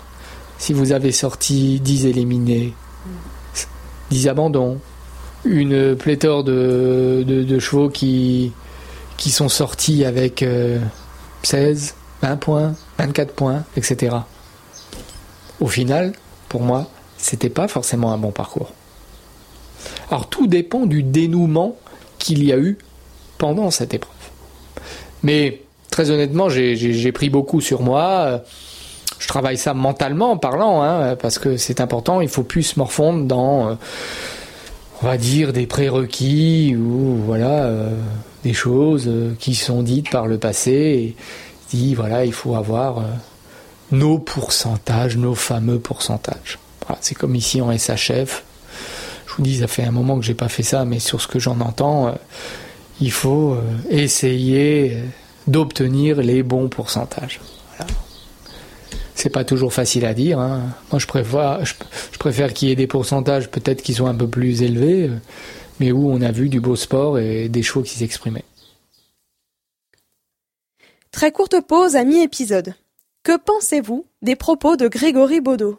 Si 0.58 0.72
vous 0.72 0.92
avez 0.92 1.12
sorti 1.12 1.80
10 1.80 2.06
éliminés, 2.06 2.74
10 4.10 4.28
abandons, 4.28 4.78
une 5.44 5.96
pléthore 5.96 6.44
de, 6.44 7.24
de, 7.26 7.58
chevaux 7.58 7.88
qui, 7.88 8.52
qui 9.16 9.30
sont 9.30 9.48
sortis 9.48 10.04
avec 10.04 10.44
16, 11.42 11.94
euh, 12.22 12.26
20 12.28 12.36
points, 12.36 12.74
24 12.98 13.32
points, 13.32 13.64
etc 13.76 14.18
au 15.60 15.66
final, 15.66 16.12
pour 16.48 16.62
moi, 16.62 16.88
c'était 17.16 17.50
pas 17.50 17.68
forcément 17.68 18.12
un 18.12 18.18
bon 18.18 18.30
parcours. 18.30 18.72
Alors 20.10 20.28
tout 20.28 20.46
dépend 20.46 20.86
du 20.86 21.02
dénouement 21.02 21.76
qu'il 22.18 22.44
y 22.44 22.52
a 22.52 22.58
eu 22.58 22.78
pendant 23.38 23.70
cette 23.70 23.94
épreuve. 23.94 24.14
Mais 25.22 25.62
très 25.90 26.10
honnêtement, 26.10 26.48
j'ai 26.48 27.12
pris 27.12 27.30
beaucoup 27.30 27.60
sur 27.60 27.82
moi. 27.82 28.42
Je 29.18 29.28
travaille 29.28 29.58
ça 29.58 29.74
mentalement 29.74 30.32
en 30.32 30.36
parlant, 30.38 30.82
hein, 30.82 31.16
parce 31.16 31.38
que 31.38 31.56
c'est 31.56 31.80
important. 31.80 32.20
Il 32.20 32.28
faut 32.28 32.42
plus 32.42 32.62
se 32.62 32.78
morfondre 32.78 33.26
dans, 33.26 33.78
on 35.02 35.06
va 35.06 35.16
dire, 35.18 35.52
des 35.52 35.66
prérequis 35.66 36.74
ou 36.76 37.16
voilà, 37.26 37.64
euh, 37.64 37.90
des 38.44 38.54
choses 38.54 39.10
qui 39.38 39.54
sont 39.54 39.82
dites 39.82 40.10
par 40.10 40.26
le 40.26 40.38
passé. 40.38 40.72
Et 40.72 41.16
dit 41.70 41.94
voilà, 41.94 42.24
il 42.24 42.32
faut 42.32 42.54
avoir 42.54 42.98
euh, 42.98 43.02
nos 43.92 44.18
pourcentages, 44.18 45.16
nos 45.16 45.34
fameux 45.34 45.78
pourcentages. 45.78 46.58
c'est 47.00 47.14
comme 47.14 47.34
ici 47.34 47.60
en 47.60 47.76
SHF. 47.76 48.44
Je 49.26 49.34
vous 49.36 49.42
dis, 49.42 49.58
ça 49.58 49.68
fait 49.68 49.84
un 49.84 49.90
moment 49.90 50.18
que 50.18 50.24
j'ai 50.24 50.34
pas 50.34 50.48
fait 50.48 50.62
ça, 50.62 50.84
mais 50.84 50.98
sur 50.98 51.20
ce 51.20 51.28
que 51.28 51.38
j'en 51.38 51.60
entends, 51.60 52.08
euh, 52.08 52.12
il 53.00 53.12
faut 53.12 53.54
euh, 53.54 53.62
essayer 53.88 54.94
euh, 54.94 55.04
d'obtenir 55.46 56.20
les 56.20 56.42
bons 56.42 56.68
pourcentages. 56.68 57.40
C'est 59.14 59.30
pas 59.30 59.44
toujours 59.44 59.74
facile 59.74 60.06
à 60.06 60.14
dire. 60.14 60.38
Hein. 60.38 60.62
Moi, 60.90 60.98
je 60.98 61.06
préfère, 61.06 61.62
je, 61.64 61.74
préfère 62.18 62.54
qu'il 62.54 62.70
y 62.70 62.72
ait 62.72 62.76
des 62.76 62.86
pourcentages 62.86 63.50
peut-être 63.50 63.82
qui 63.82 63.92
sont 63.92 64.06
un 64.06 64.14
peu 64.14 64.26
plus 64.26 64.62
élevés, 64.62 65.10
mais 65.78 65.92
où 65.92 66.10
on 66.10 66.22
a 66.22 66.32
vu 66.32 66.48
du 66.48 66.58
beau 66.58 66.74
sport 66.74 67.18
et 67.18 67.50
des 67.50 67.62
chevaux 67.62 67.82
qui 67.82 67.98
s'exprimaient. 67.98 68.44
Très 71.10 71.32
courte 71.32 71.60
pause 71.66 71.96
à 71.96 72.04
mi-épisode. 72.04 72.74
Que 73.22 73.36
pensez-vous 73.36 74.06
des 74.22 74.34
propos 74.34 74.76
de 74.76 74.88
Grégory 74.88 75.42
Baudot? 75.42 75.78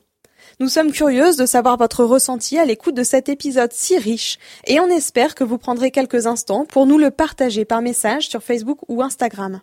Nous 0.59 0.67
sommes 0.67 0.91
curieuses 0.91 1.37
de 1.37 1.47
savoir 1.47 1.75
votre 1.75 2.03
ressenti 2.03 2.59
à 2.59 2.65
l'écoute 2.65 2.93
de 2.93 3.01
cet 3.01 3.29
épisode 3.29 3.73
si 3.73 3.97
riche 3.97 4.37
et 4.67 4.79
on 4.79 4.85
espère 4.89 5.33
que 5.33 5.43
vous 5.43 5.57
prendrez 5.57 5.89
quelques 5.89 6.27
instants 6.27 6.65
pour 6.65 6.85
nous 6.85 6.99
le 6.99 7.09
partager 7.09 7.65
par 7.65 7.81
message 7.81 8.29
sur 8.29 8.43
Facebook 8.43 8.77
ou 8.89 9.01
Instagram. 9.01 9.61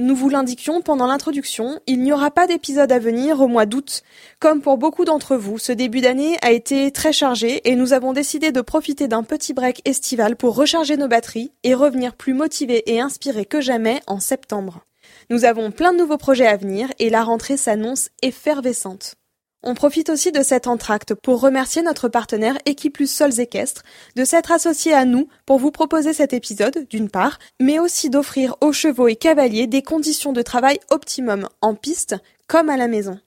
Nous 0.00 0.16
vous 0.16 0.28
l'indiquions 0.28 0.80
pendant 0.80 1.06
l'introduction, 1.06 1.78
il 1.86 2.02
n'y 2.02 2.12
aura 2.12 2.32
pas 2.32 2.48
d'épisode 2.48 2.90
à 2.90 2.98
venir 2.98 3.40
au 3.40 3.46
mois 3.46 3.66
d'août. 3.66 4.02
Comme 4.40 4.60
pour 4.60 4.76
beaucoup 4.76 5.04
d'entre 5.04 5.36
vous, 5.36 5.58
ce 5.58 5.70
début 5.70 6.00
d'année 6.00 6.36
a 6.42 6.50
été 6.50 6.90
très 6.90 7.12
chargé 7.12 7.60
et 7.70 7.76
nous 7.76 7.92
avons 7.92 8.12
décidé 8.12 8.50
de 8.50 8.60
profiter 8.60 9.06
d'un 9.06 9.22
petit 9.22 9.54
break 9.54 9.82
estival 9.84 10.34
pour 10.34 10.56
recharger 10.56 10.96
nos 10.96 11.06
batteries 11.06 11.52
et 11.62 11.74
revenir 11.74 12.16
plus 12.16 12.34
motivés 12.34 12.82
et 12.92 13.00
inspirés 13.00 13.46
que 13.46 13.60
jamais 13.60 14.00
en 14.08 14.18
septembre. 14.18 14.82
Nous 15.30 15.44
avons 15.44 15.70
plein 15.70 15.92
de 15.92 15.98
nouveaux 15.98 16.16
projets 16.16 16.46
à 16.46 16.56
venir 16.56 16.88
et 16.98 17.10
la 17.10 17.22
rentrée 17.22 17.58
s'annonce 17.58 18.08
effervescente. 18.22 19.14
On 19.62 19.74
profite 19.74 20.08
aussi 20.08 20.32
de 20.32 20.42
cet 20.42 20.66
entracte 20.66 21.12
pour 21.12 21.42
remercier 21.42 21.82
notre 21.82 22.08
partenaire 22.08 22.56
Equiplus 22.64 23.08
Sols 23.08 23.38
Équestres 23.38 23.82
de 24.16 24.24
s'être 24.24 24.52
associé 24.52 24.94
à 24.94 25.04
nous 25.04 25.28
pour 25.44 25.58
vous 25.58 25.70
proposer 25.70 26.14
cet 26.14 26.32
épisode, 26.32 26.86
d'une 26.88 27.10
part, 27.10 27.38
mais 27.60 27.78
aussi 27.78 28.08
d'offrir 28.08 28.56
aux 28.62 28.72
chevaux 28.72 29.08
et 29.08 29.16
cavaliers 29.16 29.66
des 29.66 29.82
conditions 29.82 30.32
de 30.32 30.40
travail 30.40 30.78
optimum 30.90 31.46
en 31.60 31.74
piste 31.74 32.16
comme 32.46 32.70
à 32.70 32.78
la 32.78 32.88
maison. 32.88 33.20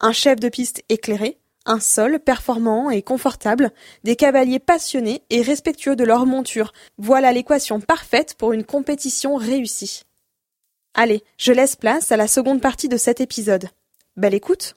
Un 0.00 0.12
chef 0.12 0.40
de 0.40 0.48
piste 0.48 0.82
éclairé, 0.88 1.38
un 1.64 1.78
sol 1.78 2.18
performant 2.18 2.90
et 2.90 3.02
confortable, 3.02 3.70
des 4.02 4.16
cavaliers 4.16 4.58
passionnés 4.58 5.22
et 5.30 5.42
respectueux 5.42 5.94
de 5.94 6.04
leur 6.04 6.26
monture. 6.26 6.72
Voilà 6.98 7.30
l'équation 7.30 7.80
parfaite 7.80 8.34
pour 8.34 8.52
une 8.52 8.64
compétition 8.64 9.36
réussie. 9.36 10.02
Allez, 10.98 11.22
je 11.36 11.52
laisse 11.52 11.76
place 11.76 12.10
à 12.10 12.16
la 12.16 12.26
seconde 12.26 12.62
partie 12.62 12.88
de 12.88 12.96
cet 12.96 13.20
épisode. 13.20 13.68
Belle 14.16 14.32
écoute 14.32 14.76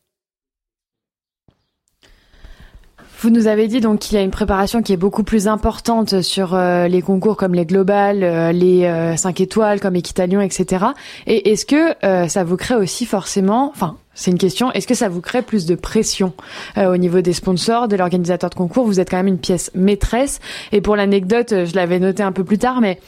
Vous 3.22 3.30
nous 3.30 3.48
avez 3.48 3.70
dit 3.70 3.80
donc 3.80 4.00
qu'il 4.00 4.18
y 4.18 4.20
a 4.20 4.22
une 4.22 4.30
préparation 4.30 4.82
qui 4.82 4.92
est 4.92 4.98
beaucoup 4.98 5.24
plus 5.24 5.48
importante 5.48 6.22
sur 6.22 6.56
euh, 6.56 6.90
les 6.90 7.02
concours 7.02 7.38
comme 7.38 7.54
les 7.54 7.66
globales, 7.66 8.24
euh, 8.26 8.52
les 8.52 8.82
5 9.16 9.40
euh, 9.40 9.44
étoiles 9.44 9.80
comme 9.80 9.96
Équitalion, 9.96 10.42
etc. 10.42 10.88
Et 11.26 11.52
est-ce 11.52 11.66
que 11.66 11.96
ça 12.28 12.44
vous 12.44 12.58
crée 12.58 12.76
aussi 12.76 13.06
forcément, 13.06 13.72
enfin, 13.74 13.96
c'est 14.14 14.32
une 14.32 14.38
question. 14.38 14.74
Est-ce 14.74 14.88
que 14.88 14.96
ça 14.96 15.08
vous 15.08 15.22
crée 15.22 15.42
plus 15.42 15.66
de 15.66 15.76
pression 15.76 16.34
au 16.76 16.98
niveau 16.98 17.22
des 17.22 17.32
sponsors, 17.32 17.88
de 17.88 17.96
l'organisateur 17.96 18.50
de 18.50 18.56
concours? 18.56 18.86
Vous 18.86 19.00
êtes 19.00 19.10
quand 19.10 19.18
même 19.18 19.28
une 19.28 19.40
pièce 19.40 19.72
maîtresse. 19.74 20.42
Et 20.74 20.82
pour 20.82 20.98
l'anecdote, 20.98 21.66
je 21.66 21.76
l'avais 21.76 22.00
noté 22.00 22.24
un 22.24 22.34
peu 22.34 22.44
plus 22.44 22.58
tard, 22.58 22.82
mais 22.82 23.00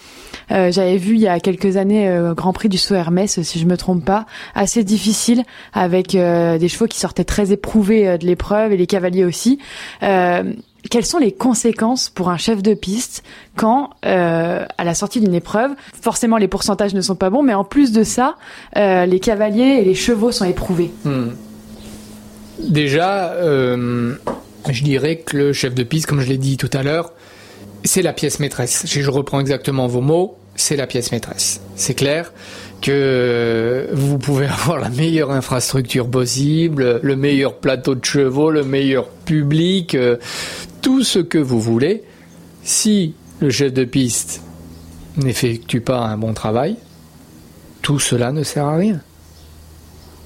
euh, 0.51 0.71
j'avais 0.71 0.97
vu 0.97 1.15
il 1.15 1.21
y 1.21 1.27
a 1.27 1.39
quelques 1.39 1.77
années 1.77 2.07
euh, 2.07 2.33
Grand 2.33 2.53
Prix 2.53 2.69
du 2.69 2.77
saut 2.77 2.95
Hermès, 2.95 3.41
si 3.41 3.59
je 3.59 3.65
me 3.65 3.77
trompe 3.77 4.05
pas, 4.05 4.25
assez 4.53 4.83
difficile 4.83 5.43
avec 5.73 6.11
des 6.11 6.67
chevaux 6.67 6.87
qui 6.87 6.99
sortaient 6.99 7.23
très 7.23 7.51
éprouvés 7.51 8.17
de 8.17 8.25
l'épreuve 8.25 8.73
et 8.73 8.77
les 8.77 8.87
cavaliers 8.87 9.25
aussi 9.25 9.59
quelles 10.89 11.05
sont 11.05 11.19
les 11.19 11.31
conséquences 11.31 12.09
pour 12.09 12.29
un 12.29 12.37
chef 12.37 12.63
de 12.63 12.73
piste 12.73 13.23
quand, 13.55 13.91
euh, 14.05 14.65
à 14.77 14.83
la 14.83 14.93
sortie 14.93 15.19
d'une 15.19 15.33
épreuve, 15.33 15.71
forcément 16.01 16.37
les 16.37 16.47
pourcentages 16.47 16.93
ne 16.93 17.01
sont 17.01 17.15
pas 17.15 17.29
bons, 17.29 17.43
mais 17.43 17.53
en 17.53 17.63
plus 17.63 17.91
de 17.91 18.03
ça, 18.03 18.35
euh, 18.77 19.05
les 19.05 19.19
cavaliers 19.19 19.79
et 19.81 19.85
les 19.85 19.95
chevaux 19.95 20.31
sont 20.31 20.45
éprouvés? 20.45 20.91
Hmm. 21.03 21.29
Déjà, 22.59 23.31
euh, 23.33 24.15
je 24.69 24.83
dirais 24.83 25.17
que 25.17 25.37
le 25.37 25.53
chef 25.53 25.73
de 25.73 25.83
piste, 25.83 26.07
comme 26.07 26.21
je 26.21 26.27
l'ai 26.27 26.37
dit 26.37 26.57
tout 26.57 26.69
à 26.73 26.83
l'heure, 26.83 27.13
c'est 27.83 28.01
la 28.01 28.13
pièce 28.13 28.39
maîtresse. 28.39 28.85
Si 28.85 29.01
je 29.01 29.09
reprends 29.09 29.39
exactement 29.39 29.87
vos 29.87 30.01
mots, 30.01 30.37
c'est 30.61 30.75
la 30.75 30.87
pièce 30.87 31.11
maîtresse. 31.11 31.61
C'est 31.75 31.95
clair 31.95 32.31
que 32.81 33.89
vous 33.93 34.17
pouvez 34.17 34.45
avoir 34.61 34.79
la 34.79 34.89
meilleure 34.89 35.31
infrastructure 35.31 36.09
possible, 36.09 36.99
le 37.01 37.15
meilleur 37.15 37.57
plateau 37.57 37.95
de 37.95 38.05
chevaux, 38.05 38.51
le 38.51 38.63
meilleur 38.63 39.09
public, 39.09 39.97
tout 40.81 41.03
ce 41.03 41.19
que 41.19 41.37
vous 41.37 41.59
voulez. 41.59 42.03
Si 42.63 43.15
le 43.39 43.49
chef 43.49 43.73
de 43.73 43.85
piste 43.85 44.41
n'effectue 45.17 45.81
pas 45.81 45.99
un 45.99 46.17
bon 46.17 46.33
travail, 46.33 46.75
tout 47.81 47.99
cela 47.99 48.31
ne 48.31 48.43
sert 48.43 48.65
à 48.65 48.75
rien. 48.75 49.01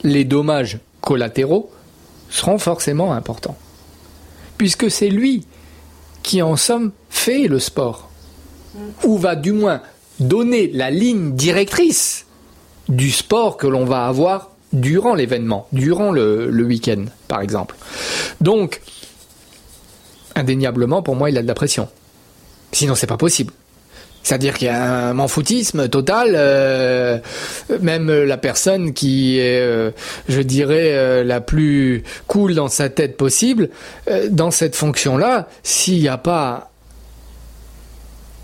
Les 0.03 0.25
dommages 0.25 0.79
collatéraux 1.01 1.71
seront 2.29 2.57
forcément 2.57 3.13
importants. 3.13 3.57
Puisque 4.57 4.91
c'est 4.91 5.09
lui 5.09 5.45
qui, 6.23 6.41
en 6.41 6.55
somme, 6.55 6.91
fait 7.09 7.47
le 7.47 7.59
sport. 7.59 8.09
Ou 9.03 9.17
va 9.17 9.35
du 9.35 9.53
moins 9.53 9.81
donner 10.19 10.69
la 10.73 10.91
ligne 10.91 11.35
directrice 11.35 12.25
du 12.89 13.11
sport 13.11 13.57
que 13.57 13.67
l'on 13.67 13.85
va 13.85 14.05
avoir 14.05 14.51
durant 14.73 15.15
l'événement, 15.15 15.67
durant 15.71 16.11
le, 16.11 16.49
week-end, 16.63 17.05
par 17.27 17.41
exemple. 17.41 17.75
Donc, 18.41 18.81
indéniablement, 20.35 21.01
pour 21.01 21.15
moi, 21.15 21.29
il 21.29 21.37
a 21.37 21.41
de 21.41 21.47
la 21.47 21.53
pression. 21.53 21.87
Sinon, 22.71 22.95
c'est 22.95 23.07
pas 23.07 23.17
possible. 23.17 23.53
C'est-à-dire 24.23 24.55
qu'il 24.55 24.67
y 24.67 24.71
a 24.71 25.09
un 25.09 25.13
manfoutisme 25.13 25.87
total. 25.87 26.31
Euh, 26.33 27.19
même 27.79 28.11
la 28.11 28.37
personne 28.37 28.93
qui 28.93 29.37
est, 29.37 29.61
euh, 29.61 29.91
je 30.27 30.41
dirais, 30.41 30.93
euh, 30.93 31.23
la 31.23 31.41
plus 31.41 32.03
cool 32.25 32.55
dans 32.55 32.67
sa 32.67 32.89
tête 32.89 33.17
possible, 33.17 33.69
dans 34.29 34.49
cette 34.49 34.75
fonction-là, 34.75 35.47
s'il 35.61 35.99
n'y 35.99 36.07
a 36.07 36.17
pas 36.17 36.71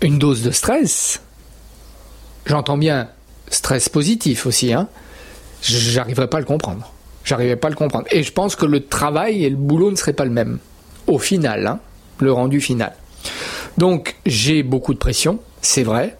une 0.02 0.18
dose 0.18 0.42
de 0.42 0.52
stress, 0.52 1.20
j'entends 2.46 2.78
bien 2.78 3.08
stress 3.48 3.88
positif 3.88 4.46
aussi, 4.46 4.72
hein, 4.72 4.88
j'arriverai 5.62 6.28
pas 6.28 6.38
à 6.38 6.40
le 6.40 6.46
comprendre. 6.46 6.90
J'arriverai 7.24 7.56
pas 7.56 7.68
à 7.68 7.70
le 7.70 7.76
comprendre. 7.76 8.06
Et 8.10 8.22
je 8.22 8.32
pense 8.32 8.56
que 8.56 8.66
le 8.66 8.84
travail 8.84 9.44
et 9.44 9.50
le 9.50 9.56
boulot 9.56 9.90
ne 9.90 9.96
seraient 9.96 10.12
pas 10.12 10.24
le 10.24 10.30
même 10.30 10.58
au 11.06 11.18
final, 11.18 11.66
hein, 11.66 11.80
le 12.18 12.32
rendu 12.32 12.60
final. 12.60 12.92
Donc 13.78 14.16
j'ai 14.26 14.62
beaucoup 14.62 14.94
de 14.94 14.98
pression, 14.98 15.38
c'est 15.60 15.82
vrai. 15.82 16.16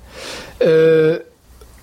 Euh, 0.63 1.19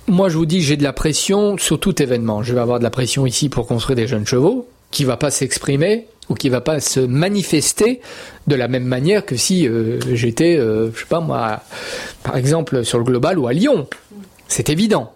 moi 0.08 0.30
je 0.30 0.38
vous 0.38 0.46
dis 0.46 0.62
j'ai 0.62 0.78
de 0.78 0.84
la 0.84 0.94
pression 0.94 1.58
sur 1.58 1.80
tout 1.80 2.02
événement. 2.02 2.44
Je 2.44 2.54
vais 2.54 2.62
avoir 2.62 2.80
de 2.80 2.84
la 2.84 2.90
pression 2.90 3.26
ici 3.26 3.50
pour 3.50 3.68
construire 3.68 3.96
des 3.96 4.08
jeunes 4.08 4.26
chevaux, 4.26 4.68
qui 4.92 5.04
va 5.04 5.18
pas 5.18 5.32
s'exprimer 5.32 6.08
ou 6.30 6.36
qui 6.36 6.50
va 6.50 6.62
pas 6.62 6.80
se 6.80 7.00
manifester 7.00 8.02
de 8.48 8.56
la 8.56 8.68
même 8.68 8.86
manière 8.86 9.26
que 9.26 9.36
si 9.36 9.68
euh, 9.68 10.00
j'étais, 10.14 10.58
euh, 10.58 10.92
je 10.94 11.00
sais 11.00 11.06
pas 11.08 11.20
moi, 11.20 11.62
par 12.24 12.38
exemple 12.38 12.84
sur 12.86 13.00
le 13.00 13.04
global 13.04 13.40
ou 13.40 13.48
à 13.48 13.54
Lyon. 13.54 13.88
C'est 14.50 14.70
évident. 14.70 15.14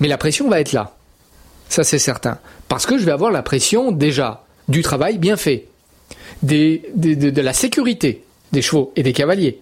Mais 0.00 0.08
la 0.08 0.18
pression 0.18 0.48
va 0.48 0.60
être 0.60 0.72
là. 0.72 0.96
Ça 1.68 1.84
c'est 1.84 2.00
certain. 2.00 2.38
Parce 2.68 2.86
que 2.86 2.98
je 2.98 3.04
vais 3.04 3.12
avoir 3.12 3.30
la 3.30 3.42
pression 3.42 3.92
déjà 3.92 4.44
du 4.68 4.82
travail 4.82 5.18
bien 5.18 5.36
fait 5.36 5.66
de, 6.42 7.40
la 7.40 7.52
sécurité 7.52 8.24
des 8.52 8.62
chevaux 8.62 8.92
et 8.96 9.02
des 9.02 9.12
cavaliers. 9.12 9.60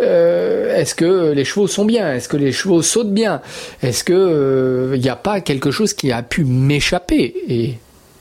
Euh, 0.00 0.76
est-ce 0.76 0.94
que 0.94 1.32
les 1.32 1.44
chevaux 1.44 1.66
sont 1.66 1.84
bien? 1.84 2.12
Est-ce 2.12 2.28
que 2.28 2.36
les 2.36 2.52
chevaux 2.52 2.82
sautent 2.82 3.12
bien? 3.12 3.40
Est-ce 3.82 4.04
que 4.04 4.12
il 4.12 4.16
euh, 4.16 4.98
n'y 4.98 5.08
a 5.08 5.16
pas 5.16 5.40
quelque 5.40 5.70
chose 5.70 5.94
qui 5.94 6.10
a 6.12 6.22
pu 6.22 6.44
m'échapper? 6.44 7.34
Et 7.48 7.74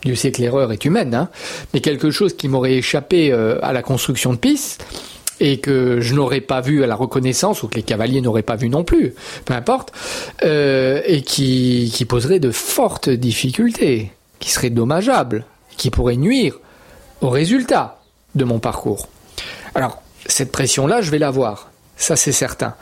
Dieu 0.03 0.15
sait 0.15 0.31
que 0.31 0.41
l'erreur 0.41 0.71
est 0.71 0.85
humaine, 0.85 1.13
hein, 1.13 1.29
mais 1.73 1.81
quelque 1.81 2.11
chose 2.11 2.35
qui 2.35 2.47
m'aurait 2.47 2.75
échappé 2.75 3.31
euh, 3.31 3.59
à 3.61 3.73
la 3.73 3.81
construction 3.81 4.31
de 4.33 4.37
pistes 4.37 4.85
et 5.39 5.59
que 5.59 6.01
je 6.01 6.15
n'aurais 6.15 6.41
pas 6.41 6.61
vu 6.61 6.83
à 6.83 6.87
la 6.87 6.95
reconnaissance 6.95 7.63
ou 7.63 7.67
que 7.67 7.75
les 7.75 7.83
cavaliers 7.83 8.21
n'auraient 8.21 8.41
pas 8.41 8.55
vu 8.55 8.69
non 8.69 8.83
plus, 8.83 9.13
peu 9.45 9.53
importe, 9.53 9.93
et 10.43 11.23
qui, 11.25 12.05
poserait 12.07 12.39
de 12.39 12.51
fortes 12.51 13.09
difficultés, 13.09 14.11
qui 14.39 14.51
serait 14.51 14.69
dommageable, 14.69 15.45
qui 15.77 15.89
pourrait 15.89 16.17
nuire 16.17 16.59
au 17.21 17.29
résultat 17.29 17.99
de 18.35 18.43
mon 18.43 18.59
parcours. 18.59 19.07
Alors, 19.75 20.01
cette 20.25 20.51
pression-là, 20.51 21.01
je 21.01 21.11
vais 21.11 21.19
l'avoir, 21.19 21.71
ça 21.97 22.15
c'est 22.15 22.31
certain. 22.31 22.75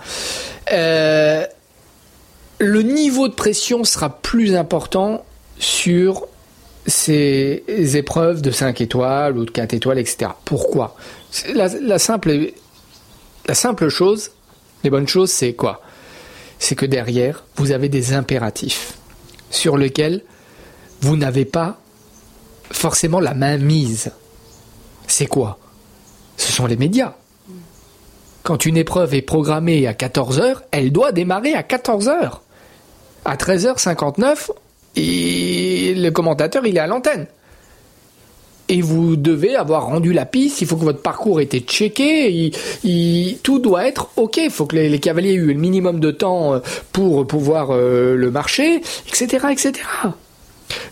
Euh, 0.71 1.45
le 2.59 2.81
niveau 2.81 3.27
de 3.27 3.33
pression 3.33 3.83
sera 3.83 4.09
plus 4.09 4.55
important 4.55 5.23
sur 5.59 6.25
ces 6.85 7.63
épreuves 7.97 8.41
de 8.41 8.51
5 8.51 8.79
étoiles 8.81 9.37
ou 9.37 9.45
de 9.45 9.51
4 9.51 9.73
étoiles, 9.73 9.99
etc. 9.99 10.31
Pourquoi? 10.45 10.95
La, 11.53 11.99
simple, 11.99 13.89
chose, 13.89 14.31
les 14.83 14.89
bonnes 14.89 15.07
choses, 15.07 15.31
c'est 15.31 15.53
quoi? 15.53 15.81
C'est 16.59 16.75
que 16.75 16.85
derrière, 16.85 17.43
vous 17.55 17.71
avez 17.71 17.89
des 17.89 18.13
impératifs 18.13 18.97
sur 19.49 19.77
lesquels 19.77 20.23
vous 21.01 21.15
n'avez 21.15 21.45
pas 21.45 21.79
forcément 22.71 23.19
la 23.19 23.33
main 23.33 23.57
mise 23.57 24.11
c'est 25.07 25.25
quoi? 25.25 25.57
Ce 26.35 26.51
sont 26.51 26.67
les 26.67 26.75
médias. 26.75 27.13
Quand 28.43 28.65
une 28.65 28.77
épreuve 28.77 29.13
est 29.15 29.21
programmée 29.21 29.87
à 29.87 29.93
14h, 29.93 30.57
elle 30.71 30.91
doit 30.91 31.11
démarrer 31.11 31.53
à 31.55 31.63
14h. 31.63 32.39
À 33.25 33.35
13h59, 33.35 34.51
et 34.95 35.93
le 35.95 36.09
commentateur, 36.11 36.65
il 36.65 36.77
est 36.77 36.79
à 36.79 36.87
l'antenne. 36.87 37.27
Et 38.69 38.81
vous 38.81 39.15
devez 39.15 39.55
avoir 39.55 39.85
rendu 39.85 40.11
la 40.11 40.25
piste, 40.25 40.61
il 40.61 40.67
faut 40.67 40.75
que 40.75 40.83
votre 40.83 41.01
parcours 41.01 41.39
ait 41.39 41.45
été 41.45 41.61
checké, 41.61 42.51
tout 43.41 43.59
doit 43.59 43.87
être 43.87 44.09
OK, 44.17 44.37
il 44.37 44.49
faut 44.49 44.65
que 44.65 44.75
les, 44.75 44.99
cavaliers 44.99 45.31
aient 45.31 45.35
eu 45.35 45.47
le 45.47 45.53
minimum 45.53 45.99
de 45.99 46.11
temps 46.11 46.55
euh, 46.55 46.59
pour 46.91 47.25
pouvoir 47.25 47.69
euh, 47.71 48.15
le 48.15 48.29
marcher, 48.29 48.81
etc., 49.07 49.47
etc. 49.51 49.73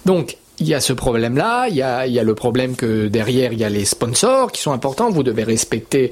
Donc, 0.05 0.37
il 0.59 0.67
y 0.67 0.73
a 0.73 0.79
ce 0.79 0.93
problème-là, 0.93 1.67
il 1.67 1.75
y 1.75 1.81
a, 1.81 2.23
le 2.23 2.35
problème 2.35 2.75
que 2.75 3.07
derrière 3.07 3.51
il 3.51 3.59
y 3.59 3.63
a 3.63 3.69
les 3.69 3.85
sponsors 3.85 4.51
qui 4.51 4.61
sont 4.61 4.71
importants. 4.71 5.09
Vous 5.09 5.23
devez 5.23 5.43
respecter 5.43 6.11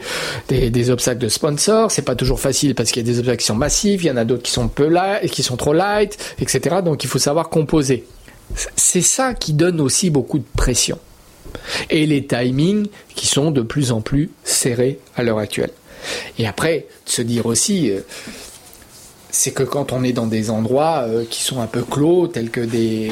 des, 0.49 0.89
obstacles 0.89 1.21
de 1.21 1.29
sponsors. 1.29 1.91
C'est 1.91 2.01
pas 2.01 2.15
toujours 2.15 2.39
facile 2.39 2.75
parce 2.75 2.91
qu'il 2.91 3.07
y 3.07 3.09
a 3.09 3.11
des 3.11 3.19
obstacles 3.19 3.39
qui 3.39 3.45
sont 3.45 3.55
massifs, 3.55 4.03
il 4.03 4.07
y 4.07 4.11
en 4.11 4.17
a 4.17 4.25
d'autres 4.25 4.43
qui 4.43 4.51
sont 4.51 4.67
peu 4.67 4.87
light, 4.87 5.31
qui 5.31 5.43
sont 5.43 5.55
trop 5.55 5.73
light, 5.73 6.17
etc. 6.39 6.77
Donc 6.83 7.03
il 7.03 7.07
faut 7.07 7.19
savoir 7.19 7.49
composer. 7.49 8.05
C'est 8.75 9.01
ça 9.01 9.33
qui 9.33 9.53
donne 9.53 9.79
aussi 9.79 10.09
beaucoup 10.09 10.39
de 10.39 10.45
pression. 10.57 10.99
Et 11.89 12.05
les 12.05 12.25
timings 12.25 12.87
qui 13.15 13.27
sont 13.27 13.51
de 13.51 13.61
plus 13.61 13.91
en 13.91 14.01
plus 14.01 14.31
serrés 14.43 14.99
à 15.15 15.23
l'heure 15.23 15.39
actuelle. 15.39 15.71
Et 16.37 16.47
après, 16.47 16.87
se 17.05 17.21
dire 17.21 17.45
aussi, 17.45 17.91
euh, 17.91 18.01
c'est 19.29 19.51
que 19.51 19.63
quand 19.63 19.91
on 19.91 20.03
est 20.03 20.13
dans 20.13 20.27
des 20.27 20.49
endroits 20.51 21.05
euh, 21.07 21.25
qui 21.29 21.43
sont 21.43 21.59
un 21.59 21.67
peu 21.67 21.81
clos, 21.81 22.27
tels 22.27 22.51
que 22.51 22.61
des, 22.61 23.09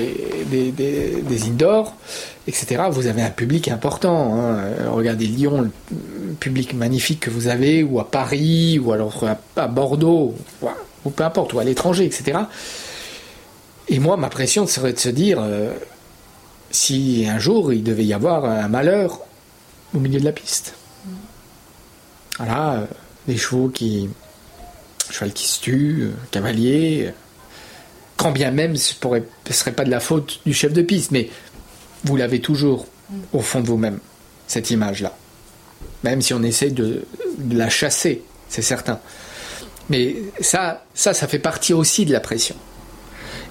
des, 0.51 0.71
des, 0.71 1.43
indoors, 1.45 1.95
etc., 2.47 2.83
vous 2.91 3.07
avez 3.07 3.21
un 3.23 3.31
public 3.31 3.67
important. 3.69 4.35
Hein. 4.35 4.57
Euh, 4.57 4.89
regardez 4.91 5.25
Lyon, 5.25 5.61
le 5.91 6.33
public 6.39 6.73
magnifique 6.73 7.21
que 7.21 7.29
vous 7.29 7.47
avez, 7.47 7.83
ou 7.83 7.99
à 7.99 8.09
Paris, 8.09 8.79
ou 8.79 8.91
alors 8.91 9.23
à, 9.55 9.67
Bordeaux, 9.67 10.35
ou, 11.05 11.09
peu 11.09 11.23
importe, 11.23 11.53
ou 11.53 11.59
à 11.59 11.63
l'étranger, 11.63 12.05
etc. 12.05 12.39
Et 13.87 13.99
moi, 13.99 14.15
ma 14.15 14.29
pression 14.29 14.67
serait 14.67 14.93
de 14.93 14.99
se 14.99 15.09
dire, 15.09 15.43
si 16.71 17.25
un 17.27 17.39
jour 17.39 17.73
il 17.73 17.83
devait 17.83 18.05
y 18.05 18.13
avoir 18.13 18.45
un 18.45 18.67
malheur 18.67 19.19
au 19.93 19.99
milieu 19.99 20.19
de 20.19 20.25
la 20.25 20.31
piste. 20.31 20.75
Voilà, 22.37 22.87
des 23.27 23.37
chevaux 23.37 23.69
qui 23.69 24.09
cheval 25.11 25.33
qui 25.33 25.47
se 25.47 25.61
tue, 25.61 26.03
euh, 26.03 26.11
cavalier. 26.31 27.05
Euh, 27.07 27.11
quand 28.17 28.31
bien 28.31 28.51
même 28.51 28.75
ce 28.75 28.93
ne 29.03 29.53
serait 29.53 29.71
pas 29.71 29.83
de 29.83 29.89
la 29.89 29.99
faute 29.99 30.41
du 30.45 30.53
chef 30.53 30.73
de 30.73 30.81
piste, 30.81 31.11
mais 31.11 31.29
vous 32.03 32.15
l'avez 32.15 32.39
toujours 32.39 32.85
mm. 33.09 33.15
au 33.33 33.39
fond 33.39 33.61
de 33.61 33.67
vous-même, 33.67 33.99
cette 34.47 34.69
image-là. 34.69 35.15
Même 36.03 36.21
si 36.21 36.33
on 36.33 36.43
essaie 36.43 36.69
de, 36.69 37.03
la 37.49 37.69
chasser, 37.69 38.23
c'est 38.49 38.61
certain. 38.61 38.99
Mais 39.89 40.15
ça, 40.39 40.85
ça, 40.93 41.13
ça 41.13 41.27
fait 41.27 41.39
partie 41.39 41.73
aussi 41.73 42.05
de 42.05 42.11
la 42.11 42.19
pression. 42.19 42.55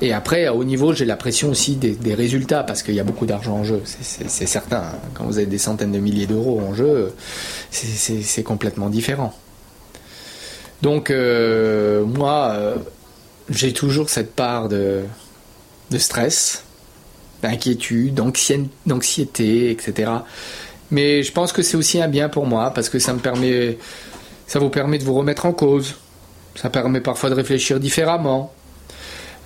Et 0.02 0.12
après, 0.12 0.46
à 0.46 0.54
haut 0.54 0.64
niveau, 0.64 0.94
j'ai 0.94 1.04
la 1.04 1.16
pression 1.16 1.50
aussi 1.50 1.76
des, 1.76 2.14
résultats 2.14 2.62
parce 2.62 2.82
qu'il 2.82 2.94
y 2.94 3.00
a 3.00 3.04
beaucoup 3.04 3.26
d'argent 3.26 3.56
en 3.56 3.64
jeu, 3.64 3.82
c'est 3.84 4.46
certain. 4.46 4.78
Hein. 4.78 4.98
Quand 5.14 5.24
vous 5.24 5.36
avez 5.36 5.46
des 5.46 5.58
centaines 5.58 5.92
de 5.92 5.98
milliers 5.98 6.26
d'euros 6.26 6.60
en 6.60 6.74
jeu, 6.74 7.12
c'est 7.70 8.42
complètement 8.42 8.88
différent. 8.88 9.34
Donc, 10.80 11.10
euh, 11.10 12.04
moi, 12.04 12.52
euh, 12.54 12.76
j'ai 13.50 13.74
toujours 13.74 14.08
cette 14.08 14.34
part 14.34 14.70
de, 14.70 15.02
de 15.90 15.98
stress, 15.98 16.64
d'inquiétude, 17.42 18.14
d'anxiété, 18.86 19.70
etc. 19.70 20.10
Mais 20.90 21.22
je 21.22 21.32
pense 21.32 21.52
que 21.52 21.62
c'est 21.62 21.76
aussi 21.76 22.00
un 22.00 22.08
bien 22.08 22.30
pour 22.30 22.46
moi 22.46 22.72
parce 22.74 22.88
que 22.88 22.98
ça 22.98 23.12
me 23.12 23.18
permet, 23.18 23.78
ça 24.46 24.58
vous 24.58 24.70
permet 24.70 24.98
de 24.98 25.04
vous 25.04 25.14
remettre 25.14 25.44
en 25.44 25.52
cause. 25.52 25.96
Ça 26.54 26.70
permet 26.70 27.00
parfois 27.00 27.28
de 27.28 27.34
réfléchir 27.34 27.78
différemment. 27.78 28.52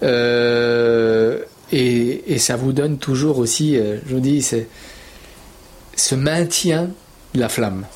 Euh, 0.02 1.40
et, 1.72 2.38
ça 2.38 2.56
vous 2.56 2.72
donne 2.72 2.98
toujours 2.98 3.38
aussi, 3.38 3.76
euh, 3.76 3.98
je 4.06 4.14
vous 4.14 4.20
dis, 4.20 4.42
ce 5.96 6.14
maintien 6.14 6.90
de 7.34 7.40
la 7.40 7.48
flamme. 7.48 7.86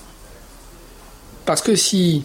Parce 1.44 1.62
que 1.62 1.74
si, 1.74 2.24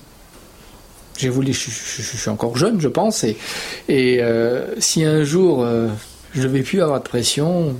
j'ai 1.17 1.29
voulu, 1.29 1.53
je, 1.53 1.69
suis 1.69 2.29
encore 2.29 2.57
jeune, 2.57 2.79
je 2.79 2.87
pense, 2.87 3.23
et, 3.23 3.37
et 3.87 4.21
euh, 4.21 4.79
si 4.79 5.03
un 5.03 5.23
jour 5.23 5.65
je 6.33 6.41
ne 6.41 6.47
vais 6.47 6.63
plus 6.63 6.81
avoir 6.81 6.99
de 6.99 7.07
pression, 7.07 7.75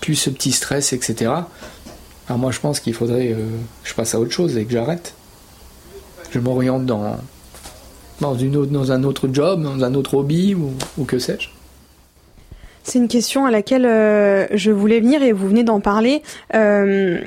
plus 0.00 0.16
ce 0.16 0.30
petit 0.30 0.52
stress, 0.52 0.92
etc. 0.92 1.30
Alors 2.28 2.38
moi, 2.38 2.50
je 2.50 2.60
pense 2.60 2.80
qu'il 2.80 2.94
faudrait 2.94 3.28
que 3.28 3.36
je 3.84 3.94
passe 3.94 4.14
à 4.14 4.20
autre 4.20 4.32
chose 4.32 4.56
et 4.56 4.64
que 4.64 4.72
j'arrête. 4.72 5.14
Je 6.32 6.38
m'oriente 6.38 6.86
dans 6.86 7.18
dans, 8.22 8.92
un 8.92 9.04
autre 9.04 9.28
job, 9.32 9.62
dans 9.62 9.84
un 9.84 9.94
autre 9.94 10.14
hobby 10.14 10.54
ou, 10.54 11.04
que 11.04 11.18
sais-je 11.18 11.48
c'est 12.84 12.98
une 12.98 13.06
question 13.06 13.46
à 13.46 13.52
laquelle 13.52 13.86
euh, 13.86 14.48
je 14.54 14.72
voulais 14.72 14.98
venir 14.98 15.22
et 15.22 15.30
vous 15.30 15.46
venez 15.46 15.62
d'en 15.62 15.78
parler. 15.78 16.20
Euh, 16.56 17.20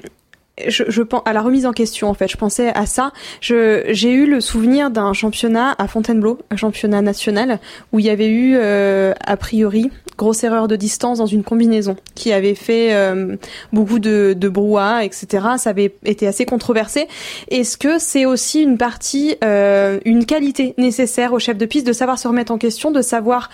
je, 0.68 1.02
pense 1.02 1.22
à 1.26 1.32
la 1.32 1.42
remise 1.42 1.66
en 1.66 1.72
question 1.72 2.10
en 2.10 2.14
fait. 2.14 2.28
Je 2.28 2.36
pensais 2.36 2.74
à 2.76 2.86
ça. 2.86 3.12
J'ai 3.40 4.12
eu 4.12 4.26
le 4.26 4.42
souvenir 4.42 4.92
d'un 4.92 5.14
championnat 5.14 5.76
à 5.78 5.88
Fontainebleau, 5.88 6.40
un 6.52 6.58
championnat 6.58 7.02
national 7.02 7.60
où 7.94 8.00
il 8.00 8.06
y 8.06 8.10
avait 8.10 8.28
eu 8.28 8.56
euh, 8.58 9.14
a 9.26 9.38
priori 9.38 9.90
grosse 10.18 10.44
erreur 10.44 10.68
de 10.68 10.76
distance 10.76 11.18
dans 11.18 11.26
une 11.26 11.44
combinaison 11.44 11.96
qui 12.16 12.32
avait 12.32 12.56
fait 12.56 12.94
euh, 12.94 13.36
beaucoup 13.74 14.00
de, 14.00 14.36
de 14.38 14.50
brouhaha, 14.50 15.04
etc. 15.04 15.46
Ça 15.58 15.72
avait 15.72 15.94
été 16.06 16.28
assez 16.28 16.46
controversé. 16.46 17.08
Est-ce 17.50 17.78
que 17.78 18.00
c'est 18.00 18.26
aussi 18.26 18.62
une 18.62 18.78
partie, 18.78 19.36
euh, 19.44 20.00
une 20.06 20.26
qualité 20.26 20.74
nécessaire 20.78 21.34
au 21.34 21.40
chef 21.40 21.58
de 21.58 21.66
piste 21.66 21.88
de 21.88 21.94
savoir 21.94 22.20
se 22.20 22.28
remettre 22.28 22.52
en 22.52 22.58
question, 22.58 22.92
de 22.92 23.02
savoir 23.02 23.50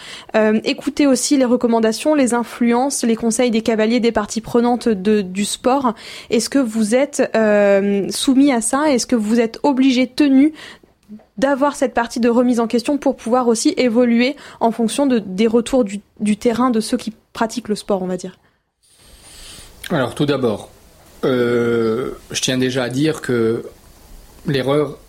écouter 0.63 1.07
aussi 1.07 1.37
les 1.37 1.45
recommandations, 1.45 2.15
les 2.15 2.33
influences, 2.33 3.03
les 3.03 3.15
conseils 3.15 3.51
des 3.51 3.61
cavaliers, 3.61 3.99
des 3.99 4.11
parties 4.11 4.41
prenantes 4.41 4.89
de, 4.89 5.21
du 5.21 5.45
sport? 5.45 5.93
Est-ce 6.29 6.49
que 6.49 6.59
vous 6.59 6.95
êtes 6.95 7.29
euh, 7.35 8.07
soumis 8.09 8.51
à 8.51 8.61
ça? 8.61 8.91
Est-ce 8.91 9.05
que 9.05 9.15
vous 9.15 9.39
êtes 9.39 9.59
obligé, 9.63 10.07
tenu 10.07 10.53
d'avoir 11.41 11.75
cette 11.75 11.95
partie 11.95 12.19
de 12.19 12.29
remise 12.29 12.59
en 12.59 12.67
question 12.67 12.99
pour 12.99 13.17
pouvoir 13.17 13.47
aussi 13.47 13.73
évoluer 13.75 14.35
en 14.59 14.71
fonction 14.71 15.07
de, 15.07 15.17
des 15.17 15.47
retours 15.47 15.83
du, 15.83 16.37
terrain 16.37 16.69
de 16.69 16.79
ceux 16.79 16.97
qui 16.97 17.13
pratiquent 17.33 17.67
le 17.67 17.75
sport, 17.75 18.03
on 18.03 18.05
va 18.05 18.15
dire 18.15 18.37
Alors 19.89 20.13
tout 20.13 20.27
d'abord, 20.27 20.69
euh, 21.25 22.11
je 22.29 22.41
tiens 22.41 22.59
déjà 22.59 22.83
à 22.83 22.89
dire 22.89 23.21
que 23.21 23.65
l'erreur 24.45 24.99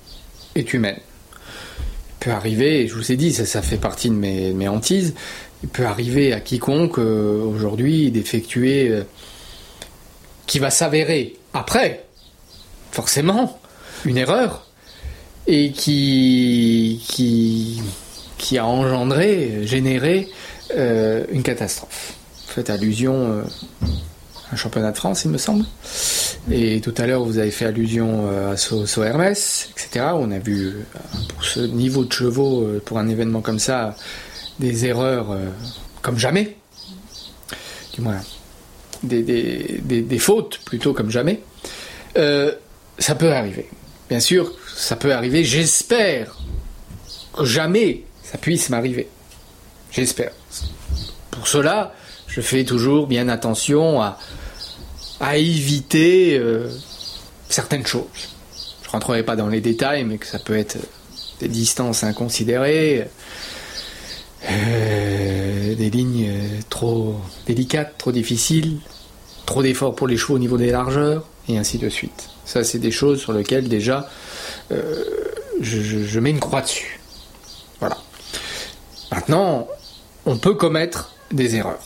est 0.54 0.72
humaine. 0.72 0.98
Il 0.98 2.24
peut 2.24 2.30
arriver, 2.30 2.88
je 2.88 2.94
vous 2.94 3.12
ai 3.12 3.16
dit, 3.16 3.32
ça, 3.32 3.60
fait 3.60 3.76
partie 3.76 4.08
de 4.08 4.14
mes, 4.14 4.68
hantises, 4.68 5.14
il 5.62 5.68
peut 5.68 5.84
arriver 5.84 6.32
à 6.32 6.40
quiconque 6.40 6.98
euh, 6.98 7.42
aujourd'hui 7.42 8.10
d'effectuer, 8.10 9.02
qui 10.46 10.58
va 10.60 10.70
s'avérer 10.70 11.36
après, 11.52 12.06
forcément, 12.90 13.60
une 14.06 14.16
erreur, 14.16 14.71
et 15.46 15.72
qui, 15.72 17.02
qui, 18.38 18.58
a 18.58 18.66
engendré, 18.66 19.66
généré 19.66 20.28
euh, 20.76 21.24
une 21.30 21.42
catastrophe. 21.42 22.14
Faites 22.46 22.70
allusion 22.70 23.14
euh, 23.14 23.42
à 24.50 24.54
un 24.54 24.56
championnat 24.56 24.92
de 24.92 24.96
France, 24.96 25.24
il 25.24 25.30
me 25.30 25.38
semble. 25.38 25.64
Et 26.50 26.80
tout 26.80 26.94
à 26.98 27.06
l'heure, 27.06 27.24
vous 27.24 27.38
avez 27.38 27.50
fait 27.50 27.66
allusion 27.66 28.26
euh, 28.28 28.52
à 28.52 28.56
So, 28.56 29.02
Hermès, 29.02 29.70
etc. 29.70 30.06
On 30.14 30.30
a 30.30 30.38
vu, 30.38 30.84
pour 31.28 31.44
ce 31.44 31.60
niveau 31.60 32.04
de 32.04 32.12
chevaux, 32.12 32.66
pour 32.84 32.98
un 32.98 33.08
événement 33.08 33.40
comme 33.40 33.58
ça, 33.58 33.96
des 34.58 34.86
erreurs 34.86 35.36
comme 36.02 36.18
jamais. 36.18 36.56
Du 37.94 38.00
moins, 38.00 38.20
des, 39.02 40.18
fautes 40.18 40.58
plutôt 40.64 40.92
comme 40.92 41.10
jamais, 41.10 41.40
ça 42.14 43.14
peut 43.14 43.32
arriver. 43.32 43.68
Bien 44.12 44.20
sûr, 44.20 44.52
ça 44.76 44.94
peut 44.94 45.14
arriver. 45.14 45.42
J'espère 45.42 46.36
que 47.32 47.46
jamais 47.46 48.02
ça 48.22 48.36
puisse 48.36 48.68
m'arriver. 48.68 49.08
J'espère. 49.90 50.32
Pour 51.30 51.48
cela, 51.48 51.94
je 52.26 52.42
fais 52.42 52.64
toujours 52.64 53.06
bien 53.06 53.30
attention 53.30 54.02
à, 54.02 54.18
éviter 55.38 56.36
euh, 56.36 56.68
certaines 57.48 57.86
choses. 57.86 58.04
Je 58.82 58.88
ne 58.88 58.92
rentrerai 58.92 59.22
pas 59.22 59.34
dans 59.34 59.48
les 59.48 59.62
détails, 59.62 60.04
mais 60.04 60.18
que 60.18 60.26
ça 60.26 60.38
peut 60.38 60.58
être 60.58 60.76
des 61.40 61.48
distances 61.48 62.04
inconsidérées, 62.04 63.08
euh, 64.50 65.74
des 65.74 65.88
lignes 65.88 66.30
trop 66.68 67.16
délicates, 67.46 67.96
trop 67.96 68.12
difficiles, 68.12 68.76
trop 69.46 69.62
d'efforts 69.62 69.94
pour 69.94 70.06
les 70.06 70.18
chevaux 70.18 70.34
au 70.34 70.38
niveau 70.38 70.58
des 70.58 70.70
largeurs, 70.70 71.24
et 71.48 71.58
ainsi 71.58 71.78
de 71.78 71.88
suite. 71.88 72.28
Ça, 72.44 72.64
c'est 72.64 72.78
des 72.78 72.90
choses 72.90 73.20
sur 73.20 73.32
lesquelles 73.32 73.68
déjà 73.68 74.08
euh, 74.70 75.04
je, 75.60 76.20
mets 76.20 76.30
une 76.30 76.40
croix 76.40 76.62
dessus. 76.62 77.00
Voilà. 77.80 77.98
Maintenant, 79.10 79.68
on 80.26 80.36
peut 80.36 80.54
commettre 80.54 81.14
des 81.30 81.56
erreurs. 81.56 81.84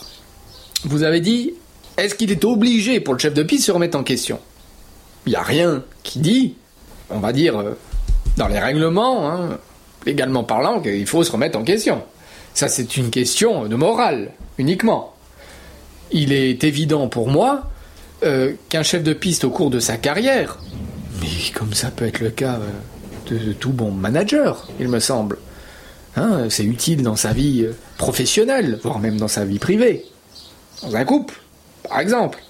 Vous 0.85 1.03
avez 1.03 1.21
dit, 1.21 1.55
est-ce 1.97 2.15
qu'il 2.15 2.31
est 2.31 2.45
obligé 2.45 3.01
pour 3.01 3.15
le 3.15 3.19
chef 3.19 3.35
de 3.35 3.43
piste 3.43 3.63
de 3.63 3.67
se 3.67 3.73
remettre 3.73 3.99
en 3.99 4.05
question? 4.05 4.41
Il 5.27 5.31
n'y 5.31 5.37
a 5.37 5.43
rien 5.43 5.83
qui 6.03 6.21
dit, 6.21 6.55
on 7.11 7.19
va 7.19 7.33
dire, 7.33 7.59
euh, 7.59 7.77
dans 8.37 8.49
les 8.49 8.59
règlements, 8.59 9.31
hein, 9.31 9.59
légalement 10.05 10.45
parlant, 10.45 10.81
qu'il 10.81 11.07
faut 11.07 11.25
se 11.25 11.33
remettre 11.33 11.59
en 11.59 11.65
question. 11.65 12.03
Ça, 12.55 12.69
c'est 12.69 12.97
une 12.97 13.11
question 13.11 13.67
de 13.67 13.75
morale, 13.75 14.33
uniquement 14.59 15.17
il 16.11 16.33
est 16.33 16.65
évident 16.65 17.09
pour 17.09 17.29
moi 17.29 17.71
euh, 18.27 18.53
qu'un 18.69 18.83
chef 18.83 19.03
de 19.03 19.13
piste 19.13 19.45
au 19.45 19.51
cours 19.51 19.71
de 19.71 19.81
sa 19.81 19.97
carrière, 19.97 20.59
mais 21.21 21.29
comme 21.55 21.73
ça 21.73 21.91
peut 21.91 22.07
être 22.07 22.21
le 22.21 22.31
cas 22.31 22.59
euh, 23.31 23.39
de, 23.47 23.53
tout 23.53 23.71
bon 23.71 23.91
manager, 23.91 24.69
il 24.79 24.89
me 24.89 25.01
semble, 25.01 25.39
hein, 26.17 26.47
c'est 26.51 26.65
utile 26.65 27.03
dans 27.03 27.17
sa 27.17 27.33
vie 27.33 27.65
euh, 27.65 27.73
professionnelle, 27.97 28.79
voire 28.83 28.99
même 28.99 29.17
dans 29.17 29.29
sa 29.29 29.45
vie 29.45 29.59
privée, 29.59 30.05
dans 30.83 30.97
un 30.97 31.05
couple, 31.05 31.35
par 31.89 32.01
exemple, 32.01 32.43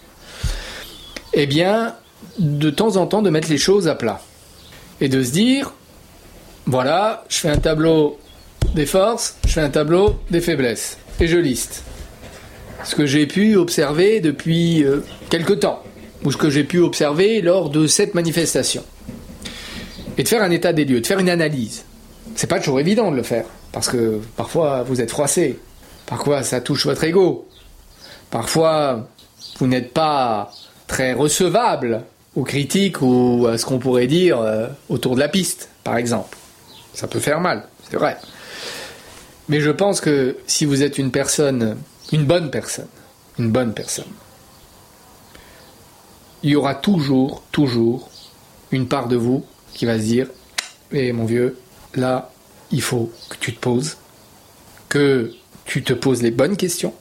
eh 1.32 1.46
bien, 1.46 1.94
de 2.38 2.70
temps 2.70 2.96
en 2.96 3.06
temps 3.06 3.22
de 3.22 3.30
mettre 3.30 3.48
les 3.48 3.58
choses 3.58 3.86
à 3.86 3.94
plat. 3.94 4.20
Et 5.00 5.08
de 5.08 5.22
se 5.22 5.30
dire, 5.30 5.74
voilà, 6.66 7.24
je 7.28 7.36
fais 7.36 7.50
un 7.50 7.58
tableau 7.58 8.18
des 8.74 8.86
forces, 8.86 9.36
je 9.46 9.52
fais 9.52 9.60
un 9.60 9.70
tableau 9.70 10.18
des 10.30 10.40
faiblesses, 10.40 10.96
et 11.20 11.28
je 11.28 11.36
liste 11.36 11.84
ce 12.86 12.94
que 12.94 13.04
j'ai 13.04 13.26
pu 13.26 13.56
observer 13.56 14.20
depuis 14.20 14.84
euh, 14.84 15.00
quelque 15.28 15.52
temps, 15.52 15.82
ou 16.24 16.30
ce 16.30 16.36
que 16.36 16.50
j'ai 16.50 16.62
pu 16.62 16.78
observer 16.78 17.42
lors 17.42 17.68
de 17.68 17.88
cette 17.88 18.14
manifestation. 18.14 18.84
Et 20.16 20.22
de 20.22 20.28
faire 20.28 20.42
un 20.42 20.50
état 20.50 20.72
des 20.72 20.84
lieux, 20.84 21.00
de 21.00 21.06
faire 21.06 21.18
une 21.18 21.28
analyse. 21.28 21.84
C'est 22.36 22.46
pas 22.46 22.60
toujours 22.60 22.78
évident 22.78 23.10
de 23.10 23.16
le 23.16 23.24
faire, 23.24 23.44
parce 23.72 23.88
que 23.88 24.20
parfois 24.36 24.84
vous 24.84 25.00
êtes 25.00 25.10
froissé, 25.10 25.58
parfois 26.06 26.44
ça 26.44 26.60
touche 26.60 26.86
votre 26.86 27.02
ego, 27.02 27.48
parfois 28.30 29.08
vous 29.58 29.66
n'êtes 29.66 29.92
pas 29.92 30.52
très 30.86 31.12
recevable 31.12 32.02
aux 32.36 32.44
critiques 32.44 33.02
ou 33.02 33.48
à 33.50 33.58
ce 33.58 33.66
qu'on 33.66 33.80
pourrait 33.80 34.06
dire 34.06 34.40
euh, 34.40 34.68
autour 34.88 35.16
de 35.16 35.20
la 35.20 35.28
piste, 35.28 35.70
par 35.82 35.96
exemple. 35.96 36.38
Ça 36.94 37.08
peut 37.08 37.20
faire 37.20 37.40
mal, 37.40 37.64
c'est 37.90 37.96
vrai. 37.96 38.16
Mais 39.48 39.60
je 39.60 39.70
pense 39.70 40.00
que 40.00 40.36
si 40.46 40.64
vous 40.64 40.84
êtes 40.84 40.98
une 40.98 41.10
personne 41.10 41.76
une 42.12 42.24
bonne 42.24 42.50
personne, 42.50 42.88
une 43.38 43.50
bonne 43.50 43.74
personne, 43.74 44.04
il 46.42 46.50
y 46.50 46.56
aura 46.56 46.74
toujours, 46.74 47.42
toujours 47.52 48.08
une 48.70 48.86
part 48.86 49.08
de 49.08 49.16
vous 49.16 49.44
qui 49.74 49.86
va 49.86 49.98
se 49.98 50.04
dire 50.04 50.28
Eh 50.92 51.12
mon 51.12 51.24
vieux, 51.24 51.58
là, 51.94 52.30
il 52.70 52.82
faut 52.82 53.10
que 53.28 53.36
tu 53.40 53.54
te 53.54 53.60
poses, 53.60 53.96
que 54.88 55.32
tu 55.64 55.82
te 55.82 55.92
poses 55.92 56.22
les 56.22 56.30
bonnes 56.30 56.56
questions 56.56 56.94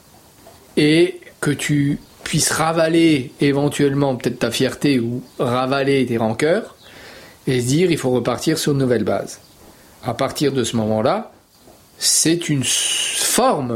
et 0.78 1.20
que 1.41 1.51
tu 1.51 1.99
puisses 2.24 2.51
ravaler 2.51 3.32
éventuellement 3.39 4.16
peut-être 4.16 4.39
ta 4.39 4.51
fierté 4.51 4.99
ou 4.99 5.22
ravaler 5.38 6.06
tes 6.06 6.18
rancœurs 6.18 6.76
et 7.45 7.62
se 7.62 7.68
dire 7.68 7.91
il 7.91 7.97
faut 7.97 8.10
repartir 8.10 8.58
sur 8.58 8.72
une 8.72 8.80
nouvelle 8.80 9.03
base. 9.03 9.39
À 10.03 10.14
partir 10.14 10.51
de 10.51 10.64
ce 10.64 10.76
moment-là, 10.78 11.32
c'est 11.97 12.49
une 12.49 12.64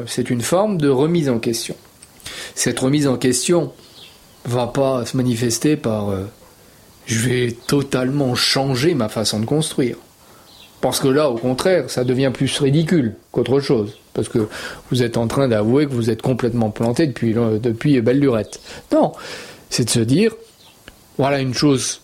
c'est 0.08 0.30
une 0.30 0.42
forme 0.42 0.78
de 0.78 0.90
remise 0.90 1.30
en 1.30 1.40
question. 1.40 1.76
Cette 2.56 2.80
remise 2.80 3.08
en 3.08 3.18
question 3.18 3.74
va 4.46 4.68
pas 4.68 5.06
se 5.06 5.18
manifester 5.18 5.76
par 5.76 6.10
euh, 6.10 6.26
je 7.06 7.28
vais 7.28 7.52
totalement 7.68 8.36
changer 8.36 8.94
ma 8.94 9.10
façon 9.10 9.40
de 9.40 9.46
construire. 9.46 9.98
Parce 10.82 11.00
que 11.02 11.10
là, 11.10 11.30
au 11.30 11.36
contraire, 11.36 11.90
ça 11.90 12.06
devient 12.06 12.32
plus 12.34 12.58
ridicule 12.60 13.16
qu'autre 13.32 13.60
chose. 13.60 13.98
Parce 14.14 14.30
que 14.30 14.48
vous 14.92 15.04
êtes 15.04 15.18
en 15.18 15.28
train 15.28 15.48
d'avouer 15.50 15.88
que 15.88 15.92
vous 15.92 16.10
êtes 16.10 16.22
complètement 16.22 16.70
planté 16.70 17.06
depuis, 17.06 17.34
depuis 17.34 18.00
belle 18.02 18.20
lurette. 18.20 18.62
Non, 18.94 19.12
c'est 19.70 19.86
de 19.86 19.90
se 19.90 20.00
dire, 20.00 20.36
voilà 21.18 21.40
une 21.40 21.54
chose 21.54 22.02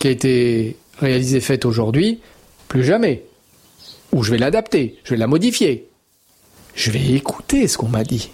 qui 0.00 0.08
a 0.08 0.10
été 0.10 0.76
réalisée, 0.98 1.40
faite 1.40 1.64
aujourd'hui, 1.64 2.20
plus 2.66 2.82
jamais. 2.82 3.22
Ou 4.12 4.24
je 4.24 4.32
vais 4.32 4.38
l'adapter, 4.38 4.98
je 5.04 5.10
vais 5.10 5.18
la 5.18 5.28
modifier. 5.28 5.88
Je 6.76 6.90
vais 6.90 7.02
écouter 7.02 7.66
ce 7.66 7.78
qu'on 7.78 7.88
m'a 7.88 8.04
dit. 8.04 8.30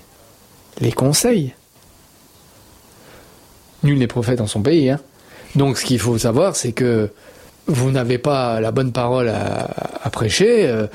Les 0.80 0.92
conseils. 0.92 1.54
Nul 3.84 3.98
n'est 3.98 4.08
prophète 4.08 4.38
dans 4.38 4.46
son 4.46 4.62
pays. 4.62 4.90
Hein. 4.90 5.00
Donc 5.54 5.78
ce 5.78 5.84
qu'il 5.84 6.00
faut 6.00 6.18
savoir, 6.18 6.56
c'est 6.56 6.72
que 6.72 7.10
vous 7.66 7.92
n'avez 7.92 8.18
pas 8.18 8.60
la 8.60 8.72
bonne 8.72 8.92
parole 8.92 9.28
à, 9.28 10.10
prêcher. 10.10 10.66
Euh, 10.66 10.88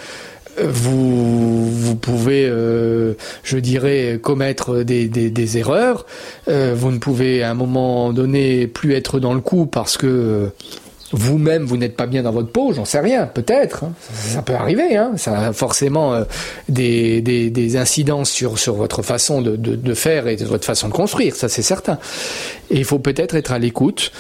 vous, 0.62 1.70
vous 1.72 1.96
pouvez, 1.96 2.46
euh, 2.50 3.14
je 3.44 3.58
dirais, 3.58 4.20
commettre 4.22 4.84
des, 4.84 5.08
des, 5.08 5.58
erreurs. 5.58 6.06
Euh, 6.50 6.74
vous 6.76 6.92
ne 6.92 6.98
pouvez 6.98 7.44
à 7.44 7.52
un 7.52 7.54
moment 7.54 8.12
donné 8.12 8.68
plus 8.68 8.94
être 8.94 9.20
dans 9.20 9.34
le 9.34 9.40
coup 9.40 9.68
parce 9.68 9.98
que 9.98 10.50
vous-même 11.12 11.66
vous 11.66 11.78
n'êtes 11.78 11.96
pas 11.96 12.06
bien 12.06 12.24
dans 12.24 12.32
votre 12.32 12.50
peau, 12.50 12.74
j'en 12.74 12.86
sais 12.86 13.00
rien, 13.00 13.28
peut-être, 13.28 13.86
hein. 13.86 13.94
ça, 14.12 14.42
peut 14.42 14.56
arriver, 14.56 14.98
hein. 14.98 15.14
ça 15.16 15.40
a 15.40 15.54
forcément 15.54 16.22
des, 16.68 17.22
des, 17.22 17.50
des, 17.50 17.78
incidences 17.78 18.30
sur, 18.30 18.60
sur 18.60 18.76
votre 18.76 19.02
façon 19.02 19.42
de, 19.42 19.56
de, 19.56 19.94
faire 19.94 20.28
et 20.28 20.36
de 20.36 20.46
votre 20.46 20.66
façon 20.66 20.90
de 20.90 20.94
construire, 20.94 21.36
ça 21.36 21.48
c'est 21.48 21.62
certain. 21.62 21.98
Et 22.70 22.78
il 22.78 22.86
faut 22.86 23.00
peut-être 23.00 23.36
être 23.36 23.52
à 23.52 23.60
l'écoute 23.60 24.12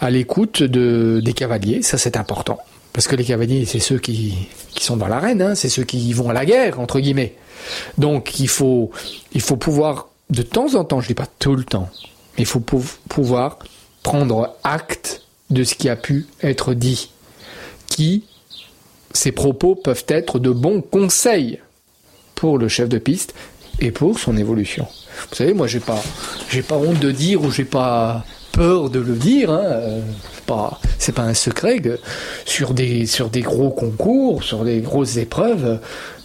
à 0.00 0.10
l'écoute 0.10 0.62
de, 0.62 1.20
des 1.24 1.32
cavaliers, 1.32 1.82
ça 1.82 1.98
c'est 1.98 2.16
important. 2.16 2.58
Parce 2.92 3.08
que 3.08 3.16
les 3.16 3.24
cavaliers, 3.24 3.64
c'est 3.66 3.80
ceux 3.80 3.98
qui, 3.98 4.34
qui 4.74 4.84
sont 4.84 4.96
dans 4.96 5.08
l'arène, 5.08 5.42
hein, 5.42 5.54
c'est 5.54 5.68
ceux 5.68 5.84
qui 5.84 6.12
vont 6.12 6.30
à 6.30 6.32
la 6.32 6.44
guerre, 6.44 6.80
entre 6.80 7.00
guillemets. 7.00 7.34
Donc 7.98 8.40
il 8.40 8.48
faut, 8.48 8.90
il 9.32 9.40
faut 9.40 9.56
pouvoir, 9.56 10.08
de 10.30 10.42
temps 10.42 10.74
en 10.74 10.84
temps, 10.84 11.00
je 11.00 11.08
dis 11.08 11.14
pas 11.14 11.26
tout 11.38 11.56
le 11.56 11.64
temps, 11.64 11.90
mais 12.36 12.44
il 12.44 12.46
faut 12.46 12.60
pouvoir 12.60 13.58
prendre 14.02 14.56
acte 14.64 15.22
de 15.50 15.64
ce 15.64 15.74
qui 15.74 15.88
a 15.88 15.96
pu 15.96 16.26
être 16.42 16.74
dit. 16.74 17.10
Qui, 17.88 18.24
ces 19.12 19.32
propos 19.32 19.74
peuvent 19.74 20.04
être 20.08 20.38
de 20.38 20.50
bons 20.50 20.80
conseils 20.80 21.60
pour 22.34 22.58
le 22.58 22.68
chef 22.68 22.88
de 22.88 22.98
piste 22.98 23.34
et 23.80 23.90
pour 23.90 24.18
son 24.18 24.36
évolution. 24.36 24.86
Vous 25.30 25.36
savez, 25.36 25.54
moi, 25.54 25.66
j'ai 25.66 25.80
pas, 25.80 26.02
pas 26.68 26.76
honte 26.76 26.98
de 26.98 27.10
dire 27.10 27.42
ou 27.42 27.50
j'ai 27.50 27.64
pas, 27.64 28.24
peur 28.56 28.88
de 28.88 29.00
le 29.00 29.14
dire, 29.14 29.50
hein, 29.50 29.62
euh, 29.64 30.00
pas, 30.46 30.80
c'est 30.98 31.14
pas 31.14 31.24
un 31.24 31.34
secret 31.34 31.78
que 31.78 31.98
sur 32.46 32.72
des, 32.72 33.04
sur 33.04 33.28
des 33.28 33.42
gros 33.42 33.68
concours, 33.68 34.42
sur 34.42 34.64
des 34.64 34.80
grosses 34.80 35.18
épreuves, 35.18 35.78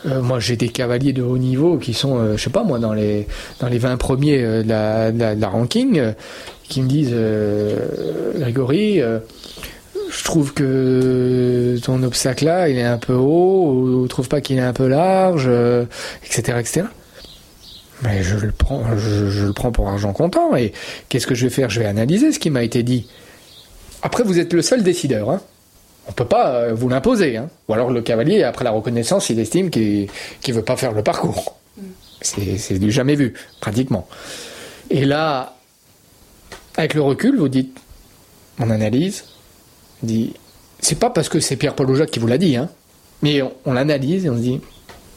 euh, 0.06 0.22
moi 0.22 0.40
j'ai 0.40 0.56
des 0.56 0.70
cavaliers 0.70 1.12
de 1.12 1.24
haut 1.24 1.38
niveau 1.38 1.78
qui 1.78 1.94
sont, 1.94 2.18
euh, 2.18 2.38
je 2.38 2.44
sais 2.44 2.50
pas 2.50 2.64
moi, 2.64 2.80
dans 2.80 2.94
les, 2.94 3.28
dans 3.60 3.68
les 3.68 3.80
20 3.80 3.98
premiers 3.98 4.42
de 4.42 4.70
la, 4.70 5.12
la, 5.12 5.50
ranking, 5.50 6.14
qui 6.72 6.82
me 6.82 6.88
disent, 6.88 7.16
Grégory, 8.40 9.00
je 9.00 10.24
trouve 10.24 10.54
que 10.54 11.78
ton 11.84 12.02
obstacle 12.04 12.46
là, 12.46 12.70
il 12.70 12.78
est 12.78 12.84
un 12.84 12.98
peu 12.98 13.14
haut, 13.14 13.72
ou, 13.72 14.02
ou 14.02 14.08
trouve 14.08 14.28
pas 14.28 14.42
qu'il 14.42 14.58
est 14.58 14.62
un 14.62 14.74
peu 14.74 14.88
large, 14.88 15.50
etc., 16.24 16.58
etc. 16.60 16.84
Mais 18.04 18.24
je 18.24 18.36
le 18.36 18.52
prends, 18.52 18.98
je, 18.98 19.46
le 19.46 19.54
prends 19.54 19.72
pour 19.72 19.88
argent 19.88 20.14
comptant. 20.14 20.56
Et 20.56 20.74
qu'est-ce 21.10 21.28
que 21.28 21.36
je 21.36 21.46
vais 21.46 21.52
faire? 21.52 21.70
Je 21.70 21.80
vais 21.80 21.86
analyser 21.86 22.32
ce 22.32 22.40
qui 22.40 22.50
m'a 22.50 22.64
été 22.64 22.84
dit. 22.84 23.08
Après, 24.02 24.24
vous 24.24 24.40
êtes 24.40 24.54
le 24.54 24.62
seul 24.62 24.84
décideur. 24.84 25.30
Hein. 25.30 25.42
On 26.08 26.12
peut 26.12 26.26
pas 26.26 26.56
euh, 26.56 26.74
vous 26.74 26.90
l'imposer. 26.90 27.38
Hein. 27.38 27.50
Ou 27.68 27.74
alors 27.74 27.92
le 27.92 28.02
cavalier, 28.02 28.44
après 28.44 28.66
la 28.66 28.72
reconnaissance, 28.72 29.30
il 29.30 29.40
estime 29.40 29.70
qu'il 29.70 30.10
ne 30.48 30.54
veut 30.54 30.64
pas 30.64 30.78
faire 30.78 30.94
le 30.94 31.04
parcours. 31.04 31.58
Mm. 31.78 31.84
C'est 32.22 32.80
du 32.80 32.92
jamais 32.92 33.16
vu, 33.16 33.34
pratiquement. 33.60 34.08
Et 34.90 35.06
là, 35.06 35.56
avec 36.78 36.94
le 36.94 37.02
recul, 37.02 37.38
vous 37.38 37.50
dites, 37.50 37.78
on 38.60 38.70
analyse, 38.70 39.26
dit, 40.04 40.34
c'est 40.80 41.00
pas 41.00 41.10
parce 41.10 41.30
que 41.30 41.40
c'est 41.40 41.56
Pierre-Paul 41.56 41.96
Jacques 41.96 42.12
qui 42.12 42.20
vous 42.20 42.28
l'a 42.28 42.38
dit, 42.38 42.56
hein, 42.56 42.70
mais 43.22 43.42
on, 43.42 43.52
on 43.66 43.74
l'analyse 43.74 44.26
et 44.26 44.30
on 44.30 44.36
se 44.36 44.42
dit, 44.42 44.62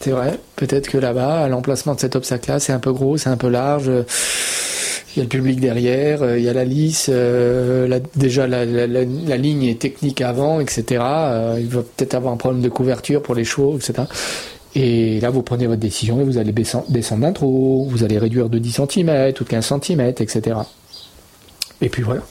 c'est 0.00 0.10
vrai. 0.10 0.38
Peut-être 0.56 0.88
que 0.88 0.98
là-bas, 0.98 1.44
à 1.44 1.48
l'emplacement 1.48 1.94
de 1.94 2.00
cet 2.00 2.16
obstacle-là, 2.16 2.60
c'est 2.60 2.72
un 2.72 2.78
peu 2.78 2.92
gros, 2.92 3.16
c'est 3.16 3.30
un 3.30 3.36
peu 3.36 3.48
large. 3.48 3.90
Il 5.16 5.18
y 5.18 5.20
a 5.20 5.22
le 5.22 5.28
public 5.28 5.60
derrière, 5.60 6.22
euh, 6.22 6.38
il 6.38 6.44
y 6.44 6.48
a 6.48 6.52
la 6.52 6.64
lisse, 6.64 7.08
euh, 7.08 8.00
déjà 8.16 8.48
la, 8.48 8.64
ligne 8.64 9.62
est 9.62 9.80
technique 9.80 10.20
avant, 10.20 10.58
etc. 10.58 11.00
Euh, 11.00 11.56
il 11.60 11.68
va 11.68 11.82
peut-être 11.82 12.14
avoir 12.14 12.34
un 12.34 12.36
problème 12.36 12.62
de 12.62 12.68
couverture 12.68 13.22
pour 13.22 13.36
les 13.36 13.44
chevaux, 13.44 13.76
etc. 13.76 14.08
Et 14.74 15.20
là, 15.20 15.30
vous 15.30 15.42
prenez 15.42 15.68
votre 15.68 15.80
décision 15.80 16.20
et 16.20 16.24
vous 16.24 16.36
allez 16.36 16.52
descendre 16.52 17.20
d'un 17.20 17.32
trou, 17.32 17.86
vous 17.88 18.02
allez 18.02 18.18
réduire 18.18 18.48
de 18.48 18.58
10 18.58 18.80
cm 18.90 19.32
ou 19.40 19.44
de 19.44 19.48
15 19.48 19.72
cm, 19.80 20.00
etc. 20.00 20.56
Et 21.80 21.88
puis 21.88 22.02
voilà. 22.02 22.22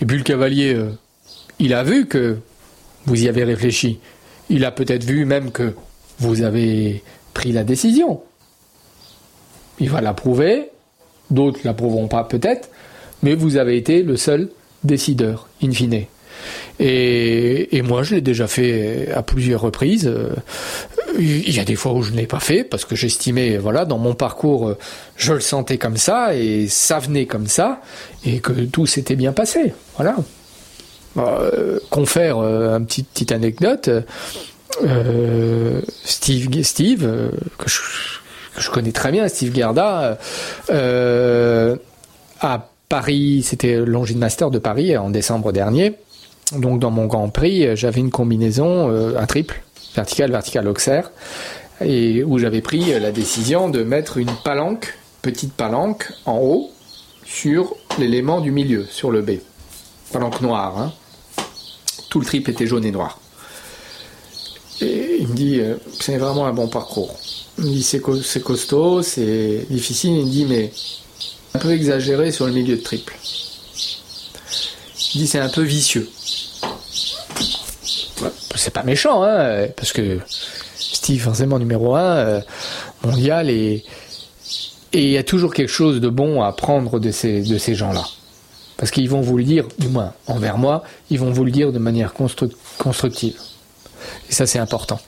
Et 0.00 0.06
puis 0.06 0.16
le 0.16 0.24
cavalier, 0.24 0.76
il 1.58 1.74
a 1.74 1.82
vu 1.82 2.06
que 2.06 2.38
vous 3.06 3.24
y 3.24 3.28
avez 3.28 3.44
réfléchi. 3.44 4.00
Il 4.50 4.64
a 4.64 4.70
peut-être 4.70 5.04
vu 5.04 5.24
même 5.24 5.50
que 5.50 5.74
vous 6.18 6.42
avez 6.42 7.02
pris 7.34 7.52
la 7.52 7.64
décision. 7.64 8.20
Il 9.78 9.90
va 9.90 10.00
l'approuver, 10.00 10.70
d'autres 11.30 11.60
l'approuveront 11.64 12.08
pas 12.08 12.24
peut-être, 12.24 12.68
mais 13.22 13.34
vous 13.34 13.56
avez 13.56 13.76
été 13.76 14.02
le 14.02 14.16
seul 14.16 14.50
décideur, 14.84 15.48
in 15.62 15.70
fine. 15.70 16.04
Et, 16.78 17.82
moi, 17.82 18.02
je 18.02 18.16
l'ai 18.16 18.20
déjà 18.20 18.46
fait 18.46 19.10
à 19.12 19.22
plusieurs 19.22 19.60
reprises. 19.60 20.12
Il 21.18 21.54
y 21.54 21.60
a 21.60 21.64
des 21.64 21.76
fois 21.76 21.92
où 21.92 22.02
je 22.02 22.12
ne 22.12 22.16
l'ai 22.16 22.26
pas 22.26 22.40
fait 22.40 22.64
parce 22.64 22.84
que 22.84 22.96
j'estimais, 22.96 23.58
voilà, 23.58 23.84
dans 23.84 23.98
mon 23.98 24.14
parcours, 24.14 24.74
je 25.16 25.32
le 25.34 25.40
sentais 25.40 25.78
comme 25.78 25.96
ça 25.96 26.34
et 26.34 26.68
ça 26.68 26.98
venait 26.98 27.26
comme 27.26 27.46
ça 27.46 27.80
et 28.24 28.40
que 28.40 28.52
tout 28.52 28.86
s'était 28.86 29.16
bien 29.16 29.32
passé. 29.32 29.74
Voilà. 29.96 30.16
Euh, 31.18 31.78
confère 31.90 32.38
euh, 32.38 32.78
une 32.78 32.86
petite, 32.86 33.32
anecdote. 33.32 33.90
Euh, 34.82 35.82
Steve, 36.04 36.62
Steve 36.62 37.04
euh, 37.04 37.30
que, 37.58 37.68
je, 37.68 38.70
connais 38.70 38.92
très 38.92 39.12
bien, 39.12 39.28
Steve 39.28 39.54
Gerda, 39.54 40.18
euh, 40.70 41.76
à 42.40 42.68
Paris, 42.88 43.42
c'était 43.44 43.76
Longines 43.76 44.18
Master 44.18 44.50
de 44.50 44.58
Paris 44.58 44.96
en 44.96 45.10
décembre 45.10 45.52
dernier. 45.52 45.94
Donc 46.56 46.80
dans 46.80 46.90
mon 46.90 47.06
Grand 47.06 47.28
Prix, 47.28 47.76
j'avais 47.76 48.00
une 48.00 48.10
combinaison, 48.10 48.90
un 49.16 49.26
triple, 49.26 49.62
vertical, 49.94 50.30
vertical, 50.30 50.68
auxerre, 50.68 51.10
et 51.84 52.22
où 52.22 52.38
j'avais 52.38 52.60
pris 52.60 52.98
la 52.98 53.12
décision 53.12 53.68
de 53.68 53.82
mettre 53.82 54.18
une 54.18 54.34
palanque, 54.44 54.98
petite 55.22 55.52
palanque, 55.52 56.12
en 56.26 56.38
haut, 56.38 56.70
sur 57.24 57.74
l'élément 57.98 58.40
du 58.40 58.50
milieu, 58.50 58.84
sur 58.84 59.10
le 59.10 59.22
B. 59.22 59.32
Palanque 60.12 60.40
noire. 60.40 60.78
Hein. 60.78 60.92
Tout 62.10 62.20
le 62.20 62.26
triple 62.26 62.50
était 62.50 62.66
jaune 62.66 62.84
et 62.84 62.90
noir. 62.90 63.18
Et 64.80 65.18
il 65.20 65.28
me 65.28 65.34
dit, 65.34 65.60
euh, 65.60 65.76
c'est 66.00 66.18
vraiment 66.18 66.46
un 66.46 66.52
bon 66.52 66.68
parcours. 66.68 67.18
Il 67.58 67.64
me 67.64 67.70
dit, 67.70 67.82
c'est, 67.82 68.00
costaud, 68.00 69.02
c'est 69.02 69.66
difficile. 69.70 70.10
Il 70.12 70.26
me 70.26 70.30
dit, 70.30 70.44
mais 70.46 70.72
un 71.54 71.58
peu 71.58 71.70
exagéré 71.70 72.32
sur 72.32 72.46
le 72.46 72.52
milieu 72.52 72.76
de 72.76 72.82
triple. 72.82 73.14
Il 75.14 75.20
dit, 75.20 75.26
c'est 75.26 75.38
un 75.38 75.48
peu 75.48 75.62
vicieux. 75.62 76.08
C'est 78.54 78.72
pas 78.72 78.82
méchant, 78.82 79.22
hein, 79.22 79.66
parce 79.76 79.92
que 79.92 80.18
Steve, 80.76 81.20
forcément 81.20 81.58
numéro 81.58 81.94
1, 81.94 82.00
euh, 82.00 82.40
mondial, 83.04 83.50
et 83.50 83.84
il 84.92 85.10
y 85.10 85.18
a 85.18 85.22
toujours 85.22 85.54
quelque 85.54 85.70
chose 85.70 86.00
de 86.00 86.08
bon 86.08 86.42
à 86.42 86.54
ces, 87.12 87.42
de 87.42 87.58
ces 87.58 87.74
gens-là. 87.74 88.04
Parce 88.76 88.90
qu'ils 88.90 89.08
vont 89.08 89.20
vous 89.20 89.38
le 89.38 89.44
dire, 89.44 89.66
du 89.78 89.88
moins 89.88 90.12
envers 90.26 90.58
moi, 90.58 90.82
ils 91.10 91.18
vont 91.18 91.30
vous 91.30 91.44
le 91.44 91.50
dire 91.50 91.72
de 91.72 91.78
manière 91.78 92.12
constructive. 92.12 93.36
Et 94.28 94.32
ça, 94.32 94.46
c'est 94.46 94.58
important. 94.58 95.00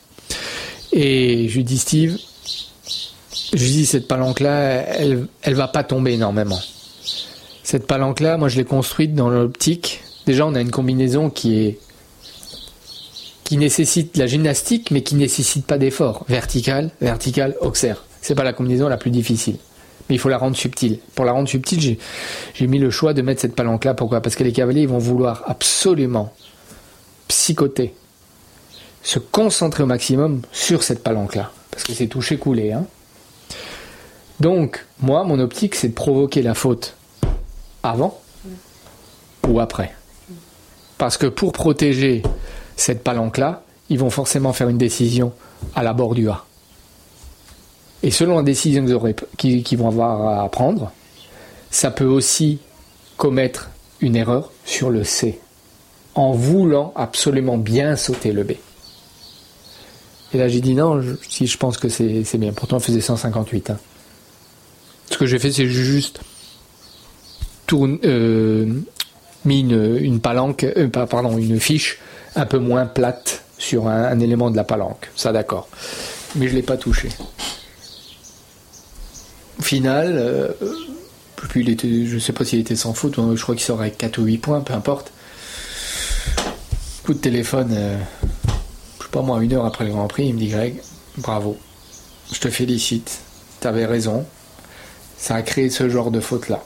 Et 0.92 1.48
je 1.48 1.56
lui 1.56 1.64
dis, 1.64 1.78
Steve, 1.78 2.16
je 3.52 3.62
lui 3.62 3.70
dis, 3.70 3.86
cette 3.86 4.06
palanque-là, 4.06 4.84
elle, 4.98 5.26
elle 5.42 5.54
va 5.54 5.68
pas 5.68 5.82
tomber 5.82 6.12
énormément. 6.12 6.60
Cette 7.62 7.86
palanque-là, 7.86 8.36
moi, 8.36 8.48
je 8.48 8.56
l'ai 8.56 8.64
construite 8.64 9.14
dans 9.14 9.28
l'optique. 9.28 10.02
Déjà, 10.26 10.46
on 10.46 10.54
a 10.54 10.60
une 10.60 10.70
combinaison 10.70 11.30
qui 11.30 11.58
est 11.58 11.78
qui 13.44 13.56
nécessite 13.58 14.16
la 14.16 14.26
gymnastique, 14.26 14.90
mais 14.90 15.02
qui 15.02 15.14
nécessite 15.14 15.66
pas 15.66 15.78
d'effort. 15.78 16.24
Vertical, 16.28 16.90
vertical, 17.00 17.54
auxerre. 17.60 18.04
C'est 18.22 18.34
pas 18.34 18.44
la 18.44 18.52
combinaison 18.52 18.88
la 18.88 18.96
plus 18.96 19.10
difficile. 19.10 19.58
Mais 20.08 20.16
il 20.16 20.18
faut 20.18 20.28
la 20.28 20.38
rendre 20.38 20.56
subtile. 20.56 20.98
Pour 21.14 21.24
la 21.24 21.32
rendre 21.32 21.48
subtile, 21.48 21.98
j'ai 22.54 22.66
mis 22.66 22.78
le 22.78 22.90
choix 22.90 23.12
de 23.12 23.22
mettre 23.22 23.40
cette 23.40 23.54
palanque-là. 23.54 23.94
Pourquoi? 23.94 24.20
Parce 24.20 24.34
que 24.34 24.44
les 24.44 24.52
cavaliers, 24.52 24.86
vont 24.86 24.98
vouloir 24.98 25.44
absolument 25.46 26.32
psychoter 27.28 27.94
se 29.04 29.18
concentrer 29.18 29.82
au 29.82 29.86
maximum 29.86 30.40
sur 30.50 30.82
cette 30.82 31.04
palanque-là. 31.04 31.52
Parce 31.70 31.84
que 31.84 31.92
c'est 31.92 32.06
toucher-couler. 32.08 32.72
Hein. 32.72 32.86
Donc, 34.40 34.84
moi, 35.00 35.22
mon 35.24 35.38
optique, 35.38 35.76
c'est 35.76 35.88
de 35.88 35.94
provoquer 35.94 36.42
la 36.42 36.54
faute 36.54 36.96
avant 37.82 38.20
ou 39.46 39.60
après. 39.60 39.94
Parce 40.96 41.18
que 41.18 41.26
pour 41.26 41.52
protéger 41.52 42.22
cette 42.76 43.02
palanque-là, 43.02 43.62
ils 43.90 43.98
vont 43.98 44.10
forcément 44.10 44.52
faire 44.52 44.68
une 44.68 44.78
décision 44.78 45.32
à 45.74 45.82
la 45.82 45.92
bord 45.92 46.14
du 46.14 46.28
A. 46.28 46.44
Et 48.02 48.10
selon 48.10 48.36
la 48.36 48.42
décision 48.42 48.84
qu'ils 49.36 49.78
vont 49.78 49.88
avoir 49.88 50.42
à 50.44 50.48
prendre, 50.50 50.92
ça 51.70 51.90
peut 51.90 52.04
aussi 52.04 52.58
commettre 53.16 53.70
une 54.00 54.16
erreur 54.16 54.52
sur 54.64 54.90
le 54.90 55.04
C, 55.04 55.40
en 56.14 56.32
voulant 56.32 56.92
absolument 56.96 57.56
bien 57.56 57.96
sauter 57.96 58.32
le 58.32 58.44
B. 58.44 58.52
Et 60.32 60.38
là 60.38 60.48
j'ai 60.48 60.60
dit 60.60 60.74
non, 60.74 61.00
si 61.28 61.46
je 61.46 61.56
pense 61.56 61.78
que 61.78 61.88
c'est 61.88 62.38
bien. 62.38 62.52
Pourtant 62.52 62.76
on 62.76 62.80
faisait 62.80 63.00
158. 63.00 63.70
Hein. 63.70 63.78
Ce 65.10 65.16
que 65.16 65.26
j'ai 65.26 65.38
fait 65.38 65.52
c'est 65.52 65.66
juste 65.68 66.20
euh, 67.72 68.66
mis 69.44 69.60
une, 69.60 70.20
palanque, 70.20 70.64
euh, 70.64 70.88
pardon, 70.88 71.36
une 71.36 71.60
fiche 71.60 71.98
un 72.36 72.46
peu 72.46 72.58
moins 72.58 72.86
plate 72.86 73.42
sur 73.58 73.88
un, 73.88 74.18
élément 74.20 74.50
de 74.50 74.56
la 74.56 74.64
palanque. 74.64 75.10
Ça 75.16 75.32
d'accord. 75.32 75.68
Mais 76.36 76.48
je 76.48 76.54
l'ai 76.54 76.62
pas 76.62 76.76
touché. 76.76 77.08
Au 79.58 79.62
final, 79.62 80.14
euh, 80.16 80.48
je 81.54 82.18
sais 82.18 82.32
pas 82.32 82.44
s'il 82.44 82.60
était 82.60 82.76
sans 82.76 82.94
faute, 82.94 83.14
je 83.16 83.42
crois 83.42 83.54
qu'il 83.54 83.64
sort 83.64 83.80
avec 83.80 83.96
4 83.98 84.18
ou 84.18 84.24
8 84.24 84.38
points, 84.38 84.60
peu 84.60 84.74
importe. 84.74 85.12
Coup 87.04 87.14
de 87.14 87.18
téléphone, 87.18 87.72
euh, 87.72 87.98
je 88.98 89.04
sais 89.04 89.10
pas 89.10 89.22
moi, 89.22 89.42
une 89.42 89.52
heure 89.52 89.66
après 89.66 89.84
le 89.84 89.90
Grand 89.90 90.08
Prix, 90.08 90.26
il 90.26 90.34
me 90.34 90.38
dit 90.38 90.48
Greg, 90.48 90.80
bravo, 91.18 91.56
je 92.32 92.40
te 92.40 92.48
félicite, 92.48 93.18
tu 93.60 93.68
avais 93.68 93.84
raison, 93.84 94.24
ça 95.18 95.36
a 95.36 95.42
créé 95.42 95.70
ce 95.70 95.88
genre 95.88 96.10
de 96.10 96.20
faute-là. 96.20 96.62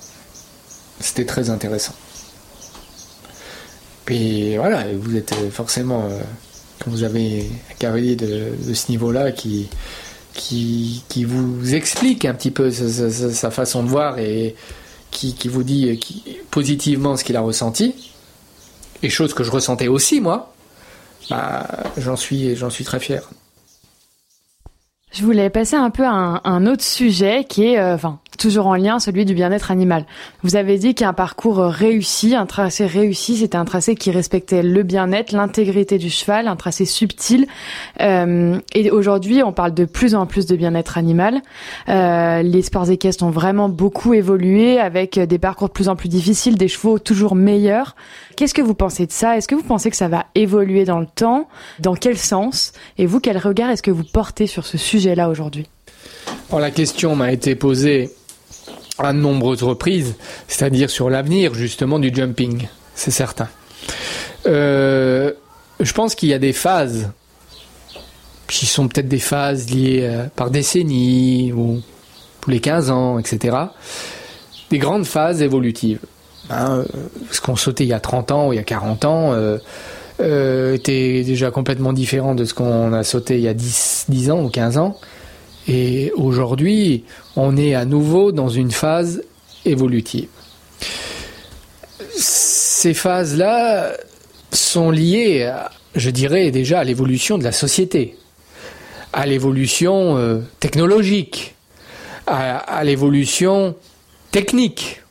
C'était 1.01 1.27
très 1.27 1.51
intéressant. 1.51 1.95
Puis 4.09 4.57
voilà, 4.57 4.85
vous 4.95 5.19
êtes 5.19 5.35
forcément, 5.51 6.07
euh, 6.07 6.21
quand 6.83 6.91
vous 6.91 7.03
avez 7.03 7.47
un 7.71 7.75
cavalier 7.75 8.17
de, 8.17 8.55
ce 8.73 8.91
niveau-là 8.91 9.33
qui, 9.33 9.69
qui, 10.33 11.25
vous 11.25 11.75
explique 11.75 12.25
un 12.25 12.33
petit 12.33 12.51
peu 12.51 12.71
sa, 12.71 13.51
façon 13.51 13.83
de 13.83 13.89
voir 13.89 14.19
et 14.19 14.57
qui, 15.11 15.37
vous 15.49 15.63
dit 15.63 16.01
positivement 16.51 17.19
ce 17.19 17.25
qu'il 17.25 17.37
a 17.37 17.43
ressenti, 17.43 18.15
et 19.03 19.11
chose 19.11 19.35
que 19.35 19.45
je 19.45 19.51
ressentais 19.51 19.89
aussi 19.89 20.23
moi, 20.23 20.55
bah, 21.29 21.67
j'en 21.99 22.17
suis, 22.17 22.57
suis 22.71 22.85
très 22.85 23.01
fier. 23.01 23.29
Je 25.13 25.23
voulais 25.23 25.51
passer 25.51 25.77
un 25.77 25.91
peu 25.91 26.07
à 26.07 26.41
un, 26.45 26.67
autre 26.67 26.83
sujet 26.83 27.45
qui 27.47 27.67
est, 27.67 27.79
euh, 27.79 27.97
enfin, 27.97 28.21
toujours 28.39 28.69
en 28.69 28.77
lien, 28.77 28.99
celui 28.99 29.27
du 29.27 29.35
bien-être 29.35 29.71
animal. 29.71 30.07
Vous 30.43 30.57
avez 30.57 30.79
dit 30.79 30.95
qu'un 30.95 31.13
parcours 31.13 31.59
réussi, 31.59 32.35
un 32.35 32.47
tracé 32.47 32.87
réussi, 32.87 33.37
c'était 33.37 33.59
un 33.59 33.67
tracé 33.67 33.95
qui 33.95 34.11
respectait 34.11 34.63
le 34.63 34.83
bien-être, 34.83 35.33
l'intégrité 35.33 35.99
du 35.99 36.09
cheval, 36.09 36.49
un 36.49 36.57
tracé 36.57 36.87
subtil. 36.87 37.47
Euh, 38.01 38.59
et 38.75 38.91
aujourd'hui, 38.91 39.43
on 39.43 39.53
parle 39.53 39.75
de 39.75 39.85
plus 39.85 40.15
en 40.15 40.25
plus 40.25 40.47
de 40.47 40.57
bien-être 40.57 40.97
animal. 40.97 41.43
Euh, 41.89 42.43
les 42.43 42.63
sports 42.63 42.91
équestres 42.91 43.25
ont 43.25 43.31
vraiment 43.31 43.69
beaucoup 43.69 44.15
évolué 44.15 44.79
avec 44.79 45.19
des 45.19 45.39
parcours 45.39 45.69
de 45.69 45.73
plus 45.73 45.89
en 45.89 45.97
plus 45.97 46.09
difficiles, 46.09 46.57
des 46.57 46.69
chevaux 46.69 46.99
toujours 46.99 47.35
meilleurs. 47.35 47.97
Qu'est-ce 48.37 48.55
que 48.55 48.63
vous 48.63 48.75
pensez 48.75 49.07
de 49.07 49.13
ça? 49.13 49.37
Est-ce 49.37 49.49
que 49.49 49.55
vous 49.55 49.63
pensez 49.63 49.91
que 49.91 49.97
ça 49.97 50.09
va 50.09 50.27
évoluer 50.35 50.85
dans 50.85 51.01
le 51.01 51.07
temps? 51.07 51.49
Dans 51.81 51.95
quel 51.95 52.17
sens? 52.17 52.73
Et 52.97 53.07
vous, 53.07 53.21
quel 53.21 53.37
regard 53.37 53.71
est-ce 53.71 53.83
que 53.83 53.91
vous 53.91 54.05
portez 54.05 54.47
sur 54.47 54.65
ce 54.65 54.79
sujet-là 54.79 55.29
aujourd'hui? 55.29 55.67
La 56.53 56.71
question 56.71 57.15
m'a 57.17 57.33
été 57.33 57.55
posée 57.55 58.11
à 58.99 59.13
de 59.13 59.19
nombreuses 59.19 59.63
reprises, 59.63 60.15
c'est-à-dire 60.49 60.91
sur 60.91 61.11
l'avenir 61.11 61.55
justement 61.55 61.99
du 61.99 62.13
jumping, 62.15 62.69
c'est 62.95 63.11
certain. 63.11 63.49
Euh, 64.47 65.33
je 65.81 65.93
pense 65.93 66.15
qu'il 66.15 66.29
y 66.29 66.35
a 66.35 66.39
des 66.39 66.53
phases 66.53 67.11
qui 68.49 68.67
sont 68.67 68.89
peut-être 68.89 69.09
des 69.09 69.19
phases 69.19 69.71
liées 69.71 70.01
euh, 70.03 70.27
par 70.35 70.51
décennies 70.51 71.53
ou 71.53 71.81
tous 72.41 72.51
les 72.51 72.61
15 72.61 72.91
ans, 72.91 73.19
etc. 73.19 73.57
Des 74.71 74.79
grandes 74.79 75.07
phases 75.07 75.43
évolutives. 75.43 76.01
Hein, 76.51 76.85
ce 77.31 77.41
qu'on 77.43 77.57
sautait 77.57 77.85
il 77.85 77.91
y 77.91 77.93
a 77.93 78.01
30 78.01 78.31
ans 78.33 78.49
ou 78.49 78.53
il 78.55 78.57
y 78.57 78.59
a 78.59 78.65
40 78.65 79.05
ans 79.05 79.33
euh, 79.35 79.59
euh, 80.21 80.75
était 80.75 81.23
déjà 81.23 81.51
complètement 81.51 81.93
différent 81.93 82.35
de 82.35 82.47
ce 82.47 82.55
qu'on 82.55 82.95
a 82.95 83.05
sauté 83.05 83.35
il 83.35 83.43
y 83.43 83.49
a 83.49 83.55
10, 83.55 84.07
10 84.09 84.31
ans 84.31 84.43
ou 84.43 84.49
15 84.49 84.79
ans. 84.79 84.97
Et 85.69 86.13
aujourd'hui, 86.17 87.05
on 87.37 87.57
est 87.57 87.75
à 87.75 87.85
nouveau 87.85 88.33
dans 88.33 88.49
une 88.49 88.71
phase 88.71 89.23
évolutive. 89.67 90.29
Ces 92.17 92.95
phases-là 92.95 93.93
sont 94.51 94.91
liées, 94.91 95.53
je 95.95 96.09
dirais 96.09 96.51
déjà, 96.51 96.81
à 96.81 96.85
l'évolution 96.85 97.37
de 97.37 97.45
la 97.45 97.53
société, 97.53 98.17
à 99.13 99.27
l'évolution 99.27 100.17
euh, 100.17 100.39
technologique, 100.59 101.55
à 102.27 102.85
l'évolution 102.85 103.75
technique. 104.31 105.03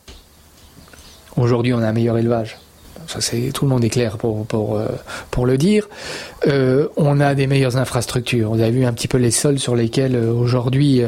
Aujourd'hui, 1.35 1.73
on 1.73 1.79
a 1.79 1.87
un 1.87 1.93
meilleur 1.93 2.17
élevage. 2.17 2.57
Ça, 3.07 3.21
c'est 3.21 3.51
tout 3.53 3.63
le 3.63 3.69
monde 3.69 3.85
est 3.85 3.89
clair 3.89 4.17
pour 4.17 4.45
pour 4.45 4.77
euh, 4.77 4.87
pour 5.31 5.45
le 5.45 5.57
dire. 5.57 5.87
Euh, 6.45 6.89
on 6.97 7.21
a 7.21 7.35
des 7.35 7.47
meilleures 7.47 7.77
infrastructures. 7.77 8.49
Vous 8.51 8.61
avez 8.61 8.71
vu 8.71 8.85
un 8.85 8.91
petit 8.91 9.07
peu 9.07 9.17
les 9.17 9.31
sols 9.31 9.59
sur 9.59 9.77
lesquels 9.77 10.15
euh, 10.15 10.33
aujourd'hui 10.33 11.01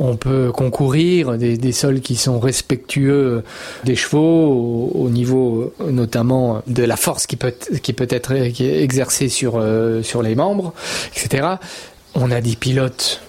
on 0.00 0.16
peut 0.16 0.50
concourir, 0.50 1.38
des, 1.38 1.56
des, 1.56 1.72
sols 1.72 2.00
qui 2.00 2.16
sont 2.16 2.40
respectueux 2.40 3.44
des 3.84 3.94
chevaux 3.94 4.90
au, 4.92 5.08
niveau 5.08 5.72
notamment 5.88 6.62
de 6.66 6.82
la 6.82 6.96
force 6.96 7.26
qui 7.28 7.36
peut 7.36 7.54
qui 7.80 7.92
peut 7.92 8.08
être 8.10 8.32
exercée 8.32 9.28
sur 9.28 9.62
sur 10.02 10.22
les 10.22 10.34
membres, 10.34 10.74
etc. 11.14 11.46
On 12.16 12.32
a 12.32 12.40
des 12.40 12.56
pilotes 12.56 13.20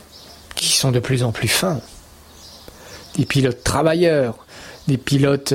qui 0.55 0.75
sont 0.75 0.91
de 0.91 0.99
plus 0.99 1.23
en 1.23 1.31
plus 1.31 1.47
fins, 1.47 1.81
des 3.15 3.25
pilotes 3.25 3.63
travailleurs, 3.63 4.39
des 4.87 4.97
pilotes 4.97 5.53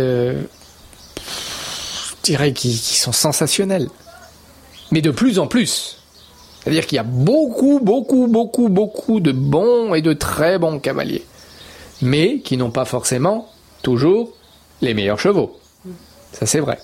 dirais, 2.22 2.52
qui, 2.52 2.74
sont 2.74 3.12
sensationnels. 3.12 3.88
Mais 4.90 5.00
de 5.00 5.10
plus 5.10 5.38
en 5.38 5.46
plus. 5.46 5.98
C'est-à-dire 6.60 6.86
qu'il 6.86 6.96
y 6.96 7.00
a 7.00 7.04
beaucoup, 7.04 7.80
beaucoup, 7.82 8.28
beaucoup, 8.28 8.68
beaucoup 8.68 9.20
de 9.20 9.32
bons 9.32 9.94
et 9.94 10.02
de 10.02 10.12
très 10.12 10.58
bons 10.58 10.78
cavaliers. 10.78 11.24
Mais 12.00 12.38
qui 12.38 12.56
n'ont 12.56 12.70
pas 12.70 12.84
forcément 12.84 13.48
toujours 13.82 14.32
les 14.80 14.94
meilleurs 14.94 15.18
chevaux. 15.18 15.58
Ça, 16.32 16.46
c'est 16.46 16.60
vrai. 16.60 16.78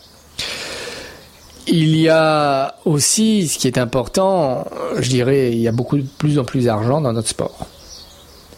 Il 1.67 1.97
y 1.97 2.09
a 2.09 2.77
aussi, 2.85 3.47
ce 3.47 3.59
qui 3.59 3.67
est 3.67 3.79
important, 3.79 4.65
je 4.99 5.09
dirais, 5.11 5.53
il 5.53 5.59
y 5.59 5.69
a 5.69 5.73
beaucoup 5.73 5.99
de 5.99 6.07
plus 6.19 6.39
en 6.39 6.45
plus 6.45 6.65
d'argent 6.65 7.01
dans 7.01 7.13
notre 7.13 7.29
sport. 7.29 7.67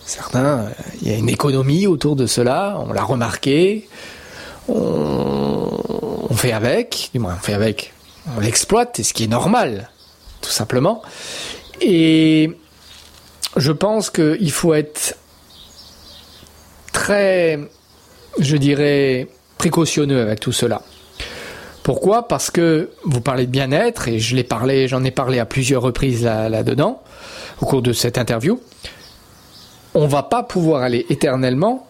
Certains, 0.06 0.70
il 1.02 1.08
y 1.08 1.14
a 1.14 1.16
une 1.16 1.28
économie 1.28 1.86
autour 1.86 2.16
de 2.16 2.26
cela, 2.26 2.82
on 2.86 2.92
l'a 2.92 3.02
remarqué. 3.02 3.88
On, 4.68 5.68
on 6.28 6.34
fait 6.34 6.52
avec, 6.52 7.10
du 7.12 7.20
moins 7.20 7.36
on 7.36 7.42
fait 7.42 7.54
avec, 7.54 7.92
on 8.36 8.40
l'exploite, 8.40 8.98
et 9.00 9.02
ce 9.02 9.14
qui 9.14 9.24
est 9.24 9.28
normal, 9.28 9.90
tout 10.40 10.50
simplement. 10.50 11.02
Et 11.80 12.50
je 13.56 13.72
pense 13.72 14.10
qu'il 14.10 14.52
faut 14.52 14.74
être 14.74 15.16
très, 16.92 17.58
je 18.38 18.56
dirais, 18.56 19.28
précautionneux 19.58 20.20
avec 20.20 20.40
tout 20.40 20.52
cela. 20.52 20.82
Pourquoi? 21.82 22.28
Parce 22.28 22.50
que 22.50 22.90
vous 23.04 23.20
parlez 23.20 23.46
de 23.46 23.50
bien-être, 23.50 24.08
et 24.08 24.18
je 24.18 24.36
l'ai 24.36 24.44
parlé, 24.44 24.86
j'en 24.86 25.02
ai 25.02 25.10
parlé 25.10 25.38
à 25.38 25.46
plusieurs 25.46 25.82
reprises 25.82 26.24
là-dedans, 26.24 27.02
au 27.60 27.66
cours 27.66 27.82
de 27.82 27.92
cette 27.92 28.18
interview. 28.18 28.60
On 29.94 30.06
va 30.06 30.22
pas 30.22 30.42
pouvoir 30.42 30.82
aller 30.82 31.06
éternellement 31.08 31.88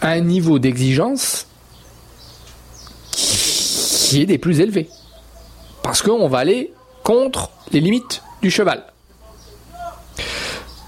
à 0.00 0.08
un 0.10 0.20
niveau 0.20 0.58
d'exigence 0.58 1.46
qui 4.04 4.20
est 4.20 4.26
des 4.26 4.38
plus 4.38 4.60
élevés. 4.60 4.88
Parce 5.82 6.02
qu'on 6.02 6.28
va 6.28 6.38
aller 6.38 6.72
contre 7.02 7.50
les 7.72 7.80
limites 7.80 8.22
du 8.42 8.50
cheval. 8.50 8.84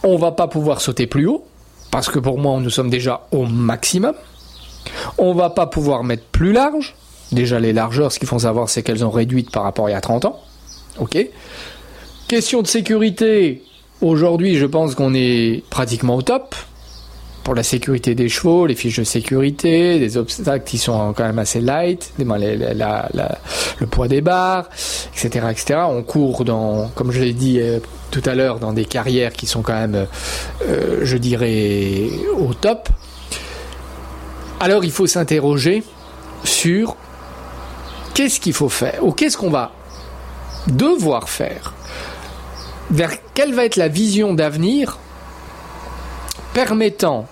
On 0.02 0.16
va 0.16 0.32
pas 0.32 0.48
pouvoir 0.48 0.82
sauter 0.82 1.06
plus 1.06 1.26
haut, 1.26 1.46
parce 1.90 2.10
que 2.10 2.18
pour 2.18 2.38
moi, 2.38 2.60
nous 2.60 2.70
sommes 2.70 2.90
déjà 2.90 3.26
au 3.32 3.46
maximum. 3.46 4.14
On 5.16 5.34
va 5.34 5.48
pas 5.48 5.66
pouvoir 5.66 6.04
mettre 6.04 6.24
plus 6.24 6.52
large. 6.52 6.94
Déjà, 7.32 7.58
les 7.58 7.72
largeurs, 7.72 8.12
ce 8.12 8.18
qu'il 8.18 8.28
faut 8.28 8.38
savoir, 8.38 8.68
c'est 8.68 8.82
qu'elles 8.82 9.04
ont 9.04 9.10
réduites 9.10 9.50
par 9.50 9.62
rapport 9.62 9.86
à 9.86 9.90
il 9.90 9.94
y 9.94 9.96
a 9.96 10.00
30 10.00 10.26
ans. 10.26 10.40
Ok. 10.98 11.18
Question 12.28 12.60
de 12.60 12.66
sécurité. 12.66 13.64
Aujourd'hui, 14.02 14.56
je 14.56 14.66
pense 14.66 14.94
qu'on 14.94 15.14
est 15.14 15.64
pratiquement 15.70 16.16
au 16.16 16.22
top. 16.22 16.54
Pour 17.46 17.54
la 17.54 17.62
sécurité 17.62 18.16
des 18.16 18.28
chevaux, 18.28 18.66
les 18.66 18.74
fiches 18.74 18.98
de 18.98 19.04
sécurité, 19.04 20.00
des 20.00 20.16
obstacles 20.16 20.64
qui 20.64 20.78
sont 20.78 21.12
quand 21.12 21.22
même 21.22 21.38
assez 21.38 21.60
light, 21.60 22.12
le 22.18 23.86
poids 23.86 24.08
des 24.08 24.20
barres, 24.20 24.68
etc., 25.14 25.46
etc. 25.52 25.80
On 25.88 26.02
court 26.02 26.44
dans, 26.44 26.88
comme 26.96 27.12
je 27.12 27.20
l'ai 27.20 27.34
dit 27.34 27.60
euh, 27.60 27.78
tout 28.10 28.22
à 28.26 28.34
l'heure, 28.34 28.58
dans 28.58 28.72
des 28.72 28.84
carrières 28.84 29.32
qui 29.32 29.46
sont 29.46 29.62
quand 29.62 29.74
même, 29.74 30.08
euh, 30.62 30.98
je 31.02 31.16
dirais, 31.16 32.08
au 32.36 32.52
top. 32.52 32.88
Alors 34.58 34.84
il 34.84 34.90
faut 34.90 35.06
s'interroger 35.06 35.84
sur 36.42 36.96
qu'est-ce 38.14 38.40
qu'il 38.40 38.54
faut 38.54 38.68
faire 38.68 38.98
ou 39.04 39.12
qu'est-ce 39.12 39.36
qu'on 39.36 39.50
va 39.50 39.70
devoir 40.66 41.28
faire 41.28 41.74
vers 42.90 43.12
quelle 43.34 43.54
va 43.54 43.64
être 43.66 43.76
la 43.76 43.86
vision 43.86 44.34
d'avenir 44.34 44.98
permettant 46.52 47.28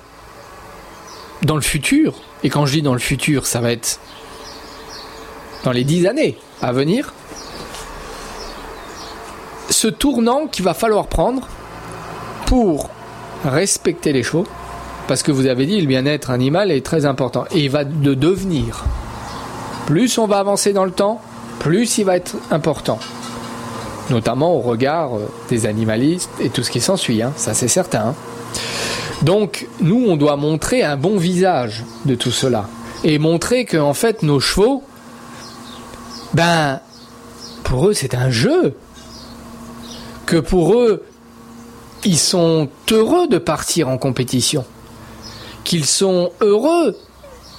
dans 1.45 1.57
le 1.57 1.63
futur, 1.63 2.15
et 2.43 2.51
quand 2.51 2.67
je 2.67 2.73
dis 2.73 2.83
dans 2.83 2.93
le 2.93 2.99
futur, 2.99 3.47
ça 3.47 3.61
va 3.61 3.73
être 3.73 4.01
dans 5.65 5.73
les 5.73 5.85
dix 5.85 6.07
années 6.07 6.37
à 6.63 6.73
venir, 6.73 7.13
ce 9.71 9.89
tournant 9.89 10.47
qu'il 10.47 10.65
va 10.65 10.75
falloir 10.75 11.07
prendre 11.07 11.49
pour 12.47 12.91
respecter 13.45 14.13
les 14.13 14.23
chevaux, 14.23 14.47
parce 15.07 15.23
que 15.23 15.33
vous 15.33 15.47
avez 15.47 15.67
dit 15.67 15.81
le 15.81 15.87
bien-être 15.87 16.31
animal 16.31 16.71
est 16.71 16.85
très 16.85 17.07
important, 17.07 17.45
et 17.51 17.61
il 17.61 17.71
va 17.71 17.85
de 17.85 18.15
devenir. 18.15 18.85
Plus 19.87 20.17
on 20.19 20.27
va 20.27 20.39
avancer 20.39 20.73
dans 20.73 20.85
le 20.85 20.91
temps, 20.91 21.21
plus 21.59 21.99
il 21.99 22.05
va 22.05 22.17
être 22.17 22.37
important. 22.51 22.99
Notamment 24.11 24.55
au 24.55 24.61
regard 24.61 25.17
euh, 25.17 25.31
des 25.49 25.67
animalistes 25.67 26.31
et 26.41 26.51
tout 26.51 26.63
ce 26.63 26.71
qui 26.71 26.81
s'ensuit, 26.81 27.23
hein. 27.23 27.33
ça 27.37 27.55
c'est 27.55 27.69
certain. 27.69 28.09
Hein. 28.09 28.15
Donc, 29.23 29.67
nous, 29.81 30.07
on 30.09 30.17
doit 30.17 30.37
montrer 30.37 30.83
un 30.83 30.97
bon 30.97 31.17
visage 31.17 31.85
de 32.05 32.15
tout 32.15 32.31
cela. 32.31 32.69
Et 33.05 33.19
montrer 33.19 33.65
que, 33.65 33.77
en 33.77 33.95
fait, 33.95 34.23
nos 34.23 34.41
chevaux, 34.41 34.83
ben, 36.33 36.81
pour 37.63 37.89
eux, 37.89 37.93
c'est 37.93 38.15
un 38.15 38.31
jeu. 38.31 38.77
Que 40.27 40.37
pour 40.37 40.75
eux, 40.75 41.05
ils 42.05 42.19
sont 42.19 42.69
heureux 42.91 43.29
de 43.29 43.39
partir 43.39 43.89
en 43.89 43.99
compétition. 43.99 44.65
Qu'ils 45.65 45.87
sont 45.87 46.33
heureux 46.41 46.97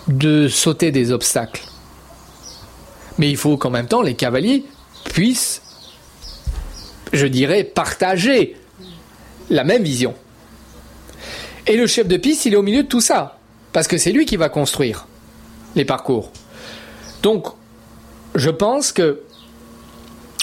de 0.08 0.48
sauter 0.48 0.92
des 0.92 1.12
obstacles. 1.12 1.64
Mais 3.18 3.30
il 3.30 3.38
faut 3.38 3.58
qu'en 3.58 3.70
même 3.70 3.88
temps, 3.88 4.02
les 4.02 4.16
cavaliers 4.16 4.66
puissent, 5.06 5.62
je 7.14 7.26
dirais, 7.26 7.64
partager 7.64 8.56
la 9.50 9.64
même 9.64 9.84
vision. 9.84 10.14
Et 11.68 11.78
le 11.78 11.88
chef 11.88 12.08
de 12.08 12.18
piste, 12.18 12.46
il 12.46 12.54
est 12.54 12.58
au 12.58 12.62
milieu 12.62 12.84
de 12.84 12.88
tout 12.88 13.02
ça. 13.02 13.40
Parce 13.74 13.88
que 13.88 13.98
c'est 13.98 14.12
lui 14.12 14.26
qui 14.26 14.38
va 14.38 14.50
construire 14.50 15.08
les 15.76 15.86
parcours. 15.86 16.32
Donc, 17.24 17.48
je 18.36 18.50
pense 18.50 18.92
que 18.92 19.22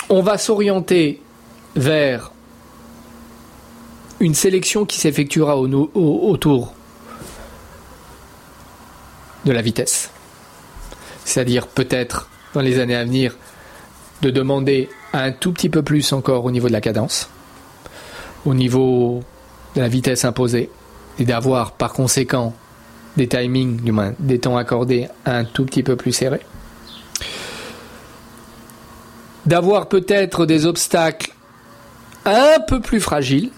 on 0.09 0.21
va 0.21 0.37
s'orienter 0.37 1.23
vers 1.77 2.33
une 4.21 4.35
sélection 4.35 4.85
qui 4.85 4.99
s'effectuera 4.99 5.57
autour 5.57 6.75
de 9.45 9.53
la 9.53 9.63
vitesse. 9.63 10.11
C'est-à-dire 11.25 11.67
peut-être 11.67 12.29
dans 12.55 12.61
les 12.61 12.79
années 12.79 12.97
à 12.97 13.05
venir 13.05 13.37
de 14.21 14.31
demander 14.31 14.89
un 15.13 15.33
tout 15.33 15.53
petit 15.53 15.69
peu 15.69 15.83
plus 15.83 16.13
encore 16.13 16.45
au 16.45 16.51
niveau 16.51 16.69
de 16.69 16.73
la 16.73 16.81
cadence, 16.81 17.31
au 18.45 18.55
niveau 18.55 19.23
de 19.75 19.81
la 19.81 19.89
vitesse 19.89 20.25
imposée, 20.25 20.71
et 21.19 21.25
d'avoir 21.25 21.73
par 21.73 21.93
conséquent 21.93 22.55
des 23.17 23.29
timings, 23.29 23.81
du 23.81 23.93
moins 23.93 24.15
des 24.19 24.39
temps 24.39 24.57
accordés 24.57 25.09
un 25.27 25.45
tout 25.45 25.65
petit 25.65 25.83
peu 25.83 25.97
plus 25.97 26.13
serrés. 26.13 26.41
D'avoir 29.45 29.89
peut-être 29.89 30.47
des 30.47 30.67
obstacles 30.67 31.33
un 32.25 32.61
peu 32.67 32.81
plus 32.81 33.01
fragiles. 33.01 33.51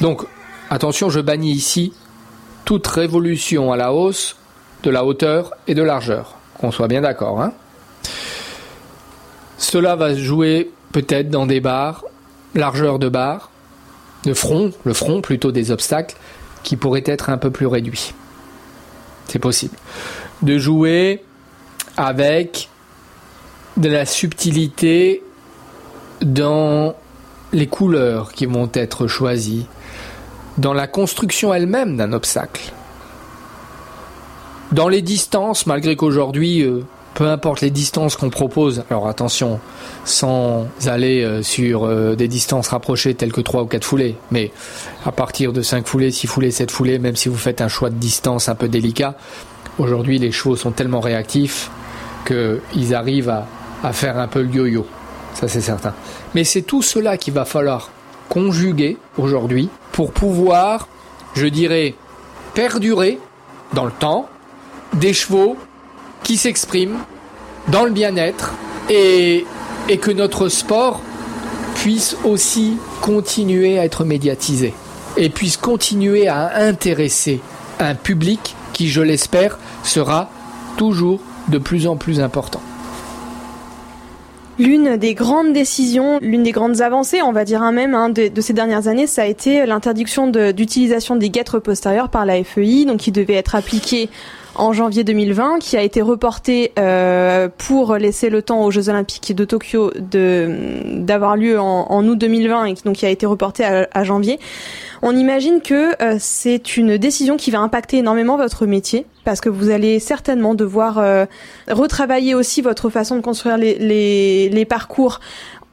Donc, 0.00 0.22
attention, 0.70 1.10
je 1.10 1.20
bannis 1.20 1.52
ici 1.52 1.92
toute 2.64 2.86
révolution 2.86 3.72
à 3.72 3.76
la 3.76 3.92
hausse 3.92 4.36
de 4.82 4.90
la 4.90 5.04
hauteur 5.04 5.52
et 5.66 5.74
de 5.74 5.82
largeur. 5.82 6.36
Qu'on 6.58 6.70
soit 6.70 6.88
bien 6.88 7.00
d'accord. 7.00 7.40
Hein 7.42 7.52
Cela 9.58 9.96
va 9.96 10.14
jouer 10.14 10.70
peut-être 10.92 11.30
dans 11.30 11.46
des 11.46 11.60
barres, 11.60 12.04
largeur 12.54 12.98
de 12.98 13.08
barres, 13.08 13.50
de 14.24 14.34
front, 14.34 14.72
le 14.84 14.92
front 14.92 15.20
plutôt 15.20 15.52
des 15.52 15.70
obstacles, 15.70 16.16
qui 16.62 16.76
pourrait 16.76 17.04
être 17.06 17.30
un 17.30 17.38
peu 17.38 17.50
plus 17.50 17.66
réduit. 17.66 18.14
C'est 19.26 19.38
possible. 19.38 19.76
De 20.42 20.58
jouer 20.58 21.22
avec 21.96 22.68
de 23.76 23.88
la 23.88 24.06
subtilité 24.06 25.22
dans 26.20 26.94
les 27.52 27.66
couleurs 27.66 28.32
qui 28.32 28.46
vont 28.46 28.70
être 28.74 29.06
choisies, 29.06 29.66
dans 30.58 30.72
la 30.72 30.86
construction 30.86 31.54
elle-même 31.54 31.96
d'un 31.96 32.12
obstacle, 32.12 32.72
dans 34.72 34.88
les 34.88 35.02
distances, 35.02 35.66
malgré 35.66 35.96
qu'aujourd'hui 35.96 36.62
euh, 36.62 36.84
peu 37.14 37.26
importe 37.26 37.60
les 37.60 37.70
distances 37.70 38.16
qu'on 38.16 38.30
propose, 38.30 38.84
alors 38.90 39.08
attention, 39.08 39.60
sans 40.04 40.66
aller 40.86 41.22
euh, 41.22 41.42
sur 41.42 41.84
euh, 41.84 42.14
des 42.14 42.28
distances 42.28 42.68
rapprochées 42.68 43.14
telles 43.14 43.32
que 43.32 43.40
3 43.40 43.62
ou 43.62 43.66
4 43.66 43.84
foulées, 43.84 44.16
mais 44.30 44.50
à 45.04 45.12
partir 45.12 45.52
de 45.52 45.62
5 45.62 45.86
foulées, 45.86 46.10
6 46.10 46.26
foulées, 46.26 46.50
7 46.50 46.70
foulées, 46.70 46.98
même 46.98 47.16
si 47.16 47.28
vous 47.28 47.36
faites 47.36 47.60
un 47.60 47.68
choix 47.68 47.90
de 47.90 47.96
distance 47.96 48.48
un 48.48 48.54
peu 48.54 48.68
délicat, 48.68 49.16
aujourd'hui 49.78 50.18
les 50.18 50.32
chevaux 50.32 50.56
sont 50.56 50.70
tellement 50.70 51.00
réactifs 51.00 51.70
qu'ils 52.26 52.94
arrivent 52.94 53.30
à, 53.30 53.46
à 53.82 53.92
faire 53.92 54.18
un 54.18 54.28
peu 54.28 54.42
le 54.42 54.50
yo-yo, 54.50 54.86
ça 55.34 55.48
c'est 55.48 55.60
certain. 55.60 55.94
Mais 56.34 56.44
c'est 56.44 56.62
tout 56.62 56.82
cela 56.82 57.16
qu'il 57.16 57.34
va 57.34 57.44
falloir 57.44 57.90
conjuguer 58.28 58.96
aujourd'hui 59.18 59.68
pour 59.92 60.12
pouvoir, 60.12 60.88
je 61.34 61.46
dirais, 61.46 61.94
perdurer 62.54 63.18
dans 63.72 63.84
le 63.84 63.92
temps 63.92 64.28
des 64.94 65.12
chevaux 65.12 65.56
qui 66.30 66.36
s'exprime 66.36 66.96
dans 67.72 67.82
le 67.82 67.90
bien-être 67.90 68.54
et, 68.88 69.44
que 70.00 70.12
notre 70.12 70.48
sport 70.48 71.00
puisse 71.74 72.16
aussi 72.22 72.76
continuer 73.00 73.80
à 73.80 73.84
être 73.84 74.04
médiatisé 74.04 74.72
et 75.16 75.28
puisse 75.28 75.56
continuer 75.56 76.28
à 76.28 76.52
intéresser 76.62 77.40
un 77.80 77.96
public 77.96 78.54
qui, 78.72 78.88
je 78.88 79.00
l'espère, 79.00 79.58
sera 79.82 80.30
toujours 80.76 81.18
de 81.48 81.58
plus 81.58 81.88
en 81.88 81.96
plus 81.96 82.20
important. 82.20 82.62
L'une 84.60 84.98
des 84.98 85.14
grandes 85.14 85.52
décisions, 85.52 86.20
l'une 86.22 86.44
des 86.44 86.52
grandes 86.52 86.80
avancées, 86.80 87.22
on 87.22 87.32
va 87.32 87.44
dire 87.44 87.60
un 87.60 87.72
même, 87.72 87.96
hein, 87.96 88.08
de, 88.08 88.28
de, 88.28 88.40
ces 88.40 88.52
dernières 88.52 88.86
années, 88.86 89.08
ça 89.08 89.22
a 89.22 89.26
été 89.26 89.66
l'interdiction 89.66 90.28
d'utilisation 90.28 91.16
des 91.16 91.30
guêtres 91.30 91.58
postérieures 91.58 92.08
par 92.08 92.24
la 92.24 92.44
FEI, 92.44 92.84
donc 92.84 92.98
qui 92.98 93.10
devait 93.10 93.34
être 93.34 93.56
appliquée 93.56 94.10
en 94.60 94.74
janvier 94.74 95.04
2020, 95.04 95.58
qui 95.58 95.76
a 95.76 95.82
été 95.82 96.02
reporté 96.02 96.72
euh, 96.78 97.48
pour 97.56 97.96
laisser 97.96 98.28
le 98.28 98.42
temps 98.42 98.62
aux 98.62 98.70
Jeux 98.70 98.90
Olympiques 98.90 99.34
de 99.34 99.44
Tokyo 99.44 99.90
de 99.96 100.98
d'avoir 100.98 101.36
lieu 101.36 101.58
en, 101.58 102.06
août 102.06 102.18
2020 102.18 102.64
et 102.66 102.74
donc 102.84 102.96
qui 102.96 103.06
a 103.06 103.10
été 103.10 103.24
reporté 103.24 103.64
à, 103.64 104.04
janvier. 104.04 104.38
On 105.02 105.16
imagine 105.16 105.62
que 105.62 105.94
euh, 106.02 106.16
c'est 106.18 106.76
une 106.76 106.98
décision 106.98 107.38
qui 107.38 107.50
va 107.50 107.60
impacter 107.60 107.98
énormément 107.98 108.36
votre 108.36 108.66
métier 108.66 109.06
parce 109.24 109.40
que 109.40 109.48
vous 109.48 109.70
allez 109.70 109.98
certainement 109.98 110.54
devoir 110.54 110.98
euh, 110.98 111.24
retravailler 111.68 112.34
aussi 112.34 112.60
votre 112.60 112.90
façon 112.90 113.16
de 113.16 113.22
construire 113.22 113.56
les, 113.56 114.48
les 114.50 114.64
parcours 114.66 115.20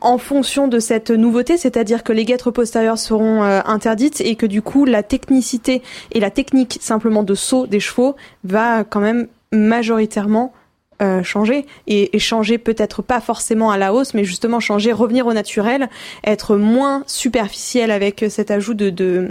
en 0.01 0.17
fonction 0.17 0.67
de 0.67 0.79
cette 0.79 1.09
nouveauté, 1.09 1.57
c'est-à-dire 1.57 2.03
que 2.03 2.13
les 2.13 2.25
guêtres 2.25 2.51
postérieures 2.51 2.99
seront 2.99 3.43
euh, 3.43 3.61
interdites 3.65 4.21
et 4.21 4.35
que 4.35 4.45
du 4.45 4.61
coup 4.61 4.85
la 4.85 5.03
technicité 5.03 5.81
et 6.11 6.19
la 6.19 6.29
technique 6.29 6.77
simplement 6.81 7.23
de 7.23 7.33
saut 7.33 7.67
des 7.67 7.79
chevaux 7.79 8.15
va 8.43 8.83
quand 8.83 8.99
même 8.99 9.27
majoritairement 9.51 10.53
euh, 11.01 11.23
changer 11.23 11.65
et, 11.87 12.17
changer 12.19 12.57
peut-être 12.57 13.01
pas 13.01 13.21
forcément 13.21 13.71
à 13.71 13.77
la 13.77 13.93
hausse, 13.93 14.13
mais 14.13 14.23
justement 14.23 14.59
changer, 14.59 14.91
revenir 14.91 15.27
au 15.27 15.33
naturel, 15.33 15.89
être 16.23 16.55
moins 16.55 17.03
superficiel 17.05 17.91
avec 17.91 18.25
cet 18.29 18.51
ajout 18.51 18.73
de 18.73 19.29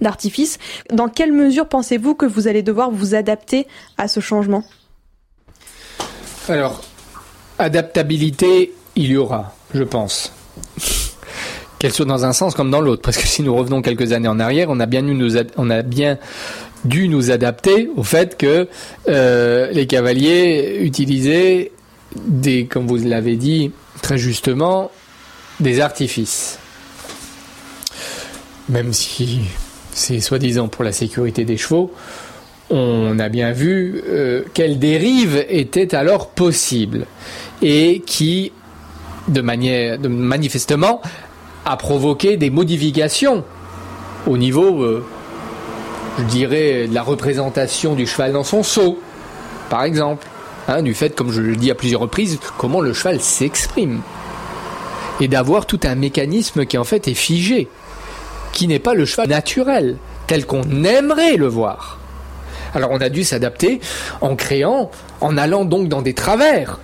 d'artifice. 0.00 0.58
Dans 0.90 1.08
quelle 1.08 1.32
mesure 1.32 1.68
pensez-vous 1.68 2.14
que 2.14 2.24
vous 2.24 2.48
allez 2.48 2.62
devoir 2.62 2.90
vous 2.90 3.14
adapter 3.14 3.66
à 3.98 4.08
ce 4.08 4.20
changement? 4.20 4.64
Alors, 6.48 6.80
adaptabilité, 7.58 8.72
il 8.96 9.10
y 9.10 9.16
aura 9.16 9.54
je 9.74 9.82
pense. 9.82 10.32
Qu'elle 11.78 11.92
soit 11.92 12.06
dans 12.06 12.24
un 12.24 12.32
sens 12.32 12.54
comme 12.54 12.70
dans 12.70 12.80
l'autre, 12.80 13.02
parce 13.02 13.16
que 13.16 13.26
si 13.26 13.42
nous 13.42 13.54
revenons 13.54 13.82
quelques 13.82 14.12
années 14.12 14.28
en 14.28 14.38
arrière, 14.38 14.68
on 14.70 14.78
a 14.78 14.86
bien 14.86 15.02
dû 16.84 17.08
nous, 17.08 17.30
adapter 17.30 17.90
au 17.96 18.02
fait 18.02 18.36
que 18.36 18.68
euh, 19.08 19.70
les 19.72 19.86
cavaliers 19.86 20.78
utilisaient 20.80 21.72
des, 22.16 22.66
comme 22.66 22.86
vous 22.86 22.98
l'avez 22.98 23.36
dit 23.36 23.72
très 24.02 24.18
justement, 24.18 24.90
des 25.60 25.80
artifices. 25.80 26.58
Même 28.68 28.92
si 28.92 29.40
c'est 29.92 30.20
soi-disant 30.20 30.68
pour 30.68 30.84
la 30.84 30.92
sécurité 30.92 31.44
des 31.44 31.56
chevaux, 31.56 31.92
on 32.70 33.18
a 33.18 33.28
bien 33.28 33.52
vu 33.52 34.02
euh, 34.08 34.42
quelles 34.54 34.78
dérives 34.78 35.44
étaient 35.48 35.94
alors 35.94 36.30
possibles 36.30 37.06
et 37.60 38.02
qui, 38.06 38.52
de 39.28 39.40
manière, 39.40 39.98
manifestement, 40.00 41.00
a 41.64 41.76
provoqué 41.76 42.36
des 42.36 42.50
modifications 42.50 43.44
au 44.26 44.36
niveau, 44.36 44.82
euh, 44.82 45.04
je 46.18 46.24
dirais, 46.24 46.86
de 46.88 46.94
la 46.94 47.02
représentation 47.02 47.94
du 47.94 48.06
cheval 48.06 48.32
dans 48.32 48.44
son 48.44 48.62
saut, 48.62 48.98
par 49.70 49.84
exemple, 49.84 50.26
hein, 50.68 50.82
du 50.82 50.94
fait, 50.94 51.14
comme 51.14 51.32
je 51.32 51.40
le 51.40 51.56
dis 51.56 51.70
à 51.70 51.74
plusieurs 51.74 52.00
reprises, 52.00 52.38
comment 52.58 52.80
le 52.80 52.92
cheval 52.92 53.20
s'exprime 53.20 54.00
et 55.20 55.28
d'avoir 55.28 55.66
tout 55.66 55.80
un 55.84 55.94
mécanisme 55.94 56.66
qui 56.66 56.78
en 56.78 56.84
fait 56.84 57.06
est 57.06 57.14
figé, 57.14 57.68
qui 58.52 58.66
n'est 58.66 58.78
pas 58.78 58.94
le 58.94 59.04
cheval 59.04 59.28
naturel, 59.28 59.96
tel 60.26 60.46
qu'on 60.46 60.84
aimerait 60.84 61.36
le 61.36 61.46
voir. 61.46 61.98
Alors 62.74 62.90
on 62.90 63.00
a 63.00 63.08
dû 63.08 63.22
s'adapter 63.22 63.80
en 64.20 64.34
créant, 64.34 64.90
en 65.20 65.36
allant 65.36 65.64
donc 65.64 65.88
dans 65.88 66.02
des 66.02 66.14
travers, 66.14 66.80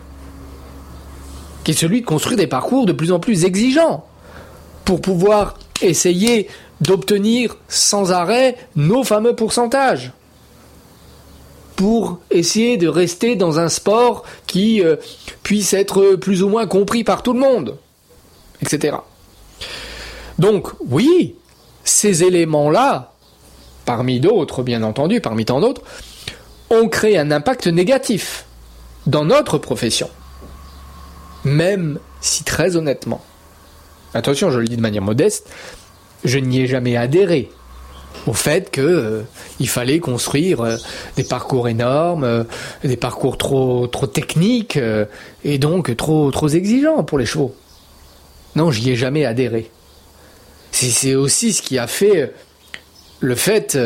qui 1.69 1.73
est 1.73 1.79
celui 1.79 2.01
de 2.01 2.07
construire 2.07 2.39
des 2.39 2.47
parcours 2.47 2.87
de 2.87 2.95
plus 2.95 3.13
en 3.13 3.21
plus 3.21 3.45
exigeants, 3.45 4.07
pour 4.87 5.03
pouvoir 5.03 5.59
essayer 5.83 6.49
d'obtenir 6.81 7.59
sans 7.69 8.11
arrêt 8.11 8.57
nos 8.75 9.05
fameux 9.05 9.37
pourcentages 9.37 10.13
pour 11.77 12.21
essayer 12.31 12.79
de 12.79 12.89
rester 12.89 13.37
dans 13.37 13.59
un 13.59 13.69
sport 13.69 14.25
qui 14.47 14.83
euh, 14.83 14.97
puisse 15.43 15.75
être 15.75 16.17
plus 16.17 16.43
ou 16.43 16.49
moins 16.49 16.67
compris 16.67 17.05
par 17.05 17.23
tout 17.23 17.35
le 17.35 17.41
monde, 17.41 17.77
etc. 18.63 18.97
Donc 20.39 20.69
oui, 20.89 21.35
ces 21.85 22.25
éléments-là 22.25 23.13
parmi 23.85 24.21
d'autres, 24.21 24.63
bien 24.63 24.83
entendu, 24.83 25.21
parmi 25.21 25.45
tant 25.45 25.61
d'autres, 25.61 25.83
ont 26.71 26.89
créé 26.89 27.19
un 27.19 27.31
impact 27.31 27.67
négatif 27.67 28.47
dans 29.07 29.27
notre 29.27 29.59
profession. 29.59 30.09
Même 31.45 31.99
si 32.21 32.45
très 32.45 32.77
honnêtement, 32.77 33.23
attention, 34.15 34.51
je 34.51 34.59
le 34.59 34.67
dis 34.67 34.77
de 34.77 34.83
manière 34.83 35.03
modeste, 35.03 35.49
je 36.25 36.39
n'y 36.39 36.61
ai 36.61 36.67
jamais 36.67 36.97
adhéré 36.97 37.51
au 38.27 38.33
fait 38.33 38.71
qu'il 38.71 38.83
euh, 38.83 39.23
fallait 39.67 40.01
construire 40.01 40.61
euh, 40.61 40.77
des 41.17 41.25
parcours 41.25 41.69
énormes, 41.69 42.25
euh, 42.25 42.45
des 42.85 42.97
parcours 42.97 43.39
trop 43.39 43.87
trop 43.87 44.07
techniques 44.07 44.79
et 45.45 45.59
donc 45.59 45.97
trop 45.97 46.31
trop 46.31 46.49
exigeants 46.49 47.05
pour 47.05 47.19
les 47.19 47.27
chevaux. 47.27 47.55
Non, 48.57 48.71
j'y 48.71 48.91
ai 48.91 48.97
jamais 48.97 49.25
adhéré. 49.25 49.71
C'est 50.71 51.15
aussi 51.15 51.53
ce 51.53 51.63
qui 51.63 51.79
a 51.79 51.87
fait 51.87 52.33
le 53.21 53.35
fait, 53.35 53.79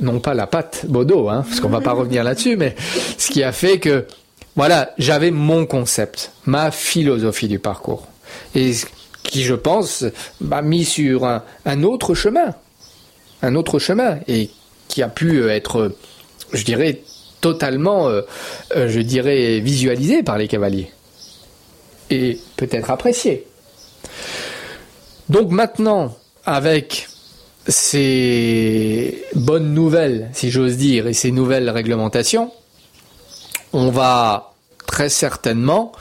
non 0.00 0.20
pas 0.20 0.34
la 0.34 0.46
patte 0.46 0.86
Bodo, 0.88 1.28
hein, 1.28 1.44
parce 1.46 1.60
qu'on 1.60 1.68
va 1.68 1.80
pas 1.80 1.92
revenir 2.00 2.24
là-dessus, 2.24 2.56
mais 2.56 2.74
ce 3.18 3.30
qui 3.30 3.42
a 3.42 3.52
fait 3.52 3.78
que, 3.78 4.06
voilà, 4.56 4.92
j'avais 4.98 5.30
mon 5.30 5.66
concept, 5.66 6.30
ma 6.46 6.70
philosophie 6.70 7.48
du 7.48 7.58
parcours, 7.58 8.06
et 8.54 8.72
qui, 9.24 9.42
je 9.42 9.54
pense, 9.54 10.04
m'a 10.40 10.62
mis 10.62 10.84
sur 10.84 11.24
un, 11.24 11.82
autre 11.82 12.14
chemin, 12.14 12.54
un 13.42 13.54
autre 13.56 13.78
chemin, 13.78 14.18
et 14.28 14.50
qui 14.86 15.02
a 15.02 15.08
pu 15.08 15.48
être, 15.48 15.96
je 16.52 16.64
dirais, 16.64 17.00
totalement, 17.40 18.08
euh, 18.08 18.22
euh, 18.76 18.88
je 18.88 19.00
dirais, 19.00 19.58
visualisé 19.60 20.22
par 20.22 20.38
les 20.38 20.46
cavaliers, 20.46 20.90
et 22.10 22.38
peut-être 22.56 22.90
apprécié. 22.90 23.46
Donc 25.28 25.50
maintenant, 25.50 26.16
avec 26.46 27.08
ces 27.66 29.24
bonnes 29.34 29.72
nouvelles, 29.74 30.28
si 30.32 30.50
j'ose 30.50 30.76
dire, 30.76 31.06
et 31.08 31.12
ces 31.12 31.32
nouvelles 31.32 31.70
réglementations, 31.70 32.52
on 33.74 33.90
va 33.90 34.54
très 34.86 35.10
certainement 35.10 35.92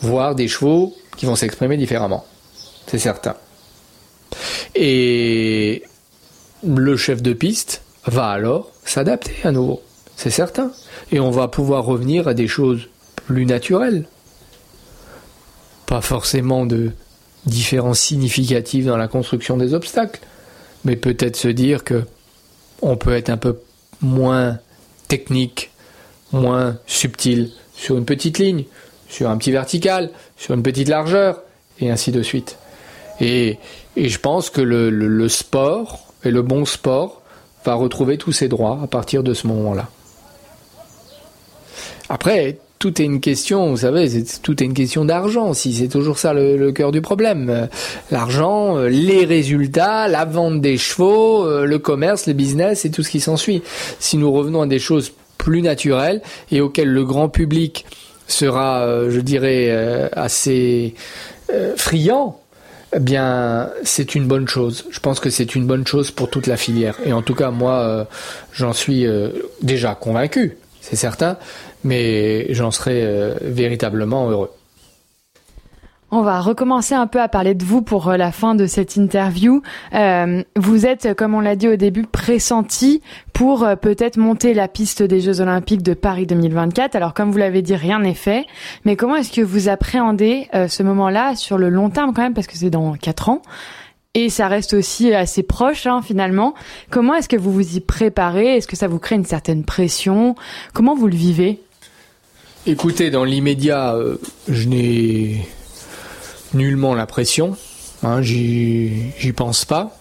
voir 0.00 0.34
des 0.34 0.48
chevaux 0.48 0.94
qui 1.16 1.26
vont 1.26 1.36
s'exprimer 1.36 1.76
différemment. 1.76 2.24
C'est 2.86 2.98
certain. 2.98 3.36
Et 4.74 5.84
le 6.66 6.96
chef 6.96 7.22
de 7.22 7.34
piste 7.34 7.82
va 8.06 8.30
alors 8.30 8.70
s'adapter 8.84 9.34
à 9.44 9.52
nouveau. 9.52 9.82
C'est 10.16 10.30
certain. 10.30 10.72
Et 11.12 11.20
on 11.20 11.30
va 11.30 11.46
pouvoir 11.46 11.84
revenir 11.84 12.26
à 12.26 12.34
des 12.34 12.48
choses 12.48 12.88
plus 13.26 13.44
naturelles. 13.44 14.06
Pas 15.86 16.00
forcément 16.00 16.64
de 16.64 16.92
différences 17.44 18.00
significatives 18.00 18.86
dans 18.86 18.96
la 18.96 19.08
construction 19.08 19.58
des 19.58 19.74
obstacles, 19.74 20.20
mais 20.84 20.96
peut-être 20.96 21.36
se 21.36 21.48
dire 21.48 21.84
que 21.84 22.04
on 22.80 22.96
peut 22.96 23.14
être 23.14 23.28
un 23.28 23.36
peu 23.36 23.58
moins 24.00 24.58
technique, 25.08 25.70
moins 26.32 26.76
subtil 26.86 27.50
sur 27.74 27.96
une 27.96 28.04
petite 28.04 28.38
ligne, 28.38 28.64
sur 29.08 29.30
un 29.30 29.36
petit 29.36 29.52
vertical, 29.52 30.10
sur 30.36 30.54
une 30.54 30.62
petite 30.62 30.88
largeur, 30.88 31.42
et 31.80 31.90
ainsi 31.90 32.12
de 32.12 32.22
suite. 32.22 32.58
Et, 33.20 33.58
et 33.96 34.08
je 34.08 34.18
pense 34.18 34.50
que 34.50 34.60
le, 34.60 34.90
le 34.90 35.28
sport, 35.28 36.12
et 36.24 36.30
le 36.30 36.42
bon 36.42 36.64
sport, 36.64 37.22
va 37.64 37.74
retrouver 37.74 38.18
tous 38.18 38.32
ses 38.32 38.48
droits 38.48 38.80
à 38.82 38.86
partir 38.86 39.22
de 39.22 39.34
ce 39.34 39.46
moment-là. 39.46 39.88
Après, 42.08 42.58
tout 42.80 43.00
est 43.00 43.04
une 43.04 43.20
question, 43.20 43.68
vous 43.68 43.76
savez, 43.76 44.24
tout 44.42 44.62
est 44.62 44.66
une 44.66 44.74
question 44.74 45.04
d'argent. 45.04 45.52
Si 45.52 45.74
c'est 45.74 45.88
toujours 45.88 46.18
ça 46.18 46.32
le, 46.32 46.72
cœur 46.72 46.92
du 46.92 47.02
problème, 47.02 47.68
l'argent, 48.10 48.78
euh, 48.78 48.88
les 48.88 49.26
résultats, 49.26 50.08
la 50.08 50.24
vente 50.24 50.62
des 50.62 50.78
chevaux, 50.78 51.44
euh, 51.44 51.66
le 51.66 51.78
commerce, 51.78 52.26
le 52.26 52.32
business 52.32 52.86
et 52.86 52.90
tout 52.90 53.02
ce 53.02 53.10
qui 53.10 53.20
s'ensuit. 53.20 53.62
Si 53.98 54.16
nous 54.16 54.32
revenons 54.32 54.62
à 54.62 54.66
des 54.66 54.78
choses 54.78 55.12
plus 55.40 55.62
naturelles 55.62 56.20
et 56.50 56.60
auxquelles 56.60 56.92
le 56.92 57.04
grand 57.04 57.28
public 57.28 57.86
sera, 58.28 59.08
je 59.08 59.20
dirais, 59.20 60.08
assez 60.12 60.94
friand, 61.76 62.40
eh 62.94 63.00
bien, 63.00 63.70
c'est 63.82 64.14
une 64.14 64.28
bonne 64.28 64.46
chose. 64.46 64.84
Je 64.90 65.00
pense 65.00 65.18
que 65.18 65.30
c'est 65.30 65.56
une 65.56 65.66
bonne 65.66 65.84
chose 65.84 66.12
pour 66.12 66.30
toute 66.30 66.46
la 66.46 66.56
filière. 66.56 66.96
Et 67.04 67.12
en 67.12 67.22
tout 67.22 67.34
cas, 67.34 67.50
moi, 67.50 68.06
j'en 68.52 68.72
suis 68.72 69.04
déjà 69.62 69.96
convaincu, 69.96 70.58
c'est 70.80 70.94
certain 70.94 71.38
mais 71.84 72.52
j'en 72.52 72.70
serais 72.70 73.02
euh, 73.02 73.34
véritablement 73.40 74.28
heureux. 74.30 74.50
On 76.10 76.22
va 76.22 76.40
recommencer 76.40 76.94
un 76.94 77.06
peu 77.06 77.20
à 77.20 77.28
parler 77.28 77.54
de 77.54 77.64
vous 77.64 77.82
pour 77.82 78.08
euh, 78.08 78.16
la 78.16 78.32
fin 78.32 78.54
de 78.54 78.66
cette 78.66 78.96
interview. 78.96 79.62
Euh, 79.94 80.42
vous 80.56 80.86
êtes, 80.86 81.14
comme 81.14 81.34
on 81.34 81.40
l'a 81.40 81.56
dit 81.56 81.68
au 81.68 81.76
début, 81.76 82.04
pressenti 82.04 83.00
pour 83.32 83.66
peut-être 83.80 84.16
monter 84.16 84.52
la 84.52 84.68
piste 84.68 85.02
des 85.02 85.20
Jeux 85.20 85.40
Olympiques 85.40 85.82
de 85.82 85.94
Paris 85.94 86.26
2024. 86.26 86.94
Alors, 86.96 87.14
comme 87.14 87.30
vous 87.30 87.38
l'avez 87.38 87.62
dit, 87.62 87.74
rien 87.74 88.00
n'est 88.00 88.14
fait. 88.14 88.46
Mais 88.84 88.96
comment 88.96 89.16
est-ce 89.16 89.32
que 89.32 89.40
vous 89.40 89.68
appréhendez 89.68 90.48
ce 90.52 90.82
moment-là 90.82 91.36
sur 91.36 91.56
le 91.56 91.70
long 91.70 91.88
terme 91.88 92.12
quand 92.12 92.20
même, 92.22 92.34
parce 92.34 92.46
que 92.46 92.58
c'est 92.58 92.68
dans 92.68 92.92
quatre 92.94 93.30
ans? 93.30 93.40
Et 94.14 94.28
ça 94.28 94.48
reste 94.48 94.74
aussi 94.74 95.14
assez 95.14 95.44
proche 95.44 95.86
hein, 95.86 96.02
finalement. 96.02 96.54
Comment 96.90 97.14
est-ce 97.14 97.28
que 97.28 97.36
vous 97.36 97.52
vous 97.52 97.76
y 97.76 97.80
préparez? 97.80 98.56
Est-ce 98.56 98.66
que 98.66 98.74
ça 98.74 98.88
vous 98.88 98.98
crée 98.98 99.14
une 99.14 99.24
certaine 99.24 99.64
pression? 99.64 100.34
Comment 100.72 100.96
vous 100.96 101.06
le 101.06 101.14
vivez? 101.14 101.60
Écoutez, 102.66 103.10
dans 103.10 103.24
l'immédiat, 103.24 103.94
euh, 103.94 104.16
je 104.48 104.68
n'ai 104.68 105.46
nullement 106.54 106.94
la 106.94 107.06
pression. 107.06 107.56
Hein, 108.02 108.22
j'y 108.22 109.32
pense 109.36 109.64
pas. 109.64 109.96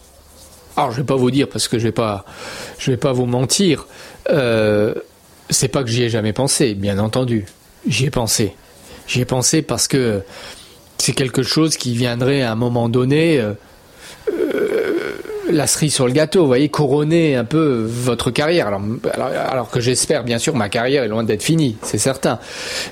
Alors, 0.78 0.92
je 0.92 0.98
vais 0.98 1.06
pas 1.06 1.16
vous 1.16 1.32
dire 1.32 1.50
parce 1.50 1.68
que 1.68 1.78
je 1.78 1.84
vais 1.84 1.92
pas, 1.92 2.26
je 2.78 2.92
vais 2.92 2.98
pas 2.98 3.12
vous 3.12 3.26
mentir. 3.26 3.88
Euh, 4.30 4.94
c'est 5.50 5.68
pas 5.68 5.84
que 5.84 5.90
j'y 5.90 6.04
ai 6.04 6.10
jamais 6.10 6.34
pensé, 6.34 6.74
bien 6.76 7.00
entendu. 7.00 7.46
J'y 7.88 8.06
ai 8.06 8.12
pensé. 8.12 8.54
J'y 9.08 9.22
ai 9.22 9.26
pensé 9.26 9.62
parce 9.62 9.88
que 9.88 10.22
c'est 10.98 11.14
quelque 11.14 11.44
chose 11.44 11.76
qui 11.76 11.94
viendrait 11.96 12.42
à 12.44 12.52
un 12.52 12.56
moment 12.56 12.88
donné. 12.88 13.40
Euh, 13.40 13.54
la 15.52 15.68
cerise 15.68 15.94
sur 15.94 16.06
le 16.06 16.14
gâteau, 16.14 16.42
vous 16.42 16.48
voyez, 16.48 16.70
couronner 16.70 17.36
un 17.36 17.44
peu 17.44 17.84
votre 17.88 18.30
carrière. 18.32 18.68
Alors, 18.68 18.82
alors, 19.16 19.70
que 19.72 19.80
j'espère, 19.80 20.24
bien 20.24 20.38
sûr, 20.38 20.56
ma 20.56 20.70
carrière 20.70 21.04
est 21.04 21.08
loin 21.08 21.24
d'être 21.24 21.44
finie, 21.44 21.78
c'est 21.82 21.98
certain, 21.98 22.40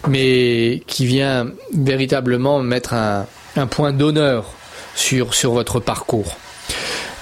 mais 0.07 0.81
qui 0.87 1.05
vient 1.05 1.51
véritablement 1.75 2.61
mettre 2.63 2.93
un, 2.95 3.27
point 3.65 3.93
d'honneur 3.93 4.51
sur, 4.93 5.33
sur 5.33 5.53
votre 5.53 5.79
parcours. 5.79 6.37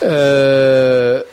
Euh, 0.03 1.23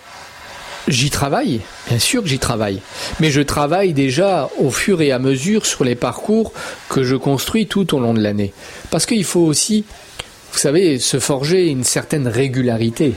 j'y 0.86 1.10
travaille, 1.10 1.62
bien 1.88 1.98
sûr 1.98 2.22
que 2.22 2.28
j'y 2.28 2.38
travaille, 2.38 2.80
mais 3.18 3.30
je 3.30 3.40
travaille 3.40 3.92
déjà 3.92 4.48
au 4.58 4.70
fur 4.70 5.00
et 5.00 5.10
à 5.10 5.18
mesure 5.18 5.66
sur 5.66 5.82
les 5.82 5.96
parcours 5.96 6.52
que 6.88 7.02
je 7.02 7.16
construis 7.16 7.66
tout 7.66 7.96
au 7.96 7.98
long 7.98 8.14
de 8.14 8.20
l'année. 8.20 8.52
Parce 8.90 9.06
qu'il 9.06 9.24
faut 9.24 9.40
aussi, 9.40 9.84
vous 10.52 10.58
savez, 10.58 11.00
se 11.00 11.18
forger 11.18 11.66
une 11.66 11.82
certaine 11.82 12.28
régularité 12.28 13.14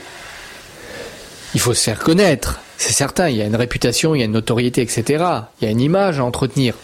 il 1.56 1.62
faut 1.62 1.74
se 1.74 1.82
faire 1.82 2.00
connaître. 2.00 2.60
C'est 2.78 2.92
certain, 2.92 3.30
il 3.30 3.38
y 3.38 3.42
a 3.42 3.46
une 3.46 3.56
réputation, 3.56 4.14
il 4.14 4.20
y 4.20 4.22
a 4.22 4.26
une 4.26 4.34
notoriété, 4.34 4.82
etc. 4.82 5.24
Il 5.60 5.66
y 5.66 5.68
a 5.68 5.72
une 5.72 5.80
image 5.80 6.20
à 6.20 6.26
entretenir, 6.26 6.76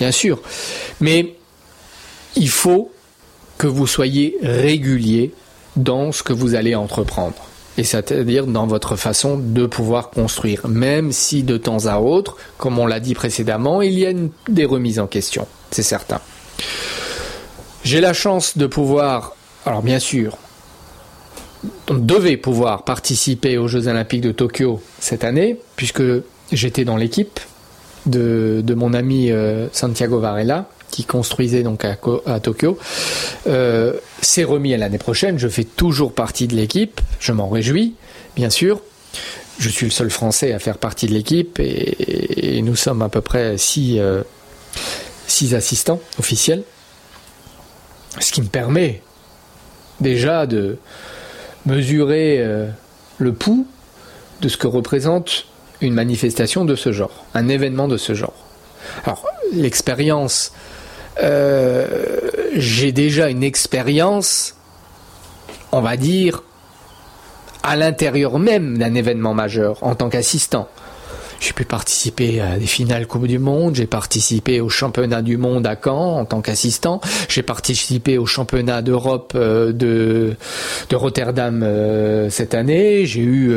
bien 0.00 0.10
sûr. 0.10 0.42
Mais 1.00 1.34
il 2.34 2.50
faut 2.50 2.90
que 3.58 3.66
vous 3.66 3.86
soyez 3.86 4.36
régulier 4.42 5.32
dans 5.76 6.12
ce 6.12 6.22
que 6.22 6.32
vous 6.32 6.54
allez 6.54 6.74
entreprendre. 6.74 7.36
et 7.78 7.84
c'est-à-dire 7.84 8.46
dans 8.46 8.66
votre 8.66 8.96
façon 8.96 9.36
de 9.38 9.66
pouvoir 9.66 10.08
construire, 10.08 10.66
même 10.66 11.12
si 11.12 11.42
de 11.42 11.58
temps 11.58 11.86
à 11.86 11.98
autre, 11.98 12.36
comme 12.56 12.78
on 12.78 12.86
l'a 12.86 13.00
dit 13.00 13.14
précédemment, 13.14 13.82
il 13.82 13.98
y 13.98 14.06
a 14.06 14.12
des 14.48 14.64
remises 14.64 14.98
en 14.98 15.06
question, 15.06 15.46
c'est 15.70 15.82
certain. 15.82 16.20
J'ai 17.84 18.00
la 18.00 18.14
chance 18.14 18.56
de 18.56 18.66
pouvoir, 18.66 19.36
alors 19.66 19.82
bien 19.82 19.98
sûr, 19.98 20.38
on 21.88 21.94
devait 21.94 22.36
pouvoir 22.36 22.84
participer 22.84 23.58
aux 23.58 23.68
Jeux 23.68 23.88
Olympiques 23.88 24.22
de 24.22 24.32
Tokyo 24.32 24.80
cette 24.98 25.24
année, 25.24 25.60
puisque 25.76 26.02
j'étais 26.52 26.84
dans 26.84 26.96
l'équipe 26.96 27.40
de, 28.06 28.74
mon 28.74 28.92
ami 28.94 29.30
euh, 29.30 29.68
Santiago 29.72 30.18
Varela, 30.18 30.68
qui 30.90 31.04
construisait 31.04 31.62
donc 31.62 31.84
à, 31.84 32.40
Tokyo. 32.40 32.78
Euh, 33.46 33.94
c'est 34.22 34.44
remis 34.44 34.74
à 34.74 34.76
l'année 34.76 34.98
prochaine. 34.98 35.38
Je 35.38 35.48
fais 35.48 35.64
toujours 35.64 36.12
partie 36.12 36.46
de 36.46 36.54
l'équipe. 36.54 37.00
Je 37.20 37.32
m'en 37.32 37.48
réjouis, 37.48 37.94
bien 38.34 38.50
sûr. 38.50 38.80
Je 39.58 39.68
suis 39.68 39.86
le 39.86 39.92
seul 39.92 40.10
Français 40.10 40.52
à 40.52 40.58
faire 40.58 40.78
partie 40.78 41.06
de 41.06 41.12
l'équipe 41.12 41.58
et, 41.58 42.60
nous 42.62 42.76
sommes 42.76 43.02
à 43.02 43.08
peu 43.08 43.20
près 43.20 43.58
six, 43.58 43.98
euh, 43.98 44.22
six 45.26 45.54
assistants 45.54 46.00
officiels. 46.18 46.62
Ce 48.20 48.32
qui 48.32 48.42
me 48.42 48.48
permet 48.48 49.02
déjà 50.00 50.46
de 50.46 50.78
mesurer 51.64 52.38
euh, 52.40 52.68
le 53.18 53.32
pouls 53.32 53.66
de 54.40 54.48
ce 54.48 54.56
que 54.56 54.66
représente 54.66 55.46
une 55.80 55.94
manifestation 55.94 56.64
de 56.64 56.74
ce 56.74 56.92
genre, 56.92 57.24
un 57.34 57.48
événement 57.48 57.88
de 57.88 57.96
ce 57.96 58.14
genre. 58.14 58.34
Alors, 59.04 59.26
l'expérience, 59.52 60.52
euh, 61.22 61.86
j'ai 62.54 62.92
déjà 62.92 63.28
une 63.28 63.42
expérience, 63.42 64.54
on 65.72 65.80
va 65.80 65.96
dire, 65.96 66.42
à 67.62 67.76
l'intérieur 67.76 68.38
même 68.38 68.78
d'un 68.78 68.94
événement 68.94 69.34
majeur 69.34 69.82
en 69.82 69.94
tant 69.94 70.08
qu'assistant. 70.08 70.68
J'ai 71.38 71.52
pu 71.52 71.66
participer 71.66 72.40
à 72.40 72.58
des 72.58 72.66
finales 72.66 73.06
Coupe 73.06 73.26
du 73.26 73.38
Monde, 73.38 73.74
j'ai 73.74 73.86
participé 73.86 74.62
au 74.62 74.70
championnat 74.70 75.20
du 75.20 75.36
monde 75.36 75.66
à 75.66 75.76
Caen 75.76 76.18
en 76.18 76.24
tant 76.24 76.40
qu'assistant, 76.40 77.02
j'ai 77.28 77.42
participé 77.42 78.16
au 78.16 78.24
championnat 78.24 78.80
d'Europe 78.80 79.34
euh, 79.36 79.72
de, 79.72 80.34
de 80.88 80.96
Rotterdam 80.96 81.62
euh, 81.62 82.30
cette 82.30 82.54
année, 82.54 83.04
j'ai 83.04 83.20
eu, 83.20 83.54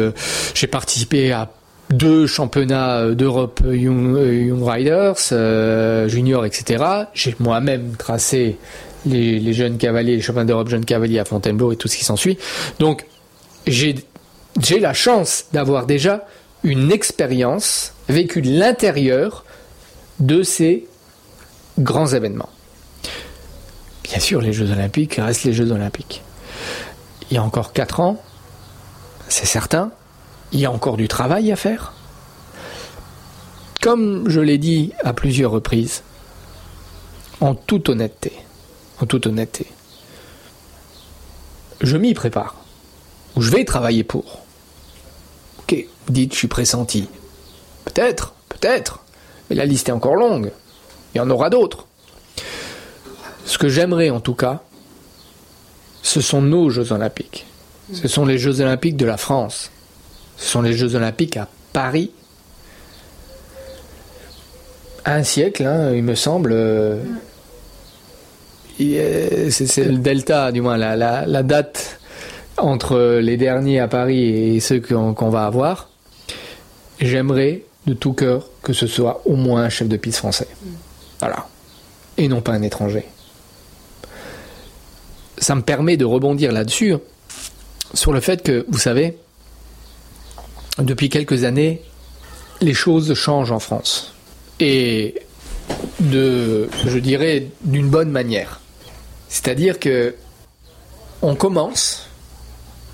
j'ai 0.54 0.68
participé 0.68 1.32
à 1.32 1.50
deux 1.90 2.28
championnats 2.28 3.12
d'Europe 3.12 3.62
Young, 3.66 4.18
Young 4.18 4.64
Riders, 4.64 6.08
junior, 6.08 6.46
etc. 6.46 6.84
J'ai 7.14 7.36
moi-même 7.40 7.96
tracé 7.98 8.58
les, 9.06 9.40
les, 9.40 9.54
jeunes 9.54 9.78
cavaliers, 9.78 10.16
les 10.16 10.22
championnats 10.22 10.46
d'Europe 10.46 10.70
jeunes 10.70 10.86
cavaliers 10.86 11.20
à 11.20 11.26
Fontainebleau 11.26 11.72
et 11.72 11.76
tout 11.76 11.88
ce 11.88 11.98
qui 11.98 12.04
s'ensuit. 12.04 12.38
Donc, 12.80 13.06
j'ai 13.68 13.96
la 14.80 14.94
chance 14.94 15.46
d'avoir 15.54 15.86
déjà 15.86 16.26
une 16.64 16.92
expérience 16.92 17.94
vécue 18.08 18.42
de 18.42 18.50
l'intérieur 18.60 19.46
de 20.20 20.44
ces 20.44 20.86
grands 21.80 22.08
événements. 22.08 22.50
Bien 24.04 24.20
sûr, 24.20 24.42
les 24.42 24.54
Jeux 24.54 24.72
Olympiques 24.72 25.16
restent 25.16 25.44
les 25.44 25.54
Jeux 25.54 25.72
Olympiques. 25.72 26.24
Il 27.30 27.36
y 27.36 27.38
a 27.38 27.44
encore 27.44 27.74
4 27.74 28.00
ans, 28.00 28.22
c'est 29.28 29.46
certain, 29.46 29.92
il 30.52 30.60
y 30.60 30.66
a 30.66 30.72
encore 30.72 30.98
du 30.98 31.08
travail 31.08 31.52
à 31.52 31.56
faire. 31.56 31.94
Comme 33.82 34.30
je 34.30 34.40
l'ai 34.40 34.58
dit 34.58 34.92
à 35.04 35.14
plusieurs 35.14 35.52
reprises, 35.52 36.04
en 37.40 37.56
toute 37.56 37.90
honnêteté, 37.90 38.34
en 39.00 39.06
toute 39.06 39.28
honnêteté, 39.28 39.68
je 41.82 41.96
m'y 41.96 42.14
prépare, 42.14 42.56
ou 43.36 43.42
je 43.42 43.52
vais 43.52 43.64
travailler 43.64 44.04
pour. 44.04 44.42
Ok, 45.60 45.86
dites, 46.10 46.34
je 46.34 46.38
suis 46.38 46.48
pressenti. 46.48 47.08
Peut-être, 47.86 48.34
peut-être, 48.50 49.00
mais 49.50 49.56
la 49.56 49.66
liste 49.66 49.88
est 49.90 49.94
encore 49.94 50.16
longue. 50.16 50.52
Il 51.14 51.20
y 51.20 51.22
en 51.22 51.30
aura 51.30 51.50
d'autres. 51.50 51.86
Ce 53.46 53.58
que 53.58 53.70
j'aimerais 53.70 54.10
en 54.10 54.20
tout 54.20 54.36
cas, 54.36 54.62
ce 56.04 56.22
sont 56.22 56.42
nos 56.42 56.70
Jeux 56.70 56.92
olympiques. 56.92 57.46
Ce 57.94 58.08
sont 58.08 58.26
les 58.26 58.38
Jeux 58.38 58.62
olympiques 58.62 58.98
de 58.98 59.06
la 59.06 59.18
France. 59.18 59.72
Ce 60.40 60.52
sont 60.52 60.62
les 60.62 60.74
Jeux 60.74 60.96
olympiques 60.96 61.38
à 61.38 61.48
Paris. 61.74 62.12
Un 65.06 65.24
siècle, 65.24 65.66
hein, 65.66 65.92
il 65.94 66.04
me 66.04 66.16
semble. 66.16 66.52
Euh, 66.54 67.04
c'est 68.80 69.84
le 69.84 69.98
delta, 69.98 70.52
du 70.52 70.62
moins, 70.62 70.78
la, 70.78 70.96
la 70.96 71.44
date 71.44 72.00
entre 72.58 73.20
les 73.20 73.38
derniers 73.38 73.80
à 73.80 73.88
Paris 73.88 74.56
et 74.56 74.60
ceux 74.60 74.80
qu'on 74.80 75.30
va 75.30 75.46
avoir, 75.46 75.90
j'aimerais 77.00 77.64
de 77.88 77.94
tout 77.94 78.14
cœur 78.14 78.50
que 78.62 78.74
ce 78.74 78.88
soit 78.88 79.22
au 79.26 79.36
moins 79.36 79.64
un 79.64 79.70
chef 79.70 79.88
de 79.88 79.98
piste 79.98 80.20
français. 80.20 80.48
Voilà. 81.20 81.48
Et 82.18 82.28
non 82.28 82.42
pas 82.42 82.54
un 82.54 82.62
étranger. 82.62 83.06
Ça 85.38 85.56
me 85.56 85.62
permet 85.62 85.98
de 85.98 86.06
rebondir 86.06 86.52
là-dessus, 86.52 86.96
sur 87.94 88.14
le 88.14 88.20
fait 88.20 88.44
que, 88.44 88.66
vous 88.70 88.78
savez, 88.78 89.18
depuis 90.80 91.10
quelques 91.10 91.44
années, 91.44 91.82
les 92.62 92.74
choses 92.74 93.14
changent 93.14 93.52
en 93.52 93.60
France. 93.60 94.14
Et 94.60 95.16
de, 96.00 96.70
je 96.86 97.00
dirais, 97.00 97.48
d'une 97.62 97.90
bonne 97.90 98.10
manière. 98.10 98.60
C'est-à-dire 99.30 99.80
que 99.80 100.16
on 101.22 101.36
commence 101.36 102.10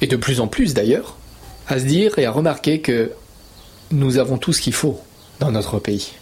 et 0.02 0.08
de 0.08 0.16
plus 0.16 0.40
en 0.40 0.48
plus 0.48 0.74
d'ailleurs, 0.74 1.16
à 1.68 1.80
se 1.80 1.86
dire 1.86 2.20
et 2.20 2.26
à 2.26 2.32
remarquer 2.32 2.82
que 2.82 3.12
nous 3.92 4.18
avons 4.18 4.38
tout 4.38 4.54
ce 4.54 4.62
qu'il 4.62 4.74
faut 4.74 5.00
dans 5.40 5.52
notre 5.52 5.80
pays. 5.80 6.14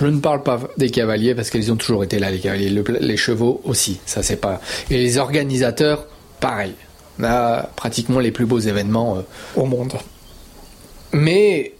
Je 0.00 0.06
ne 0.06 0.20
parle 0.20 0.42
pas 0.42 0.60
des 0.78 0.90
cavaliers 0.90 1.34
parce 1.34 1.50
qu'ils 1.50 1.70
ont 1.72 1.76
toujours 1.76 2.04
été 2.04 2.18
là, 2.18 2.30
les 2.30 2.38
cavaliers, 2.38 2.70
les 3.00 3.16
chevaux 3.16 3.60
aussi, 3.64 4.00
ça 4.06 4.22
c'est 4.22 4.36
pas. 4.36 4.60
Et 4.88 4.96
les 4.96 5.18
organisateurs, 5.18 6.06
pareil. 6.40 6.72
On 7.18 7.24
a 7.24 7.64
pratiquement 7.76 8.18
les 8.18 8.30
plus 8.30 8.46
beaux 8.46 8.60
événements 8.60 9.18
euh, 9.18 9.22
au 9.56 9.66
monde. 9.66 9.92
Mais 11.12 11.72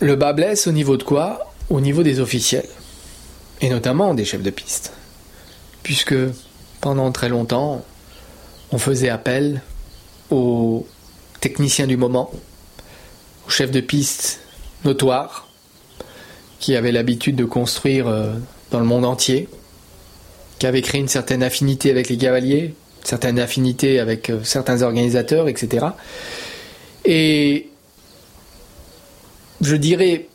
le 0.00 0.16
bas 0.16 0.32
blesse 0.32 0.66
au 0.66 0.72
niveau 0.72 0.96
de 0.96 1.02
quoi? 1.02 1.52
Au 1.70 1.80
niveau 1.80 2.02
des 2.02 2.20
officiels. 2.20 2.68
Et 3.60 3.68
notamment 3.68 4.14
des 4.14 4.24
chefs 4.24 4.42
de 4.42 4.50
piste. 4.50 4.92
Puisque 5.82 6.14
pendant 6.80 7.10
très 7.12 7.28
longtemps, 7.28 7.84
on 8.72 8.78
faisait 8.78 9.08
appel 9.08 9.62
aux 10.30 10.86
techniciens 11.40 11.86
du 11.86 11.96
moment, 11.96 12.30
aux 13.46 13.50
chefs 13.50 13.70
de 13.70 13.80
piste 13.80 14.40
notoires, 14.84 15.48
qui 16.58 16.74
avaient 16.76 16.92
l'habitude 16.92 17.36
de 17.36 17.44
construire 17.44 18.08
euh, 18.08 18.32
dans 18.70 18.80
le 18.80 18.86
monde 18.86 19.04
entier, 19.04 19.48
qui 20.58 20.66
avaient 20.66 20.82
créé 20.82 21.00
une 21.00 21.08
certaine 21.08 21.42
affinité 21.42 21.90
avec 21.90 22.08
les 22.08 22.16
cavaliers, 22.16 22.74
une 23.00 23.06
certaine 23.06 23.38
affinité 23.38 24.00
avec 24.00 24.30
euh, 24.30 24.40
certains 24.42 24.82
organisateurs, 24.82 25.48
etc. 25.48 25.86
Et 27.04 27.68
je 29.66 29.76
dirais, 29.76 30.28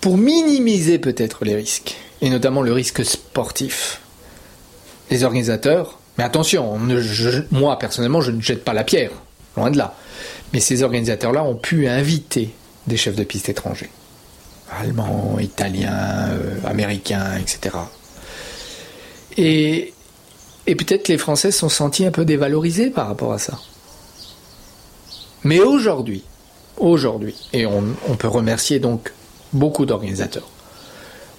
pour 0.00 0.18
minimiser 0.18 0.98
peut-être 0.98 1.44
les 1.44 1.54
risques, 1.54 1.96
et 2.20 2.30
notamment 2.30 2.62
le 2.62 2.72
risque 2.72 3.04
sportif, 3.04 4.00
les 5.10 5.24
organisateurs 5.24 5.98
mais 6.18 6.24
attention, 6.24 6.78
moi 7.50 7.78
personnellement, 7.78 8.20
je 8.20 8.30
ne 8.30 8.40
jette 8.40 8.64
pas 8.64 8.72
la 8.72 8.84
pierre, 8.84 9.10
loin 9.56 9.70
de 9.70 9.76
là. 9.76 9.94
Mais 10.52 10.60
ces 10.60 10.82
organisateurs-là 10.82 11.44
ont 11.44 11.56
pu 11.56 11.88
inviter 11.88 12.54
des 12.86 12.96
chefs 12.96 13.16
de 13.16 13.24
piste 13.24 13.48
étrangers, 13.48 13.90
allemands, 14.70 15.38
italiens, 15.40 16.28
euh, 16.30 16.54
américains, 16.64 17.36
etc. 17.38 17.76
Et, 19.36 19.92
et 20.66 20.74
peut-être 20.74 21.08
les 21.08 21.18
Français 21.18 21.50
se 21.50 21.58
sont 21.58 21.68
sentis 21.68 22.06
un 22.06 22.10
peu 22.10 22.24
dévalorisés 22.24 22.90
par 22.90 23.08
rapport 23.08 23.32
à 23.32 23.38
ça. 23.38 23.58
Mais 25.44 25.60
aujourd'hui, 25.60 26.24
aujourd'hui, 26.78 27.34
et 27.52 27.66
on, 27.66 27.82
peut 28.18 28.28
remercier 28.28 28.78
donc 28.78 29.12
beaucoup 29.52 29.86
d'organisateurs, 29.86 30.48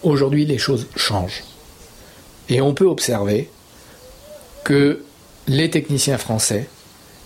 aujourd'hui 0.03 0.45
les 0.45 0.57
choses 0.57 0.87
changent. 0.95 1.43
Et 2.49 2.61
on 2.61 2.73
peut 2.73 2.85
observer 2.85 3.49
que 4.63 5.03
les 5.47 5.69
techniciens 5.69 6.17
français, 6.17 6.69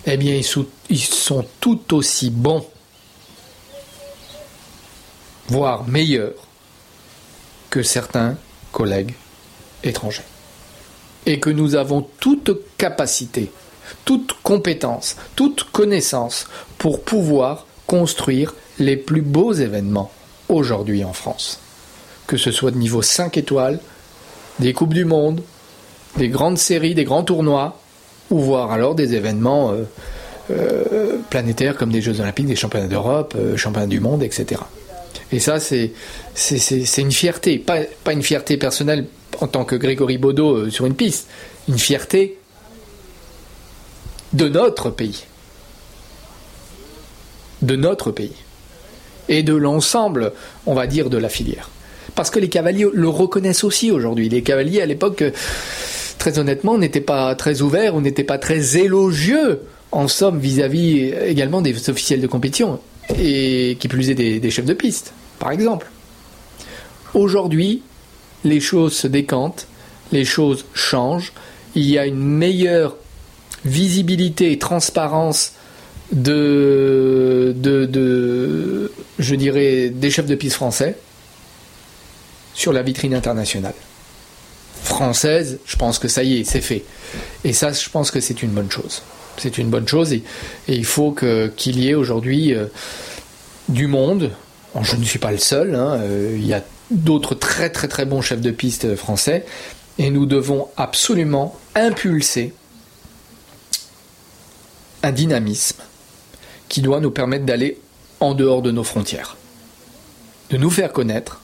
eh 0.06 0.16
bien, 0.16 0.34
ils 0.34 0.98
sont 0.98 1.46
tout 1.60 1.94
aussi 1.94 2.30
bons, 2.30 2.66
voire 5.48 5.86
meilleurs, 5.86 6.48
que 7.70 7.82
certains 7.82 8.36
collègues 8.72 9.14
étrangers. 9.82 10.24
Et 11.24 11.40
que 11.40 11.50
nous 11.50 11.76
avons 11.76 12.02
toute 12.20 12.50
capacité, 12.76 13.50
toute 14.04 14.34
compétence, 14.42 15.16
toute 15.36 15.64
connaissance 15.70 16.48
pour 16.78 17.02
pouvoir 17.02 17.66
construire 17.92 18.54
les 18.78 18.96
plus 18.96 19.20
beaux 19.20 19.52
événements 19.52 20.10
aujourd'hui 20.48 21.04
en 21.04 21.12
France. 21.12 21.60
Que 22.26 22.38
ce 22.38 22.50
soit 22.50 22.70
de 22.70 22.78
niveau 22.78 23.02
5 23.02 23.36
étoiles, 23.36 23.80
des 24.60 24.72
Coupes 24.72 24.94
du 24.94 25.04
Monde, 25.04 25.42
des 26.16 26.30
grandes 26.30 26.56
séries, 26.56 26.94
des 26.94 27.04
grands 27.04 27.22
tournois, 27.22 27.78
ou 28.30 28.38
voir 28.40 28.72
alors 28.72 28.94
des 28.94 29.12
événements 29.12 29.72
euh, 29.72 29.82
euh, 30.50 31.18
planétaires 31.28 31.76
comme 31.76 31.92
des 31.92 32.00
Jeux 32.00 32.18
Olympiques, 32.18 32.46
des 32.46 32.56
championnats 32.56 32.88
d'Europe, 32.88 33.36
championnats 33.56 33.86
du 33.86 34.00
monde, 34.00 34.22
etc. 34.22 34.62
Et 35.30 35.38
ça, 35.38 35.60
c'est, 35.60 35.92
une 36.96 37.12
fierté, 37.12 37.58
pas, 37.58 37.80
pas 38.04 38.14
une 38.14 38.22
fierté 38.22 38.56
personnelle 38.56 39.04
en 39.38 39.48
tant 39.48 39.66
que 39.66 39.76
Grégory 39.76 40.16
Baudot 40.16 40.70
sur 40.70 40.86
une 40.86 40.94
piste, 40.94 41.28
une 41.68 41.78
fierté 41.78 42.38
de 44.32 44.48
notre 44.48 44.88
pays. 44.88 45.26
De 47.62 47.76
notre 47.76 48.10
pays. 48.10 48.36
Et 49.28 49.42
de 49.42 49.54
l'ensemble, 49.54 50.32
on 50.66 50.74
va 50.74 50.86
dire, 50.86 51.08
de 51.08 51.16
la 51.16 51.28
filière. 51.28 51.70
Parce 52.14 52.30
que 52.30 52.38
les 52.38 52.48
cavaliers 52.48 52.86
le 52.92 53.08
reconnaissent 53.08 53.64
aussi 53.64 53.90
aujourd'hui. 53.90 54.28
Les 54.28 54.42
cavaliers, 54.42 54.82
à 54.82 54.86
l'époque, 54.86 55.24
très 56.18 56.38
honnêtement, 56.38 56.76
n'étaient 56.76 57.00
pas 57.00 57.34
très 57.34 57.62
ouverts, 57.62 57.94
on 57.94 58.00
n'était 58.00 58.24
pas 58.24 58.38
très 58.38 58.76
élogieux, 58.76 59.62
en 59.92 60.08
somme, 60.08 60.38
vis-à-vis 60.38 61.12
également 61.26 61.62
des 61.62 61.88
officiels 61.88 62.20
de 62.20 62.26
compétition, 62.26 62.80
et 63.18 63.76
qui 63.80 63.88
plus 63.88 64.10
est 64.10 64.14
des 64.14 64.50
chefs 64.50 64.66
de 64.66 64.74
piste, 64.74 65.12
par 65.38 65.52
exemple. 65.52 65.90
Aujourd'hui, 67.14 67.82
les 68.44 68.60
choses 68.60 68.94
se 68.94 69.06
décantent, 69.06 69.66
les 70.10 70.24
choses 70.24 70.64
changent, 70.74 71.32
il 71.74 71.88
y 71.88 71.98
a 71.98 72.06
une 72.06 72.22
meilleure 72.22 72.96
visibilité 73.64 74.52
et 74.52 74.58
transparence 74.58 75.52
de, 76.12 77.54
de, 77.56 78.92
je 79.18 79.34
dirais, 79.34 79.90
des 79.90 80.10
chefs 80.10 80.26
de 80.26 80.34
piste 80.34 80.56
français 80.56 80.96
sur 82.54 82.72
la 82.72 82.82
vitrine 82.82 83.14
internationale. 83.14 83.74
Française, 84.82 85.58
je 85.64 85.76
pense 85.76 85.98
que 85.98 86.08
ça 86.08 86.22
y 86.22 86.40
est, 86.40 86.44
c'est 86.44 86.60
fait. 86.60 86.84
Et 87.44 87.52
ça, 87.52 87.72
je 87.72 87.88
pense 87.88 88.10
que 88.10 88.20
c'est 88.20 88.42
une 88.42 88.50
bonne 88.50 88.70
chose. 88.70 89.02
C'est 89.38 89.56
une 89.56 89.70
bonne 89.70 89.88
chose 89.88 90.12
et, 90.12 90.22
il 90.68 90.84
faut 90.84 91.12
qu'il 91.12 91.78
y 91.78 91.88
ait 91.88 91.94
aujourd'hui 91.94 92.54
euh, 92.54 92.66
du 93.68 93.86
monde. 93.86 94.30
Je 94.80 94.96
ne 94.96 95.04
suis 95.04 95.18
pas 95.18 95.32
le 95.32 95.38
seul, 95.38 95.74
hein, 95.74 95.98
euh, 96.00 96.36
il 96.36 96.46
y 96.46 96.52
a 96.52 96.62
d'autres 96.90 97.34
très 97.34 97.70
très 97.70 97.88
très 97.88 98.04
bons 98.04 98.20
chefs 98.20 98.40
de 98.40 98.50
piste 98.50 98.96
français 98.96 99.46
et 99.98 100.10
nous 100.10 100.26
devons 100.26 100.68
absolument 100.76 101.58
impulser 101.74 102.52
un 105.02 105.12
dynamisme 105.12 105.82
qui 106.72 106.80
doit 106.80 107.00
nous 107.00 107.10
permettre 107.10 107.44
d'aller 107.44 107.78
en 108.18 108.32
dehors 108.32 108.62
de 108.62 108.70
nos 108.70 108.82
frontières, 108.82 109.36
de 110.48 110.56
nous 110.56 110.70
faire 110.70 110.90
connaître, 110.90 111.42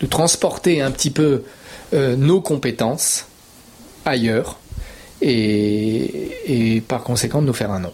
de 0.00 0.06
transporter 0.06 0.80
un 0.80 0.90
petit 0.90 1.10
peu 1.10 1.42
euh, 1.92 2.16
nos 2.16 2.40
compétences 2.40 3.26
ailleurs 4.06 4.58
et, 5.20 6.82
par 6.88 7.02
conséquent 7.02 7.42
de 7.42 7.48
nous 7.48 7.52
faire 7.52 7.70
un 7.70 7.80
nom. 7.80 7.92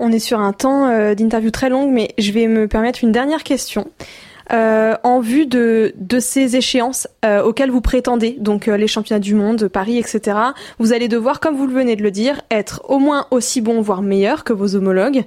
On 0.00 0.10
est 0.10 0.18
sur 0.18 0.40
un 0.40 0.52
temps 0.52 0.88
euh, 0.88 1.14
d'interview 1.14 1.52
très 1.52 1.68
long, 1.68 1.88
mais 1.88 2.12
je 2.18 2.32
vais 2.32 2.48
me 2.48 2.66
permettre 2.66 3.04
une 3.04 3.12
dernière 3.12 3.44
question. 3.44 3.88
Euh, 4.52 4.94
en 5.02 5.20
vue 5.20 5.46
de, 5.46 5.92
ces 6.20 6.56
échéances 6.56 7.08
euh, 7.24 7.42
auxquelles 7.42 7.70
vous 7.70 7.80
prétendez, 7.80 8.36
donc 8.38 8.68
euh, 8.68 8.76
les 8.76 8.86
championnats 8.86 9.20
du 9.20 9.34
monde, 9.34 9.68
Paris, 9.68 9.98
etc., 9.98 10.38
vous 10.78 10.92
allez 10.92 11.08
devoir, 11.08 11.40
comme 11.40 11.56
vous 11.56 11.66
le 11.66 11.72
venez 11.72 11.96
de 11.96 12.02
le 12.02 12.10
dire, 12.10 12.40
être 12.50 12.82
au 12.88 12.98
moins 12.98 13.26
aussi 13.30 13.60
bon, 13.60 13.80
voire 13.80 14.02
meilleur 14.02 14.44
que 14.44 14.52
vos 14.52 14.76
homologues 14.76 15.24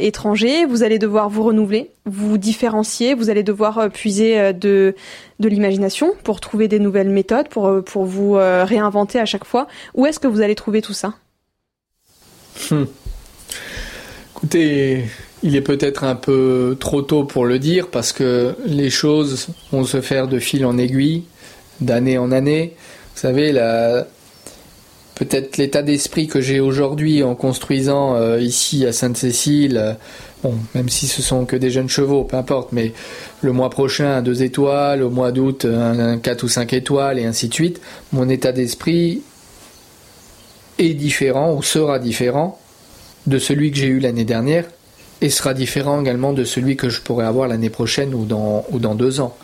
étrangers. 0.00 0.66
Vous 0.66 0.82
allez 0.82 0.98
devoir 0.98 1.30
vous 1.30 1.42
renouveler, 1.42 1.90
vous 2.04 2.36
différencier, 2.36 3.14
vous 3.14 3.30
allez 3.30 3.42
devoir 3.42 3.88
puiser 3.90 4.52
de, 4.52 4.94
l'imagination 5.40 6.12
pour 6.22 6.40
trouver 6.40 6.68
des 6.68 6.78
nouvelles 6.78 7.08
méthodes, 7.08 7.48
pour, 7.48 7.82
pour 7.84 8.04
vous 8.04 8.34
réinventer 8.34 9.18
à 9.18 9.24
chaque 9.24 9.44
fois. 9.44 9.68
Où 9.94 10.06
est-ce 10.06 10.18
que 10.18 10.26
vous 10.26 10.40
allez 10.40 10.54
trouver 10.54 10.82
tout 10.82 10.92
ça? 10.92 11.14
Hmm. 12.70 12.84
Écoutez, 14.36 15.04
il 15.44 15.56
est 15.56 15.60
peut-être 15.60 16.04
un 16.04 16.14
peu 16.14 16.74
trop 16.80 17.02
tôt 17.02 17.24
pour 17.24 17.44
le 17.44 17.58
dire 17.58 17.88
parce 17.88 18.12
que 18.12 18.56
les 18.64 18.88
choses 18.88 19.48
vont 19.70 19.84
se 19.84 20.00
faire 20.00 20.26
de 20.26 20.38
fil 20.38 20.64
en 20.64 20.78
aiguille, 20.78 21.24
d'année 21.82 22.16
en 22.16 22.32
année. 22.32 22.72
Vous 23.14 23.20
savez, 23.20 23.52
peut-être 25.14 25.58
l'état 25.58 25.82
d'esprit 25.82 26.28
que 26.28 26.40
j'ai 26.40 26.60
aujourd'hui 26.60 27.22
en 27.22 27.34
construisant 27.34 28.16
euh, 28.16 28.40
ici 28.40 28.86
à 28.86 28.92
Sainte-Cécile, 28.94 29.76
euh, 29.76 29.92
bon, 30.42 30.54
même 30.74 30.88
si 30.88 31.06
ce 31.06 31.20
sont 31.20 31.44
que 31.44 31.56
des 31.56 31.70
jeunes 31.70 31.90
chevaux, 31.90 32.24
peu 32.24 32.38
importe, 32.38 32.72
mais 32.72 32.94
le 33.42 33.52
mois 33.52 33.68
prochain, 33.68 34.22
2 34.22 34.44
étoiles, 34.44 35.02
au 35.02 35.10
mois 35.10 35.30
d'août, 35.30 35.66
4 36.22 36.42
ou 36.42 36.48
5 36.48 36.72
étoiles, 36.72 37.18
et 37.18 37.26
ainsi 37.26 37.48
de 37.48 37.54
suite, 37.54 37.82
mon 38.14 38.30
état 38.30 38.52
d'esprit 38.52 39.20
est 40.78 40.94
différent 40.94 41.52
ou 41.54 41.62
sera 41.62 41.98
différent 41.98 42.58
de 43.26 43.38
celui 43.38 43.70
que 43.70 43.76
j'ai 43.76 43.88
eu 43.88 43.98
l'année 43.98 44.24
dernière 44.24 44.64
et 45.24 45.30
sera 45.30 45.54
différent 45.54 46.02
également 46.02 46.34
de 46.34 46.44
celui 46.44 46.76
que 46.76 46.90
je 46.90 47.00
pourrais 47.00 47.24
avoir 47.24 47.48
l'année 47.48 47.70
prochaine 47.70 48.12
ou 48.12 48.26
dans, 48.26 48.66
ou 48.70 48.78
dans 48.78 48.94
deux 48.94 49.20
ans. 49.20 49.34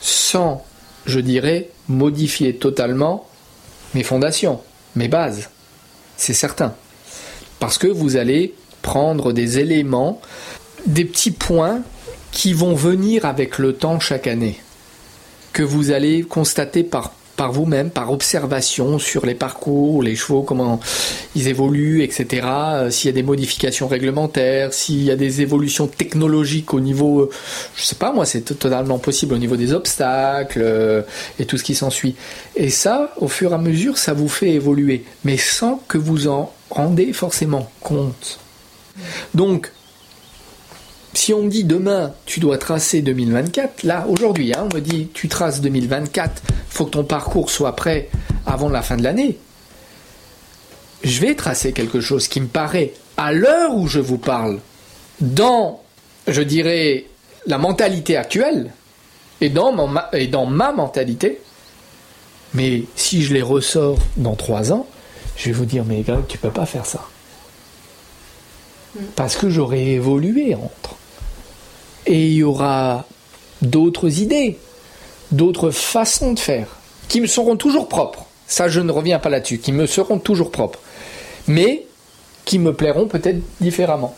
Sans, 0.00 0.64
je 1.04 1.20
dirais, 1.20 1.68
modifier 1.86 2.54
totalement 2.56 3.28
mes 3.94 4.04
fondations, 4.04 4.58
mes 4.96 5.08
bases. 5.08 5.50
C'est 6.16 6.32
certain. 6.32 6.72
Parce 7.60 7.76
que 7.76 7.88
vous 7.88 8.16
allez 8.16 8.54
prendre 8.80 9.34
des 9.34 9.58
éléments, 9.58 10.22
des 10.86 11.04
petits 11.04 11.32
points 11.32 11.82
qui 12.32 12.54
vont 12.54 12.74
venir 12.74 13.26
avec 13.26 13.58
le 13.58 13.74
temps 13.74 14.00
chaque 14.00 14.26
année, 14.26 14.58
que 15.52 15.62
vous 15.62 15.90
allez 15.90 16.22
constater 16.22 16.84
par 16.84 17.12
par 17.38 17.52
vous-même, 17.52 17.90
par 17.90 18.10
observation 18.10 18.98
sur 18.98 19.24
les 19.24 19.36
parcours, 19.36 20.02
les 20.02 20.16
chevaux, 20.16 20.42
comment 20.42 20.80
ils 21.36 21.46
évoluent, 21.46 22.02
etc. 22.02 22.26
Euh, 22.44 22.90
s'il 22.90 23.06
y 23.06 23.10
a 23.10 23.14
des 23.14 23.22
modifications 23.22 23.86
réglementaires, 23.86 24.74
s'il 24.74 25.04
y 25.04 25.10
a 25.12 25.16
des 25.16 25.40
évolutions 25.40 25.86
technologiques 25.86 26.74
au 26.74 26.80
niveau, 26.80 27.20
euh, 27.20 27.30
je 27.76 27.84
sais 27.84 27.94
pas 27.94 28.12
moi, 28.12 28.26
c'est 28.26 28.40
totalement 28.40 28.98
possible 28.98 29.34
au 29.34 29.38
niveau 29.38 29.56
des 29.56 29.72
obstacles 29.72 30.60
euh, 30.60 31.02
et 31.38 31.46
tout 31.46 31.56
ce 31.56 31.62
qui 31.62 31.76
s'ensuit. 31.76 32.16
Et 32.56 32.70
ça, 32.70 33.14
au 33.18 33.28
fur 33.28 33.52
et 33.52 33.54
à 33.54 33.58
mesure, 33.58 33.98
ça 33.98 34.14
vous 34.14 34.28
fait 34.28 34.50
évoluer, 34.50 35.04
mais 35.24 35.36
sans 35.36 35.80
que 35.86 35.96
vous 35.96 36.26
en 36.26 36.52
rendez 36.70 37.12
forcément 37.12 37.70
compte. 37.80 38.40
Donc, 39.32 39.70
si 41.14 41.32
on 41.32 41.42
me 41.42 41.50
dit 41.50 41.64
demain 41.64 42.12
tu 42.26 42.40
dois 42.40 42.58
tracer 42.58 43.02
2024, 43.02 43.82
là 43.82 44.06
aujourd'hui, 44.08 44.52
hein, 44.52 44.68
on 44.70 44.74
me 44.74 44.80
dit 44.80 45.08
tu 45.14 45.28
traces 45.28 45.60
2024, 45.60 46.42
faut 46.68 46.86
que 46.86 46.90
ton 46.90 47.04
parcours 47.04 47.50
soit 47.50 47.74
prêt 47.74 48.08
avant 48.46 48.68
la 48.68 48.82
fin 48.82 48.96
de 48.96 49.02
l'année. 49.02 49.38
Je 51.04 51.20
vais 51.20 51.34
tracer 51.34 51.72
quelque 51.72 52.00
chose 52.00 52.28
qui 52.28 52.40
me 52.40 52.46
paraît, 52.46 52.92
à 53.16 53.32
l'heure 53.32 53.74
où 53.74 53.86
je 53.86 54.00
vous 54.00 54.18
parle, 54.18 54.58
dans, 55.20 55.82
je 56.26 56.42
dirais, 56.42 57.06
la 57.46 57.58
mentalité 57.58 58.16
actuelle 58.16 58.72
et 59.40 59.48
dans, 59.48 59.72
ma 59.72 60.72
mentalité. 60.72 61.40
Mais 62.54 62.84
si 62.96 63.22
je 63.22 63.34
les 63.34 63.42
ressors 63.42 63.98
dans 64.16 64.34
trois 64.34 64.72
ans, 64.72 64.86
je 65.36 65.46
vais 65.46 65.52
vous 65.52 65.66
dire, 65.66 65.84
mais 65.84 66.00
Greg, 66.00 66.26
tu 66.26 66.38
peux 66.38 66.50
pas 66.50 66.66
faire 66.66 66.86
ça. 66.86 67.06
Parce 69.16 69.36
que 69.36 69.48
j'aurais 69.48 69.84
évolué 69.84 70.54
entre 70.54 70.96
et 72.08 72.26
il 72.26 72.32
y 72.32 72.42
aura 72.42 73.04
d'autres 73.62 74.20
idées, 74.20 74.58
d'autres 75.30 75.70
façons 75.70 76.32
de 76.32 76.38
faire, 76.38 76.66
qui 77.08 77.20
me 77.20 77.26
seront 77.26 77.56
toujours 77.56 77.88
propres. 77.88 78.24
Ça, 78.46 78.68
je 78.68 78.80
ne 78.80 78.90
reviens 78.90 79.18
pas 79.18 79.28
là-dessus, 79.28 79.58
qui 79.58 79.72
me 79.72 79.86
seront 79.86 80.18
toujours 80.18 80.50
propres, 80.50 80.80
mais 81.46 81.84
qui 82.46 82.58
me 82.58 82.72
plairont 82.72 83.06
peut-être 83.06 83.40
différemment. 83.60 84.16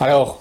Alors, 0.00 0.40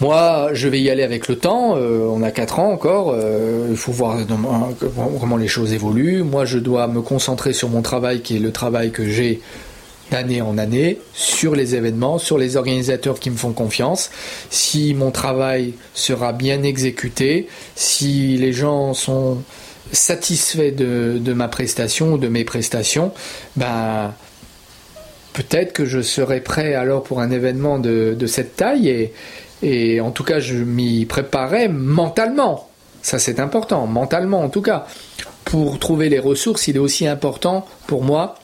moi, 0.00 0.50
je 0.52 0.68
vais 0.68 0.80
y 0.80 0.90
aller 0.90 1.02
avec 1.02 1.26
le 1.26 1.36
temps. 1.36 1.76
Euh, 1.76 2.06
on 2.08 2.22
a 2.22 2.30
4 2.30 2.60
ans 2.60 2.70
encore. 2.70 3.12
Euh, 3.12 3.66
il 3.68 3.76
faut 3.76 3.90
voir 3.90 4.16
comment 5.20 5.36
les 5.36 5.48
choses 5.48 5.72
évoluent. 5.72 6.22
Moi, 6.22 6.44
je 6.44 6.58
dois 6.58 6.86
me 6.86 7.02
concentrer 7.02 7.52
sur 7.52 7.68
mon 7.68 7.82
travail, 7.82 8.22
qui 8.22 8.36
est 8.36 8.40
le 8.40 8.52
travail 8.52 8.92
que 8.92 9.08
j'ai 9.08 9.40
d'année 10.12 10.42
en 10.42 10.58
année 10.58 10.98
sur 11.14 11.56
les 11.56 11.74
événements, 11.74 12.18
sur 12.18 12.36
les 12.36 12.56
organisateurs 12.56 13.18
qui 13.18 13.30
me 13.30 13.36
font 13.36 13.52
confiance. 13.52 14.10
Si 14.50 14.94
mon 14.94 15.10
travail 15.10 15.72
sera 15.94 16.32
bien 16.34 16.62
exécuté, 16.62 17.48
si 17.74 18.36
les 18.36 18.52
gens 18.52 18.92
sont 18.92 19.38
satisfaits 19.90 20.72
de, 20.72 21.32
ma 21.32 21.48
prestation 21.48 22.12
ou 22.12 22.18
de 22.18 22.28
mes 22.28 22.44
prestations, 22.44 23.12
ben 23.56 24.12
peut-être 25.32 25.72
que 25.72 25.86
je 25.86 26.02
serai 26.02 26.40
prêt 26.40 26.74
alors 26.74 27.02
pour 27.02 27.20
un 27.20 27.30
événement 27.30 27.78
de, 27.78 28.26
cette 28.26 28.56
taille 28.56 28.88
et, 28.88 29.12
et 29.62 30.00
en 30.02 30.10
tout 30.10 30.24
cas 30.24 30.40
je 30.40 30.56
m'y 30.56 31.06
préparais 31.06 31.68
mentalement. 31.68 32.68
Ça 33.00 33.18
c'est 33.18 33.40
important, 33.40 33.86
mentalement 33.86 34.40
en 34.40 34.50
tout 34.50 34.62
cas. 34.62 34.86
Pour 35.44 35.78
trouver 35.78 36.08
les 36.08 36.20
ressources, 36.20 36.68
il 36.68 36.76
est 36.76 36.78
aussi 36.78 37.06
important 37.06 37.66
pour 37.86 38.04
moi 38.04 38.36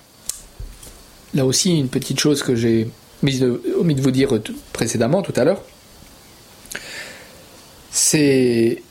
là 1.35 1.45
aussi, 1.45 1.79
une 1.79 1.89
petite 1.89 2.19
chose 2.21 2.43
que 2.43 2.55
j'ai 2.55 2.89
omis 3.23 3.95
de 3.95 4.01
vous 4.01 4.11
dire 4.11 4.31
précédemment, 4.73 5.23
tout 5.23 5.35
à 5.37 5.45
l'heure, 5.45 5.63
c'est 7.91 8.83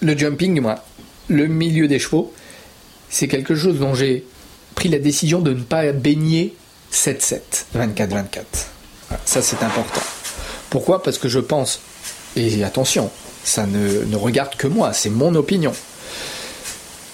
le 0.00 0.16
jumping, 0.16 0.62
le 1.28 1.46
milieu 1.46 1.88
des 1.88 1.98
chevaux, 1.98 2.32
c'est 3.08 3.28
quelque 3.28 3.54
chose 3.54 3.78
dont 3.78 3.94
j'ai 3.94 4.24
pris 4.74 4.88
la 4.88 4.98
décision 4.98 5.40
de 5.40 5.52
ne 5.52 5.62
pas 5.62 5.92
baigner 5.92 6.54
7-7, 6.92 7.40
24-24. 7.76 8.44
Ça, 9.24 9.42
c'est 9.42 9.62
important. 9.62 10.00
Pourquoi? 10.70 11.02
Parce 11.02 11.18
que 11.18 11.28
je 11.28 11.38
pense, 11.38 11.80
et 12.34 12.62
attention, 12.64 13.10
ça 13.44 13.66
ne, 13.66 14.04
ne 14.04 14.16
regarde 14.16 14.56
que 14.56 14.66
moi, 14.66 14.92
c'est 14.92 15.10
mon 15.10 15.34
opinion. 15.34 15.72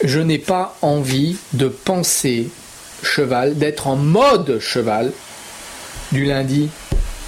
Je 0.03 0.19
n'ai 0.19 0.39
pas 0.39 0.77
envie 0.83 1.37
de 1.53 1.69
penser 1.69 2.49
cheval, 3.03 3.57
d'être 3.57 3.87
en 3.87 3.97
mode 3.97 4.59
cheval 4.61 5.13
du 6.13 6.25
lundi 6.25 6.69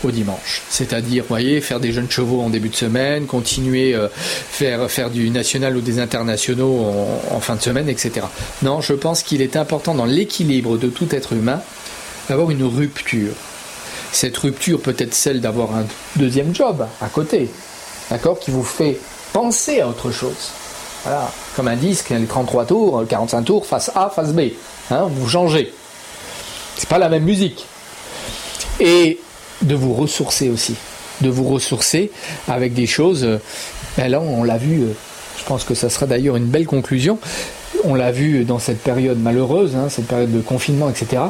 au 0.05 0.10
dimanche. 0.10 0.62
C'est-à-dire, 0.68 1.24
voyez, 1.28 1.60
faire 1.60 1.80
des 1.80 1.92
jeunes 1.92 2.10
chevaux 2.10 2.42
en 2.42 2.51
début 2.51 2.68
de 2.68 2.76
semaine, 2.76 3.26
continuer 3.26 3.94
euh, 3.94 4.09
faire 4.51 5.10
du 5.10 5.30
national 5.30 5.76
ou 5.76 5.80
des 5.80 5.98
internationaux 5.98 6.84
en, 7.30 7.40
fin 7.40 7.56
de 7.56 7.62
semaine, 7.62 7.88
etc. 7.88 8.26
Non, 8.62 8.80
je 8.80 8.92
pense 8.92 9.22
qu'il 9.22 9.42
est 9.42 9.56
important 9.56 9.94
dans 9.94 10.05
l'équilibre 10.05 10.76
de 10.76 10.88
tout 10.88 11.14
être 11.14 11.32
humain 11.32 11.60
d'avoir 12.28 12.51
une 12.51 12.64
rupture. 12.64 13.32
Cette 14.12 14.36
rupture 14.36 14.80
peut 14.80 14.94
être 14.98 15.14
celle 15.14 15.40
d'avoir 15.40 15.74
un 15.74 15.86
deuxième 16.16 16.55
job 16.55 16.86
à 17.01 17.09
côté, 17.09 17.51
d'accord, 18.10 18.38
qui 18.38 18.51
vous 18.51 18.62
fait 18.62 18.98
penser 19.32 19.80
à 19.80 19.88
autre 19.88 20.10
chose. 20.10 20.52
Voilà, 21.02 21.30
comme 21.56 21.68
un 21.68 21.76
disque, 21.76 22.10
les 22.10 22.24
33 22.24 22.64
tours, 22.66 23.05
45 23.06 23.42
tours, 23.42 23.66
face 23.66 23.90
A, 23.94 24.09
face 24.09 24.32
B. 24.32 24.40
Hein, 24.90 25.09
vous 25.11 25.28
changez. 25.28 25.73
C'est 26.77 26.89
pas 26.89 26.98
la 26.98 27.09
même 27.09 27.24
musique. 27.24 27.66
Et 28.81 29.19
de 29.62 29.74
vous 29.74 29.94
ressourcer 29.94 30.51
aussi. 30.51 30.74
De 31.20 31.28
vous 31.28 31.48
ressourcer 31.48 32.11
avec 32.48 32.74
des 32.74 32.86
choses. 32.86 33.24
Euh, 33.24 33.39
ben 33.97 34.11
là, 34.11 34.20
on 34.20 34.43
l'a 34.43 34.59
vu, 34.59 34.82
euh, 34.82 34.93
je 35.39 35.44
pense 35.44 35.65
que 35.65 35.74
ça 35.74 35.89
sera 35.89 36.06
d'ailleurs 36.06 36.36
une 36.36 36.47
belle 36.47 36.66
conclusion. 36.66 37.19
On 37.85 37.94
l'a 37.94 38.12
vu 38.12 38.44
dans 38.44 38.59
cette 38.59 38.82
période 38.82 39.19
malheureuse, 39.19 39.77
hein, 39.77 39.89
cette 39.89 40.06
période 40.06 40.32
de 40.32 40.40
confinement, 40.40 40.90
etc. 40.90 41.23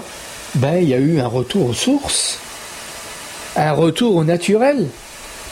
Ben, 0.57 0.77
il 0.77 0.89
y 0.89 0.95
a 0.95 0.99
eu 0.99 1.21
un 1.21 1.27
retour 1.27 1.71
aux 1.71 1.75
sources, 1.75 2.39
un 3.57 3.73
retour 3.73 4.17
au 4.17 4.25
naturel. 4.25 4.89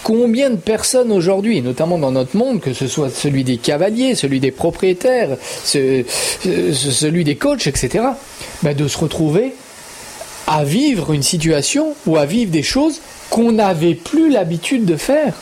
Combien 0.02 0.50
de 0.50 0.56
personnes 0.56 1.12
aujourd'hui, 1.12 1.62
notamment 1.62 1.96
dans 1.96 2.10
notre 2.10 2.36
monde, 2.36 2.60
que 2.60 2.72
ce 2.72 2.88
soit 2.88 3.10
celui 3.10 3.44
des 3.44 3.56
cavaliers, 3.56 4.16
celui 4.16 4.40
des 4.40 4.50
propriétaires, 4.50 5.36
celui 5.64 7.24
des 7.24 7.36
coachs, 7.36 7.68
etc., 7.68 8.06
ben 8.62 8.74
de 8.76 8.88
se 8.88 8.98
retrouver 8.98 9.54
à 10.48 10.64
vivre 10.64 11.12
une 11.12 11.22
situation 11.22 11.94
ou 12.06 12.16
à 12.16 12.26
vivre 12.26 12.50
des 12.50 12.64
choses 12.64 13.00
qu'on 13.30 13.52
n'avait 13.52 13.94
plus 13.94 14.28
l'habitude 14.28 14.84
de 14.84 14.96
faire. 14.96 15.34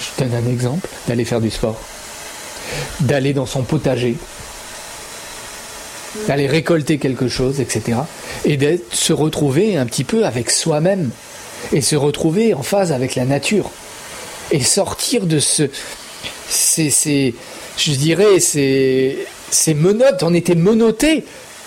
Je 0.00 0.24
donne 0.24 0.34
un 0.34 0.50
exemple, 0.50 0.88
d'aller 1.06 1.24
faire 1.24 1.40
du 1.40 1.50
sport, 1.50 1.80
d'aller 3.00 3.32
dans 3.34 3.46
son 3.46 3.62
potager, 3.62 4.16
d'aller 6.26 6.48
récolter 6.48 6.98
quelque 6.98 7.28
chose, 7.28 7.60
etc. 7.60 7.98
Et 8.44 8.56
de 8.56 8.80
se 8.90 9.12
retrouver 9.12 9.76
un 9.76 9.86
petit 9.86 10.04
peu 10.04 10.26
avec 10.26 10.50
soi-même 10.50 11.10
et 11.72 11.80
se 11.80 11.96
retrouver 11.96 12.54
en 12.54 12.62
phase 12.62 12.92
avec 12.92 13.14
la 13.14 13.24
nature 13.24 13.70
et 14.50 14.62
sortir 14.62 15.26
de 15.26 15.38
ce, 15.38 15.64
c'est, 16.48 17.34
je 17.76 17.92
dirais, 17.92 18.40
c'est, 18.40 19.16
ces 19.50 19.74
menottes, 19.74 20.22
on 20.22 20.34
était 20.34 20.54
menottés 20.54 21.24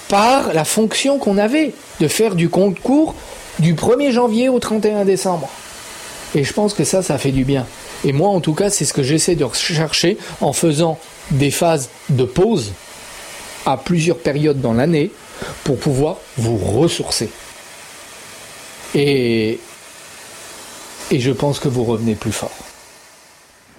par 0.10 0.54
la 0.54 0.66
fonction 0.66 1.20
qu'on 1.20 1.38
avait 1.38 1.74
de 2.00 2.08
faire 2.08 2.36
du 2.36 2.50
concours 2.50 3.16
du 3.60 3.76
1er 3.76 4.12
janvier 4.12 4.50
au 4.50 4.60
31 4.60 5.06
décembre. 5.06 5.50
Et 6.36 6.44
je 6.44 6.54
pense 6.54 6.74
que 6.74 6.84
ça, 6.84 7.02
ça 7.02 7.18
fait 7.18 7.32
du 7.32 7.44
bien. 7.44 7.66
Et 8.04 8.14
moi, 8.14 8.30
en 8.30 8.40
tout 8.40 8.54
cas, 8.54 8.70
c'est 8.70 8.86
ce 8.86 8.94
que 8.94 9.04
j'essaie 9.04 9.36
de 9.36 9.44
rechercher 9.44 10.18
en 10.40 10.54
faisant 10.54 10.98
des 11.32 11.52
phases 11.52 11.90
de 12.10 12.24
pause 12.24 12.72
à 13.66 13.78
plusieurs 13.78 14.18
périodes 14.18 14.60
dans 14.60 14.74
l'année 14.74 15.12
pour 15.64 15.78
pouvoir 15.78 16.18
vous 16.38 16.58
ressourcer. 16.58 17.30
Et, 18.96 19.60
et 21.12 21.20
je 21.20 21.32
pense 21.32 21.60
que 21.60 21.68
vous 21.68 21.84
revenez 21.84 22.16
plus 22.16 22.32
fort. 22.32 22.56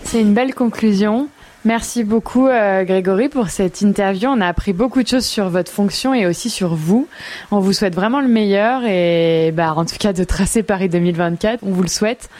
C'est 0.04 0.20
une 0.20 0.34
belle 0.34 0.54
conclusion. 0.54 1.28
Merci 1.64 2.02
beaucoup 2.02 2.48
euh, 2.48 2.82
Grégory 2.82 3.28
pour 3.28 3.48
cette 3.48 3.82
interview. 3.82 4.28
On 4.28 4.40
a 4.40 4.48
appris 4.48 4.72
beaucoup 4.72 5.00
de 5.00 5.06
choses 5.06 5.24
sur 5.24 5.48
votre 5.48 5.70
fonction 5.70 6.12
et 6.12 6.26
aussi 6.26 6.50
sur 6.50 6.74
vous. 6.74 7.06
On 7.52 7.60
vous 7.60 7.72
souhaite 7.72 7.94
vraiment 7.94 8.20
le 8.20 8.26
meilleur 8.26 8.82
et 8.84 9.52
bah, 9.54 9.74
en 9.76 9.84
tout 9.84 9.94
cas 9.96 10.12
de 10.12 10.24
tracer 10.24 10.64
Paris 10.64 10.88
2024. 10.88 11.60
On 11.62 11.70
vous 11.70 11.82
le 11.82 11.88
souhaite. 11.88 12.30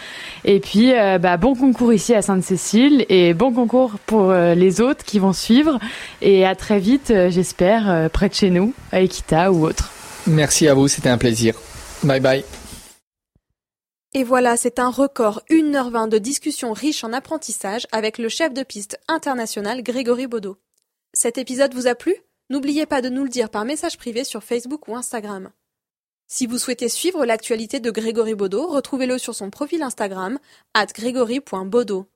Et 0.45 0.59
puis 0.59 0.93
euh, 0.93 1.19
bah, 1.19 1.37
bon 1.37 1.55
concours 1.55 1.93
ici 1.93 2.15
à 2.15 2.23
Sainte-Cécile 2.23 3.07
et 3.09 3.33
bon 3.33 3.53
concours 3.53 3.93
pour 4.07 4.31
euh, 4.31 4.57
les 4.57 4.81
autres 4.81 5.05
qui 5.05 5.21
vont 5.21 5.33
suivre. 5.33 5.79
Et 6.21 6.45
à 6.45 6.57
très 6.57 6.81
vite, 6.81 7.13
j'espère, 7.29 8.11
près 8.13 8.29
de 8.29 8.35
chez 8.35 8.51
nous, 8.51 8.75
à 8.91 9.03
Equita 9.03 9.53
ou 9.53 9.65
autre. 9.67 9.93
Merci 10.27 10.67
à 10.67 10.75
vous, 10.75 10.89
c'était 10.89 11.11
un 11.11 11.19
plaisir. 11.19 11.55
Bye 12.03 12.21
bye. 12.21 12.45
Et 14.15 14.25
voilà, 14.25 14.59
c'est 14.59 14.79
un 14.79 14.91
record 14.91 15.43
1h20 15.49 16.11
de 16.11 16.19
discussion 16.19 16.75
riche 16.75 17.03
en 17.03 17.15
apprentissage 17.15 17.87
avec 17.93 18.19
le 18.19 18.29
chef 18.29 18.53
de 18.53 18.63
piste 18.63 19.01
international 19.09 19.83
Grégory 19.83 20.27
Baudot. 20.27 20.59
Cet 21.15 21.39
épisode 21.39 21.73
vous 21.73 21.87
a 21.87 21.95
plu? 21.95 22.15
N'oubliez 22.51 22.85
pas 22.85 23.01
de 23.01 23.09
nous 23.09 23.23
le 23.25 23.31
dire 23.31 23.49
par 23.49 23.65
message 23.65 23.97
privé 23.97 24.25
sur 24.25 24.45
Facebook 24.45 24.87
ou 24.87 24.97
Instagram. 24.97 25.51
Si 26.27 26.47
vous 26.47 26.59
souhaitez 26.59 26.91
suivre 26.91 27.25
l'actualité 27.25 27.81
de 27.81 27.91
Grégory 27.91 28.35
Baudot, 28.35 28.67
retrouvez-le 28.67 29.17
sur 29.17 29.35
son 29.35 29.49
profil 29.49 29.83
Instagram, 29.83 30.39
at 30.75 30.87
grégory.baudot. 30.87 32.07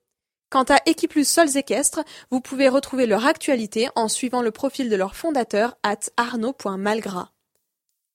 Quant 0.51 0.64
à 0.64 0.77
Equiplus 0.85 1.24
Sols 1.24 1.56
Équestres, 1.56 2.05
vous 2.31 2.43
pouvez 2.43 2.68
retrouver 2.68 3.06
leur 3.06 3.24
actualité 3.24 3.89
en 3.94 4.09
suivant 4.09 4.43
le 4.43 4.51
profil 4.51 4.90
de 4.90 4.97
leur 4.97 5.16
fondateur, 5.16 5.78
at 5.82 6.01
arnaud.malgras. 6.18 7.31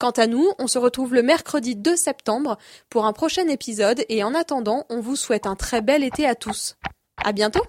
Quant 0.01 0.09
à 0.09 0.25
nous, 0.25 0.51
on 0.57 0.65
se 0.65 0.79
retrouve 0.79 1.13
le 1.13 1.21
mercredi 1.21 1.75
2 1.75 1.95
septembre 1.95 2.57
pour 2.89 3.05
un 3.05 3.13
prochain 3.13 3.47
épisode 3.47 4.03
et 4.09 4.23
en 4.23 4.33
attendant, 4.33 4.87
on 4.89 4.99
vous 4.99 5.15
souhaite 5.15 5.45
un 5.45 5.55
très 5.55 5.81
bel 5.81 6.03
été 6.03 6.25
à 6.25 6.33
tous. 6.33 6.75
À 7.23 7.33
bientôt! 7.33 7.61